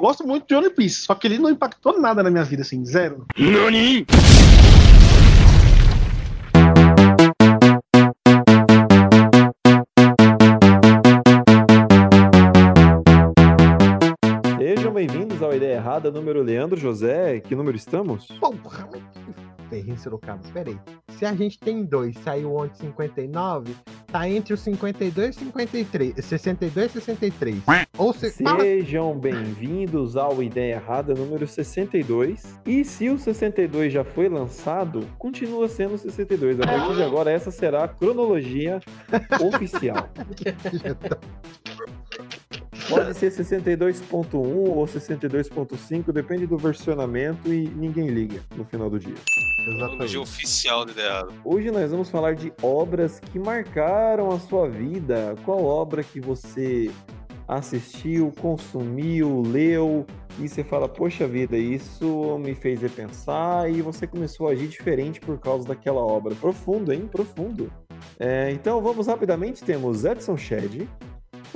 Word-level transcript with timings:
Eu 0.00 0.02
gosto 0.02 0.26
muito 0.26 0.46
de 0.48 0.54
One 0.54 0.70
Piece, 0.70 1.02
só 1.02 1.14
que 1.14 1.26
ele 1.26 1.36
não 1.36 1.50
impactou 1.50 2.00
nada 2.00 2.22
na 2.22 2.30
minha 2.30 2.42
vida, 2.42 2.62
assim, 2.62 2.82
zero. 2.86 3.26
NANI? 3.38 4.06
Sejam 14.56 14.90
bem-vindos 14.90 15.42
ao 15.42 15.54
Ideia 15.54 15.74
Errada, 15.74 16.10
número 16.10 16.42
Leandro 16.42 16.80
José. 16.80 17.38
Que 17.40 17.54
número 17.54 17.76
estamos? 17.76 18.26
Porra, 18.40 18.88
mas 18.90 19.02
que 19.02 19.50
ferrinho, 19.68 19.98
Sorocaba. 19.98 20.40
Pera 20.54 20.70
aí. 20.70 20.78
Se 21.18 21.26
a 21.26 21.34
gente 21.34 21.58
tem 21.58 21.84
dois, 21.84 22.16
saiu 22.24 22.54
ontem 22.54 22.86
59, 22.86 23.74
tá 24.10 24.28
entre 24.28 24.52
os 24.52 24.60
52 24.60 25.36
e 25.36 25.38
53. 25.38 26.14
62 26.24 26.90
e 26.90 26.92
63. 26.94 27.56
Ou 27.96 28.12
se... 28.12 28.30
Sejam 28.30 29.16
bem-vindos 29.16 30.16
ao 30.16 30.42
Ideia 30.42 30.74
Errada 30.74 31.14
número 31.14 31.46
62. 31.46 32.58
E 32.66 32.84
se 32.84 33.08
o 33.08 33.18
62 33.18 33.92
já 33.92 34.04
foi 34.04 34.28
lançado, 34.28 35.06
continua 35.18 35.68
sendo 35.68 35.94
o 35.94 35.98
62. 35.98 36.60
A 36.60 36.66
partir 36.66 36.96
de 36.96 37.02
agora, 37.02 37.30
essa 37.30 37.50
será 37.50 37.84
a 37.84 37.88
cronologia 37.88 38.80
oficial. 39.40 40.08
Pode 42.90 43.14
ser 43.14 43.30
62.1 43.30 44.34
ou 44.34 44.84
62.5, 44.84 46.12
depende 46.12 46.44
do 46.44 46.58
versionamento 46.58 47.52
e 47.52 47.68
ninguém 47.68 48.08
liga 48.08 48.40
no 48.56 48.64
final 48.64 48.90
do 48.90 48.98
dia. 48.98 49.14
Exatamente. 49.66 50.18
Oficial 50.18 50.84
do 50.84 50.90
ideado. 50.90 51.32
Hoje 51.44 51.70
nós 51.70 51.92
vamos 51.92 52.10
falar 52.10 52.34
de 52.34 52.52
obras 52.60 53.20
que 53.20 53.38
marcaram 53.38 54.32
a 54.32 54.40
sua 54.40 54.68
vida. 54.68 55.36
Qual 55.44 55.64
obra 55.64 56.02
que 56.02 56.20
você 56.20 56.90
assistiu, 57.46 58.32
consumiu, 58.40 59.42
leu 59.42 60.04
e 60.38 60.48
você 60.48 60.64
fala, 60.64 60.88
poxa 60.88 61.26
vida, 61.26 61.56
isso 61.56 62.38
me 62.38 62.54
fez 62.54 62.80
repensar 62.80 63.70
e 63.70 63.82
você 63.82 64.06
começou 64.06 64.48
a 64.48 64.52
agir 64.52 64.68
diferente 64.68 65.20
por 65.20 65.38
causa 65.38 65.66
daquela 65.66 66.00
obra. 66.00 66.34
Profundo, 66.34 66.92
hein? 66.92 67.08
Profundo. 67.10 67.70
É, 68.18 68.50
então 68.50 68.80
vamos 68.80 69.06
rapidamente. 69.06 69.62
Temos 69.62 70.04
Edson 70.04 70.36
Shed, 70.36 70.88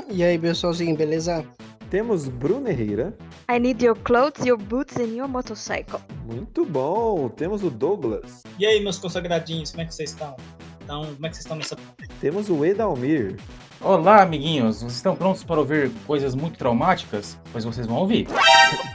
E 0.08 0.22
aí, 0.22 0.38
pessoalzinho, 0.38 0.96
beleza? 0.96 1.44
temos 1.90 2.26
Bruno 2.28 2.68
Herrera, 2.68 3.14
I 3.48 3.60
need 3.60 3.84
your 3.84 3.94
clothes, 3.96 4.44
your 4.44 4.58
boots 4.58 4.96
and 4.96 5.14
your 5.14 5.28
motorcycle. 5.28 6.00
muito 6.26 6.64
bom. 6.64 7.28
Temos 7.28 7.62
o 7.62 7.70
Douglas, 7.70 8.42
E 8.58 8.66
aí, 8.66 8.82
meus 8.82 8.98
consagradinhos, 8.98 9.70
como 9.70 9.82
é 9.82 9.84
que 9.86 9.94
vocês 9.94 10.10
estão? 10.10 10.34
Então, 10.82 11.04
como 11.14 11.26
é 11.26 11.28
que 11.28 11.36
vocês 11.36 11.44
estão 11.44 11.56
nessa. 11.56 11.76
temos 12.20 12.50
o 12.50 12.64
Edalmir, 12.64 13.36
Olá, 13.80 14.22
amiguinhos. 14.22 14.78
Vocês 14.80 14.92
estão 14.94 15.14
prontos 15.14 15.44
para 15.44 15.60
ouvir 15.60 15.90
coisas 16.06 16.34
muito 16.34 16.58
traumáticas? 16.58 17.38
Pois 17.52 17.64
vocês 17.64 17.86
vão 17.86 17.96
ouvir. 17.98 18.26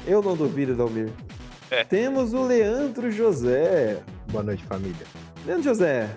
eu 0.06 0.22
não 0.22 0.36
duvido, 0.36 0.72
Edalmir. 0.74 1.10
É. 1.72 1.84
Temos 1.84 2.34
o 2.34 2.44
Leandro 2.44 3.12
José. 3.12 4.02
Boa 4.32 4.44
noite, 4.44 4.64
família. 4.66 5.06
Leandro 5.46 5.64
José, 5.64 6.10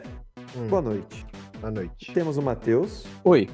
Hum, 0.56 0.66
boa 0.69 0.83
noite. 0.83 1.25
boa 1.60 1.70
noite. 1.70 2.12
Temos 2.12 2.36
o 2.38 2.42
Matheus, 2.42 3.05
Oi. 3.25 3.48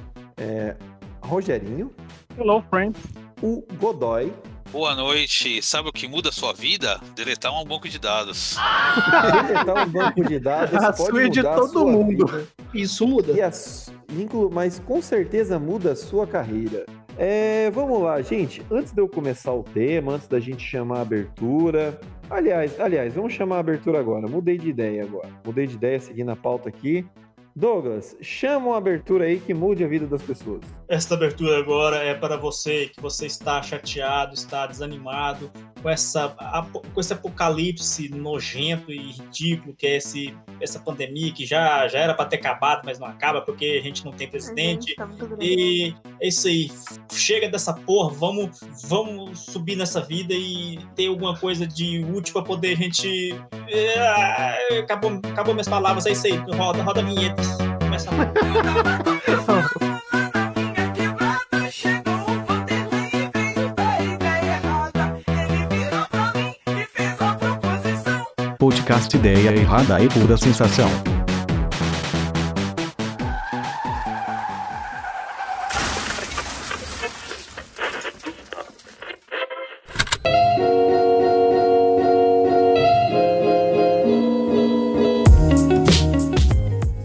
Rogerinho, 1.29 1.91
Hello, 2.37 2.63
friends. 2.69 2.99
o 3.41 3.63
Godoy, 3.79 4.33
Boa 4.71 4.95
noite. 4.95 5.63
Sabe 5.63 5.89
o 5.89 5.91
que 5.91 6.07
muda 6.07 6.29
a 6.29 6.31
sua 6.31 6.53
vida? 6.53 6.99
Deletar 7.15 7.51
um 7.59 7.65
banco 7.65 7.89
de 7.89 7.97
dados. 7.97 8.55
deletar 9.47 9.87
um 9.87 9.91
banco 9.91 10.23
de 10.23 10.39
dados 10.39 10.75
A 10.75 10.93
pode 10.93 11.09
sua 11.09 11.23
é 11.23 11.27
de 11.29 11.41
todo 11.41 11.67
sua 11.69 11.91
mundo. 11.91 12.27
vida. 12.27 12.47
Isso 12.71 13.07
muda. 13.07 13.31
E 13.33 13.41
as- 13.41 13.91
mas 14.51 14.77
com 14.79 15.01
certeza 15.01 15.57
muda 15.57 15.93
a 15.93 15.95
sua 15.95 16.27
carreira. 16.27 16.85
É, 17.17 17.71
vamos 17.71 17.99
lá, 18.03 18.21
gente. 18.21 18.61
Antes 18.71 18.91
de 18.91 19.01
eu 19.01 19.07
começar 19.09 19.53
o 19.53 19.63
tema, 19.63 20.13
antes 20.13 20.27
da 20.27 20.39
gente 20.39 20.63
chamar 20.63 20.99
a 20.99 21.01
abertura. 21.01 21.99
Aliás, 22.29 22.79
aliás, 22.79 23.15
vamos 23.15 23.33
chamar 23.33 23.55
a 23.55 23.59
abertura 23.61 23.99
agora. 23.99 24.27
Mudei 24.27 24.57
de 24.59 24.69
ideia 24.69 25.03
agora. 25.03 25.29
Mudei 25.43 25.65
de 25.65 25.73
ideia 25.75 25.99
seguindo 25.99 26.29
a 26.29 26.35
pauta 26.35 26.69
aqui. 26.69 27.03
Douglas, 27.55 28.15
chama 28.21 28.67
uma 28.67 28.77
abertura 28.77 29.25
aí 29.25 29.39
que 29.39 29.53
mude 29.53 29.83
a 29.83 29.87
vida 29.87 30.07
das 30.07 30.21
pessoas. 30.21 30.61
Esta 30.87 31.15
abertura 31.15 31.57
agora 31.57 31.97
é 31.97 32.13
para 32.13 32.37
você 32.37 32.87
que 32.87 33.01
você 33.01 33.25
está 33.25 33.61
chateado, 33.61 34.33
está 34.33 34.65
desanimado 34.67 35.51
com, 35.81 35.89
essa, 35.89 36.29
com 36.93 36.99
esse 36.99 37.13
apocalipse 37.13 38.09
nojento 38.09 38.91
e 38.91 39.11
ridículo 39.11 39.73
que 39.75 39.87
é 39.87 39.97
esse, 39.97 40.35
essa 40.61 40.79
pandemia 40.79 41.31
que 41.31 41.45
já, 41.45 41.87
já 41.87 41.99
era 41.99 42.13
para 42.13 42.25
ter 42.25 42.37
acabado, 42.37 42.81
mas 42.85 42.99
não 42.99 43.07
acaba 43.07 43.41
porque 43.41 43.77
a 43.79 43.83
gente 43.83 44.03
não 44.05 44.11
tem 44.11 44.27
presidente. 44.27 44.87
Gente, 44.87 44.95
tá. 44.95 45.09
E 45.39 45.93
é 46.21 46.27
isso 46.27 46.47
aí. 46.47 46.71
Chega 47.11 47.49
dessa 47.49 47.73
porra, 47.73 48.13
vamos, 48.13 48.59
vamos 48.83 49.39
subir 49.39 49.75
nessa 49.75 50.01
vida 50.01 50.33
e 50.33 50.79
ter 50.95 51.07
alguma 51.07 51.37
coisa 51.37 51.65
de 51.65 52.03
útil 52.05 52.33
pra 52.33 52.43
poder 52.43 52.73
a 52.73 52.75
gente. 52.75 53.35
É, 53.67 54.79
Acabou, 54.79 55.19
acabou 55.31 55.53
minhas 55.53 55.67
palavras, 55.67 56.05
é 56.05 56.11
isso 56.11 56.27
aí. 56.27 56.33
Roda, 56.33 56.81
roda 56.83 57.01
a 57.01 57.03
vinheta. 57.03 57.41
Começa 57.79 58.09
lá. 58.11 58.31
Podcast 68.89 69.15
Ideia 69.15 69.51
Errada 69.51 70.01
e 70.01 70.09
Pura 70.09 70.35
Sensação. 70.35 70.89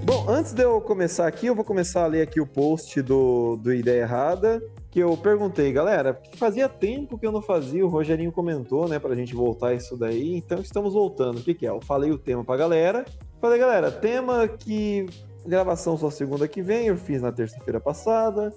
Bom, 0.06 0.24
antes 0.26 0.54
de 0.54 0.62
eu 0.62 0.80
começar 0.80 1.26
aqui, 1.26 1.48
eu 1.48 1.54
vou 1.54 1.66
começar 1.66 2.04
a 2.04 2.06
ler 2.06 2.22
aqui 2.22 2.40
o 2.40 2.46
post 2.46 3.02
do, 3.02 3.56
do 3.56 3.74
Ideia 3.74 4.04
Errada, 4.04 4.62
que 4.94 5.00
eu 5.00 5.16
perguntei, 5.16 5.72
galera, 5.72 6.16
fazia 6.36 6.68
tempo 6.68 7.18
que 7.18 7.26
eu 7.26 7.32
não 7.32 7.42
fazia, 7.42 7.84
o 7.84 7.88
Rogerinho 7.88 8.30
comentou, 8.30 8.88
né, 8.88 8.96
pra 8.96 9.16
gente 9.16 9.34
voltar 9.34 9.74
isso 9.74 9.96
daí, 9.96 10.36
então 10.36 10.60
estamos 10.60 10.94
voltando. 10.94 11.38
O 11.38 11.42
que 11.42 11.52
que 11.52 11.66
é? 11.66 11.70
Eu 11.70 11.80
falei 11.80 12.12
o 12.12 12.16
tema 12.16 12.44
pra 12.44 12.56
galera, 12.56 13.04
falei, 13.40 13.58
galera, 13.58 13.90
tema 13.90 14.46
que 14.46 15.04
gravação 15.44 15.98
só 15.98 16.10
segunda 16.10 16.46
que 16.46 16.62
vem, 16.62 16.86
eu 16.86 16.96
fiz 16.96 17.20
na 17.20 17.32
terça-feira 17.32 17.80
passada. 17.80 18.54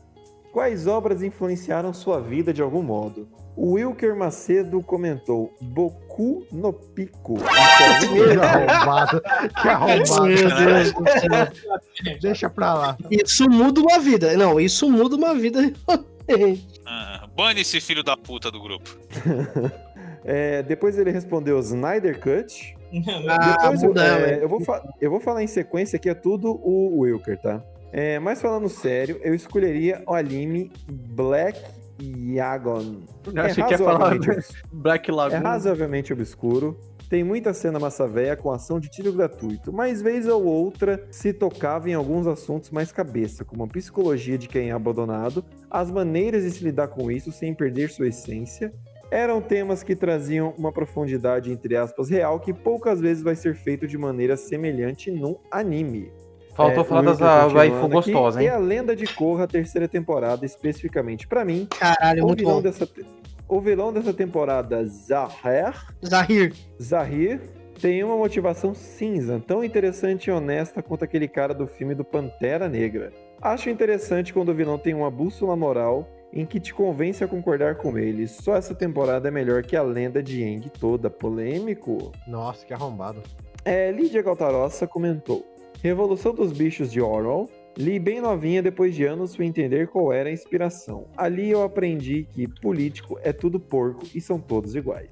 Quais 0.53 0.85
obras 0.85 1.23
influenciaram 1.23 1.91
sua 1.91 2.21
vida 2.21 2.53
de 2.53 2.61
algum 2.61 2.83
modo? 2.83 3.27
O 3.55 3.71
Wilker 3.71 4.15
Macedo 4.15 4.79
comentou 4.83 5.51
Boku 5.59 6.45
no 6.51 6.71
Pico. 6.71 7.37
Que 7.37 8.39
arrombado. 8.39 9.21
Que 9.59 9.67
arrombado. 9.69 10.23
Meu 10.23 10.55
Deus 10.55 10.93
do 10.93 11.03
céu. 11.03 12.17
Deixa 12.21 12.49
pra 12.49 12.73
lá. 12.75 12.97
Isso 13.09 13.49
muda 13.49 13.81
uma 13.81 13.99
vida. 13.99 14.37
Não, 14.37 14.59
isso 14.59 14.89
muda 14.89 15.15
uma 15.15 15.33
vida. 15.33 15.73
Ah, 16.85 17.27
bane 17.35 17.61
esse 17.61 17.81
filho 17.81 18.03
da 18.03 18.15
puta 18.15 18.49
do 18.51 18.61
grupo. 18.61 18.97
É, 20.29 20.61
depois 20.61 20.97
ele 20.97 21.09
respondeu 21.09 21.57
Snyder 21.59 22.19
Cut. 22.19 22.75
Ah, 23.29 23.69
Depois 23.69 23.83
é, 23.97 24.43
eu, 24.43 24.49
vou 24.49 24.61
eu 24.99 25.09
vou 25.11 25.19
falar 25.19 25.43
em 25.43 25.47
sequência 25.47 25.99
que 25.99 26.09
é 26.09 26.13
tudo 26.13 26.59
o 26.63 26.99
Wilker, 26.99 27.37
tá? 27.39 27.61
É, 27.91 28.17
mas 28.19 28.41
falando 28.41 28.67
sério, 28.69 29.19
eu 29.23 29.33
escolheria 29.33 30.03
o 30.07 30.13
anime 30.13 30.71
Black 30.89 31.59
Yagon. 32.01 33.01
Eu 33.25 33.41
achei 33.43 33.63
que 33.63 33.71
ia 33.71 33.77
falar 33.77 34.15
Black 34.71 35.09
é 35.09 35.13
Lagoon. 35.13 35.41
razoavelmente 35.41 36.13
obscuro. 36.13 36.79
Tem 37.09 37.23
muita 37.23 37.53
cena 37.53 37.79
massa 37.79 38.05
véia 38.05 38.35
com 38.35 38.51
ação 38.51 38.79
de 38.81 38.89
tiro 38.89 39.13
gratuito, 39.13 39.71
mas 39.71 40.01
vez 40.01 40.27
ou 40.27 40.43
outra 40.43 41.07
se 41.09 41.31
tocava 41.31 41.89
em 41.89 41.93
alguns 41.93 42.27
assuntos 42.27 42.69
mais 42.69 42.91
cabeça, 42.91 43.45
como 43.45 43.63
a 43.63 43.67
psicologia 43.67 44.37
de 44.37 44.47
quem 44.49 44.69
é 44.69 44.73
abandonado, 44.73 45.43
as 45.71 45.89
maneiras 45.89 46.43
de 46.43 46.51
se 46.51 46.63
lidar 46.63 46.89
com 46.89 47.09
isso 47.09 47.31
sem 47.31 47.53
perder 47.53 47.89
sua 47.89 48.07
essência. 48.09 48.73
Eram 49.09 49.39
temas 49.39 49.83
que 49.83 49.95
traziam 49.95 50.53
uma 50.57 50.69
profundidade, 50.69 51.49
entre 51.49 51.77
aspas, 51.77 52.09
real, 52.09 52.41
que 52.41 52.53
poucas 52.53 52.99
vezes 52.99 53.23
vai 53.23 53.37
ser 53.37 53.55
feito 53.55 53.87
de 53.87 53.97
maneira 53.97 54.35
semelhante 54.35 55.09
num 55.09 55.37
anime. 55.49 56.11
Faltou 56.53 56.81
É, 56.81 56.83
falar 56.83 57.01
das 57.03 57.11
Wilker 57.11 57.27
a 57.27 57.43
continuando 57.43 57.57
waifu 57.57 57.87
gostosa, 57.87 58.41
E 58.43 58.47
hein? 58.47 58.51
a 58.51 58.57
Lenda 58.57 58.93
de 58.95 59.05
Korra, 59.05 59.45
a 59.45 59.47
terceira 59.47 59.87
temporada, 59.87 60.45
especificamente 60.45 61.25
pra 61.25 61.45
mim. 61.45 61.67
Caralho, 61.79 62.23
o 62.23 62.27
muito 62.27 62.39
vilão 62.39 62.55
bom. 62.55 62.61
dessa 62.63 62.85
O 63.49 63.61
vilão 63.61 63.93
dessa 63.93 64.13
temporada, 64.13 64.85
Zahir, 64.85 65.73
Zahir. 66.05 66.53
Zahir, 66.81 67.39
tem 67.79 68.03
uma 68.03 68.17
motivação 68.17 68.73
cinza, 68.73 69.41
tão 69.45 69.63
interessante 69.63 70.25
e 70.25 70.31
honesta 70.31 70.83
quanto 70.83 71.05
aquele 71.05 71.29
cara 71.29 71.53
do 71.53 71.65
filme 71.65 71.95
do 71.95 72.03
Pantera 72.03 72.67
Negra. 72.67 73.13
Acho 73.41 73.69
interessante 73.69 74.33
quando 74.33 74.49
o 74.49 74.53
vilão 74.53 74.77
tem 74.77 74.93
uma 74.93 75.09
bússola 75.09 75.55
moral 75.55 76.09
em 76.33 76.45
que 76.45 76.59
te 76.59 76.73
convence 76.73 77.23
a 77.23 77.27
concordar 77.27 77.75
com 77.75 77.97
ele. 77.97 78.27
Só 78.27 78.55
essa 78.55 78.75
temporada 78.75 79.29
é 79.29 79.31
melhor 79.31 79.63
que 79.63 79.77
a 79.77 79.81
lenda 79.81 80.21
de 80.21 80.43
Aang 80.43 80.69
toda. 80.69 81.09
Polêmico? 81.09 82.11
Nossa, 82.27 82.65
que 82.65 82.73
arrombado. 82.73 83.23
É, 83.63 83.91
Lídia 83.91 84.21
Galtarossa 84.21 84.85
comentou: 84.85 85.45
Revolução 85.81 86.33
dos 86.33 86.51
Bichos 86.51 86.91
de 86.91 86.99
Orwell, 86.99 87.49
Li 87.77 87.99
bem 87.99 88.19
novinha, 88.19 88.61
depois 88.61 88.95
de 88.95 89.05
anos 89.05 89.35
fui 89.35 89.45
entender 89.45 89.87
qual 89.87 90.11
era 90.11 90.29
a 90.29 90.31
inspiração. 90.31 91.05
Ali 91.15 91.51
eu 91.51 91.61
aprendi 91.61 92.27
que 92.31 92.47
político 92.47 93.19
é 93.21 93.31
tudo 93.31 93.59
porco 93.59 94.03
e 94.15 94.19
são 94.19 94.39
todos 94.39 94.75
iguais. 94.75 95.09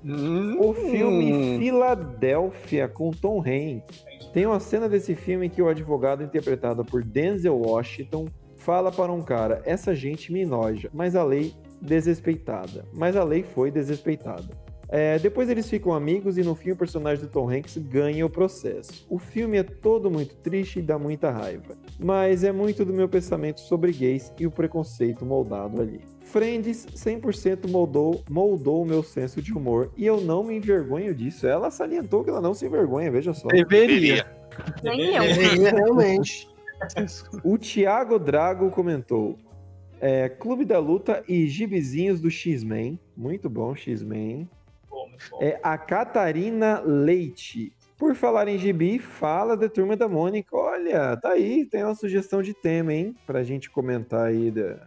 O 0.59 0.73
filme 0.73 1.59
Filadélfia 1.59 2.87
com 2.87 3.11
Tom 3.11 3.39
Hanks 3.39 4.03
tem 4.33 4.47
uma 4.47 4.59
cena 4.59 4.89
desse 4.89 5.13
filme 5.13 5.45
em 5.45 5.49
que 5.49 5.61
o 5.61 5.69
advogado 5.69 6.23
interpretado 6.23 6.83
por 6.83 7.03
Denzel 7.03 7.55
Washington 7.55 8.25
fala 8.55 8.91
para 8.91 9.11
um 9.11 9.21
cara: 9.21 9.61
essa 9.63 9.93
gente 9.93 10.33
me 10.33 10.43
noja, 10.43 10.89
mas 10.91 11.15
a 11.15 11.23
lei 11.23 11.53
desrespeitada. 11.79 12.83
Mas 12.91 13.15
a 13.15 13.23
lei 13.23 13.43
foi 13.43 13.69
desrespeitada. 13.69 14.64
É, 14.87 15.17
depois 15.19 15.49
eles 15.49 15.69
ficam 15.69 15.93
amigos 15.93 16.37
e 16.37 16.43
no 16.43 16.55
fim 16.55 16.71
o 16.71 16.75
personagem 16.75 17.25
do 17.25 17.31
Tom 17.31 17.49
Hanks 17.49 17.77
ganha 17.77 18.25
o 18.25 18.29
processo. 18.29 19.05
O 19.09 19.17
filme 19.17 19.57
é 19.57 19.63
todo 19.63 20.11
muito 20.11 20.35
triste 20.35 20.79
e 20.79 20.81
dá 20.81 20.97
muita 20.97 21.31
raiva, 21.31 21.75
mas 21.99 22.43
é 22.43 22.51
muito 22.51 22.85
do 22.85 22.93
meu 22.93 23.09
pensamento 23.09 23.59
sobre 23.61 23.91
gays 23.91 24.31
e 24.39 24.45
o 24.45 24.51
preconceito 24.51 25.25
moldado 25.25 25.81
ali. 25.81 26.01
Friends 26.21 26.87
100% 26.95 27.69
moldou 27.69 28.23
moldou 28.29 28.81
o 28.81 28.85
meu 28.85 29.03
senso 29.03 29.41
de 29.41 29.53
humor 29.53 29.91
e 29.95 30.05
eu 30.05 30.21
não 30.21 30.43
me 30.43 30.55
envergonho 30.55 31.13
disso. 31.13 31.47
Ela 31.47 31.71
salientou 31.71 32.23
que 32.23 32.29
ela 32.29 32.41
não 32.41 32.53
se 32.53 32.65
envergonha, 32.65 33.11
veja 33.11 33.33
só. 33.33 33.47
Deveria. 33.47 34.25
Nem 34.83 35.15
eu. 35.15 35.21
Deveria, 35.21 35.71
realmente. 35.71 36.47
O 37.43 37.57
Thiago 37.57 38.19
Drago 38.19 38.69
comentou: 38.69 39.37
é, 39.99 40.29
Clube 40.29 40.65
da 40.65 40.79
Luta 40.79 41.23
e 41.27 41.47
gibizinhos 41.47 42.19
do 42.19 42.29
X-Men. 42.29 42.99
Muito 43.15 43.49
bom, 43.49 43.75
X-Men. 43.75 44.49
É 45.41 45.59
a 45.63 45.77
Catarina 45.77 46.81
Leite. 46.85 47.71
Por 47.97 48.13
falar 48.13 48.47
em 48.49 48.57
gibi, 48.57 48.99
fala 48.99 49.55
da 49.55 49.69
Turma 49.69 49.95
da 49.95 50.07
Mônica. 50.07 50.55
Olha, 50.55 51.15
tá 51.17 51.29
aí, 51.29 51.65
tem 51.65 51.83
uma 51.83 51.95
sugestão 51.95 52.41
de 52.41 52.53
tema, 52.53 52.93
hein? 52.93 53.15
Pra 53.25 53.41
gente 53.43 53.69
comentar 53.69 54.27
aí 54.27 54.51
da, 54.51 54.77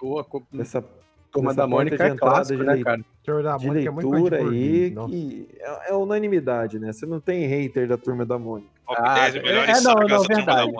Boa, 0.00 0.22
co- 0.22 0.42
dessa, 0.52 0.84
Turma 1.32 1.48
dessa 1.50 1.62
da 1.62 1.66
Mônica 1.66 2.04
é 2.06 2.14
clássico, 2.14 2.60
de 2.60 2.66
né, 2.66 2.82
cara? 2.84 3.00
Senhor 3.24 3.42
da 3.42 3.56
de 3.56 3.66
Mônica 3.66 3.88
é 3.88 3.90
muito 3.90 4.10
leitura 4.10 4.36
aí, 4.38 4.90
nossa. 4.90 5.10
que 5.14 5.48
é, 5.58 5.90
é 5.90 5.94
unanimidade, 5.94 6.78
né? 6.78 6.92
Você 6.92 7.06
não 7.06 7.20
tem 7.20 7.46
hater 7.46 7.88
da 7.88 7.96
Turma 7.96 8.26
da 8.26 8.38
Mônica. 8.38 8.70
Ah, 8.88 9.14
10 9.30 9.36
é- 9.36 9.38
é, 9.70 9.80
não, 9.80 9.94
não, 9.94 10.06
da 10.06 10.16
Turma 10.18 10.34
verdade. 10.36 10.72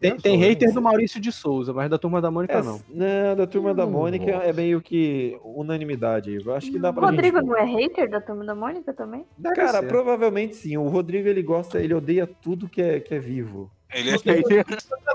Da. 0.00 0.10
Tem, 0.10 0.16
tem 0.16 0.36
hater 0.36 0.72
do 0.72 0.80
Maurício 0.82 1.20
de 1.20 1.32
Souza, 1.32 1.72
mas 1.72 1.90
da 1.90 1.98
Turma 1.98 2.20
da 2.20 2.30
Mônica 2.30 2.54
É, 2.54 2.62
não. 2.62 2.80
não, 2.88 3.36
da 3.36 3.46
Turma 3.46 3.74
da 3.74 3.84
Hum, 3.86 3.90
Mônica 3.90 4.26
nossa. 4.32 4.44
é 4.44 4.52
meio 4.52 4.80
que 4.80 5.38
unanimidade. 5.44 6.38
Eu 6.44 6.54
acho 6.54 6.70
que 6.70 6.78
dá 6.78 6.90
O 6.90 6.94
pra 6.94 7.10
Rodrigo 7.10 7.38
gente... 7.38 7.46
não 7.46 7.56
é 7.56 7.64
hater 7.64 8.08
da 8.08 8.20
turma 8.20 8.44
da 8.44 8.54
Mônica 8.54 8.92
também? 8.92 9.24
Deve 9.36 9.54
Cara, 9.56 9.80
ser. 9.80 9.88
provavelmente 9.88 10.54
sim. 10.56 10.76
O 10.76 10.88
Rodrigo, 10.88 11.28
ele 11.28 11.42
gosta, 11.42 11.80
ele 11.80 11.94
odeia 11.94 12.26
tudo 12.26 12.68
que 12.68 12.80
é, 12.80 13.00
que 13.00 13.14
é 13.14 13.18
vivo. 13.18 13.70
Ele 13.92 14.10
é 14.10 14.16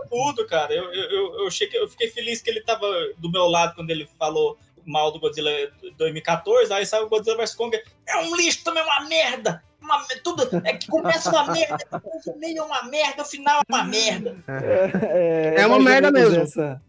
tudo, 0.09 0.47
cara. 0.47 0.73
Eu, 0.73 0.85
eu, 0.91 1.09
eu, 1.11 1.43
eu 1.45 1.51
cheguei- 1.51 1.79
eu 1.79 1.87
fiquei 1.87 2.07
feliz 2.09 2.41
que 2.41 2.49
ele 2.49 2.61
tava 2.61 2.85
do 3.17 3.31
meu 3.31 3.45
lado 3.45 3.75
quando 3.75 3.89
ele 3.91 4.07
falou 4.17 4.57
mal 4.85 5.11
do 5.11 5.19
Godzilla 5.19 5.49
2014. 5.97 6.71
Aí 6.73 6.85
saiu 6.85 7.05
o 7.05 7.09
Godzilla 7.09 7.37
vs 7.37 7.55
Kong. 7.55 7.77
É 8.07 8.17
um 8.17 8.35
lixo 8.35 8.63
também, 8.63 8.81
é 8.81 8.85
uma 8.85 9.07
merda. 9.07 9.63
Uma, 9.81 10.01
tudo 10.23 10.61
é 10.65 10.77
que 10.77 10.87
começa 10.87 11.29
uma 11.29 11.51
merda, 11.51 11.77
o 12.27 12.39
meio 12.39 12.59
é 12.59 12.61
uma 12.61 12.83
merda, 12.83 13.21
o 13.21 13.25
final 13.25 13.59
é 13.59 13.73
uma 13.73 13.83
merda. 13.83 14.37
É, 14.47 15.55
É 15.57 15.67
uma 15.67 15.77
mais 15.77 16.05
ou 16.05 16.11
merda 16.11 16.11
mesmo. 16.11 16.41
essa- 16.41 16.81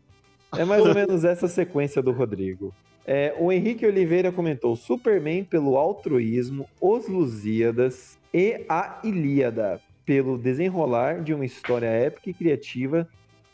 é 0.57 0.65
mais 0.65 0.87
ou 0.87 0.95
menos 0.95 1.25
essa 1.25 1.49
sequência 1.49 2.01
do 2.01 2.13
Rodrigo. 2.13 2.73
É, 3.05 3.35
o 3.39 3.51
Henrique 3.51 3.85
Oliveira 3.85 4.31
comentou 4.31 4.77
Superman 4.77 5.43
pelo 5.45 5.77
altruísmo, 5.77 6.69
Os 6.81 7.09
Lusíadas 7.09 8.17
e 8.33 8.65
a 8.69 9.01
Ilíada 9.03 9.81
pelo 10.07 10.39
desenrolar 10.39 11.21
de 11.23 11.35
uma 11.35 11.45
história 11.45 11.87
épica 11.89 12.31
e 12.31 12.35
criativa 12.35 13.09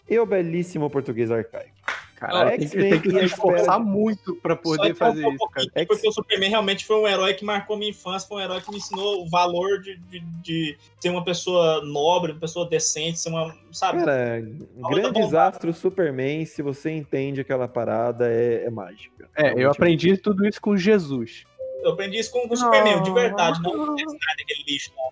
e 0.08 0.18
o 0.18 0.26
belíssimo 0.26 0.90
português 0.90 1.30
arcaico. 1.30 1.70
Cara, 2.20 2.50
tem 2.50 2.68
que, 2.68 2.76
tem 2.76 3.00
que 3.00 3.10
se 3.10 3.24
esforçar 3.24 3.80
muito 3.80 4.36
pra 4.36 4.54
poder 4.54 4.88
que 4.88 4.94
fazer 4.94 5.24
um 5.24 5.32
isso, 5.32 5.48
cara. 5.48 5.86
Porque 5.86 6.06
o 6.06 6.12
Superman 6.12 6.50
realmente 6.50 6.84
foi 6.84 6.96
um 6.96 7.08
herói 7.08 7.32
que 7.32 7.46
marcou 7.46 7.78
minha 7.78 7.90
infância, 7.90 8.28
foi 8.28 8.42
um 8.42 8.44
herói 8.44 8.60
que 8.60 8.70
me 8.70 8.76
ensinou 8.76 9.22
o 9.22 9.28
valor 9.30 9.80
de, 9.80 9.96
de, 9.96 10.20
de 10.42 10.78
ser 11.00 11.08
uma 11.08 11.24
pessoa 11.24 11.82
nobre, 11.82 12.32
uma 12.32 12.40
pessoa 12.40 12.68
decente, 12.68 13.18
ser 13.18 13.30
uma. 13.30 13.56
Sabe? 13.72 14.04
Cara, 14.04 14.46
grandes 14.90 15.32
astros 15.32 15.78
Superman, 15.78 16.44
se 16.44 16.60
você 16.60 16.90
entende 16.90 17.40
aquela 17.40 17.66
parada, 17.66 18.30
é, 18.30 18.64
é 18.66 18.70
mágica. 18.70 19.26
É, 19.34 19.54
eu 19.54 19.70
aprendi 19.70 20.18
tudo 20.18 20.46
isso 20.46 20.60
com 20.60 20.76
Jesus. 20.76 21.44
Eu 21.82 21.92
aprendi 21.92 22.18
isso 22.18 22.30
com, 22.30 22.46
o 22.46 22.54
Superman, 22.54 23.02
de 23.02 23.10
verdade, 23.12 23.62
não 23.62 23.72
o 23.72 23.94
aquele 23.94 24.64
lixo, 24.68 24.92
não. 24.94 25.10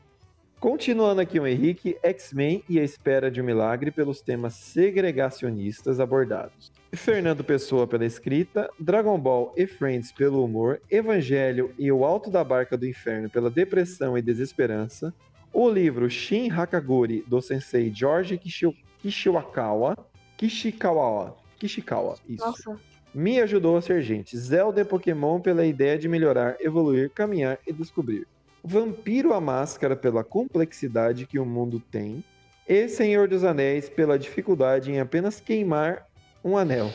Continuando 0.61 1.23
aqui 1.23 1.41
o 1.41 1.47
Henrique, 1.47 1.97
X-Men 2.03 2.63
e 2.69 2.79
a 2.79 2.85
espera 2.85 3.31
de 3.31 3.41
um 3.41 3.45
milagre 3.45 3.91
pelos 3.91 4.21
temas 4.21 4.55
segregacionistas 4.55 6.01
abordados. 6.01 6.71
Fernando 6.95 7.45
Pessoa 7.45 7.87
pela 7.87 8.07
escrita, 8.07 8.71
Dragon 8.81 9.19
Ball 9.19 9.53
e 9.57 9.67
Friends 9.67 10.11
pelo 10.11 10.43
humor, 10.45 10.81
Evangelho 10.91 11.73
e 11.79 11.93
o 11.93 12.05
Alto 12.05 12.31
da 12.31 12.43
Barca 12.43 12.77
do 12.77 12.87
Inferno 12.87 13.29
pela 13.29 13.51
depressão 13.51 14.17
e 14.17 14.23
desesperança, 14.23 15.13
o 15.53 15.69
livro 15.69 16.09
Shin 16.11 16.51
Hakaguri 16.51 17.25
do 17.27 17.41
sensei 17.43 17.93
George 17.95 18.39
Kishi- 18.39 18.77
Kishiwakawa, 19.01 19.97
Kishikawa, 20.37 21.37
Kishikawa, 21.59 22.17
isso. 22.29 22.45
Nossa. 22.45 22.81
Me 23.15 23.41
ajudou 23.41 23.77
a 23.77 23.83
ser 23.83 24.03
gente. 24.03 24.37
Zelda 24.37 24.81
e 24.81 24.85
Pokémon 24.85 25.41
pela 25.41 25.65
ideia 25.65 25.99
de 25.99 26.09
melhorar, 26.09 26.57
evoluir, 26.61 27.11
caminhar 27.11 27.59
e 27.67 27.73
descobrir. 27.73 28.27
Vampiro 28.63 29.33
a 29.33 29.41
Máscara 29.41 29.97
pela 29.97 30.23
complexidade 30.23 31.27
que 31.27 31.39
o 31.39 31.45
mundo 31.45 31.81
tem. 31.91 32.23
E 32.69 32.87
Senhor 32.87 33.27
dos 33.27 33.45
Anéis 33.45 33.89
pela 33.89 34.19
dificuldade 34.19 34.93
em 34.93 35.01
apenas 35.01 35.41
queimar 35.41 36.07
um 36.45 36.57
anel. 36.57 36.91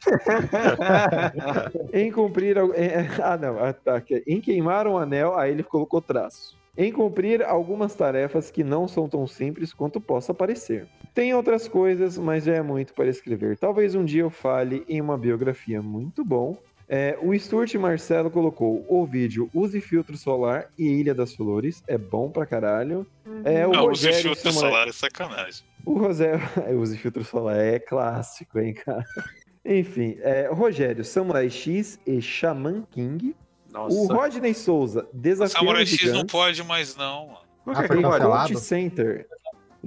em 1.92 2.10
cumprir. 2.10 2.58
al- 2.58 2.74
em- 2.74 3.08
Ah, 3.22 3.36
não. 3.36 3.58
ah, 3.58 3.72
tá, 3.72 4.02
é 4.10 4.22
Em 4.26 4.40
queimar 4.40 4.86
um 4.86 4.96
anel, 4.96 5.36
aí 5.38 5.50
ele 5.52 5.62
colocou 5.62 6.00
traço. 6.00 6.56
Em 6.78 6.92
cumprir 6.92 7.42
algumas 7.42 7.94
tarefas 7.94 8.50
que 8.50 8.62
não 8.62 8.86
são 8.86 9.08
tão 9.08 9.26
simples 9.26 9.72
quanto 9.72 9.98
possa 10.00 10.34
parecer. 10.34 10.86
Tem 11.14 11.34
outras 11.34 11.66
coisas, 11.66 12.18
mas 12.18 12.44
já 12.44 12.54
é 12.56 12.62
muito 12.62 12.92
para 12.92 13.08
escrever. 13.08 13.56
Talvez 13.56 13.94
um 13.94 14.04
dia 14.04 14.22
eu 14.22 14.30
fale 14.30 14.84
em 14.86 15.00
uma 15.00 15.16
biografia 15.16 15.80
muito 15.80 16.22
bom. 16.22 16.58
É, 16.88 17.18
o 17.20 17.36
Stuart 17.38 17.74
Marcelo 17.74 18.30
colocou 18.30 18.84
o 18.88 19.04
vídeo 19.04 19.50
Use 19.52 19.80
Filtro 19.80 20.16
Solar 20.16 20.70
e 20.78 20.84
Ilha 20.86 21.14
das 21.14 21.34
Flores. 21.34 21.82
É 21.88 21.98
bom 21.98 22.30
pra 22.30 22.46
caralho. 22.46 23.04
É, 23.44 23.66
o 23.66 23.72
Não, 23.72 23.80
use 23.88 24.06
Rogério 24.06 24.20
filtro 24.34 24.52
Samuel- 24.52 24.70
solar 24.70 24.88
é 24.88 24.92
sacanagem. 24.92 25.64
o 25.84 25.98
Rosé, 25.98 26.32
use 26.78 26.96
filtro 26.96 27.24
solar, 27.24 27.56
é 27.58 27.78
clássico, 27.80 28.58
hein, 28.60 28.72
cara. 28.74 29.04
Enfim, 29.64 30.16
é, 30.20 30.48
Rogério, 30.52 31.04
Samurai 31.04 31.50
X 31.50 31.98
e 32.06 32.22
Shaman 32.22 32.86
King. 32.92 33.34
Nossa. 33.72 33.96
O 33.96 34.06
Rodney 34.06 34.54
Souza, 34.54 35.08
Desafiando 35.12 35.58
Samurai 35.66 35.84
X 35.86 36.12
não 36.12 36.24
pode 36.24 36.62
mais, 36.62 36.94
não, 36.94 37.26
mano. 37.26 37.38
Ah, 37.66 37.84
foi 37.84 38.00
cancelado? 38.00 38.58
Center. 38.60 39.26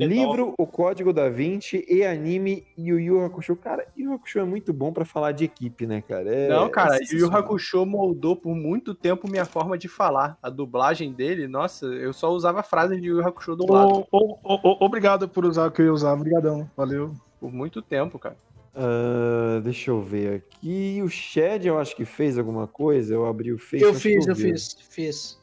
Livro 0.07 0.53
O 0.57 0.65
Código 0.67 1.11
da 1.11 1.29
Vinci 1.29 1.85
e 1.89 2.05
anime 2.05 2.65
Yu 2.77 2.99
Yu 2.99 3.25
Hakusho. 3.25 3.55
Cara, 3.55 3.85
Yu 3.97 4.09
Yu 4.09 4.13
Hakusho 4.13 4.39
é 4.39 4.43
muito 4.43 4.71
bom 4.73 4.91
pra 4.93 5.05
falar 5.05 5.31
de 5.31 5.45
equipe, 5.45 5.85
né, 5.87 6.01
cara? 6.01 6.33
É- 6.33 6.47
Não, 6.47 6.69
cara, 6.69 6.97
é 6.97 6.99
e 7.11 7.15
o 7.15 7.19
Yu. 7.19 7.35
Hakusho 7.35 7.85
moldou 7.85 8.35
por 8.35 8.55
muito 8.55 8.93
tempo 8.93 9.29
minha 9.29 9.45
forma 9.45 9.77
de 9.77 9.87
falar. 9.87 10.37
A 10.41 10.49
dublagem 10.49 11.11
dele, 11.13 11.47
nossa, 11.47 11.85
eu 11.85 12.13
só 12.13 12.29
usava 12.31 12.63
frases 12.63 13.01
de 13.01 13.07
Yu 13.07 13.17
Yu 13.19 13.27
Hakusho 13.27 13.55
dublado. 13.55 14.05
Ô, 14.11 14.37
ô, 14.43 14.85
obrigado 14.85 15.27
por 15.27 15.45
usar 15.45 15.67
o 15.67 15.71
que 15.71 15.81
eu 15.81 15.85
ia 15.87 15.93
usar. 15.93 16.13
Obrigadão. 16.13 16.69
Valeu. 16.75 17.13
Por 17.39 17.51
muito 17.51 17.81
tempo, 17.81 18.19
cara. 18.19 18.35
Ah, 18.75 19.59
deixa 19.63 19.91
eu 19.91 20.01
ver 20.01 20.35
aqui. 20.35 21.01
O 21.03 21.09
Shed, 21.09 21.65
eu 21.67 21.79
acho 21.79 21.95
que 21.95 22.05
fez 22.05 22.37
alguma 22.37 22.67
coisa. 22.67 23.13
Eu 23.13 23.25
abri 23.25 23.51
o 23.51 23.57
Face. 23.57 23.83
Eu 23.83 23.93
fiz, 23.93 24.27
eu 24.27 24.35
fiz, 24.35 24.77
fiz. 24.89 25.38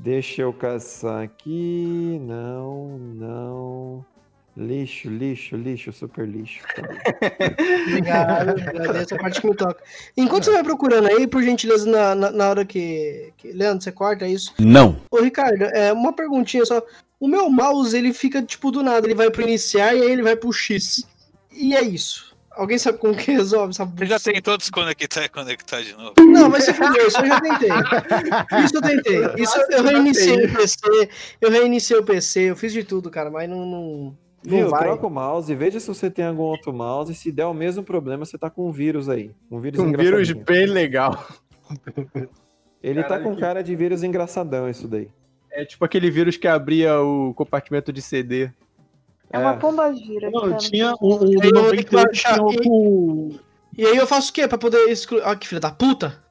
Deixa 0.00 0.42
eu 0.42 0.52
caçar 0.52 1.22
aqui. 1.22 2.18
Não, 2.22 2.98
não. 2.98 4.04
Lixo, 4.56 5.08
lixo, 5.08 5.56
lixo, 5.56 5.92
super 5.92 6.26
lixo. 6.26 6.60
Obrigado, 7.88 8.50
agradeço 8.50 9.14
a 9.14 9.18
parte 9.18 9.40
que 9.40 9.46
me 9.48 9.54
toca. 9.54 9.82
Enquanto 10.16 10.44
você 10.44 10.50
vai 10.52 10.64
procurando 10.64 11.06
aí, 11.08 11.26
por 11.26 11.42
gentileza, 11.42 11.88
na, 11.88 12.14
na, 12.14 12.30
na 12.30 12.48
hora 12.48 12.64
que, 12.64 13.32
que- 13.36 13.52
Leandro, 13.52 13.82
você 13.84 13.92
corta 13.92 14.26
isso. 14.26 14.52
Não. 14.58 15.00
Ô, 15.10 15.20
Ricardo, 15.20 15.62
é, 15.64 15.92
uma 15.92 16.12
perguntinha 16.12 16.64
só. 16.64 16.82
O 17.20 17.28
meu 17.28 17.48
mouse, 17.50 17.96
ele 17.96 18.12
fica, 18.12 18.42
tipo, 18.42 18.70
do 18.70 18.82
nada. 18.82 19.06
Ele 19.06 19.14
vai 19.14 19.30
pro 19.30 19.42
iniciar 19.42 19.94
e 19.94 20.02
aí 20.02 20.10
ele 20.10 20.22
vai 20.22 20.34
pro 20.36 20.52
X. 20.52 21.04
E 21.52 21.74
é 21.74 21.82
isso. 21.82 22.27
Alguém 22.58 22.76
sabe 22.76 22.98
como 22.98 23.14
que 23.14 23.30
resolve 23.30 23.70
essa 23.70 23.84
Você 23.84 24.04
já 24.06 24.18
tem 24.18 24.42
todos 24.42 24.68
conectar 24.68 25.24
e 25.24 25.28
conectar 25.28 25.80
de 25.80 25.92
novo. 25.94 26.14
Não, 26.18 26.50
vai 26.50 26.60
se 26.60 26.74
fuder, 26.74 27.06
isso 27.06 27.20
eu 27.20 27.26
já 27.26 27.40
tentei. 27.40 27.68
Isso 28.64 28.76
eu 28.76 28.82
tentei. 28.82 29.18
Isso 29.40 29.56
eu, 29.60 29.78
eu 29.78 29.82
reiniciei 29.84 30.44
o 30.44 30.52
PC, 30.52 31.08
eu 31.40 31.50
reiniciei 31.50 31.98
o 32.00 32.02
PC, 32.02 32.40
eu 32.50 32.56
fiz 32.56 32.72
de 32.72 32.82
tudo, 32.82 33.10
cara, 33.10 33.30
mas 33.30 33.48
não, 33.48 33.64
não, 33.64 34.16
não 34.44 34.58
Viu? 34.58 34.68
vai. 34.70 34.82
Troca 34.82 35.06
o 35.06 35.10
mouse, 35.10 35.54
veja 35.54 35.78
se 35.78 35.86
você 35.86 36.10
tem 36.10 36.24
algum 36.24 36.42
outro 36.42 36.72
mouse. 36.72 37.12
E 37.12 37.14
se 37.14 37.30
der 37.30 37.46
o 37.46 37.54
mesmo 37.54 37.84
problema, 37.84 38.24
você 38.24 38.36
tá 38.36 38.50
com 38.50 38.68
um 38.68 38.72
vírus 38.72 39.08
aí. 39.08 39.30
Um 39.48 39.60
vírus 39.60 39.78
Um 39.80 39.92
vírus 39.92 40.32
bem 40.32 40.66
legal. 40.66 41.24
Ele 42.82 43.02
tá 43.02 43.08
Caralho, 43.10 43.24
com 43.24 43.34
que- 43.34 43.40
cara 43.40 43.62
de 43.62 43.76
vírus 43.76 44.02
engraçadão, 44.02 44.68
isso 44.68 44.88
daí. 44.88 45.08
É 45.52 45.64
tipo 45.64 45.84
aquele 45.84 46.10
vírus 46.10 46.36
que 46.36 46.48
abria 46.48 47.00
o 47.00 47.32
compartimento 47.34 47.92
de 47.92 48.02
CD. 48.02 48.50
É 49.30 49.38
uma 49.38 49.56
pomba 49.56 49.92
gira. 49.94 50.30
Não, 50.30 50.56
tinha 50.56 50.94
o, 51.00 51.16
o 51.16 51.42
Aí 51.42 51.50
do 51.50 51.58
eu 51.58 51.62
vou 51.62 51.70
ter 51.70 51.84
que 51.84 51.92
98 51.92 51.92
baixar 51.92 52.34
tinha 52.34 52.42
outro. 52.42 53.40
E 53.76 53.86
aí 53.86 53.96
eu 53.96 54.06
faço 54.06 54.30
o 54.30 54.32
quê 54.32 54.48
pra 54.48 54.58
poder 54.58 54.88
excluir. 54.88 55.22
Olha 55.22 55.36
que 55.36 55.46
filha 55.46 55.60
da 55.60 55.70
puta! 55.70 56.22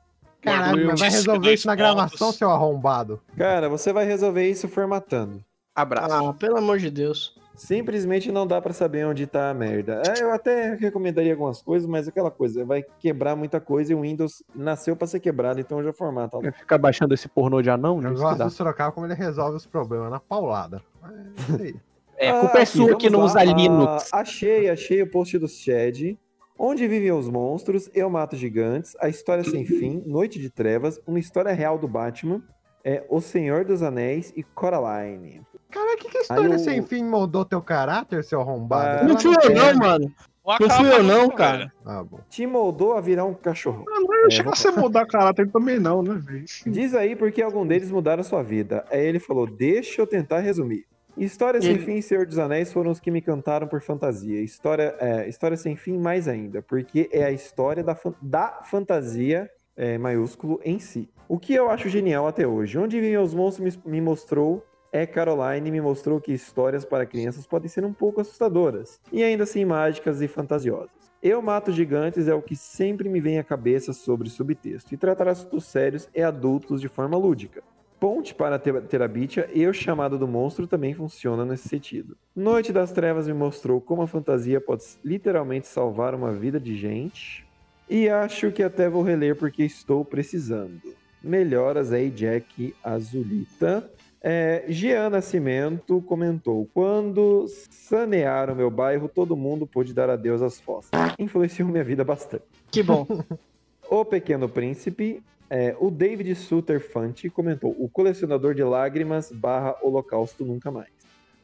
Caralho, 0.42 0.88
mas 0.88 1.00
vai 1.00 1.10
resolver 1.10 1.54
isso 1.54 1.68
na 1.68 1.76
gravação, 1.76 2.32
seu 2.32 2.50
arrombado. 2.50 3.20
Cara, 3.36 3.68
você 3.68 3.92
vai 3.92 4.06
resolver 4.06 4.48
isso 4.50 4.68
formatando. 4.68 5.44
Abraço. 5.76 6.14
Ah, 6.14 6.34
pelo 6.34 6.58
amor 6.58 6.80
de 6.80 6.90
Deus. 6.90 7.36
Simplesmente 7.56 8.32
não 8.32 8.46
dá 8.46 8.62
pra 8.62 8.72
saber 8.72 9.06
onde 9.06 9.26
tá 9.26 9.50
a 9.50 9.54
merda. 9.54 10.04
É, 10.08 10.22
eu 10.22 10.32
até 10.32 10.76
recomendaria 10.76 11.34
algumas 11.34 11.60
coisas, 11.60 11.90
mas 11.90 12.08
aquela 12.08 12.30
coisa, 12.30 12.64
vai 12.64 12.84
quebrar 13.00 13.36
muita 13.36 13.60
coisa 13.60 13.92
e 13.92 13.96
o 13.96 14.02
Windows 14.02 14.44
nasceu 14.56 14.96
pra 14.96 15.08
ser 15.08 15.20
quebrado, 15.20 15.60
então 15.60 15.84
já 15.84 15.92
formata. 15.92 16.40
Vai 16.40 16.52
ficar 16.52 16.78
baixando 16.78 17.16
esse 17.16 17.28
pornô 17.28 17.62
de 17.62 17.70
anão? 17.70 18.02
Eu 18.02 18.14
gosto 18.14 18.44
do 18.44 18.50
Sorocaba 18.52 18.92
como 18.92 19.08
ele 19.08 19.16
resolve 19.16 19.58
os 19.58 19.66
problemas 19.66 20.12
na 20.12 20.20
paulada. 20.20 20.84
É 21.04 21.42
isso 21.42 21.62
aí. 21.62 21.76
É, 22.18 22.30
a 22.30 22.40
culpa 22.40 22.60
é 22.60 22.62
aqui, 22.64 22.72
sua 22.78 22.96
que 22.98 23.10
não 23.10 23.22
usa 23.22 23.44
lá. 23.44 23.44
Linux. 23.44 24.10
Ah, 24.12 24.20
achei, 24.22 24.70
achei 24.70 25.02
o 25.02 25.10
post 25.10 25.38
do 25.38 25.48
Shed. 25.48 26.18
Onde 26.60 26.88
vivem 26.88 27.12
os 27.12 27.30
monstros, 27.30 27.88
eu 27.94 28.10
mato 28.10 28.36
gigantes, 28.36 28.96
a 29.00 29.08
história 29.08 29.44
sem 29.44 29.64
fim, 29.64 30.02
Noite 30.08 30.40
de 30.40 30.50
Trevas, 30.50 31.00
uma 31.06 31.20
história 31.20 31.54
real 31.54 31.78
do 31.78 31.88
Batman, 31.88 32.42
é 32.84 33.06
O 33.10 33.22
Senhor 33.22 33.64
dos 33.64 33.84
Anéis 33.84 34.34
e 34.36 34.42
Coraline. 34.42 35.42
Cara, 35.70 35.96
que, 35.98 36.10
que 36.10 36.18
história 36.18 36.54
eu- 36.54 36.58
sem 36.60 36.82
fim 36.82 37.04
moldou 37.04 37.46
teu 37.46 37.62
caráter, 37.62 38.24
seu 38.24 38.42
arrombado? 38.42 39.06
Ah, 39.06 39.08
Não 39.08 39.20
fui 39.20 39.36
eu, 39.44 39.54
não, 39.56 39.76
mano. 39.76 40.12
Não 40.60 40.70
fui 40.70 40.92
eu, 40.94 41.04
não, 41.04 41.30
cara. 41.30 41.72
Ah, 41.86 42.04
bom. 42.04 42.22
Te 42.30 42.48
moldou 42.48 42.94
a 42.94 43.02
virar 43.02 43.26
um 43.26 43.34
cachorro. 43.36 43.84
Ah, 43.90 44.00
não 44.00 44.26
É, 44.26 44.30
chega 44.32 44.50
a 44.50 44.56
ser 44.56 44.72
mudar 44.72 45.06
caráter 45.06 45.52
também, 45.52 45.78
não, 45.78 46.02
né, 46.02 46.16
velho? 46.16 46.46
Diz 46.66 46.96
aí 46.96 47.16
porque 47.16 47.42
algum 47.42 47.68
deles 47.68 47.92
mudaram 47.92 48.24
sua 48.24 48.42
vida. 48.42 48.84
Aí 48.90 49.06
ele 49.06 49.20
falou: 49.20 49.46
Deixa 49.46 50.02
eu 50.02 50.08
tentar 50.08 50.40
resumir. 50.40 50.86
História 51.18 51.62
sem 51.62 51.72
Ele- 51.72 51.80
fim 51.80 51.96
e 51.96 52.02
Senhor 52.02 52.26
dos 52.26 52.38
Anéis 52.38 52.72
foram 52.72 52.92
os 52.92 53.00
que 53.00 53.10
me 53.10 53.20
encantaram 53.20 53.68
por 53.68 53.82
fantasia. 53.82 54.42
História, 54.42 54.96
é, 55.00 55.28
história 55.28 55.58
sem 55.58 55.76
fim, 55.76 55.98
mais 55.98 56.28
ainda, 56.28 56.62
porque 56.62 57.10
é 57.12 57.24
a 57.24 57.32
história 57.32 57.84
da, 57.84 57.98
da 58.22 58.62
fantasia 58.64 59.50
é, 59.76 59.98
maiúsculo 59.98 60.60
em 60.64 60.80
si. 60.80 61.10
O 61.28 61.38
que 61.38 61.54
eu 61.54 61.70
acho 61.70 61.90
genial 61.90 62.28
até 62.28 62.48
hoje. 62.48 62.78
Onde 62.78 63.00
Vivem 63.00 63.18
os 63.18 63.34
Monstros 63.34 63.76
me, 63.76 63.92
me 63.92 64.02
mostrou. 64.02 64.64
É 64.90 65.06
Caroline 65.06 65.70
me 65.70 65.82
mostrou 65.82 66.20
que 66.22 66.32
histórias 66.32 66.86
para 66.86 67.06
crianças 67.06 67.46
podem 67.46 67.68
ser 67.68 67.84
um 67.84 67.92
pouco 67.92 68.22
assustadoras 68.22 69.02
e 69.12 69.22
ainda 69.22 69.44
assim 69.44 69.66
mágicas 69.66 70.22
e 70.22 70.30
fantasiosas. 70.30 70.90
Eu 71.22 71.42
Mato 71.42 71.74
Gigantes 71.74 72.28
é 72.28 72.34
o 72.34 72.42
que 72.42 72.56
sempre 72.56 73.10
me 73.10 73.20
vem 73.20 73.38
à 73.38 73.44
cabeça 73.44 73.92
sobre 73.92 74.30
subtexto, 74.30 74.94
e 74.94 74.98
tratar 74.98 75.28
assuntos 75.28 75.66
sérios 75.66 76.08
e 76.16 76.22
adultos 76.22 76.80
de 76.80 76.88
forma 76.88 77.18
lúdica. 77.18 77.62
Ponte 78.00 78.36
para 78.36 78.60
Terabitia 78.60 79.50
e 79.54 79.66
o 79.66 79.74
chamado 79.74 80.20
do 80.20 80.28
monstro 80.28 80.68
também 80.68 80.94
funciona 80.94 81.44
nesse 81.44 81.68
sentido. 81.68 82.16
Noite 82.36 82.72
das 82.72 82.92
Trevas 82.92 83.28
me 83.28 83.34
mostrou 83.34 83.82
como 83.82 84.04
a 84.04 84.08
fantasia 84.08 84.62
pode 84.62 84.84
literalmente 85.04 85.68
salvar 85.68 86.14
uma 86.14 86.32
vida 86.32 86.60
de 86.60 86.78
gente. 86.78 87.46
E 87.90 88.08
acho 88.08 88.52
que 88.52 88.62
até 88.62 88.88
vou 88.88 89.02
reler 89.02 89.36
porque 89.36 89.64
estou 89.64 90.06
precisando. 90.06 90.82
Melhoras 91.24 91.92
aí, 91.92 92.12
Jack 92.12 92.76
Azulita. 92.84 93.90
É, 94.22 94.66
Jean 94.68 95.10
Nascimento 95.10 96.02
comentou: 96.02 96.68
Quando 96.74 97.46
sanearam 97.70 98.56
meu 98.56 98.70
bairro, 98.70 99.08
todo 99.08 99.36
mundo 99.36 99.66
pôde 99.66 99.94
dar 99.94 100.10
adeus 100.10 100.42
às 100.42 100.60
fossas. 100.60 100.92
Influenciou 101.18 101.70
minha 101.70 101.84
vida 101.84 102.04
bastante. 102.04 102.44
Que 102.70 102.84
bom. 102.84 103.08
O 103.90 104.04
Pequeno 104.04 104.50
Príncipe, 104.50 105.24
é, 105.50 105.76
o 105.80 105.90
David 105.90 106.36
Suter 106.36 106.80
Fante 106.80 107.30
comentou: 107.30 107.76
O 107.80 107.90
colecionador 107.90 108.54
de 108.54 108.64
lágrimas 108.64 109.32
barra 109.32 109.76
Holocausto 109.82 110.46
Nunca 110.46 110.70
Mais. 110.70 110.92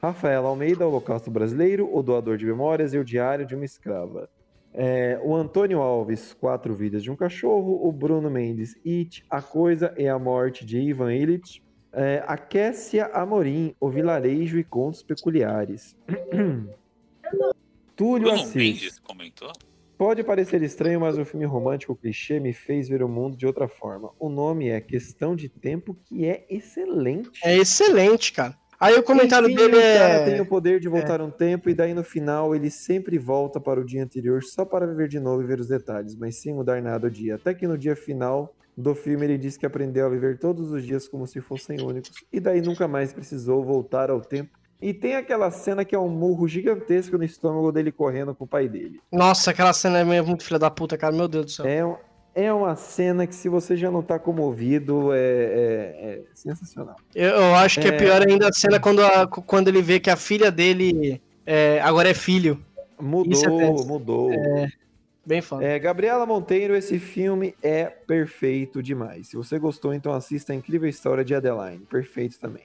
Rafael 0.01 0.45
Almeida, 0.45 0.85
Holocausto 0.85 1.31
Brasileiro, 1.31 1.89
O 1.93 2.03
Doador 2.03 2.37
de 2.37 2.45
Memórias 2.45 2.93
e 2.93 2.97
O 2.97 3.05
Diário 3.05 3.45
de 3.45 3.55
uma 3.55 3.63
Escrava. 3.63 4.29
É, 4.73 5.17
o 5.23 5.33
Antônio 5.33 5.79
Alves, 5.79 6.33
Quatro 6.33 6.73
Vidas 6.73 7.03
de 7.03 7.09
um 7.09 7.15
Cachorro. 7.15 7.87
O 7.87 7.91
Bruno 7.91 8.29
Mendes, 8.29 8.75
It, 8.85 9.23
A 9.29 9.41
Coisa 9.41 9.93
e 9.97 10.07
a 10.07 10.19
Morte 10.19 10.65
de 10.65 10.79
Ivan 10.79 11.13
Illich. 11.13 11.63
É, 11.93 12.21
a 12.27 12.35
Kessia 12.37 13.05
Amorim, 13.13 13.75
O 13.79 13.89
Vilarejo 13.89 14.57
e 14.57 14.63
Contos 14.63 15.03
Peculiares. 15.03 15.95
Túlio 17.95 18.27
Bruno 18.27 18.41
Assis. 18.41 18.55
Mendes 18.55 18.99
comentou. 18.99 19.53
Pode 20.03 20.21
parecer 20.21 20.61
estranho, 20.61 20.99
mas 20.99 21.17
o 21.17 21.23
filme 21.23 21.45
romântico 21.45 21.95
clichê 21.95 22.37
me 22.37 22.51
fez 22.51 22.89
ver 22.89 23.01
o 23.01 23.07
mundo 23.07 23.37
de 23.37 23.47
outra 23.47 23.69
forma. 23.69 24.11
O 24.19 24.27
nome 24.27 24.67
é 24.67 24.81
Questão 24.81 25.33
de 25.33 25.47
Tempo, 25.47 25.95
que 26.03 26.25
é 26.25 26.45
excelente. 26.49 27.39
É 27.41 27.55
excelente, 27.55 28.33
cara. 28.33 28.53
Aí 28.77 28.95
o 28.95 29.01
comentário 29.01 29.47
Enfim, 29.47 29.55
dele 29.55 29.77
o 29.77 29.79
cara 29.79 30.25
tem 30.25 30.35
é. 30.35 30.41
o 30.41 30.45
poder 30.45 30.81
de 30.81 30.89
voltar 30.89 31.21
um 31.21 31.31
tempo 31.31 31.69
e 31.69 31.73
daí 31.73 31.93
no 31.93 32.03
final 32.03 32.53
ele 32.53 32.69
sempre 32.69 33.17
volta 33.17 33.61
para 33.61 33.79
o 33.79 33.85
dia 33.85 34.03
anterior 34.03 34.43
só 34.43 34.65
para 34.65 34.85
viver 34.85 35.07
de 35.07 35.21
novo 35.21 35.41
e 35.41 35.45
ver 35.45 35.61
os 35.61 35.69
detalhes, 35.69 36.17
mas 36.17 36.35
sem 36.35 36.53
mudar 36.53 36.81
nada 36.81 37.07
o 37.07 37.09
dia. 37.09 37.35
Até 37.35 37.53
que 37.53 37.65
no 37.65 37.77
dia 37.77 37.95
final 37.95 38.53
do 38.75 38.93
filme 38.93 39.25
ele 39.25 39.37
diz 39.37 39.55
que 39.55 39.65
aprendeu 39.65 40.05
a 40.05 40.09
viver 40.09 40.37
todos 40.37 40.69
os 40.69 40.85
dias 40.85 41.07
como 41.07 41.25
se 41.25 41.39
fossem 41.39 41.81
únicos 41.81 42.25
e 42.29 42.41
daí 42.41 42.59
nunca 42.59 42.89
mais 42.89 43.13
precisou 43.13 43.63
voltar 43.63 44.09
ao 44.09 44.19
tempo. 44.19 44.51
E 44.85 44.93
tem 44.93 45.15
aquela 45.15 45.49
cena 45.49 45.85
que 45.85 45.95
é 45.95 45.99
um 45.99 46.09
murro 46.09 46.45
gigantesco 46.45 47.17
no 47.17 47.23
estômago 47.23 47.71
dele 47.71 47.89
correndo 47.89 48.35
com 48.35 48.43
o 48.43 48.47
pai 48.47 48.67
dele. 48.67 48.99
Nossa, 49.09 49.51
aquela 49.51 49.71
cena 49.71 49.99
é 49.99 50.21
muito 50.21 50.43
filha 50.43 50.59
da 50.59 50.69
puta, 50.69 50.97
cara. 50.97 51.15
Meu 51.15 51.27
Deus 51.29 51.45
do 51.45 51.51
céu. 51.51 51.65
É, 51.65 51.85
um- 51.85 51.95
é 52.35 52.51
uma 52.51 52.75
cena 52.75 53.25
que, 53.25 53.33
se 53.33 53.47
você 53.47 53.77
já 53.77 53.89
não 53.89 54.01
tá 54.01 54.19
comovido, 54.19 55.13
é, 55.13 55.17
é- 55.17 55.99
é 56.15 56.21
sensacional. 56.35 56.97
Eu, 57.15 57.29
eu 57.29 57.55
acho 57.55 57.79
que 57.79 57.87
é... 57.87 57.91
É. 57.91 57.97
pior 57.97 58.27
ainda 58.27 58.49
a 58.49 58.51
cena 58.51 58.77
quando, 58.77 59.01
a- 59.05 59.25
quando 59.25 59.69
ele 59.69 59.81
vê 59.81 60.01
que 60.01 60.09
a 60.09 60.17
filha 60.17 60.51
dele 60.51 61.21
é, 61.45 61.79
agora 61.81 62.09
é 62.09 62.13
filho. 62.13 62.59
Isso 63.27 63.45
é 63.45 63.49
Mudou, 63.49 63.85
mudou. 63.87 64.31
Bem 65.25 65.41
foda. 65.41 65.63
É, 65.63 65.79
Gabriela 65.79 66.25
Monteiro, 66.25 66.75
esse 66.75 66.99
filme 66.99 67.55
é 67.63 67.85
perfeito 67.85 68.83
demais. 68.83 69.29
Se 69.29 69.37
você 69.37 69.57
gostou, 69.57 69.93
então 69.93 70.11
assista 70.11 70.51
a 70.51 70.55
incrível 70.57 70.89
história 70.89 71.23
de 71.23 71.33
Adeline. 71.33 71.85
Perfeito 71.89 72.37
também. 72.37 72.63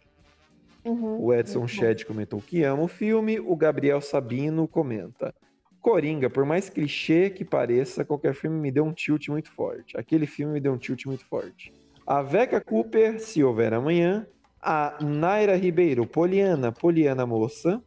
Uhum. 0.88 1.20
O 1.20 1.34
Edson 1.34 1.68
Ched 1.68 2.06
comentou 2.06 2.40
que 2.40 2.62
ama 2.64 2.82
o 2.82 2.88
filme. 2.88 3.38
O 3.38 3.54
Gabriel 3.54 4.00
Sabino 4.00 4.66
comenta. 4.66 5.34
Coringa, 5.80 6.30
por 6.30 6.44
mais 6.44 6.70
clichê 6.70 7.28
que 7.28 7.44
pareça, 7.44 8.04
qualquer 8.04 8.34
filme 8.34 8.58
me 8.58 8.70
deu 8.70 8.84
um 8.84 8.92
tilt 8.92 9.28
muito 9.28 9.50
forte. 9.50 9.96
Aquele 9.96 10.26
filme 10.26 10.54
me 10.54 10.60
deu 10.60 10.72
um 10.72 10.78
tilt 10.78 11.04
muito 11.04 11.24
forte. 11.24 11.72
A 12.06 12.22
Veca 12.22 12.60
Cooper, 12.60 13.20
Se 13.20 13.44
Houver 13.44 13.74
Amanhã. 13.74 14.26
A 14.60 14.98
Naira 15.00 15.56
Ribeiro, 15.56 16.06
Poliana, 16.06 16.72
Poliana 16.72 17.26
Moça. 17.26 17.82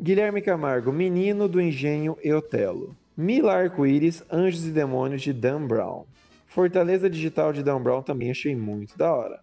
Guilherme 0.00 0.42
Camargo, 0.42 0.92
Menino 0.92 1.48
do 1.48 1.60
Engenho 1.60 2.18
e 2.24 2.32
Otelo. 2.32 2.96
Mila 3.16 3.54
Arco-Íris, 3.54 4.24
Anjos 4.30 4.66
e 4.66 4.70
Demônios 4.70 5.22
de 5.22 5.32
Dan 5.32 5.66
Brown. 5.66 6.04
Fortaleza 6.48 7.08
Digital 7.08 7.52
de 7.52 7.62
Dan 7.62 7.80
Brown 7.80 8.02
também 8.02 8.30
achei 8.30 8.56
muito 8.56 8.98
da 8.98 9.14
hora. 9.14 9.40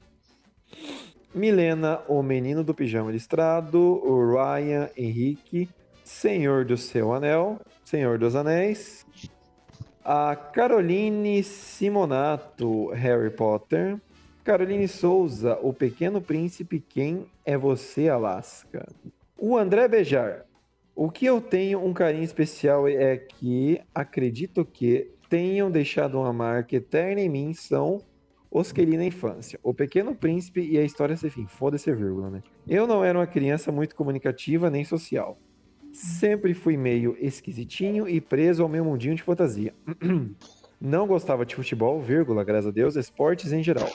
Milena, 1.34 2.02
o 2.08 2.24
Menino 2.24 2.64
do 2.64 2.74
Pijama 2.74 3.12
Listrado. 3.12 3.80
O 3.80 4.34
Ryan 4.34 4.90
Henrique, 4.98 5.70
Senhor 6.04 6.66
do 6.66 6.76
Seu 6.76 7.14
Anel. 7.14 7.60
Senhor 7.86 8.18
dos 8.18 8.36
Anéis. 8.36 9.06
A 10.04 10.36
Caroline 10.36 11.44
Simonato, 11.44 12.90
Harry 12.90 13.30
Potter. 13.30 14.00
Caroline 14.44 14.88
Souza, 14.88 15.60
O 15.62 15.72
Pequeno 15.72 16.20
Príncipe, 16.20 16.80
Quem 16.80 17.28
é 17.46 17.56
Você, 17.56 18.10
Alaska? 18.10 18.88
O 19.38 19.56
André 19.56 19.88
Bejar. 19.88 20.46
O 20.96 21.12
que 21.12 21.28
eu 21.28 21.40
tenho 21.40 21.86
um 21.86 21.94
carinho 21.94 22.24
especial 22.24 22.88
é 22.88 23.16
que 23.16 23.80
acredito 23.94 24.66
que 24.66 25.12
tenham 25.30 25.70
deixado 25.70 26.20
uma 26.20 26.34
marca 26.34 26.76
eterna 26.76 27.22
em 27.22 27.30
mim 27.30 27.54
são 27.54 28.02
os 28.52 28.72
que 28.72 28.84
li 28.84 28.98
na 28.98 29.06
infância. 29.06 29.60
O 29.62 29.74
Pequeno 29.74 30.16
Príncipe 30.16 30.62
e 30.62 30.78
a 30.78 30.84
História 30.84 31.16
Sem 31.16 31.30
Fim. 31.30 31.46
Foda-se 31.46 31.94
vírgula, 31.94 32.30
né? 32.30 32.44
Eu 32.68 32.88
não 32.88 33.04
era 33.04 33.18
uma 33.18 33.28
criança 33.28 33.72
muito 33.72 33.96
comunicativa 33.96 34.70
nem 34.70 34.84
social. 34.84 35.38
Sempre 35.92 36.54
fui 36.54 36.78
meio 36.78 37.16
esquisitinho 37.20 38.08
e 38.08 38.22
preso 38.22 38.64
ao 38.64 38.70
meu 38.70 38.86
mundinho 38.86 39.16
de 39.16 39.24
fantasia. 39.24 39.74
Não 40.82 41.06
gostava 41.06 41.46
de 41.46 41.56
futebol, 41.56 42.00
vírgula, 42.00 42.42
graças 42.42 42.68
a 42.68 42.72
Deus, 42.72 42.96
esportes 42.96 43.52
em 43.52 43.62
geral. 43.62 43.90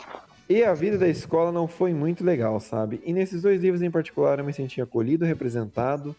E 0.46 0.62
a 0.62 0.74
vida 0.74 0.98
da 0.98 1.08
escola 1.08 1.50
não 1.50 1.66
foi 1.66 1.94
muito 1.94 2.22
legal, 2.22 2.60
sabe? 2.60 3.00
E 3.06 3.12
nesses 3.14 3.40
dois 3.40 3.62
livros 3.62 3.80
em 3.80 3.90
particular 3.90 4.38
eu 4.38 4.44
me 4.44 4.52
senti 4.52 4.82
acolhido, 4.82 5.24
representado. 5.24 6.14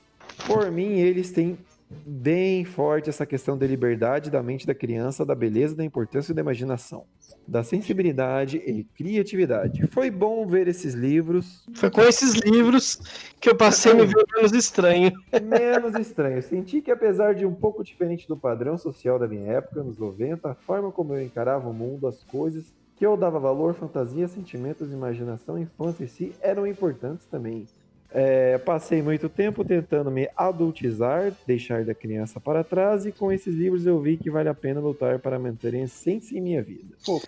Por 0.47 0.71
mim, 0.71 0.93
eles 0.93 1.29
têm 1.31 1.55
bem 1.89 2.65
forte 2.65 3.09
essa 3.09 3.25
questão 3.25 3.57
da 3.57 3.65
liberdade 3.65 4.31
da 4.31 4.41
mente 4.41 4.65
da 4.65 4.73
criança, 4.73 5.25
da 5.25 5.35
beleza, 5.35 5.75
da 5.75 5.83
importância 5.83 6.33
da 6.33 6.41
imaginação, 6.41 7.05
da 7.47 7.63
sensibilidade 7.63 8.57
e 8.57 8.83
criatividade. 8.83 9.85
Foi 9.87 10.09
bom 10.09 10.45
ver 10.47 10.67
esses 10.67 10.93
livros. 10.93 11.65
Foi 11.75 11.91
com 11.91 12.01
esses 12.01 12.33
livros 12.33 12.99
que 13.39 13.49
eu 13.49 13.55
passei 13.55 13.91
a 13.91 13.95
me 13.95 14.05
ver 14.05 14.25
menos 14.35 14.51
estranho. 14.53 15.11
menos 15.43 15.95
estranho. 15.95 16.41
Senti 16.41 16.81
que, 16.81 16.91
apesar 16.91 17.35
de 17.35 17.45
um 17.45 17.53
pouco 17.53 17.83
diferente 17.83 18.27
do 18.27 18.35
padrão 18.35 18.77
social 18.77 19.19
da 19.19 19.27
minha 19.27 19.51
época, 19.51 19.83
nos 19.83 19.99
90, 19.99 20.49
a 20.49 20.55
forma 20.55 20.91
como 20.91 21.13
eu 21.13 21.21
encarava 21.21 21.69
o 21.69 21.73
mundo, 21.73 22.07
as 22.07 22.23
coisas, 22.23 22.73
que 22.95 23.05
eu 23.05 23.17
dava 23.17 23.39
valor, 23.39 23.73
fantasia, 23.73 24.27
sentimentos, 24.27 24.91
imaginação, 24.91 25.59
infância 25.59 26.05
em 26.05 26.07
si, 26.07 26.33
eram 26.41 26.65
importantes 26.65 27.27
também. 27.27 27.67
É, 28.17 28.57
passei 28.59 29.01
muito 29.01 29.27
tempo 29.27 29.65
tentando 29.65 30.09
me 30.09 30.29
adultizar, 30.37 31.33
deixar 31.45 31.83
da 31.83 31.93
criança 31.93 32.39
para 32.39 32.63
trás, 32.63 33.05
e 33.05 33.11
com 33.11 33.29
esses 33.29 33.53
livros 33.53 33.85
eu 33.85 33.99
vi 33.99 34.15
que 34.15 34.31
vale 34.31 34.47
a 34.47 34.53
pena 34.53 34.79
lutar 34.79 35.19
para 35.19 35.37
manter 35.37 35.75
a 35.75 35.79
essência 35.79 36.37
em 36.37 36.41
minha 36.41 36.63
vida. 36.63 36.95
Pô, 37.05 37.21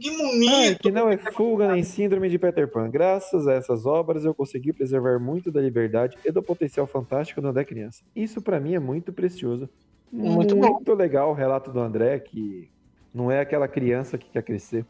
Que 0.00 0.10
bonito! 0.16 0.78
que 0.80 0.90
não 0.90 1.10
é 1.10 1.18
fuga 1.18 1.70
nem 1.70 1.82
síndrome 1.82 2.30
de 2.30 2.38
Peter 2.38 2.66
Pan. 2.66 2.88
Graças 2.88 3.46
a 3.46 3.52
essas 3.52 3.84
obras 3.84 4.24
eu 4.24 4.32
consegui 4.32 4.72
preservar 4.72 5.18
muito 5.18 5.52
da 5.52 5.60
liberdade 5.60 6.16
e 6.24 6.32
do 6.32 6.42
potencial 6.42 6.86
fantástico 6.86 7.42
do 7.42 7.48
André 7.48 7.66
criança. 7.66 8.02
Isso 8.16 8.40
pra 8.40 8.58
mim 8.58 8.74
é 8.74 8.78
muito 8.80 9.12
precioso. 9.12 9.68
Muito 10.10 10.56
Muito, 10.56 10.84
bom. 10.86 10.94
legal 10.94 11.30
o 11.32 11.34
relato 11.34 11.70
do 11.70 11.80
André, 11.80 12.18
que 12.18 12.70
não 13.12 13.30
é 13.30 13.40
aquela 13.40 13.68
criança 13.68 14.16
que 14.16 14.30
quer 14.30 14.42
crescer. 14.42 14.86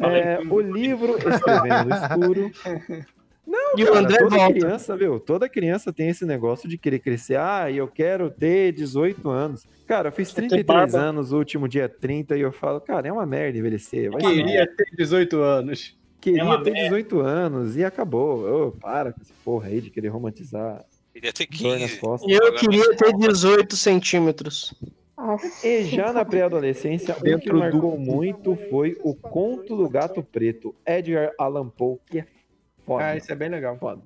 É, 0.00 0.40
o 0.50 0.58
livro 0.60 1.16
Escrevendo 1.18 1.88
no 1.88 1.94
Escuro. 1.94 2.50
Não, 3.72 3.78
E 3.78 3.84
o 3.84 3.86
cara, 3.88 3.98
André 4.00 4.18
toda 4.18 4.36
volta. 4.36 4.52
criança, 4.54 4.96
viu? 4.96 5.20
Toda 5.20 5.48
criança 5.48 5.92
tem 5.92 6.08
esse 6.08 6.24
negócio 6.24 6.68
de 6.68 6.76
querer 6.78 6.98
crescer. 7.00 7.36
Ah, 7.38 7.70
eu 7.70 7.86
quero 7.88 8.30
ter 8.30 8.72
18 8.72 9.28
anos. 9.28 9.66
Cara, 9.86 10.08
eu 10.08 10.12
fiz 10.12 10.32
ter 10.32 10.42
33 10.48 10.66
barba. 10.92 10.98
anos, 11.08 11.32
o 11.32 11.38
último 11.38 11.68
dia 11.68 11.88
30, 11.88 12.36
e 12.36 12.40
eu 12.40 12.52
falo, 12.52 12.80
cara, 12.80 13.08
é 13.08 13.12
uma 13.12 13.24
merda 13.26 13.58
envelhecer. 13.58 14.10
Vai 14.10 14.20
Queria 14.20 14.66
ter 14.66 14.86
18 14.96 15.40
anos. 15.40 15.96
Queria 16.20 16.42
É 16.42 16.56
ter 16.62 16.70
merda. 16.72 16.88
18 16.88 17.20
anos 17.20 17.76
e 17.76 17.84
acabou. 17.84 18.66
Ô, 18.68 18.72
para 18.72 19.12
com 19.12 19.20
essa 19.20 19.34
porra 19.44 19.68
aí 19.68 19.80
de 19.80 19.90
querer 19.90 20.08
romantizar 20.08 20.84
Queria 21.14 21.32
ter 21.32 21.46
dor 21.46 21.78
nas 21.78 21.90
15. 21.90 22.00
costas. 22.00 22.30
E 22.30 22.32
eu 22.34 22.52
queria 22.54 22.96
ter 22.96 23.12
18 23.16 23.76
centímetros. 23.76 24.74
E 25.64 25.82
já 25.84 26.12
na 26.12 26.24
pré-adolescência, 26.24 27.14
o 27.18 27.38
que 27.40 27.52
marcou 27.52 27.98
muito 27.98 28.56
foi 28.70 28.96
o 29.02 29.14
Conto 29.14 29.76
do 29.76 29.88
Gato 29.88 30.22
Preto, 30.22 30.74
Edgar 30.86 31.32
Allan 31.36 31.68
Poe, 31.68 31.98
que 32.08 32.20
é 32.20 32.26
foda. 32.88 33.06
Ah, 33.06 33.16
isso 33.16 33.30
é 33.30 33.34
bem 33.36 33.48
legal. 33.48 33.76
foda. 33.78 34.00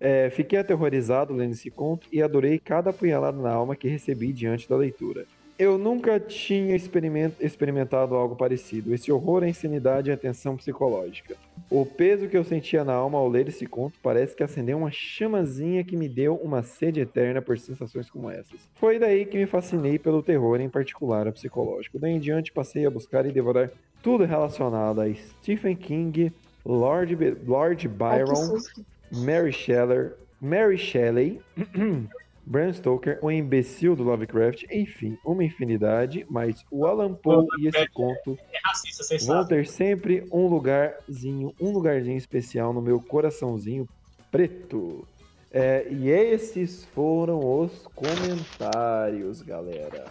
É, 0.00 0.30
fiquei 0.30 0.58
aterrorizado 0.60 1.34
lendo 1.34 1.52
esse 1.52 1.70
conto 1.70 2.06
e 2.12 2.22
adorei 2.22 2.58
cada 2.58 2.90
apunhalada 2.90 3.36
na 3.36 3.52
alma 3.52 3.74
que 3.74 3.88
recebi 3.88 4.32
diante 4.32 4.68
da 4.68 4.76
leitura. 4.76 5.26
Eu 5.58 5.76
nunca 5.76 6.20
tinha 6.20 6.76
experiment- 6.76 7.34
experimentado 7.40 8.14
algo 8.14 8.36
parecido. 8.36 8.94
Esse 8.94 9.10
horror, 9.10 9.42
a 9.42 9.48
insanidade 9.48 10.08
e 10.08 10.12
a 10.12 10.16
tensão 10.16 10.56
psicológica. 10.56 11.34
O 11.68 11.84
peso 11.84 12.28
que 12.28 12.36
eu 12.36 12.44
sentia 12.44 12.84
na 12.84 12.92
alma 12.92 13.18
ao 13.18 13.28
ler 13.28 13.48
esse 13.48 13.66
conto 13.66 13.98
parece 14.00 14.36
que 14.36 14.44
acendeu 14.44 14.78
uma 14.78 14.92
chamazinha 14.92 15.82
que 15.82 15.96
me 15.96 16.08
deu 16.08 16.36
uma 16.36 16.62
sede 16.62 17.00
eterna 17.00 17.42
por 17.42 17.58
sensações 17.58 18.08
como 18.08 18.30
essas. 18.30 18.60
Foi 18.76 19.00
daí 19.00 19.26
que 19.26 19.36
me 19.36 19.46
fascinei 19.46 19.98
pelo 19.98 20.22
terror, 20.22 20.60
em 20.60 20.68
particular 20.68 21.26
o 21.26 21.32
psicológico. 21.32 21.98
Daí 21.98 22.12
em 22.12 22.20
diante 22.20 22.52
passei 22.52 22.86
a 22.86 22.90
buscar 22.90 23.26
e 23.26 23.32
devorar 23.32 23.68
tudo 24.00 24.24
relacionado 24.24 25.00
a 25.00 25.12
Stephen 25.12 25.74
King, 25.74 26.32
Lord, 26.64 27.16
Lord 27.46 27.86
Ai, 27.86 27.92
Byron, 27.94 28.34
susto. 28.36 28.84
Mary 29.12 29.52
Shelley, 29.52 30.10
Mary 30.40 30.76
Shelley, 30.78 31.40
Bram 32.46 32.72
Stoker, 32.72 33.18
o 33.20 33.30
imbecil 33.30 33.94
do 33.94 34.02
Lovecraft, 34.04 34.64
enfim, 34.72 35.18
uma 35.24 35.44
infinidade, 35.44 36.24
mas 36.30 36.64
o 36.70 36.86
Alan 36.86 37.12
Poe 37.12 37.46
e 37.58 37.68
esse 37.68 37.86
conto 37.90 38.38
É 38.52 38.58
racista, 38.64 39.04
vão 39.26 39.42
sabem. 39.42 39.48
ter 39.48 39.66
sempre 39.66 40.26
um 40.32 40.46
lugarzinho, 40.46 41.52
um 41.60 41.70
lugarzinho 41.70 42.16
especial 42.16 42.72
no 42.72 42.80
meu 42.80 43.00
coraçãozinho 43.00 43.86
preto. 44.30 45.06
É, 45.50 45.86
e 45.90 46.10
esses 46.10 46.84
foram 46.94 47.38
os 47.38 47.72
comentários, 47.94 49.40
galera. 49.40 50.04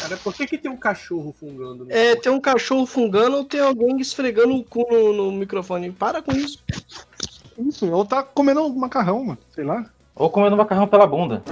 Cara, 0.00 0.16
por 0.18 0.32
que, 0.32 0.46
que 0.46 0.58
tem 0.58 0.70
um 0.70 0.76
cachorro 0.76 1.34
fungando 1.38 1.84
no 1.84 1.92
É, 1.92 2.14
tem 2.14 2.30
um 2.30 2.40
cachorro 2.40 2.86
fungando 2.86 3.38
ou 3.38 3.44
tem 3.44 3.60
alguém 3.60 4.00
esfregando 4.00 4.54
o 4.54 4.64
cu 4.64 4.86
no, 4.90 5.12
no 5.12 5.32
microfone. 5.32 5.90
Para 5.90 6.22
com 6.22 6.32
isso. 6.32 6.62
Isso, 7.58 7.90
ou 7.90 8.04
tá 8.04 8.22
comendo 8.22 8.62
um 8.64 8.74
macarrão, 8.74 9.24
mano. 9.24 9.38
Sei 9.50 9.64
lá. 9.64 9.90
Ou 10.14 10.30
comendo 10.30 10.56
macarrão 10.56 10.86
pela 10.86 11.06
bunda. 11.06 11.42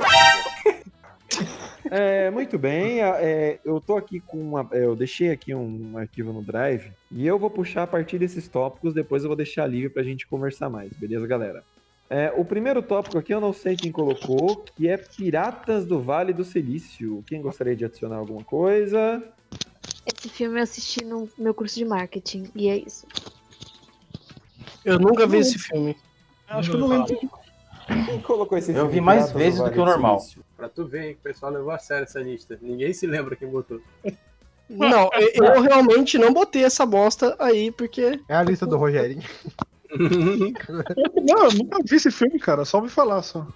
É, 1.91 2.31
muito 2.31 2.59
bem. 2.59 3.01
é, 3.03 3.59
eu 3.65 3.81
tô 3.81 3.97
aqui 3.97 4.21
com 4.21 4.39
uma. 4.39 4.69
é, 4.73 4.85
Eu 4.85 4.97
deixei 4.97 5.31
aqui 5.31 5.55
um 5.55 5.99
arquivo 5.99 6.33
no 6.33 6.43
Drive 6.43 6.91
e 7.11 7.27
eu 7.27 7.39
vou 7.39 7.51
puxar 7.51 7.83
a 7.83 7.87
partir 7.87 8.19
desses 8.19 8.49
tópicos. 8.49 8.95
Depois 8.95 9.23
eu 9.23 9.29
vou 9.29 9.37
deixar 9.37 9.67
livre 9.67 9.91
pra 9.91 10.03
gente 10.03 10.27
conversar 10.27 10.71
mais, 10.71 10.93
beleza, 10.93 11.27
galera? 11.27 11.63
É, 12.15 12.33
o 12.37 12.45
primeiro 12.45 12.81
tópico 12.81 13.19
aqui 13.19 13.35
eu 13.35 13.41
não 13.41 13.53
sei 13.53 13.75
quem 13.75 13.91
colocou, 13.91 14.65
que 14.77 14.87
é 14.87 14.97
Piratas 14.97 15.85
do 15.85 16.01
Vale 16.01 16.33
do 16.33 16.45
Silício. 16.45 17.25
Quem 17.27 17.43
gostaria 17.43 17.75
de 17.75 17.85
adicionar 17.85 18.19
alguma 18.19 18.45
coisa? 18.45 19.21
Esse 20.07 20.29
filme 20.29 20.61
eu 20.61 20.63
assisti 20.63 21.05
no 21.05 21.29
meu 21.37 21.53
curso 21.53 21.75
de 21.75 21.85
marketing. 21.85 22.49
E 22.55 22.69
é 22.69 22.77
isso. 22.77 23.05
Eu 24.85 25.01
nunca 25.01 25.27
vi 25.27 25.39
esse 25.39 25.59
filme. 25.59 25.97
Acho 26.47 26.71
que 26.71 26.77
eu 26.77 26.81
não 26.83 26.87
lembro. 26.87 27.19
Quem 28.07 28.21
colocou 28.21 28.57
esse 28.59 28.71
Eu 28.71 28.77
filme, 28.77 28.93
vi 28.93 29.01
mais 29.01 29.33
Piratas 29.33 29.43
vezes 29.43 29.59
do 29.59 29.63
Vale 29.65 29.75
que 29.75 29.81
o 29.81 29.85
normal. 29.85 30.21
Silício? 30.21 30.45
Pra 30.57 30.69
tu 30.69 30.87
ver, 30.87 31.09
hein, 31.09 31.15
que 31.15 31.19
o 31.19 31.33
pessoal 31.33 31.51
levou 31.51 31.73
a 31.73 31.79
sério 31.81 32.05
essa 32.05 32.21
lista. 32.21 32.57
Ninguém 32.63 32.93
se 32.93 33.09
lembra 33.09 33.35
quem 33.35 33.49
botou. 33.49 33.81
Não, 34.71 35.11
eu, 35.15 35.45
eu 35.47 35.63
realmente 35.63 36.17
não 36.17 36.33
botei 36.33 36.63
essa 36.63 36.87
bosta 36.87 37.35
aí, 37.41 37.73
porque. 37.73 38.21
É 38.29 38.37
a 38.37 38.43
lista 38.45 38.65
do 38.65 38.77
Rogerinho. 38.77 39.25
Não, 41.27 41.45
eu 41.45 41.53
nunca 41.55 41.79
vi 41.85 41.97
esse 41.97 42.11
filme, 42.11 42.39
cara. 42.39 42.65
Só 42.65 42.79
ouvi 42.79 42.89
falar 42.91 43.23
só. 43.23 43.47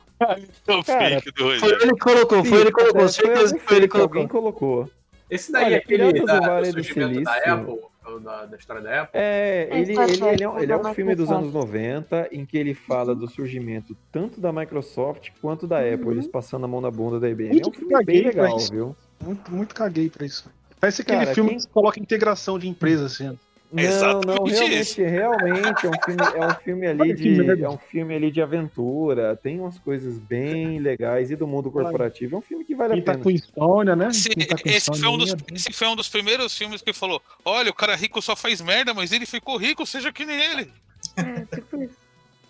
Tão 0.64 0.82
Cara, 0.82 1.20
fake 1.20 1.30
do 1.32 1.44
Rogério. 1.44 1.60
Foi 1.60 1.82
ele 1.82 1.92
que 1.94 2.00
colocou, 2.00 2.44
foi 2.44 2.58
ele 2.60 2.66
que 2.72 2.72
colocou, 2.72 3.02
É, 3.02 3.08
certeza 3.08 3.54
que 3.54 3.60
foi 3.64 3.76
ele 3.76 3.86
que 3.88 3.92
colocou. 3.92 4.16
Alguém 4.20 4.28
colocou. 4.28 4.90
Esse 5.30 5.52
daí 5.52 5.64
Olha, 5.66 5.74
é 5.74 5.78
aquele 5.78 6.12
Piratas 6.12 6.26
da, 6.26 6.38
do 6.40 6.46
Vale 6.46 6.72
do 6.72 6.84
surgimento 6.84 7.22
da 7.22 7.32
Silício. 7.34 7.52
Apple, 7.52 8.24
da, 8.24 8.46
da 8.46 8.56
história 8.56 8.82
da 8.82 9.02
Apple. 9.02 9.20
É, 9.20 9.68
É, 9.70 9.78
ele, 9.80 9.92
ele, 9.92 10.24
ele 10.24 10.44
é, 10.44 10.48
um- 10.48 10.58
ele 10.58 10.72
é 10.72 10.76
um 10.76 10.94
filme 10.94 11.14
dos 11.14 11.30
anos 11.30 11.46
Microsoft. 11.52 11.72
90 11.74 12.28
em 12.32 12.46
que 12.46 12.56
ele 12.56 12.72
fala 12.74 13.14
do 13.14 13.28
surgimento 13.28 13.94
tanto 14.10 14.40
da 14.40 14.50
Microsoft 14.52 15.28
quanto 15.42 15.66
da 15.66 15.80
Apple, 15.80 16.10
eles 16.12 16.26
passando 16.26 16.64
a 16.64 16.68
mão 16.68 16.80
na 16.80 16.90
bunda 16.90 17.20
da 17.20 17.28
IBM. 17.28 17.48
É 17.48 17.50
um 17.50 17.54
Muito 17.60 17.72
filme 17.78 17.88
bem 18.04 18.22
caguei 18.22 18.32
pra 18.32 18.42
legal, 18.44 18.56
isso. 18.56 18.72
viu? 18.72 18.96
Muito, 19.22 19.52
muito 19.52 19.74
caguei 19.74 20.08
pra 20.08 20.24
isso. 20.24 20.50
Parece 20.80 21.02
aquele 21.02 21.18
Cara, 21.18 21.34
filme 21.34 21.50
quem- 21.50 21.58
que 21.58 21.68
coloca 21.68 22.00
integração 22.00 22.58
de 22.58 22.66
empresa, 22.68 23.04
assim. 23.06 23.38
Não, 23.70 23.82
Exatamente 23.82 24.26
não, 24.26 24.46
realmente, 24.46 24.80
isso. 24.80 25.02
realmente 25.02 25.86
é 25.86 25.90
um 25.90 26.02
filme, 26.02 26.22
é 26.34 26.46
um 26.46 26.54
filme 26.54 26.86
ali 26.88 27.14
de, 27.14 27.62
é 27.62 27.68
um 27.68 27.76
filme 27.76 28.14
ali 28.14 28.30
de 28.30 28.40
aventura, 28.40 29.36
tem 29.36 29.60
umas 29.60 29.78
coisas 29.78 30.18
bem 30.18 30.78
legais 30.78 31.30
e 31.30 31.36
do 31.36 31.46
mundo 31.46 31.70
corporativo. 31.70 32.36
É 32.36 32.38
um 32.38 32.42
filme 32.42 32.64
que 32.64 32.74
vale 32.74 32.94
Quem 32.94 33.02
a 33.02 33.04
tá 33.04 33.12
pena. 33.12 33.24
com 33.24 33.30
insônia, 33.30 33.94
né? 33.94 34.08
Tá 34.48 34.56
com 34.56 34.68
esse 34.68 34.86
foi 34.86 35.08
um 35.08 35.18
dos, 35.18 35.28
insônia, 35.34 35.54
esse 35.54 35.72
foi 35.74 35.88
um 35.88 35.96
dos 35.96 36.08
primeiros 36.08 36.56
filmes 36.56 36.80
que 36.80 36.94
falou: 36.94 37.20
olha, 37.44 37.70
o 37.70 37.74
cara 37.74 37.94
rico 37.94 38.22
só 38.22 38.34
faz 38.34 38.62
merda, 38.62 38.94
mas 38.94 39.12
ele 39.12 39.26
ficou 39.26 39.58
rico, 39.58 39.84
seja 39.84 40.10
que 40.12 40.24
nem 40.24 40.40
ele. 40.40 40.72
É, 41.16 41.56
tipo 41.56 41.82
isso. 41.82 41.96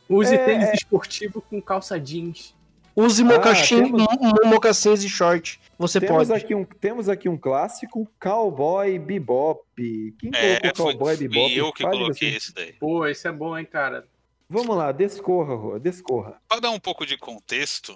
Use 0.08 0.34
É, 0.34 0.38
tênis 0.38 0.68
é. 0.68 0.74
esportivo 0.74 1.42
com 1.42 1.60
calça 1.60 1.98
jeans. 1.98 2.54
Use 3.00 3.22
Ah, 3.22 3.24
mocassim, 3.26 3.82
temos- 3.84 4.02
mo- 4.20 4.40
mocassins 4.50 5.04
e 5.04 5.08
short. 5.08 5.60
Você 5.78 6.00
Temos 6.00 6.28
pode. 6.28 6.42
aqui, 6.44 6.54
um, 6.54 6.64
temos 6.64 7.08
aqui 7.08 7.28
um 7.28 7.36
clássico, 7.38 8.10
Cowboy 8.20 8.98
Bebop. 8.98 9.60
Quem 10.18 10.30
É, 10.34 10.58
colocou 10.58 10.84
foi, 10.86 10.92
Cowboy 10.94 11.16
fui 11.16 11.28
Bebop? 11.28 11.56
eu 11.56 11.72
que 11.72 11.82
Fale 11.84 11.98
coloquei 11.98 12.34
esse 12.36 12.52
daí. 12.52 12.72
Pô, 12.74 13.06
esse 13.06 13.28
é 13.28 13.32
bom, 13.32 13.56
hein, 13.56 13.64
cara. 13.64 14.04
Vamos 14.50 14.76
lá, 14.76 14.90
descorra, 14.90 15.54
Rô, 15.54 15.78
descorra. 15.78 16.40
Para 16.48 16.60
dar 16.62 16.70
um 16.70 16.80
pouco 16.80 17.06
de 17.06 17.16
contexto, 17.16 17.94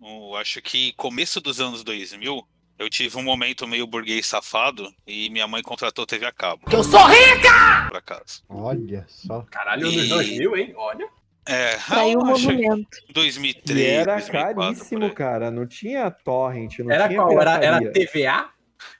eu 0.00 0.36
acho 0.36 0.62
que 0.62 0.92
começo 0.92 1.40
dos 1.40 1.58
anos 1.60 1.82
2000, 1.82 2.46
eu 2.78 2.88
tive 2.88 3.16
um 3.18 3.22
momento 3.24 3.66
meio 3.66 3.86
burguês 3.86 4.26
safado 4.26 4.86
e 5.06 5.28
minha 5.30 5.48
mãe 5.48 5.62
contratou 5.62 6.06
TV 6.06 6.24
a 6.26 6.30
cabo. 6.32 6.62
Eu 6.70 6.84
sou 6.84 7.04
rico! 7.06 7.88
Por 7.88 7.96
acaso. 7.96 8.44
Olha 8.48 9.04
só. 9.08 9.40
Caralho, 9.50 9.86
E- 9.88 9.94
anos 9.98 10.08
2000, 10.10 10.56
hein? 10.56 10.72
Olha. 10.76 11.08
É, 11.48 11.78
Saiu 11.78 12.18
um 12.20 12.28
eu 12.28 12.34
acho 12.34 12.46
que 12.48 12.52
monumento. 12.56 12.88
2003, 13.12 13.78
E 13.78 13.84
era 13.86 14.12
2004, 14.14 14.54
por 14.54 14.64
caríssimo, 14.64 15.14
cara. 15.14 15.50
Não 15.50 15.66
tinha 15.66 16.10
torrent, 16.10 16.78
não 16.80 16.90
Era 16.90 17.06
tinha 17.08 17.20
qual? 17.22 17.40
Era, 17.40 17.64
era. 17.64 17.92
TVA? 17.92 18.48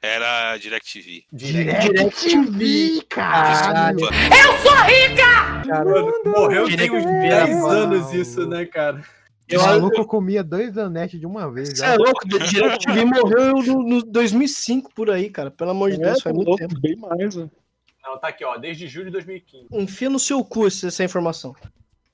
Era 0.02 0.56
DirecTV. 0.56 1.24
DirecTV, 1.32 3.02
caralho. 3.08 4.00
Mano, 5.68 6.12
morreu 6.24 6.66
tem 6.66 6.90
uns 6.90 7.02
DirecTV 7.04 7.28
10 7.28 7.32
era 7.50 7.68
anos 7.68 8.12
isso, 8.14 8.46
né, 8.48 8.64
cara? 8.66 9.02
Eu- 9.48 9.60
o 9.60 9.64
maluco 9.64 10.04
comia 10.06 10.42
dois 10.42 10.76
anetes 10.76 11.20
de 11.20 11.26
uma 11.26 11.50
vez. 11.52 11.68
Você 11.70 11.76
já. 11.76 11.94
é 11.94 11.96
louco, 11.96 12.20
o 12.24 12.38
DirecTV 12.38 13.04
morreu 13.04 13.54
no, 13.62 13.82
no 13.82 14.02
2005 14.02 14.92
por 14.92 15.08
aí, 15.10 15.30
cara. 15.30 15.50
Pelo 15.52 15.70
amor 15.70 15.90
de 15.90 15.96
É, 15.96 16.04
Deus, 16.04 16.20
faz 16.20 16.24
tá 16.24 16.32
muito 16.32 16.48
louco, 16.48 16.66
tempo. 16.66 16.80
bem 16.80 16.96
mais. 16.96 17.36
né? 17.36 17.48
Não, 18.04 18.18
tá 18.18 18.28
aqui, 18.28 18.44
ó, 18.44 18.56
desde 18.56 18.86
julho 18.88 19.06
de 19.06 19.12
2015. 19.12 19.66
Enfia 19.72 20.10
no 20.10 20.18
seu 20.18 20.44
cu 20.44 20.66
essa 20.66 21.04
informação. 21.04 21.54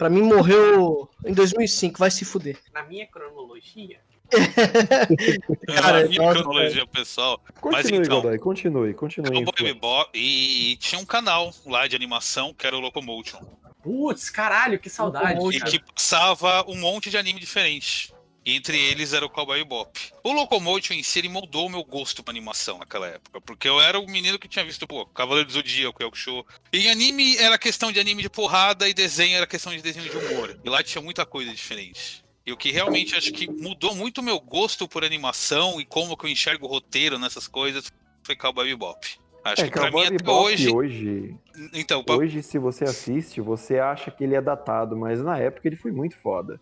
Pra 0.02 0.10
mim 0.10 0.22
morreu 0.22 1.08
em 1.24 1.32
2005, 1.32 1.96
vai 1.96 2.10
se 2.10 2.24
fuder. 2.24 2.58
Na 2.74 2.82
minha 2.82 3.06
cronologia. 3.06 4.00
Cara, 5.76 6.02
Na 6.02 6.08
minha 6.08 6.22
nossa, 6.22 6.42
cronologia 6.42 6.86
pessoal. 6.88 7.40
Mas 7.46 7.82
Continue, 7.82 8.00
então- 8.00 8.20
Godoy, 8.20 8.38
continue, 8.40 8.94
continue. 8.94 9.38
Influência. 9.42 9.74
Bebop, 9.74 10.10
e 10.12 10.76
tinha 10.80 11.00
um 11.00 11.04
canal 11.04 11.54
lá 11.64 11.86
de 11.86 11.94
animação 11.94 12.52
que 12.52 12.66
era 12.66 12.76
o 12.76 12.80
Locomotion. 12.80 13.38
Putz, 13.80 14.28
caralho, 14.28 14.76
que 14.80 14.90
saudade. 14.90 15.38
E 15.54 15.58
cara. 15.60 15.70
que 15.70 15.78
passava 15.78 16.64
um 16.68 16.74
monte 16.80 17.08
de 17.08 17.16
anime 17.16 17.38
diferente. 17.38 18.11
Entre 18.44 18.76
eles 18.76 19.12
era 19.12 19.24
o 19.24 19.30
Cowboy 19.30 19.58
Bebop. 19.58 20.00
O 20.24 20.32
Locomotion 20.32 20.94
em 20.94 21.02
si, 21.02 21.20
ele 21.20 21.28
moldou 21.28 21.66
o 21.66 21.70
meu 21.70 21.84
gosto 21.84 22.24
pra 22.24 22.32
animação 22.32 22.78
naquela 22.78 23.06
época. 23.06 23.40
Porque 23.40 23.68
eu 23.68 23.80
era 23.80 24.00
o 24.00 24.06
menino 24.06 24.38
que 24.38 24.48
tinha 24.48 24.64
visto, 24.64 24.86
pô, 24.86 25.06
Cavaleiro 25.06 25.46
do 25.46 25.52
Zodíaco, 25.52 26.02
Elk 26.02 26.18
Show. 26.18 26.44
E 26.72 26.88
anime 26.88 27.36
era 27.36 27.56
questão 27.56 27.92
de 27.92 28.00
anime 28.00 28.22
de 28.22 28.28
porrada 28.28 28.88
e 28.88 28.94
desenho 28.94 29.36
era 29.36 29.46
questão 29.46 29.72
de 29.74 29.80
desenho 29.80 30.10
de 30.10 30.16
humor. 30.16 30.58
E 30.64 30.68
lá 30.68 30.82
tinha 30.82 31.00
muita 31.00 31.24
coisa 31.24 31.52
diferente. 31.54 32.24
E 32.44 32.52
o 32.52 32.56
que 32.56 32.72
realmente 32.72 33.14
acho 33.14 33.32
que 33.32 33.48
mudou 33.48 33.94
muito 33.94 34.18
o 34.18 34.24
meu 34.24 34.40
gosto 34.40 34.88
por 34.88 35.04
animação 35.04 35.80
e 35.80 35.84
como 35.84 36.16
que 36.16 36.26
eu 36.26 36.30
enxergo 36.30 36.66
o 36.66 36.68
roteiro 36.68 37.16
nessas 37.20 37.46
coisas 37.46 37.92
foi 38.24 38.34
Cowboy 38.34 38.66
Bebop. 38.68 39.06
Acho 39.44 39.62
É, 39.62 39.64
que 39.66 39.72
pra 39.72 39.90
mim 39.90 40.04
até 40.04 40.30
hoje. 40.30 40.68
hoje, 40.70 41.36
Então, 41.72 42.02
pra- 42.02 42.16
hoje, 42.16 42.42
se 42.42 42.58
você 42.58 42.84
assiste, 42.84 43.40
você 43.40 43.78
acha 43.78 44.10
que 44.10 44.22
ele 44.24 44.34
é 44.36 44.40
datado, 44.40 44.96
mas 44.96 45.20
na 45.22 45.38
época 45.38 45.66
ele 45.68 45.76
foi 45.76 45.90
muito 45.92 46.16
foda. 46.16 46.60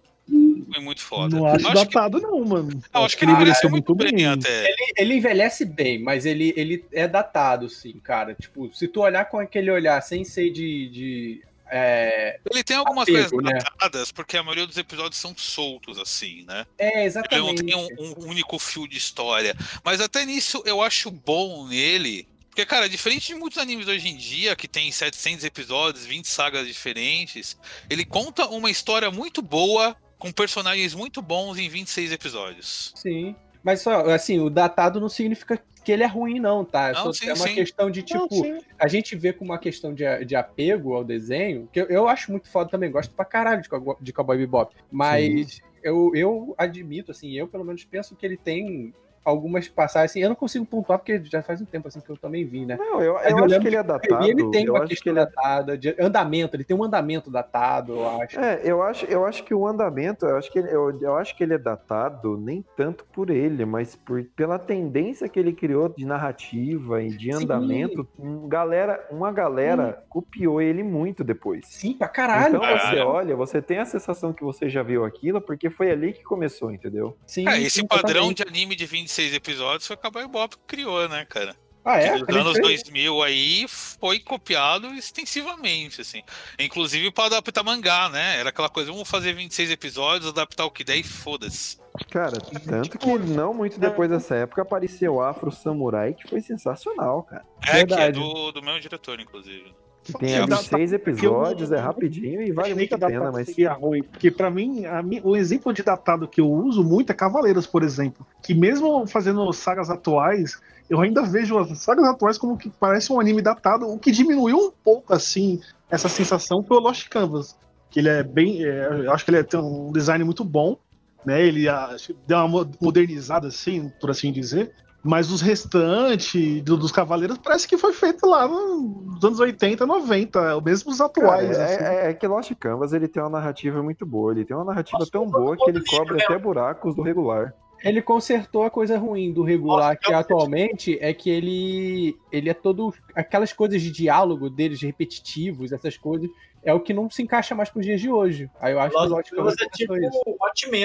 Foi 0.73 0.83
muito 0.83 1.01
foda. 1.03 1.37
Não 1.37 1.47
acho 1.47 1.67
acho 1.67 1.69
que- 1.69 1.85
datado, 1.95 2.21
não, 2.21 2.45
mano. 2.45 2.83
eu 2.95 3.05
acho 3.05 3.17
que 3.17 3.25
ele 3.25 3.33
envelheceu 3.33 3.69
muito 3.71 3.95
bem 3.95 4.27
até. 4.27 4.69
Ele, 4.69 4.93
ele 4.97 5.15
envelhece 5.15 5.65
bem, 5.65 5.99
mas 6.03 6.25
ele, 6.27 6.53
ele 6.57 6.85
é 6.93 7.09
datado, 7.09 7.69
sim, 7.69 7.95
cara. 8.03 8.35
Tipo, 8.35 8.71
se 8.75 8.87
tu 8.89 9.01
olhar 9.01 9.25
com 9.27 9.39
aquele 9.39 9.71
olhar 9.71 10.01
sem 10.03 10.25
ser 10.25 10.51
de. 10.51 10.89
de 10.89 11.43
é, 11.73 12.41
Ele 12.51 12.65
tem 12.65 12.77
algumas 12.77 13.09
apego, 13.09 13.31
coisas 13.31 13.53
né? 13.53 13.59
datadas, 13.61 14.11
porque 14.11 14.37
a 14.37 14.43
maioria 14.43 14.67
dos 14.67 14.77
episódios 14.77 15.21
são 15.21 15.33
soltos, 15.37 15.99
assim, 15.99 16.45
né? 16.45 16.67
É, 16.79 16.87
Ele 16.89 16.95
não 16.97 17.03
exatamente. 17.05 17.65
tem 17.65 17.77
um, 17.77 17.89
um 17.99 18.27
único 18.29 18.59
fio 18.59 18.89
de 18.89 18.99
história. 18.99 19.55
Mas 19.85 20.01
até 20.01 20.25
nisso 20.27 20.63
eu 20.67 20.83
acho 20.83 21.11
bom 21.11 21.67
nele. 21.69 22.27
Porque, 22.49 22.67
cara, 22.67 22.89
diferente 22.89 23.29
de 23.29 23.37
muitos 23.37 23.59
animes 23.59 23.87
hoje 23.87 24.09
em 24.09 24.17
dia, 24.17 24.57
que 24.57 24.67
tem 24.67 24.91
700 24.91 25.45
episódios, 25.45 26.05
20 26.05 26.27
sagas 26.27 26.67
diferentes, 26.67 27.57
ele 27.89 28.05
conta 28.05 28.49
uma 28.49 28.69
história 28.69 29.09
muito 29.09 29.41
boa, 29.41 29.97
com 30.21 30.31
personagens 30.31 30.95
muito 30.95 31.21
bons 31.21 31.59
em 31.59 31.69
26 31.69 32.13
episódios. 32.13 32.93
Sim. 32.95 33.35
Mas 33.65 33.81
só, 33.81 34.07
assim, 34.11 34.39
o 34.39 34.49
datado 34.49 35.01
não 35.01 35.09
significa 35.09 35.61
que 35.85 35.91
ele 35.91 36.03
é 36.03 36.07
ruim, 36.07 36.39
não, 36.39 36.65
tá? 36.65 36.91
É 36.91 36.93
Não, 36.93 37.05
só- 37.05 37.13
sim, 37.15 37.27
é 37.29 37.33
uma 37.33 37.49
sim. 37.49 37.55
questão 37.55 37.91
de, 37.91 38.01
Não, 38.01 38.29
tipo, 38.29 38.35
sim. 38.45 38.59
a 38.79 38.87
gente 38.87 39.17
vê 39.17 39.33
como 39.33 39.51
uma 39.51 39.59
questão 39.59 39.93
de, 39.95 40.05
de 40.25 40.37
apego 40.37 40.95
ao 40.95 41.03
desenho, 41.03 41.69
que 41.73 41.81
eu, 41.81 41.87
eu 41.87 42.07
acho 42.09 42.31
muito 42.31 42.49
foda 42.49 42.71
também, 42.71 42.91
gosto 42.91 43.15
pra 43.15 43.25
caralho 43.25 43.63
de, 43.63 43.69
de 44.01 44.13
Cowboy 44.13 44.37
Bebop. 44.39 44.75
Mas 44.93 45.61
eu, 45.83 46.13
eu 46.15 46.55
admito, 46.59 47.11
assim, 47.11 47.33
eu 47.33 47.49
pelo 47.49 47.65
menos 47.65 47.83
penso 47.85 48.15
que 48.15 48.25
ele 48.27 48.37
tem 48.37 48.95
algumas 49.25 49.69
passagens, 49.69 50.11
assim, 50.13 50.21
eu 50.21 50.29
não 50.29 50.37
consigo 50.37 50.65
pontuar 50.65 50.99
porque 50.99 51.23
já 51.25 51.43
faz 51.43 51.61
um 51.61 51.65
tempo 51.65 51.89
assim 51.89 52.01
que 52.01 52.11
eu 52.11 52.17
também 52.17 52.45
vi, 52.45 52.65
né? 52.65 52.77
Não, 52.77 53.01
eu, 53.03 53.17
eu 53.19 53.39
eu 53.39 53.45
acho 53.45 53.61
que 53.61 53.67
ele 53.69 53.77
é 53.77 53.81
E 53.81 53.83
datado. 53.83 54.27
ele 54.29 54.51
tem 54.51 54.65
eu 54.65 54.73
uma 54.75 54.79
acho 54.81 54.89
que 54.89 54.95
questão 54.95 55.13
ele 55.13 55.21
é 55.21 55.25
datada, 55.27 55.79
de 55.79 55.97
andamento, 56.01 56.57
ele 56.57 56.65
tem 56.65 56.77
um 56.77 56.83
andamento 56.85 57.31
datado, 57.31 57.93
eu 57.95 58.09
acho. 58.21 58.39
É, 58.41 58.61
eu 58.65 58.83
acho, 58.83 59.05
eu 59.07 59.27
acho 59.27 59.45
que 59.45 59.55
o 59.55 59.67
andamento, 59.67 60.27
eu 60.27 60.37
acho 60.37 60.51
que, 60.51 60.59
ele, 60.59 60.69
eu, 60.71 60.99
eu 61.01 61.17
acho 61.17 61.37
que 61.37 61.43
ele 61.43 61.55
é 61.55 61.59
datado 61.59 62.37
nem 62.39 62.65
tanto 62.77 63.05
por 63.13 63.31
ele, 63.31 63.65
mas 63.65 63.95
por, 63.97 64.25
pela 64.37 64.59
tendência 64.59 65.29
que 65.29 65.39
ele 65.39 65.53
criou 65.53 65.89
de 65.89 66.05
narrativa 66.05 67.03
e 67.03 67.09
de 67.11 67.33
Sim. 67.33 67.45
andamento. 67.45 68.07
Um 68.19 68.49
galera, 68.49 69.07
uma 69.11 69.31
galera 69.33 70.03
copiou 70.09 70.61
ele 70.63 70.83
muito 70.83 71.23
depois. 71.23 71.67
Sim, 71.67 71.95
pra 71.95 72.09
caralho. 72.09 72.49
então 72.57 72.61
você 72.61 72.67
Caralho. 72.97 73.07
olha, 73.07 73.37
você 73.37 73.61
tem 73.63 73.79
a 73.79 73.85
sensação 73.85 74.33
que 74.33 74.43
você 74.43 74.69
já 74.69 74.83
viu 74.83 75.05
aquilo, 75.05 75.41
porque 75.41 75.69
foi 75.71 75.91
ali 75.91 76.13
que 76.13 76.23
começou, 76.23 76.71
entendeu? 76.73 77.17
Sim, 77.27 77.49
É, 77.49 77.61
esse 77.61 77.81
sim, 77.81 77.87
padrão 77.87 78.33
de 78.33 78.43
anime 78.43 78.75
de 78.75 78.87
26 79.11 79.35
episódios 79.35 79.87
foi 79.87 79.97
o 79.97 79.99
Cowboy 79.99 80.27
Bebop 80.27 80.57
que 80.57 80.63
criou, 80.67 81.09
né, 81.09 81.25
cara? 81.25 81.55
Ah, 81.85 81.99
é? 81.99 82.13
que 82.13 82.33
nos 82.33 82.37
anos 82.37 82.59
fez? 82.59 82.83
2000 82.83 83.23
aí 83.23 83.67
foi 83.69 84.21
copiado 84.21 84.87
extensivamente, 84.89 86.03
assim. 86.03 86.23
Inclusive 86.59 87.11
para 87.11 87.25
adaptar 87.25 87.65
mangá, 87.65 88.09
né? 88.11 88.39
Era 88.39 88.51
aquela 88.51 88.69
coisa, 88.69 88.93
vamos 88.93 89.09
fazer 89.09 89.33
26 89.33 89.71
episódios, 89.71 90.31
adaptar 90.31 90.67
o 90.67 90.71
que 90.71 90.85
der 90.85 90.97
e 90.97 91.03
foda-se. 91.03 91.79
Cara, 92.11 92.39
tanto 92.39 92.99
que 92.99 93.07
não 93.07 93.53
muito 93.53 93.81
depois 93.81 94.09
dessa 94.09 94.37
época 94.37 94.63
apareceu 94.63 95.15
o 95.15 95.23
Afro 95.23 95.51
Samurai, 95.51 96.15
que 96.15 96.29
foi 96.29 96.41
sensacional, 96.41 97.25
cara. 97.25 97.45
É, 97.63 97.65
que 97.65 97.71
é 97.71 97.75
Verdade. 97.79 98.21
do, 98.21 98.53
do 98.53 98.63
mesmo 98.63 98.81
diretor, 98.81 99.19
inclusive. 99.19 99.75
Tem 100.19 100.35
É, 100.35 100.43
ali 100.43 100.57
seis 100.57 100.93
episódios, 100.93 101.71
é 101.73 101.79
rapidinho 101.79 102.43
e 102.43 102.53
vale 102.53 102.73
Achei 102.73 102.75
muito 102.75 102.95
a 102.95 102.99
pena, 102.99 103.33
mas 103.33 103.47
seria 103.47 103.73
ruim, 103.73 104.03
porque 104.03 104.31
pra 104.31 104.51
mim, 104.51 104.85
a 104.87 105.03
o 105.23 105.37
exemplo 105.37 105.73
de 105.73 105.83
datado 105.83 106.27
que 106.29 106.41
eu 106.41 106.51
uso 106.51 106.83
muito 106.83 107.11
é 107.11 107.15
Cavaleiros, 107.15 107.67
por 107.67 107.83
exemplo, 107.83 108.27
que 108.43 108.55
mesmo 108.55 109.07
fazendo 109.07 109.53
sagas 109.53 109.91
atuais, 109.91 110.61
eu 110.89 111.01
ainda 111.01 111.23
vejo 111.23 111.59
as 111.59 111.79
sagas 111.79 112.05
atuais 112.05 112.39
como 112.39 112.57
que 112.57 112.71
parece 112.71 113.13
um 113.13 113.21
anime 113.21 113.43
datado, 113.43 113.89
o 113.89 113.99
que 113.99 114.11
diminuiu 114.11 114.57
um 114.59 114.71
pouco 114.71 115.13
assim 115.15 115.61
essa 115.91 116.09
sensação 116.09 116.63
foi 116.63 116.77
o 116.77 116.81
Lost 116.81 117.09
Canvas, 117.09 117.57
que 117.91 117.99
ele 117.99 118.09
é 118.09 118.23
bem, 118.23 118.65
é, 118.65 119.07
eu 119.07 119.13
acho 119.13 119.25
que 119.25 119.31
ele 119.31 119.43
tem 119.43 119.59
um 119.59 119.91
design 119.93 120.23
muito 120.25 120.45
bom, 120.45 120.77
né? 121.25 121.45
Ele 121.45 121.69
ah, 121.69 121.97
deu 122.27 122.39
uma 122.39 122.49
mo- 122.49 122.71
modernizada 122.81 123.49
assim, 123.49 123.91
por 124.01 124.11
assim 124.11 124.33
dizer. 124.33 124.73
Mas 125.03 125.31
os 125.31 125.41
restantes 125.41 126.63
do- 126.63 126.77
dos 126.77 126.93
Cavaleiros 126.93 127.39
parece 127.39 127.67
que 127.67 127.79
foi 127.79 127.93
feito 127.93 128.27
lá 128.27 128.47
nos 128.47 129.25
anos 129.25 129.41
80, 129.41 129.87
90, 129.87 130.61
mesmo 130.61 130.91
os 130.91 130.99
Cara, 130.99 131.09
atuais. 131.11 131.59
assim. 131.59 131.83
é, 131.85 132.07
é- 132.07 132.11
é 132.11 132.15
que 132.15 132.27
Lost 132.27 132.53
Canvas 132.57 132.93
ele 132.93 133.09
tem 133.09 133.23
uma 133.23 133.31
narrativa 133.31 133.83
muito 133.83 134.05
boa. 134.05 134.33
Ele 134.33 134.45
tem 134.45 134.55
uma 134.55 134.65
narrativa 134.65 135.07
tão 135.11 135.27
boa 135.27 135.57
que 135.57 135.71
ele 135.71 135.83
cobre 135.85 136.23
até 136.23 136.37
buracos 136.39 136.95
do 136.95 137.03
regular. 137.03 137.55
Ele 137.83 138.03
consertou 138.03 138.63
a 138.63 138.69
coisa 138.71 138.99
ruim 138.99 139.33
do 139.33 139.43
regular, 139.43 139.99
que 139.99 140.13
atualmente 140.13 140.99
é 141.01 141.15
que 141.15 141.31
ele 141.31 142.15
ele 142.31 142.51
é 142.51 142.55
todo 142.55 142.93
aquelas 143.15 143.55
coisas 143.55 143.81
de 143.81 143.91
diálogo 143.91 144.51
deles 144.51 144.83
repetitivos, 144.83 145.73
essas 145.73 145.97
coisas, 145.97 146.29
é 146.63 146.75
o 146.75 146.81
que 146.81 146.93
não 146.93 147.09
se 147.09 147.23
encaixa 147.23 147.55
mais 147.55 147.71
pros 147.71 147.87
dias 147.87 147.99
de 148.03 148.11
hoje. 148.11 148.51
Aí 148.61 148.75
eu 148.75 148.81
acho 148.81 148.95
que 148.95 149.01
o 149.03 149.09
Lost 149.09 149.31
Canvas 149.31 149.55
é 149.63 149.67
tipo 149.71 149.95
o 149.95 150.37
Watchmen, 150.43 150.83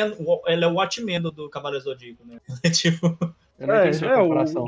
ele 0.47 0.63
é 0.63 0.67
o 0.69 0.73
Watchmen 0.75 1.19
do- 1.21 1.32
do 1.32 1.49
Cavaleiro 1.49 1.84
Zodíaco, 1.84 2.23
né? 2.25 2.39
É 2.63 2.69
tipo... 2.69 3.17
Eu 3.58 3.68
não 3.68 3.76
É, 3.76 3.88
entendi 3.89 4.06
é, 4.06 4.13
a 4.13 4.20
o- 4.22 4.28
comparação. 4.28 4.65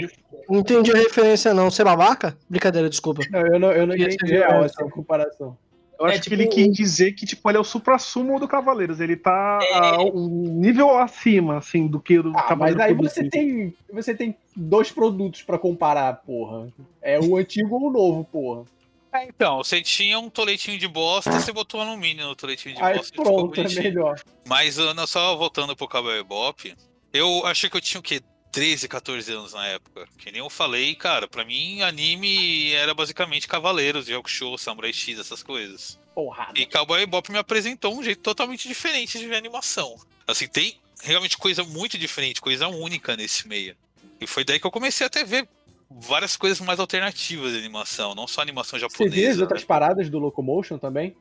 Não 0.50 0.60
entendi 0.60 0.92
a 0.92 0.96
referência, 0.98 1.54
não. 1.54 1.70
Você 1.70 1.82
é 1.82 1.86
babaca? 1.86 2.38
Brincadeira, 2.50 2.90
desculpa. 2.90 3.22
Não, 3.30 3.42
eu 3.42 3.60
não, 3.60 3.72
eu 3.72 3.86
não 3.88 3.96
Ia 3.96 4.06
entendi 4.06 4.32
real 4.32 4.64
essa. 4.64 4.82
essa 4.82 4.92
comparação. 4.92 5.58
Eu 6.00 6.06
acho 6.06 6.16
É, 6.16 6.20
que 6.20 6.24
tipo, 6.30 6.36
ele 6.36 6.48
quis 6.48 6.72
dizer 6.72 7.12
que 7.14 7.26
tipo, 7.26 7.50
ele 7.50 7.58
é 7.58 7.60
o 7.62 7.64
supra-sumo 7.64 8.40
do 8.40 8.48
Cavaleiros. 8.48 9.00
Ele 9.00 9.16
tá 9.18 9.60
a 9.74 10.04
um 10.04 10.60
nível 10.60 10.96
acima, 10.98 11.58
assim, 11.58 11.88
do 11.88 12.00
que 12.00 12.20
o 12.20 12.30
Ah, 12.30 12.34
mas 12.34 12.48
Cavaleiro 12.48 12.82
aí 12.84 12.94
você 12.94 13.28
tem, 13.28 13.74
você 13.92 14.14
tem 14.16 14.38
dois 14.56 14.92
produtos 14.92 15.42
pra 15.42 15.58
comparar, 15.58 16.14
porra. 16.24 16.68
É 17.02 17.20
o 17.20 17.36
antigo 17.36 17.76
ou 17.76 17.88
o 17.88 17.92
novo, 17.92 18.24
porra. 18.26 18.64
É, 19.12 19.26
então, 19.26 19.58
você 19.58 19.82
tinha 19.82 20.20
um 20.20 20.30
toletinho 20.30 20.78
de 20.78 20.88
bosta, 20.88 21.32
você 21.32 21.52
botou 21.52 21.82
alumínio 21.82 22.28
no 22.28 22.36
toletinho 22.36 22.76
de 22.76 22.84
Aí 22.84 22.96
bosta. 22.98 23.22
pronto, 23.22 23.60
é 23.60 23.68
melhor. 23.68 24.22
Mas 24.48 24.78
Ana, 24.78 25.08
só 25.08 25.36
voltando 25.36 25.76
pro 25.76 25.88
Cowboy 25.88 26.18
Bebop, 26.18 26.76
eu 27.12 27.44
achei 27.48 27.70
que 27.72 27.76
eu 27.78 27.82
tinha 27.82 28.00
o 28.00 28.04
quê? 28.04 28.22
13, 28.58 28.88
14 28.88 29.32
anos 29.34 29.54
na 29.54 29.68
época. 29.68 30.08
Que 30.18 30.32
nem 30.32 30.40
eu 30.40 30.50
falei, 30.50 30.96
cara, 30.96 31.28
pra 31.28 31.46
mim 31.46 31.84
anime 31.84 32.72
era 32.74 32.92
basicamente 32.92 33.48
Cavaleiros, 33.48 34.08
Yakusho, 34.10 34.58
Samurai 34.58 34.92
X, 34.92 35.20
essas 35.20 35.44
coisas. 35.44 36.00
Porra. 36.16 36.50
E 36.56 36.66
Cowboy 36.66 37.02
Bebop 37.02 37.32
me 37.32 37.38
apresentou 37.38 37.96
um 37.96 38.02
jeito 38.02 38.22
totalmente 38.24 38.68
diferente 38.68 39.20
de 39.20 39.28
ver 39.28 39.36
animação. 39.36 39.96
Assim, 40.26 40.48
tem 40.48 40.76
realmente 41.04 41.38
coisa 41.38 41.64
muito 41.64 42.00
diferente, 42.00 42.42
coisa 42.42 42.68
única 42.68 43.16
nesse 43.16 43.48
meio. 43.48 43.76
E 44.20 44.26
foi 44.26 44.44
daí 44.44 44.60
que 44.60 44.66
eu 44.66 44.72
comecei 44.72 45.06
até 45.06 45.22
a 45.22 45.26
ver 45.26 45.48
várias 45.88 46.36
coisas 46.36 46.60
mais 46.60 46.80
alternativas 46.80 47.52
de 47.52 47.60
animação, 47.60 48.16
não 48.16 48.28
só 48.28 48.42
animação 48.42 48.80
Você 48.80 48.88
japonesa. 48.90 49.16
viu 49.16 49.30
as 49.30 49.38
né? 49.38 49.44
outras 49.44 49.64
paradas 49.64 50.10
do 50.10 50.18
Locomotion 50.18 50.80
também? 50.80 51.16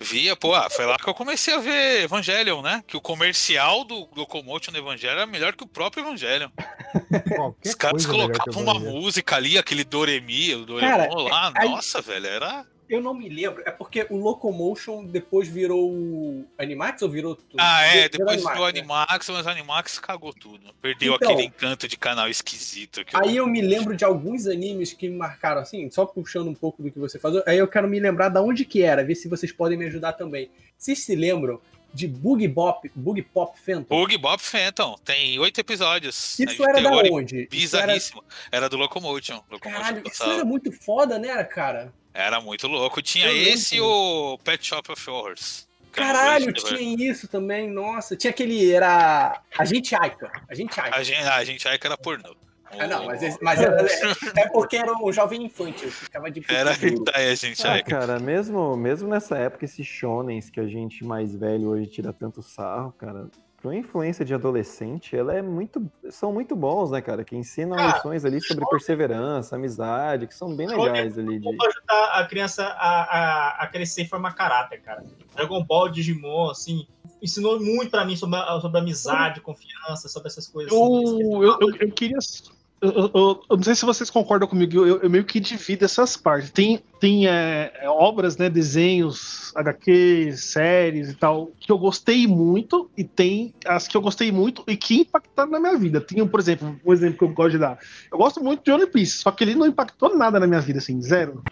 Via, 0.00 0.34
pô, 0.36 0.54
ah, 0.54 0.68
foi 0.70 0.84
lá 0.86 0.96
que 0.98 1.08
eu 1.08 1.14
comecei 1.14 1.54
a 1.54 1.58
ver 1.58 2.02
Evangelion, 2.02 2.60
né? 2.62 2.82
Que 2.86 2.96
o 2.96 3.00
comercial 3.00 3.84
do 3.84 4.08
Locomotion 4.16 4.72
no 4.72 4.78
Evangelion 4.78 5.12
era 5.12 5.26
melhor 5.26 5.54
que 5.54 5.64
o 5.64 5.68
próprio 5.68 6.04
Evangelion. 6.04 6.48
Qualquer 7.36 7.68
Os 7.68 7.74
caras 7.74 8.06
colocavam 8.06 8.62
uma 8.62 8.74
música 8.78 9.36
ali, 9.36 9.56
aquele 9.56 9.84
Doremi, 9.84 10.54
o 10.54 10.66
Cara, 10.78 11.06
Doremon 11.06 11.28
lá, 11.28 11.52
aí- 11.56 11.68
nossa, 11.68 12.00
velho, 12.00 12.26
era... 12.26 12.66
Eu 12.88 13.00
não 13.00 13.14
me 13.14 13.28
lembro. 13.28 13.62
É 13.66 13.70
porque 13.70 14.06
o 14.10 14.16
Locomotion 14.16 15.04
depois 15.06 15.48
virou 15.48 15.90
o 15.90 16.44
Animax 16.58 17.00
ou 17.02 17.08
virou 17.08 17.34
tudo? 17.34 17.56
Ah, 17.58 17.82
é, 17.82 18.08
Virou 18.08 18.08
depois 18.10 18.30
Animax, 18.36 18.56
do 18.56 18.62
né? 18.62 18.68
Animax, 18.68 19.28
mas 19.30 19.46
o 19.46 19.48
Animax 19.48 19.98
cagou 19.98 20.32
tudo. 20.34 20.74
Perdeu 20.82 21.14
Então- 21.14 21.30
aquele 21.32 21.46
encanto 21.46 21.88
de 21.88 21.96
canal 21.96 22.28
esquisito. 22.28 23.04
que 23.04 23.16
Aí 23.16 23.36
eu 23.36 23.46
me 23.46 23.60
lembro 23.62 23.96
de 23.96 24.04
alguns 24.04 24.46
animes 24.46 24.92
que 24.92 25.08
me 25.08 25.16
marcaram 25.16 25.60
assim, 25.62 25.90
só 25.90 26.04
puxando 26.04 26.48
um 26.48 26.54
pouco 26.54 26.82
do 26.82 26.90
que 26.90 26.98
você 26.98 27.18
falou. 27.18 27.42
Aí 27.46 27.56
eu 27.58 27.66
quero 27.68 27.88
me 27.88 27.98
lembrar 27.98 28.28
da 28.28 28.42
onde 28.42 28.64
que 28.64 28.82
era, 28.82 29.02
ver 29.02 29.14
se 29.14 29.28
vocês 29.28 29.50
podem 29.52 29.78
me 29.78 29.86
ajudar 29.86 30.12
também. 30.12 30.50
Vocês 30.76 30.98
se 30.98 31.14
lembram 31.16 31.60
de 31.94 32.08
Boogie 32.08 32.48
Bop, 32.48 32.90
Boogie 32.94 33.22
Pop 33.22 33.58
Phantom? 33.58 33.96
Bug 33.96 34.18
Bob 34.18 34.40
Phantom, 34.42 34.96
tem 35.04 35.38
oito 35.38 35.60
episódios. 35.60 36.38
Isso 36.38 36.64
É 36.64 36.68
era 36.70 36.82
da 36.82 36.90
onde? 36.90 37.48
Isso 37.52 37.76
era... 37.76 37.86
Bizarríssimo. 37.86 38.24
Era... 38.50 38.68
do 38.68 38.76
Locomotion. 38.76 39.40
Locomotion 39.50 39.80
Caralho, 39.82 40.02
isso 40.04 40.22
era 40.24 40.44
muito 40.44 40.72
foda, 40.72 41.18
né, 41.18 41.42
cara? 41.44 41.92
Era 42.14 42.40
muito 42.40 42.68
louco. 42.68 43.02
Tinha 43.02 43.26
Eu 43.26 43.36
esse 43.36 43.76
e 43.76 43.80
lembro. 43.80 43.94
o 43.94 44.38
Pet 44.38 44.64
Shop 44.64 44.92
of 44.92 45.10
Horrors. 45.10 45.66
Caralho, 45.90 46.52
tinha 46.52 47.10
isso 47.10 47.28
também, 47.28 47.68
nossa. 47.70 48.16
Tinha 48.16 48.30
aquele, 48.30 48.72
era... 48.72 49.40
Agente 49.58 49.94
Aika, 49.94 50.30
Agente 50.48 50.80
Aika. 50.80 50.96
A 50.96 51.02
gente, 51.02 51.22
a 51.22 51.44
gente 51.44 51.78
que 51.78 51.86
era 51.86 51.96
pornô. 51.96 52.34
Ah, 52.78 52.86
não, 52.88 53.06
mas, 53.06 53.38
mas 53.40 53.60
era, 53.60 53.86
é 54.36 54.48
porque 54.48 54.76
era 54.76 54.92
um 54.92 55.12
jovem 55.12 55.44
infante, 55.44 55.84
eu 55.84 55.92
ficava 55.92 56.28
de 56.28 56.44
Era 56.48 56.72
hentai, 56.72 57.30
a 57.30 57.34
gente 57.36 57.64
Ah, 57.64 57.74
aí. 57.74 57.82
cara, 57.84 58.18
mesmo, 58.18 58.76
mesmo 58.76 59.08
nessa 59.08 59.38
época, 59.38 59.64
esses 59.64 59.86
shonens 59.86 60.50
que 60.50 60.58
a 60.58 60.66
gente 60.66 61.04
mais 61.04 61.34
velho 61.36 61.68
hoje 61.68 61.86
tira 61.86 62.12
tanto 62.12 62.42
sarro, 62.42 62.92
cara, 62.98 63.28
pra 63.64 63.70
uma 63.70 63.76
influência 63.78 64.26
de 64.26 64.34
adolescente, 64.34 65.16
ela 65.16 65.34
é 65.34 65.40
muito. 65.40 65.90
São 66.10 66.30
muito 66.30 66.54
bons, 66.54 66.90
né, 66.90 67.00
cara? 67.00 67.24
Que 67.24 67.34
ensinam 67.34 67.78
Ah, 67.78 67.94
lições 67.94 68.22
ali 68.22 68.38
sobre 68.38 68.62
perseverança, 68.68 69.56
amizade, 69.56 70.26
que 70.26 70.34
são 70.34 70.54
bem 70.54 70.66
legais 70.66 71.18
ali. 71.18 71.38
De... 71.40 71.48
Ajudar 71.48 72.10
a 72.12 72.26
criança 72.26 72.62
a, 72.62 73.02
a, 73.02 73.48
a 73.62 73.66
crescer 73.66 74.02
e 74.02 74.06
formar 74.06 74.34
caráter, 74.34 74.82
cara. 74.82 75.02
Dragon 75.34 75.64
Ball, 75.64 75.88
Digimon, 75.88 76.50
assim, 76.50 76.86
ensinou 77.22 77.58
muito 77.58 77.90
pra 77.90 78.04
mim 78.04 78.16
sobre, 78.16 78.38
sobre 78.60 78.78
amizade, 78.78 79.40
confiança, 79.40 80.08
sobre 80.08 80.28
essas 80.28 80.46
coisas. 80.46 80.70
assim. 80.70 81.22
Eu, 81.22 81.42
eu, 81.42 81.58
eu, 81.58 81.76
eu 81.80 81.90
queria. 81.90 82.18
Eu, 82.84 83.10
eu- 83.14 83.56
não 83.56 83.62
sei 83.62 83.74
se 83.74 83.84
vocês 83.86 84.10
concordam 84.10 84.46
comigo, 84.46 84.84
eu, 84.86 85.00
eu 85.00 85.08
meio 85.10 85.24
que 85.24 85.40
divido 85.40 85.84
essas 85.84 86.16
partes. 86.16 86.50
Tem, 86.50 86.82
tem 87.00 87.26
é, 87.26 87.72
é, 87.80 87.88
obras, 87.88 88.36
né, 88.36 88.50
desenhos, 88.50 89.52
HQ, 89.56 90.34
séries 90.36 91.10
e 91.10 91.14
tal, 91.14 91.50
que 91.58 91.72
eu 91.72 91.78
gostei 91.78 92.26
muito, 92.26 92.90
e 92.96 93.02
tem 93.02 93.54
as 93.66 93.88
que 93.88 93.96
eu 93.96 94.00
gostei 94.02 94.30
muito 94.30 94.62
e 94.66 94.76
que 94.76 94.96
impactaram 95.00 95.50
na 95.50 95.58
minha 95.60 95.76
vida. 95.78 96.00
Tem, 96.00 96.26
por 96.26 96.38
exemplo, 96.40 96.78
um 96.84 96.92
exemplo 96.92 97.18
que 97.18 97.24
eu 97.24 97.28
gosto 97.28 97.52
de 97.52 97.58
dar. 97.58 97.78
Eu 98.12 98.18
gosto 98.18 98.42
muito 98.42 98.62
de 98.62 98.70
One 98.70 98.86
Piece, 98.86 99.18
só 99.18 99.30
que 99.30 99.44
ele 99.44 99.54
não 99.54 99.66
impactou 99.66 100.16
nada 100.16 100.38
na 100.38 100.46
minha 100.46 100.60
vida, 100.60 100.78
assim, 100.78 101.00
zero. 101.00 101.42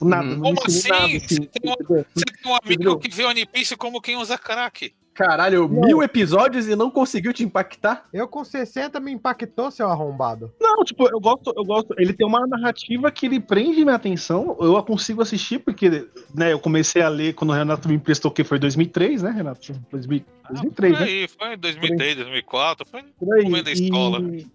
Nada, 0.00 0.28
não 0.34 0.40
Como 0.42 0.60
assim? 0.66 0.88
nada, 0.88 1.04
assim. 1.16 1.18
Você 1.20 1.46
tem 1.60 1.70
um, 1.70 2.04
você 2.14 2.24
tem 2.24 2.52
um 2.52 2.56
amigo 2.56 2.98
que 2.98 3.08
vê 3.14 3.24
One 3.24 3.46
Piece 3.46 3.76
como 3.76 4.00
quem 4.00 4.16
usa 4.16 4.36
crack. 4.36 4.92
Caralho, 5.20 5.68
mil 5.68 6.02
episódios 6.02 6.66
e 6.66 6.74
não 6.74 6.90
conseguiu 6.90 7.30
te 7.30 7.44
impactar? 7.44 8.06
Eu 8.10 8.26
com 8.26 8.42
60 8.42 8.98
me 9.00 9.12
impactou, 9.12 9.70
seu 9.70 9.86
arrombado. 9.86 10.50
Não, 10.58 10.82
tipo, 10.82 11.06
eu 11.12 11.20
gosto, 11.20 11.52
eu 11.54 11.62
gosto. 11.62 11.94
Ele 11.98 12.14
tem 12.14 12.26
uma 12.26 12.46
narrativa 12.46 13.10
que 13.10 13.26
ele 13.26 13.38
prende 13.38 13.84
minha 13.84 13.96
atenção. 13.96 14.56
Eu 14.58 14.78
a 14.78 14.82
consigo 14.82 15.20
assistir, 15.20 15.58
porque, 15.58 16.08
né, 16.34 16.52
eu 16.54 16.58
comecei 16.58 17.02
a 17.02 17.08
ler 17.10 17.34
quando 17.34 17.50
o 17.50 17.52
Renato 17.52 17.86
me 17.86 17.96
emprestou, 17.96 18.30
que 18.30 18.42
foi 18.42 18.58
2003, 18.58 19.22
né, 19.22 19.30
Renato? 19.30 19.72
2000, 19.90 20.24
2003, 20.48 20.92
Por 20.94 21.00
né? 21.00 21.06
aí, 21.06 21.28
foi 21.28 21.54
em 21.54 21.58
2003, 21.58 22.16
2004, 22.16 22.86
foi 22.86 23.02
no 23.02 23.42
momento 23.42 23.64
da 23.66 23.72
escola. 23.72 24.20
E- 24.20 24.46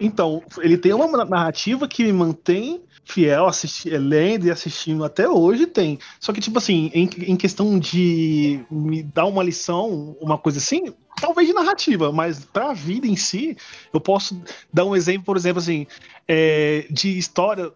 Então, 0.00 0.42
ele 0.58 0.78
tem 0.78 0.92
uma 0.94 1.24
narrativa 1.24 1.86
que 1.86 2.02
me 2.04 2.12
mantém 2.12 2.82
fiel, 3.04 3.46
assisti- 3.46 3.90
lendo 3.90 4.46
e 4.46 4.50
assistindo 4.50 5.04
até 5.04 5.28
hoje, 5.28 5.66
tem. 5.66 5.98
Só 6.18 6.32
que, 6.32 6.40
tipo 6.40 6.58
assim, 6.58 6.90
em, 6.94 7.08
em 7.32 7.36
questão 7.36 7.78
de 7.78 8.64
me 8.70 9.02
dar 9.02 9.26
uma 9.26 9.42
lição, 9.42 10.16
uma 10.20 10.38
coisa 10.38 10.58
assim, 10.58 10.94
talvez 11.20 11.46
de 11.48 11.54
narrativa, 11.54 12.12
mas 12.12 12.44
pra 12.44 12.72
vida 12.72 13.06
em 13.06 13.16
si, 13.16 13.56
eu 13.92 14.00
posso 14.00 14.40
dar 14.72 14.84
um 14.84 14.96
exemplo, 14.96 15.24
por 15.24 15.36
exemplo, 15.36 15.60
assim, 15.60 15.86
é, 16.26 16.86
de 16.90 17.18
história. 17.18 17.70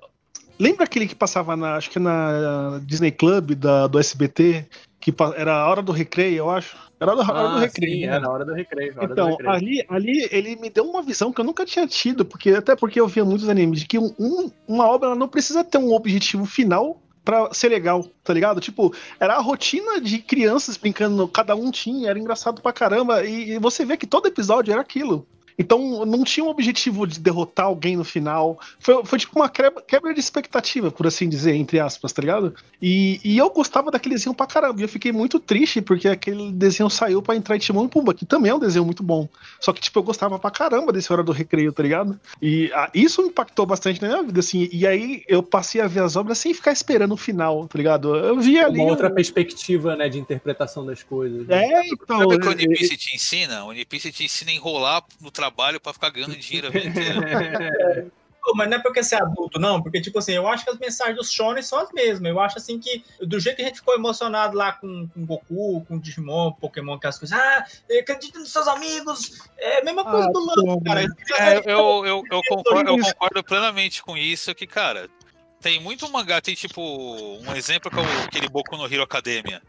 Lembra 0.59 0.85
aquele 0.85 1.07
que 1.09 1.17
passava 1.17 1.57
na, 1.57 1.77
acho 1.77 1.91
que 1.91 1.99
na 1.99 2.81
Disney 2.85 3.11
Club 3.11 3.55
da, 3.55 3.87
do 3.89 3.99
SBT, 3.99 4.67
que 5.01 5.13
era 5.37 5.57
a 5.57 5.69
hora 5.69 5.83
do 5.83 5.93
recreio, 5.93 6.39
eu 6.39 6.51
acho? 6.51 6.77
Era 7.01 7.13
a 7.13 7.15
hora, 7.17 7.27
a 7.27 7.33
hora 7.33 7.49
do 7.51 7.57
Ah, 7.57 7.61
recreio. 7.61 7.93
sim, 7.95 8.07
né? 8.07 8.17
é 8.17 8.19
na 8.21 8.31
hora 8.31 8.45
do 8.45 8.55
recreio. 8.55 8.95
hora 8.97 9.07
do 9.09 9.13
Então, 9.13 9.29
recreio. 9.31 9.51
ali, 9.53 9.85
ali 9.89 10.29
ele 10.31 10.57
me 10.57 10.71
deu 10.71 10.85
uma 10.85 11.03
visão 11.03 11.33
que 11.33 11.41
eu 11.41 11.45
nunca 11.45 11.65
tinha 11.65 11.87
tido, 11.87 12.25
porque 12.25 12.51
até 12.51 12.75
porque 12.77 13.01
eu 13.01 13.09
via 13.09 13.25
muitos 13.25 13.49
animes, 13.49 13.81
de 13.81 13.87
que 13.87 13.99
um- 13.99 14.15
um- 14.19 14.51
uma 14.67 14.87
obra 14.89 15.15
não 15.15 15.29
precisa 15.29 15.65
ter 15.65 15.79
um 15.79 15.93
objetivo 15.93 16.45
final 16.47 17.01
pra 17.25 17.53
ser 17.55 17.69
legal, 17.71 18.07
tá 18.23 18.33
ligado? 18.35 18.61
Tipo, 18.61 18.95
era 19.19 19.35
a 19.37 19.41
rotina 19.41 20.01
de 20.01 20.19
crianças 20.19 20.77
brincando, 20.77 21.27
cada 21.27 21.57
um 21.57 21.71
tinha, 21.71 22.11
era 22.11 22.19
engraçado 22.19 22.61
pra 22.61 22.73
caramba, 22.73 23.25
e, 23.25 23.53
e 23.53 23.59
você 23.59 23.85
vê 23.85 23.97
que 23.97 24.07
todo 24.07 24.27
episódio 24.29 24.73
era 24.73 24.81
aquilo. 24.83 25.27
Então 25.59 26.05
não 26.05 26.25
tinha 26.25 26.45
um 26.45 26.49
objetivo 26.49 27.07
de 27.07 27.21
derrotar 27.21 27.67
alguém 27.67 27.97
no 27.97 28.05
final. 28.05 28.59
Foi, 28.79 29.05
foi 29.05 29.19
tipo 29.19 29.39
uma 29.39 29.49
quebra, 29.49 30.13
de 30.13 30.21
expectativa, 30.21 30.91
por 30.91 31.07
assim 31.07 31.29
dizer, 31.29 31.55
entre 31.55 31.81
aspas, 31.81 32.13
tá 32.13 32.21
ligado? 32.21 32.55
E, 32.83 33.21
e 33.25 33.39
eu 33.39 33.49
gostava 33.51 33.91
daquele 33.91 34.15
desenho 34.15 34.35
pra 34.35 34.47
caramba. 34.47 34.81
E 34.81 34.85
eu 34.85 34.89
fiquei 34.89 35.13
muito 35.13 35.39
triste 35.39 35.81
porque 35.81 36.09
aquele 36.09 36.53
desenho 36.53 36.91
saiu 36.91 37.23
pra 37.23 37.37
entrar 37.37 37.57
em 37.57 37.59
Timão 37.59 37.85
e 37.85 37.89
Pumba, 37.89 38.13
que 38.13 38.27
também 38.27 38.51
é 38.51 38.55
um 38.55 38.59
desenho 38.59 38.85
muito 38.85 39.03
bom. 39.03 39.29
Só 39.61 39.73
que, 39.73 39.81
tipo, 39.81 39.99
eu 39.99 40.03
gostava 40.03 40.39
pra 40.39 40.51
caramba 40.51 40.93
desse 40.93 41.13
Hora 41.13 41.23
do 41.23 41.33
Recreio, 41.33 41.73
tá 41.73 41.83
ligado? 41.83 42.19
E 42.43 42.71
ah, 42.75 42.91
isso 42.93 43.23
impactou 43.23 43.65
bastante 43.65 44.03
na 44.03 44.09
minha 44.09 44.23
vida, 44.23 44.41
assim. 44.41 44.69
E 44.73 44.87
aí 44.87 45.23
eu 45.29 45.43
passei 45.43 45.81
a 45.81 45.87
ver 45.87 46.03
as 46.03 46.17
obras 46.17 46.39
sem 46.39 46.53
ficar 46.53 46.73
esperando 46.73 47.13
o 47.13 47.17
final, 47.17 47.67
tá 47.69 47.79
ligado? 47.79 48.15
Eu 48.17 48.39
via 48.39 48.67
ali. 48.67 48.81
Uma 48.81 48.91
outra 48.91 49.11
perspectiva, 49.11 49.97
né, 49.97 50.09
de 50.09 50.19
interpretação 50.19 50.85
das 50.85 51.03
coisas. 51.03 51.47
né? 51.47 51.65
É, 51.65 51.89
então. 51.89 52.19
Sabe 52.19 52.35
o 52.35 52.41
que 52.41 52.47
o 52.47 52.51
é- 52.51 52.55
One 52.55 52.69
Piece 52.69 52.97
te 52.97 53.15
ensina? 53.15 53.65
O 53.65 53.69
One 53.69 53.85
Piece 53.85 54.13
te 54.13 54.25
ensina 54.25 54.51
a 54.51 54.55
enrolar 54.55 55.05
no 55.21 55.31
trabalho 55.31 55.44
pra 55.81 55.93
ficar 55.93 56.11
ganhando 56.11 56.37
dinheiro 56.37 56.69
a 56.69 56.71
vida 56.71 56.87
inteira. 56.89 58.07
Mas 58.55 58.69
não 58.69 58.77
é 58.77 58.81
porque 58.83 59.03
você 59.03 59.15
é 59.15 59.23
adulto, 59.23 59.59
não, 59.59 59.83
porque, 59.83 60.03
tipo 60.03 60.19
assim, 60.19 60.33
eu 60.33 60.47
acho 60.47 60.65
que 60.65 60.71
as 60.71 60.79
mensagens 60.79 61.17
dos 61.17 61.33
shonen 61.33 61.63
são 61.63 61.79
as 61.79 61.91
mesmas. 61.93 62.29
Eu 62.31 62.39
acho, 62.39 62.59
assim, 62.59 62.79
que 62.79 63.03
do 63.23 63.41
jeito 63.41 63.57
que 63.57 63.63
a 63.63 63.65
gente 63.65 63.79
ficou 63.79 63.95
emocionado 63.95 64.55
lá 64.55 64.73
com, 64.73 65.09
com 65.09 65.25
Goku, 65.25 65.83
com 65.87 65.99
Digimon, 65.99 66.53
Pokémon, 66.53 66.93
aquelas 66.93 67.19
coisas, 67.19 67.39
ah, 67.39 67.65
acredita 67.99 68.39
nos 68.39 68.53
seus 68.53 68.69
amigos, 68.69 69.41
é 69.57 69.81
a 69.81 69.85
mesma 69.85 70.05
coisa 70.05 70.29
Ah, 70.29 70.31
do 70.31 70.41
Lance, 70.45 70.61
pô, 70.63 70.81
cara. 70.83 71.01
É, 71.39 71.59
eu, 71.73 72.05
eu, 72.05 72.23
eu, 72.31 72.41
concordo, 72.47 72.91
eu 72.91 72.99
concordo 72.99 73.43
plenamente 73.43 74.03
com 74.03 74.15
isso, 74.15 74.55
que, 74.55 74.67
cara, 74.67 75.09
tem 75.59 75.81
muito 75.81 76.07
mangá, 76.13 76.39
tem 76.43 76.55
tipo, 76.55 76.83
um 76.83 77.57
exemplo 77.57 77.91
que 77.91 77.99
é 77.99 78.03
o- 78.03 78.25
aquele 78.27 78.49
Boku 78.51 78.77
no 78.77 78.85
Hero 78.85 79.03
Academia. 79.03 79.63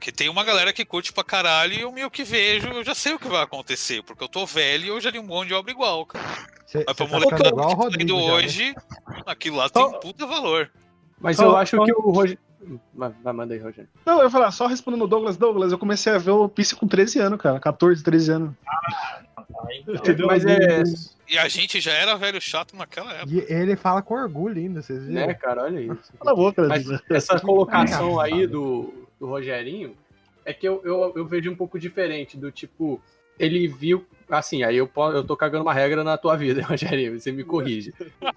Que 0.00 0.10
tem 0.10 0.30
uma 0.30 0.42
galera 0.42 0.72
que 0.72 0.82
curte 0.82 1.12
pra 1.12 1.22
caralho 1.22 1.74
e 1.74 1.82
eu 1.82 1.92
meio 1.92 2.10
que 2.10 2.24
vejo, 2.24 2.68
eu 2.68 2.82
já 2.82 2.94
sei 2.94 3.12
o 3.12 3.18
que 3.18 3.28
vai 3.28 3.42
acontecer, 3.42 4.02
porque 4.02 4.24
eu 4.24 4.28
tô 4.28 4.46
velho 4.46 4.86
e 4.86 4.88
eu 4.88 4.98
já 4.98 5.10
li 5.10 5.18
um 5.18 5.24
monte 5.24 5.48
de 5.48 5.54
obra 5.54 5.70
igual, 5.70 6.06
cara. 6.06 6.24
Cê, 6.66 6.84
Mas 6.86 6.96
pra 6.96 7.06
tá 7.06 7.12
moleque 7.12 7.34
igual 7.34 7.70
o 7.72 7.90
que 7.90 7.98
tá 7.98 8.06
já, 8.06 8.14
né? 8.14 8.32
hoje, 8.32 8.74
aquilo 9.26 9.56
lá 9.58 9.68
tem 9.68 9.84
um 9.84 9.92
puta 10.00 10.26
valor. 10.26 10.70
Mas 11.20 11.38
eu 11.38 11.54
acho 11.54 11.84
que 11.84 11.92
o 11.92 12.10
Rogério. 12.10 12.38
Vai, 12.94 13.12
manda 13.32 13.52
aí, 13.52 13.60
Rogério. 13.60 13.90
Não, 14.06 14.18
eu 14.18 14.24
ia 14.24 14.30
falar, 14.30 14.50
só 14.52 14.66
respondendo 14.66 15.02
o 15.02 15.06
Douglas, 15.06 15.36
Douglas, 15.36 15.70
eu 15.70 15.78
comecei 15.78 16.12
a 16.12 16.18
ver 16.18 16.30
o 16.30 16.48
Piece 16.48 16.74
com 16.74 16.88
13 16.88 17.18
anos, 17.18 17.40
cara. 17.40 17.60
14, 17.60 18.02
13 18.02 18.32
anos. 18.32 18.54
Entendeu? 19.86 20.26
Mas 20.26 20.46
é. 20.46 20.82
E 21.28 21.38
a 21.38 21.46
gente 21.48 21.80
já 21.80 21.92
era 21.92 22.16
velho 22.16 22.40
chato 22.40 22.74
naquela 22.74 23.12
época. 23.12 23.32
E 23.32 23.52
ele 23.52 23.76
fala 23.76 24.02
com 24.02 24.14
orgulho 24.14 24.56
ainda, 24.56 24.82
vocês 24.82 25.04
viram? 25.04 25.26
Né, 25.26 25.34
cara, 25.34 25.64
olha 25.64 25.80
isso. 25.80 26.12
Cala 26.18 26.32
a 26.32 26.34
boca, 26.34 26.66
Mas 26.66 26.86
essa 27.10 27.38
colocação 27.38 28.18
aí 28.18 28.46
do, 28.46 28.92
do 29.20 29.26
Rogerinho 29.26 29.94
é 30.44 30.54
que 30.54 30.66
eu, 30.66 30.80
eu, 30.82 31.12
eu 31.14 31.26
vejo 31.26 31.50
um 31.50 31.54
pouco 31.54 31.78
diferente, 31.78 32.36
do 32.36 32.50
tipo, 32.50 33.00
ele 33.38 33.68
viu. 33.68 34.04
Assim, 34.28 34.62
aí 34.62 34.76
eu, 34.76 34.90
eu 35.12 35.24
tô 35.24 35.36
cagando 35.36 35.62
uma 35.64 35.74
regra 35.74 36.02
na 36.02 36.16
tua 36.16 36.36
vida, 36.36 36.62
Rogerinho, 36.66 37.20
você 37.20 37.30
me 37.30 37.44
corrige. 37.44 37.92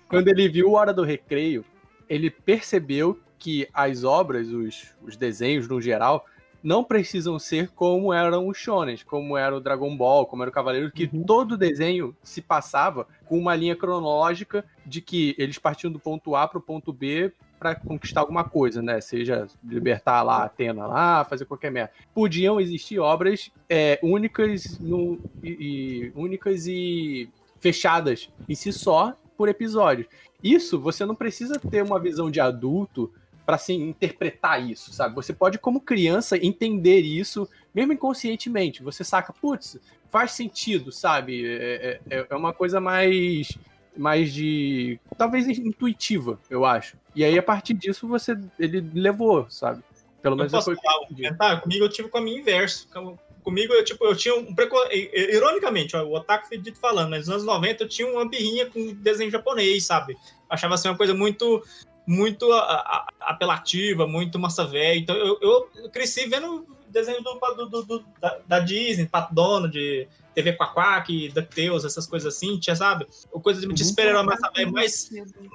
Quando 0.10 0.28
ele 0.28 0.50
viu 0.50 0.74
Hora 0.74 0.94
do 0.94 1.04
Recreio, 1.04 1.64
ele 2.10 2.30
percebeu 2.30 3.18
que 3.40 3.68
as 3.74 4.04
obras, 4.04 4.50
os, 4.50 4.96
os 5.02 5.16
desenhos 5.16 5.68
no 5.68 5.82
geral, 5.82 6.26
não 6.64 6.84
precisam 6.84 7.38
ser 7.38 7.70
como 7.70 8.14
eram 8.14 8.48
os 8.48 8.58
shonens, 8.58 9.04
como 9.04 9.38
era 9.38 9.56
o 9.56 9.60
Dragon 9.60 9.96
Ball, 9.98 10.26
como 10.26 10.44
era 10.44 10.50
o 10.50 10.54
Cavaleiro, 10.54 10.92
que 10.92 11.08
todo 11.08 11.58
desenho 11.58 12.16
se 12.24 12.42
passava 12.42 13.06
com 13.26 13.38
uma 13.38 13.54
linha 13.54 13.76
cronológica 13.76 14.64
de 14.86 15.02
que 15.02 15.36
eles 15.38 15.60
partiam 15.60 15.92
do 15.92 16.00
ponto 16.00 16.36
A 16.36 16.48
pro 16.48 16.62
ponto 16.62 16.94
B 16.94 17.34
para 17.64 17.76
conquistar 17.76 18.20
alguma 18.20 18.44
coisa, 18.44 18.82
né? 18.82 19.00
Seja 19.00 19.48
libertar 19.64 20.22
lá 20.22 20.44
Atena 20.44 20.86
lá, 20.86 21.24
fazer 21.24 21.46
qualquer 21.46 21.72
merda. 21.72 21.94
Podiam 22.14 22.60
existir 22.60 23.00
obras 23.00 23.50
é, 23.70 23.98
únicas, 24.04 24.78
no, 24.80 25.18
e, 25.42 25.50
e- 25.50 26.12
únicas 26.14 26.68
e 26.68 27.30
fechadas 27.62 28.30
em 28.50 28.54
si 28.54 28.74
só 28.74 29.16
por 29.38 29.48
episódios. 29.48 30.08
Isso 30.44 30.78
você 30.78 31.06
não 31.06 31.16
precisa 31.16 31.58
ter 31.58 31.82
uma 31.82 31.98
visão 31.98 32.30
de 32.30 32.42
adulto 32.42 33.10
para 33.46 33.56
assim 33.56 33.82
interpretar 33.90 34.62
isso, 34.62 34.92
sabe? 34.92 35.16
Você 35.16 35.32
pode 35.32 35.58
como 35.58 35.80
criança 35.80 36.38
entender 36.38 37.00
isso, 37.00 37.48
mesmo 37.74 37.94
inconscientemente. 37.94 38.84
Você 38.84 39.06
saca, 39.06 39.32
putz, 39.32 39.80
faz 40.10 40.34
sentido, 40.34 40.92
sabe? 40.92 41.46
É, 41.46 42.00
é- 42.10 42.28
é 42.30 42.36
uma 42.36 42.52
coisa 42.54 42.82
mais 42.82 43.58
mais 43.96 44.34
de 44.34 45.00
talvez 45.18 45.48
intuitiva, 45.48 46.40
eu 46.50 46.66
acho. 46.66 46.98
E 47.16 47.24
aí 47.24 47.38
a 47.38 47.44
partir 47.44 47.74
disso 47.74 48.08
você 48.08 48.36
ele 48.60 48.82
levou, 48.94 49.46
sabe? 49.50 49.84
Pelo 50.22 50.34
Eu 50.34 50.38
menos 50.38 50.52
posso 50.52 50.66
foi 50.74 50.76
falar 50.84 51.08
comentário? 51.08 51.62
Comigo 51.62 51.86
eu 51.86 51.90
tive 51.90 52.10
com 52.10 52.18
a 52.18 52.22
minha 52.22 52.40
inverso. 52.40 52.88
Com- 52.94 53.18
Comigo 53.44 53.74
eu, 53.74 53.84
tipo, 53.84 54.06
eu 54.06 54.16
tinha 54.16 54.34
um 54.36 54.56
preconceito. 54.56 55.14
Ironicamente, 55.14 55.98
ó, 55.98 56.04
o 56.06 56.16
Otaku 56.16 56.48
foi 56.48 56.58
dito 56.58 56.80
falando, 56.80 57.10
mas 57.10 57.28
nos 57.28 57.30
anos 57.30 57.44
90 57.44 57.84
eu 57.84 57.90
tinha 57.90 58.08
uma 58.08 58.26
birrinha 58.26 58.68
com 58.68 58.94
desenho 58.94 59.30
japonês, 59.30 59.86
sabe? 59.86 60.16
Achava 60.50 60.76
assim 60.76 60.88
uma 60.88 60.96
coisa 60.96 61.14
muito 61.14 61.62
muito 62.08 62.50
a- 62.54 62.60
a- 62.62 63.08
apelativa, 63.20 64.08
muito 64.08 64.40
massa 64.40 64.66
velha. 64.66 64.98
Então 64.98 65.14
eu, 65.16 65.38
eu 65.42 65.90
cresci 65.90 66.26
vendo 66.26 66.66
desenho 66.88 67.22
do, 67.22 67.34
do- 67.34 67.66
do- 67.70 67.84
do- 67.84 68.06
da, 68.22 68.40
da 68.48 68.60
Disney, 68.62 69.08
Pato 69.08 69.34
Donald, 69.36 70.08
TV 70.34 70.54
Quaquaque, 70.54 71.30
DuckTales, 71.30 71.86
essas 71.86 72.08
coisas 72.08 72.36
assim, 72.36 72.60
tinha, 72.60 72.76
sabe? 72.76 73.08
Ou 73.32 73.40
coisa 73.42 73.62
de, 73.62 73.68
de 73.74 73.86
super-herói 73.86 74.24
massa 74.24 74.50
velha 74.56 74.72
mais 74.72 75.10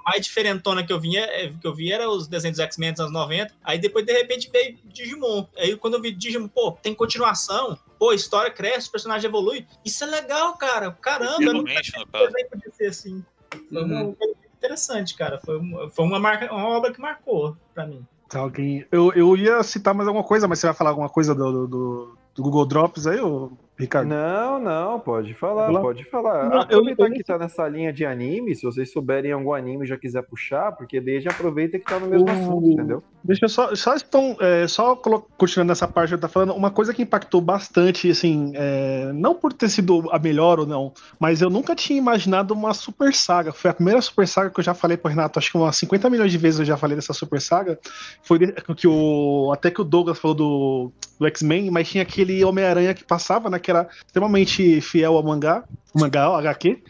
mais 0.04 0.24
diferentona 0.24 0.84
que 0.86 0.92
eu 0.92 1.00
vinha, 1.00 1.20
é, 1.22 1.48
que 1.52 1.66
eu 1.66 1.74
vi 1.74 1.92
era 1.92 2.08
os 2.08 2.26
desenhos 2.28 2.56
dos 2.58 2.64
X-Men 2.64 2.92
dos 2.92 3.00
anos 3.00 3.12
90. 3.12 3.54
Aí 3.64 3.78
depois, 3.78 4.04
de 4.06 4.12
repente, 4.12 4.48
veio 4.52 4.76
Digimon. 4.84 5.46
Aí 5.56 5.76
quando 5.76 5.94
eu 5.94 6.02
vi 6.02 6.12
Digimon, 6.12 6.48
pô, 6.48 6.72
tem 6.72 6.94
continuação, 6.94 7.78
pô, 7.98 8.10
a 8.10 8.14
história 8.14 8.50
cresce, 8.50 8.88
o 8.88 8.92
personagem 8.92 9.28
evolui. 9.28 9.66
Isso 9.84 10.04
é 10.04 10.06
legal, 10.06 10.56
cara. 10.56 10.92
Caramba, 10.92 11.42
eu 11.42 11.64
caso. 11.64 11.64
desenho 11.64 12.48
podia 12.50 12.72
ser 12.72 12.86
assim. 12.86 13.24
Foi 13.70 13.82
Uhum. 13.82 14.14
interessante, 14.56 15.14
cara. 15.14 15.40
Foi, 15.44 15.58
uma- 15.58 15.90
foi 15.90 16.04
uma, 16.04 16.18
marca, 16.18 16.52
uma 16.52 16.68
obra 16.68 16.92
que 16.92 17.00
marcou 17.00 17.56
pra 17.74 17.86
mim. 17.86 18.04
Tá, 18.28 18.40
alguém... 18.40 18.84
eu, 18.92 19.10
eu 19.14 19.34
ia 19.36 19.62
citar 19.62 19.94
mais 19.94 20.06
alguma 20.06 20.24
coisa, 20.24 20.46
mas 20.46 20.58
você 20.58 20.66
vai 20.66 20.74
falar 20.76 20.90
alguma 20.90 21.08
coisa 21.08 21.34
do, 21.34 21.50
do, 21.52 21.66
do 21.66 22.18
do 22.34 22.42
Google 22.42 22.66
Drops 22.66 23.04
aí, 23.06 23.18
ô 23.18 23.50
Ricardo? 23.78 24.08
Não, 24.08 24.58
não, 24.58 24.98
pode 25.00 25.34
falar, 25.34 25.62
Vamos 25.66 25.74
lá. 25.76 25.80
pode 25.82 26.04
falar. 26.04 26.48
Não, 26.48 26.56
eu- 26.56 26.62
Aproveitar 26.62 27.06
eu- 27.06 27.12
que 27.12 27.22
tá 27.22 27.38
nessa 27.38 27.68
linha 27.68 27.92
de 27.92 28.04
anime, 28.04 28.54
se 28.54 28.62
vocês 28.62 28.90
souberem 28.92 29.30
algum 29.32 29.52
anime 29.54 29.84
e 29.84 29.88
já 29.88 29.96
quiser 29.96 30.22
puxar, 30.22 30.72
porque 30.72 31.00
daí 31.00 31.20
já 31.20 31.30
aproveita 31.30 31.78
que 31.78 31.84
tá 31.84 31.98
no 32.00 32.08
mesmo 32.08 32.26
O- 32.26 32.30
assunto, 32.30 32.66
entendeu? 32.66 33.02
Deixa 33.22 33.44
eu 33.44 33.48
só, 33.48 33.74
só, 33.74 33.94
então, 33.96 34.36
é, 34.40 34.66
só 34.66 34.96
continuando 35.36 35.68
nessa 35.70 35.86
parte 35.86 36.08
que 36.10 36.14
eu 36.14 36.18
tá 36.20 36.28
falando, 36.28 36.54
uma 36.54 36.70
coisa 36.70 36.94
que 36.94 37.02
impactou 37.02 37.40
bastante, 37.40 38.10
assim, 38.10 38.52
é, 38.54 39.10
não 39.12 39.34
por 39.34 39.52
ter 39.52 39.68
sido 39.68 40.08
a 40.10 40.18
melhor 40.18 40.58
ou 40.60 40.66
não, 40.66 40.92
mas 41.20 41.42
eu 41.42 41.50
nunca 41.50 41.74
tinha 41.74 41.98
imaginado 41.98 42.54
uma 42.54 42.72
super 42.74 43.12
saga. 43.14 43.52
Foi 43.52 43.70
a 43.70 43.74
primeira 43.74 44.00
super 44.00 44.26
saga 44.26 44.50
que 44.50 44.58
eu 44.60 44.64
já 44.64 44.72
falei 44.74 44.96
pro 44.96 45.10
Renato, 45.10 45.38
acho 45.38 45.50
que 45.52 45.58
umas 45.58 45.76
50 45.76 46.08
milhões 46.08 46.32
de 46.32 46.38
vezes 46.38 46.60
eu 46.60 46.66
já 46.66 46.76
falei 46.76 46.96
dessa 46.96 47.12
super 47.12 47.40
saga. 47.40 47.78
Foi 48.22 48.38
que 48.76 48.88
o, 48.88 49.50
até 49.52 49.70
que 49.70 49.80
o 49.80 49.84
Douglas 49.84 50.18
falou 50.18 50.34
do, 50.36 50.92
do 51.18 51.26
X-Men, 51.26 51.70
mas 51.70 51.88
tinha 51.88 52.02
aquele 52.02 52.44
Homem-Aranha 52.44 52.94
que 52.94 53.04
passava, 53.04 53.50
né, 53.50 53.58
que 53.68 53.70
era 53.70 53.86
extremamente 54.06 54.80
fiel 54.80 55.14
ao 55.14 55.22
mangá, 55.22 55.62
mangá, 55.94 56.22
ao 56.22 56.36
HQ. 56.36 56.82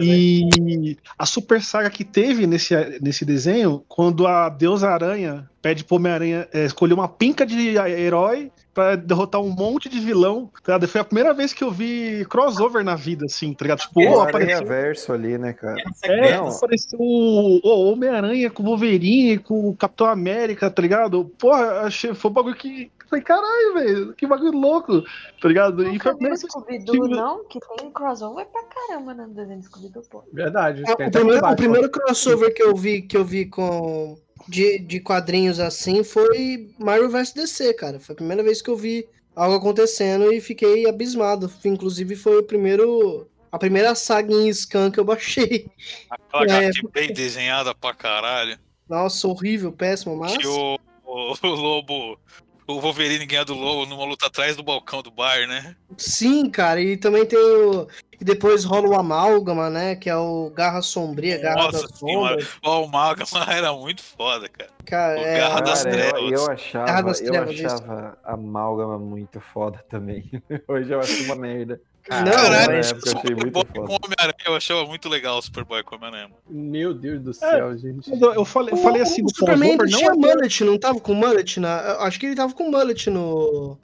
E 0.00 0.96
a 1.18 1.26
super 1.26 1.60
saga 1.60 1.90
que 1.90 2.04
teve 2.04 2.46
nesse, 2.46 2.74
nesse 3.00 3.24
desenho, 3.24 3.84
quando 3.88 4.26
a 4.26 4.48
Deusa 4.48 4.90
Aranha 4.90 5.50
pede 5.62 5.84
pro 5.84 5.96
Homem-Aranha 5.96 6.48
é, 6.52 6.64
escolher 6.64 6.92
uma 6.92 7.08
pinca 7.08 7.46
de 7.46 7.76
herói 7.78 8.50
pra 8.74 8.96
derrotar 8.96 9.40
um 9.40 9.50
monte 9.50 9.88
de 9.88 10.00
vilão, 10.00 10.46
tá 10.46 10.72
ligado? 10.72 10.88
Foi 10.88 11.00
a 11.00 11.04
primeira 11.04 11.32
vez 11.32 11.52
que 11.52 11.62
eu 11.62 11.70
vi 11.70 12.26
crossover 12.28 12.82
na 12.82 12.96
vida, 12.96 13.26
assim, 13.26 13.52
tá 13.54 13.64
ligado? 13.64 13.80
Tipo, 13.80 14.00
O 14.00 14.16
oh, 14.16 14.20
apareceu, 14.22 14.66
Verso 14.66 15.12
ali, 15.12 15.38
né, 15.38 15.52
cara? 15.52 15.76
é, 16.02 16.36
Não. 16.36 16.48
apareceu 16.48 16.98
o 16.98 17.60
o 17.62 17.92
Homem-Aranha 17.92 18.50
com 18.50 18.62
o 18.62 18.66
Wolverine, 18.66 19.38
com 19.38 19.68
o 19.68 19.76
Capitão 19.76 20.06
América, 20.06 20.70
tá 20.70 20.82
ligado? 20.82 21.24
Porra, 21.38 21.82
achei, 21.82 22.14
foi 22.14 22.30
um 22.30 22.34
bagulho 22.34 22.56
que. 22.56 22.90
Falei, 23.08 23.22
caralho, 23.22 23.74
velho, 23.74 24.14
que 24.14 24.26
bagulho 24.26 24.52
louco, 24.52 25.02
tá 25.40 25.46
ligado? 25.48 25.86
E 25.86 25.98
foi 25.98 26.12
a 26.12 26.14
vi 26.14 26.18
primeira 26.18 26.36
vez 26.36 26.82
que 26.82 26.98
não? 26.98 27.44
Que 27.44 27.60
tem 27.60 27.90
crossover 27.90 28.46
pra 28.46 28.62
caramba 28.64 29.12
no 29.12 29.28
desenho 29.34 29.58
do 29.58 29.64
Scooby-Doo, 29.66 30.02
pô. 30.10 30.24
Verdade. 30.32 30.82
Tem 30.96 31.06
o, 31.06 31.10
primeiro, 31.10 31.46
o 31.46 31.56
primeiro 31.56 31.90
crossover 31.90 32.54
que 32.54 32.62
eu 32.62 32.74
vi 32.74 33.02
que 33.02 33.16
eu 33.16 33.24
vi 33.24 33.44
com 33.44 34.16
de, 34.48 34.78
de 34.78 35.00
quadrinhos 35.00 35.58
assim 35.60 36.02
foi 36.04 36.70
Marvel 36.78 37.10
vs 37.10 37.32
DC, 37.32 37.74
cara. 37.74 38.00
Foi 38.00 38.12
a 38.14 38.16
primeira 38.16 38.42
vez 38.42 38.60
que 38.62 38.70
eu 38.70 38.76
vi 38.76 39.06
algo 39.34 39.56
acontecendo 39.56 40.32
e 40.32 40.40
fiquei 40.40 40.88
abismado. 40.88 41.50
Inclusive 41.64 42.16
foi 42.16 42.38
o 42.38 42.42
primeiro 42.42 43.28
a 43.50 43.58
primeira 43.58 43.94
saga 43.94 44.32
em 44.32 44.50
scan 44.52 44.90
que 44.90 44.98
eu 44.98 45.04
baixei. 45.04 45.70
Aquela 46.08 46.62
É, 46.62 46.66
HQ 46.68 46.88
bem 46.92 47.12
desenhada 47.12 47.74
pra 47.74 47.92
caralho. 47.94 48.58
Nossa, 48.88 49.28
horrível, 49.28 49.70
péssimo, 49.70 50.16
mas 50.16 50.36
Que 50.36 50.46
o, 50.46 50.78
o, 51.04 51.34
o 51.42 51.48
lobo. 51.48 52.18
O 52.66 52.80
Wolverine 52.80 53.26
ganha 53.26 53.44
do 53.44 53.54
lobo 53.54 53.84
numa 53.86 54.04
luta 54.04 54.26
atrás 54.28 54.56
do 54.56 54.62
balcão 54.62 55.02
do 55.02 55.10
bar, 55.10 55.46
né? 55.48 55.76
sim, 55.98 56.48
cara. 56.48 56.80
E 56.80 56.96
também 56.96 57.26
tem 57.26 57.38
o 57.38 57.86
e 58.22 58.24
depois 58.24 58.62
rola 58.64 58.86
o 58.88 58.94
amálgama, 58.94 59.68
né, 59.68 59.96
que 59.96 60.08
é 60.08 60.16
o 60.16 60.48
Garra 60.54 60.80
Sombria, 60.80 61.38
Garra 61.38 61.64
Nossa 61.64 61.82
das 61.88 61.98
senhora. 61.98 62.40
Sombras. 62.40 62.84
O 62.84 62.86
Magma 62.86 63.26
era 63.52 63.72
muito 63.72 64.00
foda, 64.00 64.48
cara. 64.48 64.70
Cara, 64.86 65.20
O 65.20 65.24
é, 65.24 65.38
Garra 65.40 65.60
das 65.60 65.82
Cara, 65.82 65.96
eu, 65.96 66.10
Trevas. 66.12 66.22
eu 66.22 66.38
Garra 66.38 66.52
achava, 66.52 67.02
das 67.02 67.20
eu 67.20 67.26
Trevas, 67.32 67.54
isso. 67.56 67.66
achava 67.66 68.18
a 68.22 68.32
amálgama 68.34 68.96
muito 68.96 69.40
foda 69.40 69.84
também. 69.88 70.30
Hoje 70.68 70.92
eu 70.92 71.00
acho 71.00 71.24
uma 71.24 71.34
merda. 71.34 71.80
Não, 72.08 72.32
Caralho, 72.32 72.72
época 72.74 73.10
eu 73.10 73.18
achei 73.18 73.34
muito 73.34 73.58
Superboy 73.58 73.64
com 73.64 73.86
foda. 73.86 74.04
Homem-Aranha. 74.06 74.34
Eu 74.46 74.56
achava 74.56 74.86
muito 74.86 75.08
legal 75.08 75.38
o 75.38 75.42
Superboy 75.42 75.82
com 75.82 75.96
Homem-Aranha. 75.96 76.30
Meu 76.48 76.94
Deus 76.94 77.20
do 77.22 77.34
céu, 77.34 77.76
gente. 77.76 78.08
Mas 78.08 78.20
Eu, 78.20 78.34
eu 78.34 78.44
falei, 78.44 78.72
eu 78.72 78.76
falei 78.78 79.02
assim 79.02 79.22
o 79.22 79.26
do 79.26 79.36
Superman 79.36 79.76
crossover, 79.78 79.98
tinha 80.00 80.14
não 80.14 80.30
é 80.30 80.34
mullet, 80.34 80.64
não 80.64 80.78
tava 80.78 81.00
com 81.00 81.14
mullet 81.14 81.58
na. 81.58 81.80
eu 81.80 82.00
Acho 82.02 82.20
que 82.20 82.26
ele 82.26 82.36
tava 82.36 82.52
com 82.54 82.70
mullet 82.70 83.10
no. 83.10 83.76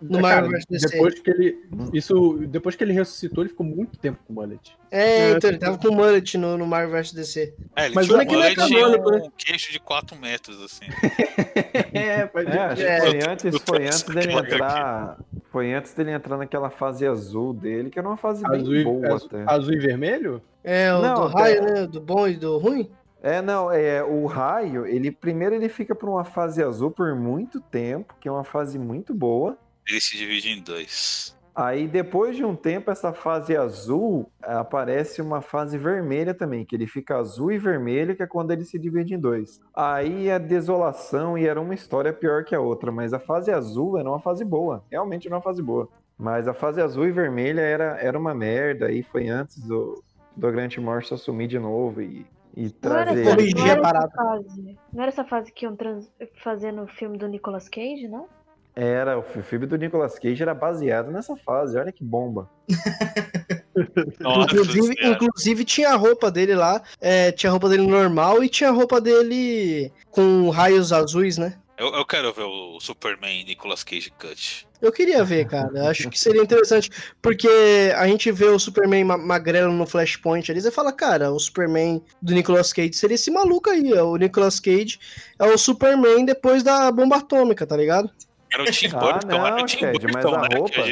No 0.00 0.20
Marvel 0.20 0.50
vs 0.50 0.66
DC. 0.68 0.88
depois 0.90 1.18
que 1.20 1.30
ele. 1.30 1.58
Isso. 1.92 2.38
Depois 2.48 2.76
que 2.76 2.84
ele 2.84 2.92
ressuscitou, 2.92 3.42
ele 3.42 3.48
ficou 3.48 3.64
muito 3.64 3.98
tempo 3.98 4.18
com 4.26 4.32
o 4.32 4.36
mullet. 4.36 4.76
É, 4.90 5.30
então, 5.30 5.48
ele 5.48 5.58
tava 5.58 5.78
com 5.78 5.90
mullet 5.94 6.36
no, 6.36 6.58
no 6.58 6.66
Marvel 6.66 6.90
vs 7.00 7.12
DC. 7.12 7.54
É, 7.74 7.86
ele 7.86 7.94
Mas 7.94 8.06
tinha 8.06 8.18
olha 8.18 8.24
um 8.26 8.28
que 8.28 8.34
ele 8.34 8.42
é 8.44 8.54
mullet 8.56 8.72
e 8.72 8.82
canônico, 8.82 9.26
um 9.26 9.30
queixo 9.36 9.72
de 9.72 9.80
4 9.80 10.16
metros, 10.18 10.60
assim. 10.62 10.84
É, 11.94 12.26
pode 12.26 12.50
É, 12.50 12.96
É. 12.96 13.00
foi 13.00 13.20
antes, 13.30 13.62
foi 13.62 13.86
antes 13.86 14.02
dele 14.02 14.32
aqui. 14.34 14.54
entrar. 14.54 15.18
Foi 15.50 15.72
antes 15.72 15.94
dele 15.94 16.10
entrar 16.10 16.36
naquela 16.36 16.68
fase 16.70 17.06
azul 17.06 17.52
dele, 17.54 17.88
que 17.90 17.98
era 17.98 18.06
uma 18.06 18.16
fase 18.16 18.42
bem 18.48 18.60
Azul 18.60 18.74
e, 18.76 18.84
boa 18.84 19.14
azul, 19.14 19.28
até. 19.32 19.44
azul 19.50 19.72
e 19.72 19.78
vermelho? 19.78 20.42
É, 20.62 20.92
o 20.94 21.00
Não, 21.00 21.14
do 21.14 21.22
até- 21.28 21.38
raio, 21.40 21.62
né? 21.64 21.86
Do 21.86 22.00
bom 22.00 22.28
e 22.28 22.36
do 22.36 22.58
ruim. 22.58 22.90
É, 23.22 23.40
não, 23.40 23.72
é 23.72 24.04
o 24.04 24.26
raio, 24.26 24.86
ele 24.86 25.10
primeiro 25.10 25.54
ele 25.54 25.68
fica 25.68 25.94
por 25.94 26.08
uma 26.08 26.24
fase 26.24 26.62
azul 26.62 26.90
por 26.90 27.14
muito 27.16 27.60
tempo, 27.60 28.14
que 28.20 28.28
é 28.28 28.30
uma 28.30 28.44
fase 28.44 28.78
muito 28.78 29.14
boa. 29.14 29.56
Ele 29.88 30.00
se 30.00 30.16
divide 30.16 30.50
em 30.50 30.60
dois. 30.60 31.36
Aí 31.56 31.88
depois 31.88 32.36
de 32.36 32.44
um 32.44 32.54
tempo 32.54 32.90
essa 32.90 33.14
fase 33.14 33.56
azul 33.56 34.30
aparece 34.42 35.22
uma 35.22 35.40
fase 35.40 35.78
vermelha 35.78 36.34
também, 36.34 36.66
que 36.66 36.76
ele 36.76 36.86
fica 36.86 37.16
azul 37.16 37.50
e 37.50 37.56
vermelho, 37.56 38.14
que 38.14 38.22
é 38.22 38.26
quando 38.26 38.50
ele 38.50 38.62
se 38.62 38.78
divide 38.78 39.14
em 39.14 39.18
dois. 39.18 39.58
Aí 39.74 40.28
é 40.28 40.38
desolação 40.38 41.38
e 41.38 41.46
era 41.46 41.58
uma 41.58 41.72
história 41.72 42.12
pior 42.12 42.44
que 42.44 42.54
a 42.54 42.60
outra, 42.60 42.92
mas 42.92 43.14
a 43.14 43.18
fase 43.18 43.50
azul 43.50 43.98
era 43.98 44.06
uma 44.06 44.20
fase 44.20 44.44
boa, 44.44 44.84
realmente 44.90 45.26
era 45.26 45.34
uma 45.34 45.40
fase 45.40 45.62
boa. 45.62 45.88
Mas 46.18 46.46
a 46.46 46.52
fase 46.52 46.80
azul 46.82 47.06
e 47.06 47.12
vermelha 47.12 47.62
era, 47.62 47.98
era 48.02 48.18
uma 48.18 48.34
merda, 48.34 48.92
e 48.92 49.02
foi 49.02 49.28
antes 49.28 49.58
do, 49.66 50.02
do 50.36 50.52
Grant 50.52 50.76
Morrison 50.76 51.14
assumir 51.14 51.46
de 51.46 51.58
novo 51.58 52.02
e, 52.02 52.26
e 52.54 52.70
Não 52.82 52.96
era, 52.96 53.14
trazer. 53.14 53.48
essa, 53.48 53.56
não 53.56 53.64
a 53.64 53.88
era 53.88 53.98
essa 53.98 54.10
fase. 54.10 54.78
Não 54.92 55.02
era 55.02 55.08
essa 55.10 55.24
fase 55.24 55.52
que 55.52 55.64
iam 55.64 55.74
trans, 55.74 56.12
fazer 56.42 56.70
no 56.70 56.86
filme 56.86 57.16
do 57.16 57.26
Nicolas 57.26 57.66
Cage, 57.66 58.08
não? 58.08 58.28
Era, 58.78 59.18
o 59.18 59.22
filme 59.22 59.64
do 59.64 59.78
Nicolas 59.78 60.18
Cage 60.18 60.42
era 60.42 60.52
baseado 60.54 61.10
nessa 61.10 61.34
fase, 61.34 61.78
olha 61.78 61.90
que 61.90 62.04
bomba. 62.04 62.50
Nossa 64.20 64.54
inclusive, 64.54 64.94
inclusive 65.02 65.64
tinha 65.64 65.90
a 65.90 65.96
roupa 65.96 66.30
dele 66.30 66.54
lá. 66.54 66.82
é, 67.00 67.32
tinha 67.32 67.50
a 67.50 67.52
roupa 67.52 67.68
dele 67.68 67.86
normal 67.86 68.42
e 68.44 68.48
tinha 68.48 68.68
a 68.70 68.72
roupa 68.72 69.00
dele 69.00 69.90
com 70.10 70.50
raios 70.50 70.92
azuis, 70.92 71.38
né? 71.38 71.54
Eu, 71.78 71.88
eu 71.94 72.06
quero 72.06 72.32
ver 72.32 72.44
o 72.44 72.78
Superman 72.80 73.44
Nicolas 73.44 73.84
Cage 73.84 74.10
Cut. 74.18 74.66
Eu 74.80 74.90
queria 74.90 75.22
ver, 75.24 75.46
cara. 75.46 75.90
Acho 75.90 76.08
que 76.08 76.18
seria 76.18 76.42
interessante. 76.42 76.90
Porque 77.20 77.48
a 77.96 78.06
gente 78.06 78.32
vê 78.32 78.46
o 78.46 78.58
Superman 78.58 79.04
ma- 79.04 79.18
magrelo 79.18 79.70
no 79.72 79.86
Flashpoint 79.86 80.50
ali. 80.50 80.60
Você 80.62 80.70
fala, 80.70 80.90
cara, 80.90 81.30
o 81.30 81.38
Superman 81.38 82.02
do 82.20 82.32
Nicolas 82.32 82.72
Cage 82.72 82.94
seria 82.94 83.14
esse 83.16 83.30
maluco 83.30 83.68
aí. 83.68 83.92
ó. 83.92 84.06
O 84.06 84.16
Nicolas 84.16 84.58
Cage 84.58 84.98
é 85.38 85.44
o 85.44 85.58
Superman 85.58 86.24
depois 86.24 86.62
da 86.62 86.90
bomba 86.90 87.16
atômica, 87.16 87.66
tá 87.66 87.76
ligado? 87.76 88.10
Era 88.52 88.62
o 88.62 88.66
Tim 88.70 88.90
Ah, 88.92 88.98
Burton, 88.98 89.26
não, 89.26 89.46
era 89.46 89.60
o 89.60 89.64
Tim 89.64 89.78
Ted, 89.78 90.06
mas 90.12 90.26
Burton, 90.26 90.34
a 90.34 90.48
né? 90.48 90.48
roupa-. 90.56 90.82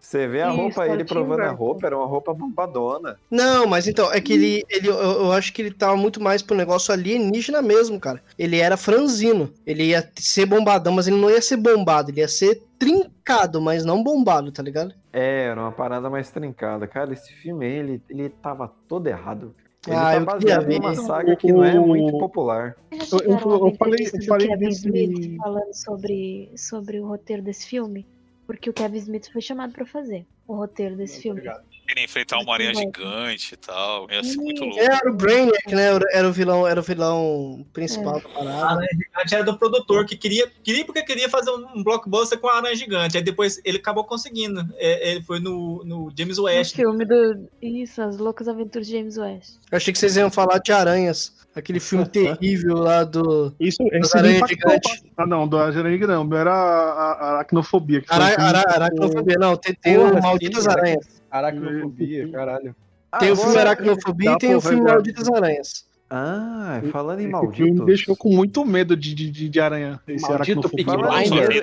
Você 0.00 0.26
vê 0.26 0.42
a 0.42 0.48
Isso, 0.48 0.56
roupa, 0.56 0.86
é 0.86 0.90
o 0.90 0.94
ele 0.94 1.04
provando 1.04 1.44
a 1.44 1.52
Burton. 1.52 1.64
roupa, 1.64 1.86
era 1.86 1.96
uma 1.96 2.06
roupa 2.06 2.34
bombadona. 2.34 3.18
Não, 3.30 3.66
mas 3.66 3.86
então, 3.86 4.12
é 4.12 4.20
que 4.20 4.32
ele. 4.32 4.64
ele 4.68 4.88
eu, 4.88 4.94
eu 4.94 5.32
acho 5.32 5.52
que 5.52 5.62
ele 5.62 5.70
tava 5.72 5.96
muito 5.96 6.20
mais 6.20 6.42
pro 6.42 6.56
negócio 6.56 6.92
alienígena 6.92 7.60
mesmo, 7.62 8.00
cara. 8.00 8.22
Ele 8.38 8.58
era 8.58 8.76
franzino. 8.76 9.52
Ele 9.66 9.84
ia 9.84 10.10
ser 10.16 10.46
bombadão, 10.46 10.92
mas 10.92 11.06
ele 11.06 11.16
não 11.16 11.30
ia 11.30 11.42
ser 11.42 11.56
bombado. 11.56 12.10
Ele 12.10 12.20
ia 12.20 12.28
ser 12.28 12.62
trincado, 12.78 13.60
mas 13.60 13.84
não 13.84 14.02
bombado, 14.02 14.50
tá 14.52 14.62
ligado? 14.62 14.94
É, 15.12 15.46
era 15.46 15.60
uma 15.60 15.72
parada 15.72 16.08
mais 16.08 16.30
trincada. 16.30 16.86
Cara, 16.86 17.12
esse 17.12 17.32
filme 17.32 17.66
aí, 17.66 17.72
ele, 17.72 18.02
ele 18.08 18.28
tava 18.28 18.72
todo 18.88 19.06
errado. 19.06 19.54
Ele 19.88 19.96
Ah, 19.96 20.00
tá 20.02 20.14
eu 20.14 20.26
queria 20.38 20.56
baseado 20.56 20.66
ver. 20.66 20.78
numa 20.80 20.94
saga 20.94 21.36
que 21.36 21.52
não 21.52 21.64
é 21.64 21.78
muito 21.78 22.18
popular. 22.18 22.76
Eu- 22.90 22.98
eu- 23.20 23.20
eu 23.20 23.30
uma 23.30 23.74
falei- 23.74 24.06
eu 24.06 24.24
falei 24.26 24.48
Kevin 24.48 24.66
desse- 24.66 24.86
Smith 24.86 25.36
falando 25.38 25.72
sobre, 25.74 26.50
sobre 26.56 27.00
o 27.00 27.06
roteiro 27.06 27.42
desse 27.42 27.66
filme? 27.66 28.06
Porque 28.46 28.68
o 28.70 28.72
Kevin 28.72 28.98
Smith 28.98 29.30
foi 29.32 29.40
chamado 29.40 29.72
pra 29.72 29.84
fazer 29.86 30.24
o 30.46 30.54
roteiro 30.54 30.96
desse 30.96 31.20
filme. 31.20 31.42
Ele 31.88 32.04
enfrentar 32.04 32.38
uma 32.38 32.52
aranha 32.54 32.72
Muito 32.72 33.00
gigante 33.00 33.54
e 33.54 33.56
tal. 33.56 34.10
Ia 34.10 34.22
ser 34.22 34.36
muito 34.36 34.62
louco. 34.64 34.78
Era 34.78 35.10
o 35.10 35.14
Brainiac, 35.14 35.74
né? 35.74 35.88
Era- 36.12 36.28
o 36.28 36.32
vilão, 36.32 36.66
era 36.66 36.78
o 36.78 36.82
vilão 36.82 37.66
principal 37.72 38.20
da 38.20 38.28
A 38.28 38.32
parada. 38.32 38.66
Aranha 38.74 38.88
Gigante 38.92 39.34
era 39.34 39.44
do 39.44 39.56
produtor 39.58 40.04
que 40.04 40.16
queria, 40.16 40.50
queria 40.62 40.84
porque 40.84 41.02
queria 41.02 41.28
fazer 41.30 41.50
um 41.50 41.82
blockbuster 41.82 42.38
com 42.38 42.48
a 42.48 42.56
Aranha 42.58 42.74
Gigante. 42.76 43.16
Aí 43.16 43.22
depois 43.22 43.58
ele 43.64 43.78
acabou 43.78 44.04
conseguindo. 44.04 44.60
É, 44.76 45.12
ele 45.12 45.22
foi 45.22 45.40
no, 45.40 45.82
no 45.84 46.12
James 46.16 46.38
O 46.38 46.44
West. 46.44 46.76
filme 46.76 47.04
do. 47.06 47.48
Isso, 47.62 48.02
As 48.02 48.18
Loucas 48.18 48.48
Aventuras 48.48 48.86
de 48.86 48.92
James 48.98 49.16
West. 49.16 49.54
Eu 49.70 49.76
achei 49.76 49.92
que 49.92 49.98
vocês 49.98 50.16
iam 50.16 50.30
falar 50.30 50.58
de 50.58 50.72
Aranhas. 50.72 51.37
Aquele 51.58 51.80
filme 51.80 52.06
terrível 52.06 52.76
lá 52.76 53.02
do. 53.02 53.52
Isso, 53.58 53.82
esse 53.90 54.16
impactou. 54.16 54.48
gigantes. 54.48 55.02
Ah, 55.16 55.26
não, 55.26 55.48
do 55.48 55.58
Aranha 55.58 56.06
não. 56.06 56.36
Era 56.36 56.54
a, 56.54 57.30
aracnofobia. 57.34 58.04
Ara, 58.08 58.40
ara, 58.40 58.64
aracnofobia. 58.68 59.36
Não, 59.38 59.56
tem, 59.56 59.74
tem 59.74 59.98
o 59.98 60.22
Malditas 60.22 60.62
sim, 60.62 60.70
Aranhas. 60.70 61.22
Aracnofobia, 61.28 62.30
caralho. 62.30 62.76
Tem 63.18 63.32
o 63.32 63.36
filme 63.36 63.58
Aracnofobia 63.58 64.32
e 64.32 64.38
tem 64.38 64.54
o 64.54 64.60
filme. 64.60 64.82
Malditas 64.82 65.28
Aranhas. 65.28 65.88
Ah, 66.10 66.80
falando 66.90 67.20
em 67.20 67.30
filme 67.52 67.72
me 67.72 67.84
deixou 67.84 68.16
com 68.16 68.30
muito 68.30 68.64
medo 68.64 68.96
de, 68.96 69.14
de, 69.14 69.30
de, 69.30 69.48
de 69.48 69.60
aranha. 69.60 70.00
Esse 70.08 70.26
Maldito 70.26 70.70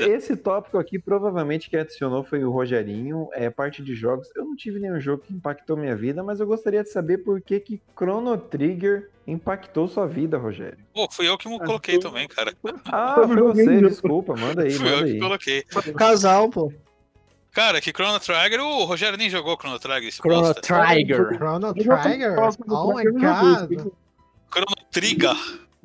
esse 0.07 0.35
tópico 0.35 0.77
aqui 0.77 0.99
provavelmente 0.99 1.67
que 1.67 1.75
adicionou 1.75 2.23
foi 2.23 2.43
o 2.43 2.51
Rogerinho, 2.51 3.27
é 3.33 3.49
parte 3.49 3.81
de 3.81 3.95
jogos. 3.95 4.29
Eu 4.35 4.45
não 4.45 4.55
tive 4.55 4.79
nenhum 4.79 4.99
jogo 4.99 5.23
que 5.23 5.33
impactou 5.33 5.75
minha 5.75 5.95
vida, 5.95 6.21
mas 6.21 6.39
eu 6.39 6.45
gostaria 6.45 6.83
de 6.83 6.89
saber 6.89 7.19
por 7.19 7.41
que 7.41 7.59
que 7.59 7.81
Chrono 7.97 8.37
Trigger 8.37 9.09
impactou 9.27 9.87
sua 9.87 10.07
vida, 10.07 10.37
Rogério. 10.37 10.77
Pô, 10.93 11.07
fui 11.11 11.27
eu 11.27 11.37
que 11.37 11.47
me 11.49 11.57
coloquei 11.59 11.97
também, 11.99 12.27
cara. 12.27 12.53
Ah, 12.85 13.15
Foi 13.27 13.35
você, 13.35 13.81
desculpa, 13.81 14.35
manda 14.35 14.63
aí, 14.63 14.71
Fui 14.77 14.87
eu 14.87 14.91
manda 14.95 15.05
que 15.07 15.13
aí. 15.13 15.19
coloquei. 15.19 15.63
Foi 15.71 15.91
um 15.91 15.95
casal, 15.95 16.49
pô. 16.49 16.71
Cara, 17.51 17.79
que 17.79 17.91
Chrono 17.91 18.19
Trigger, 18.19 18.59
o 18.61 18.83
Rogério 18.83 19.17
nem 19.17 19.29
jogou 19.29 19.55
Chrono 19.57 19.79
Trigger. 19.79 20.09
esse 20.09 20.17
Chrono 20.17 20.41
bosta. 20.41 20.61
Trigger. 20.61 21.35
Chrono 21.37 21.67
Eu 21.67 21.73
Trigger? 21.73 22.35
Oh 22.69 22.93
my 22.93 23.03
Trigger, 23.03 23.23
eu 23.23 23.67
god. 23.77 23.91
Chrono 24.51 24.75
Trigger. 24.91 25.35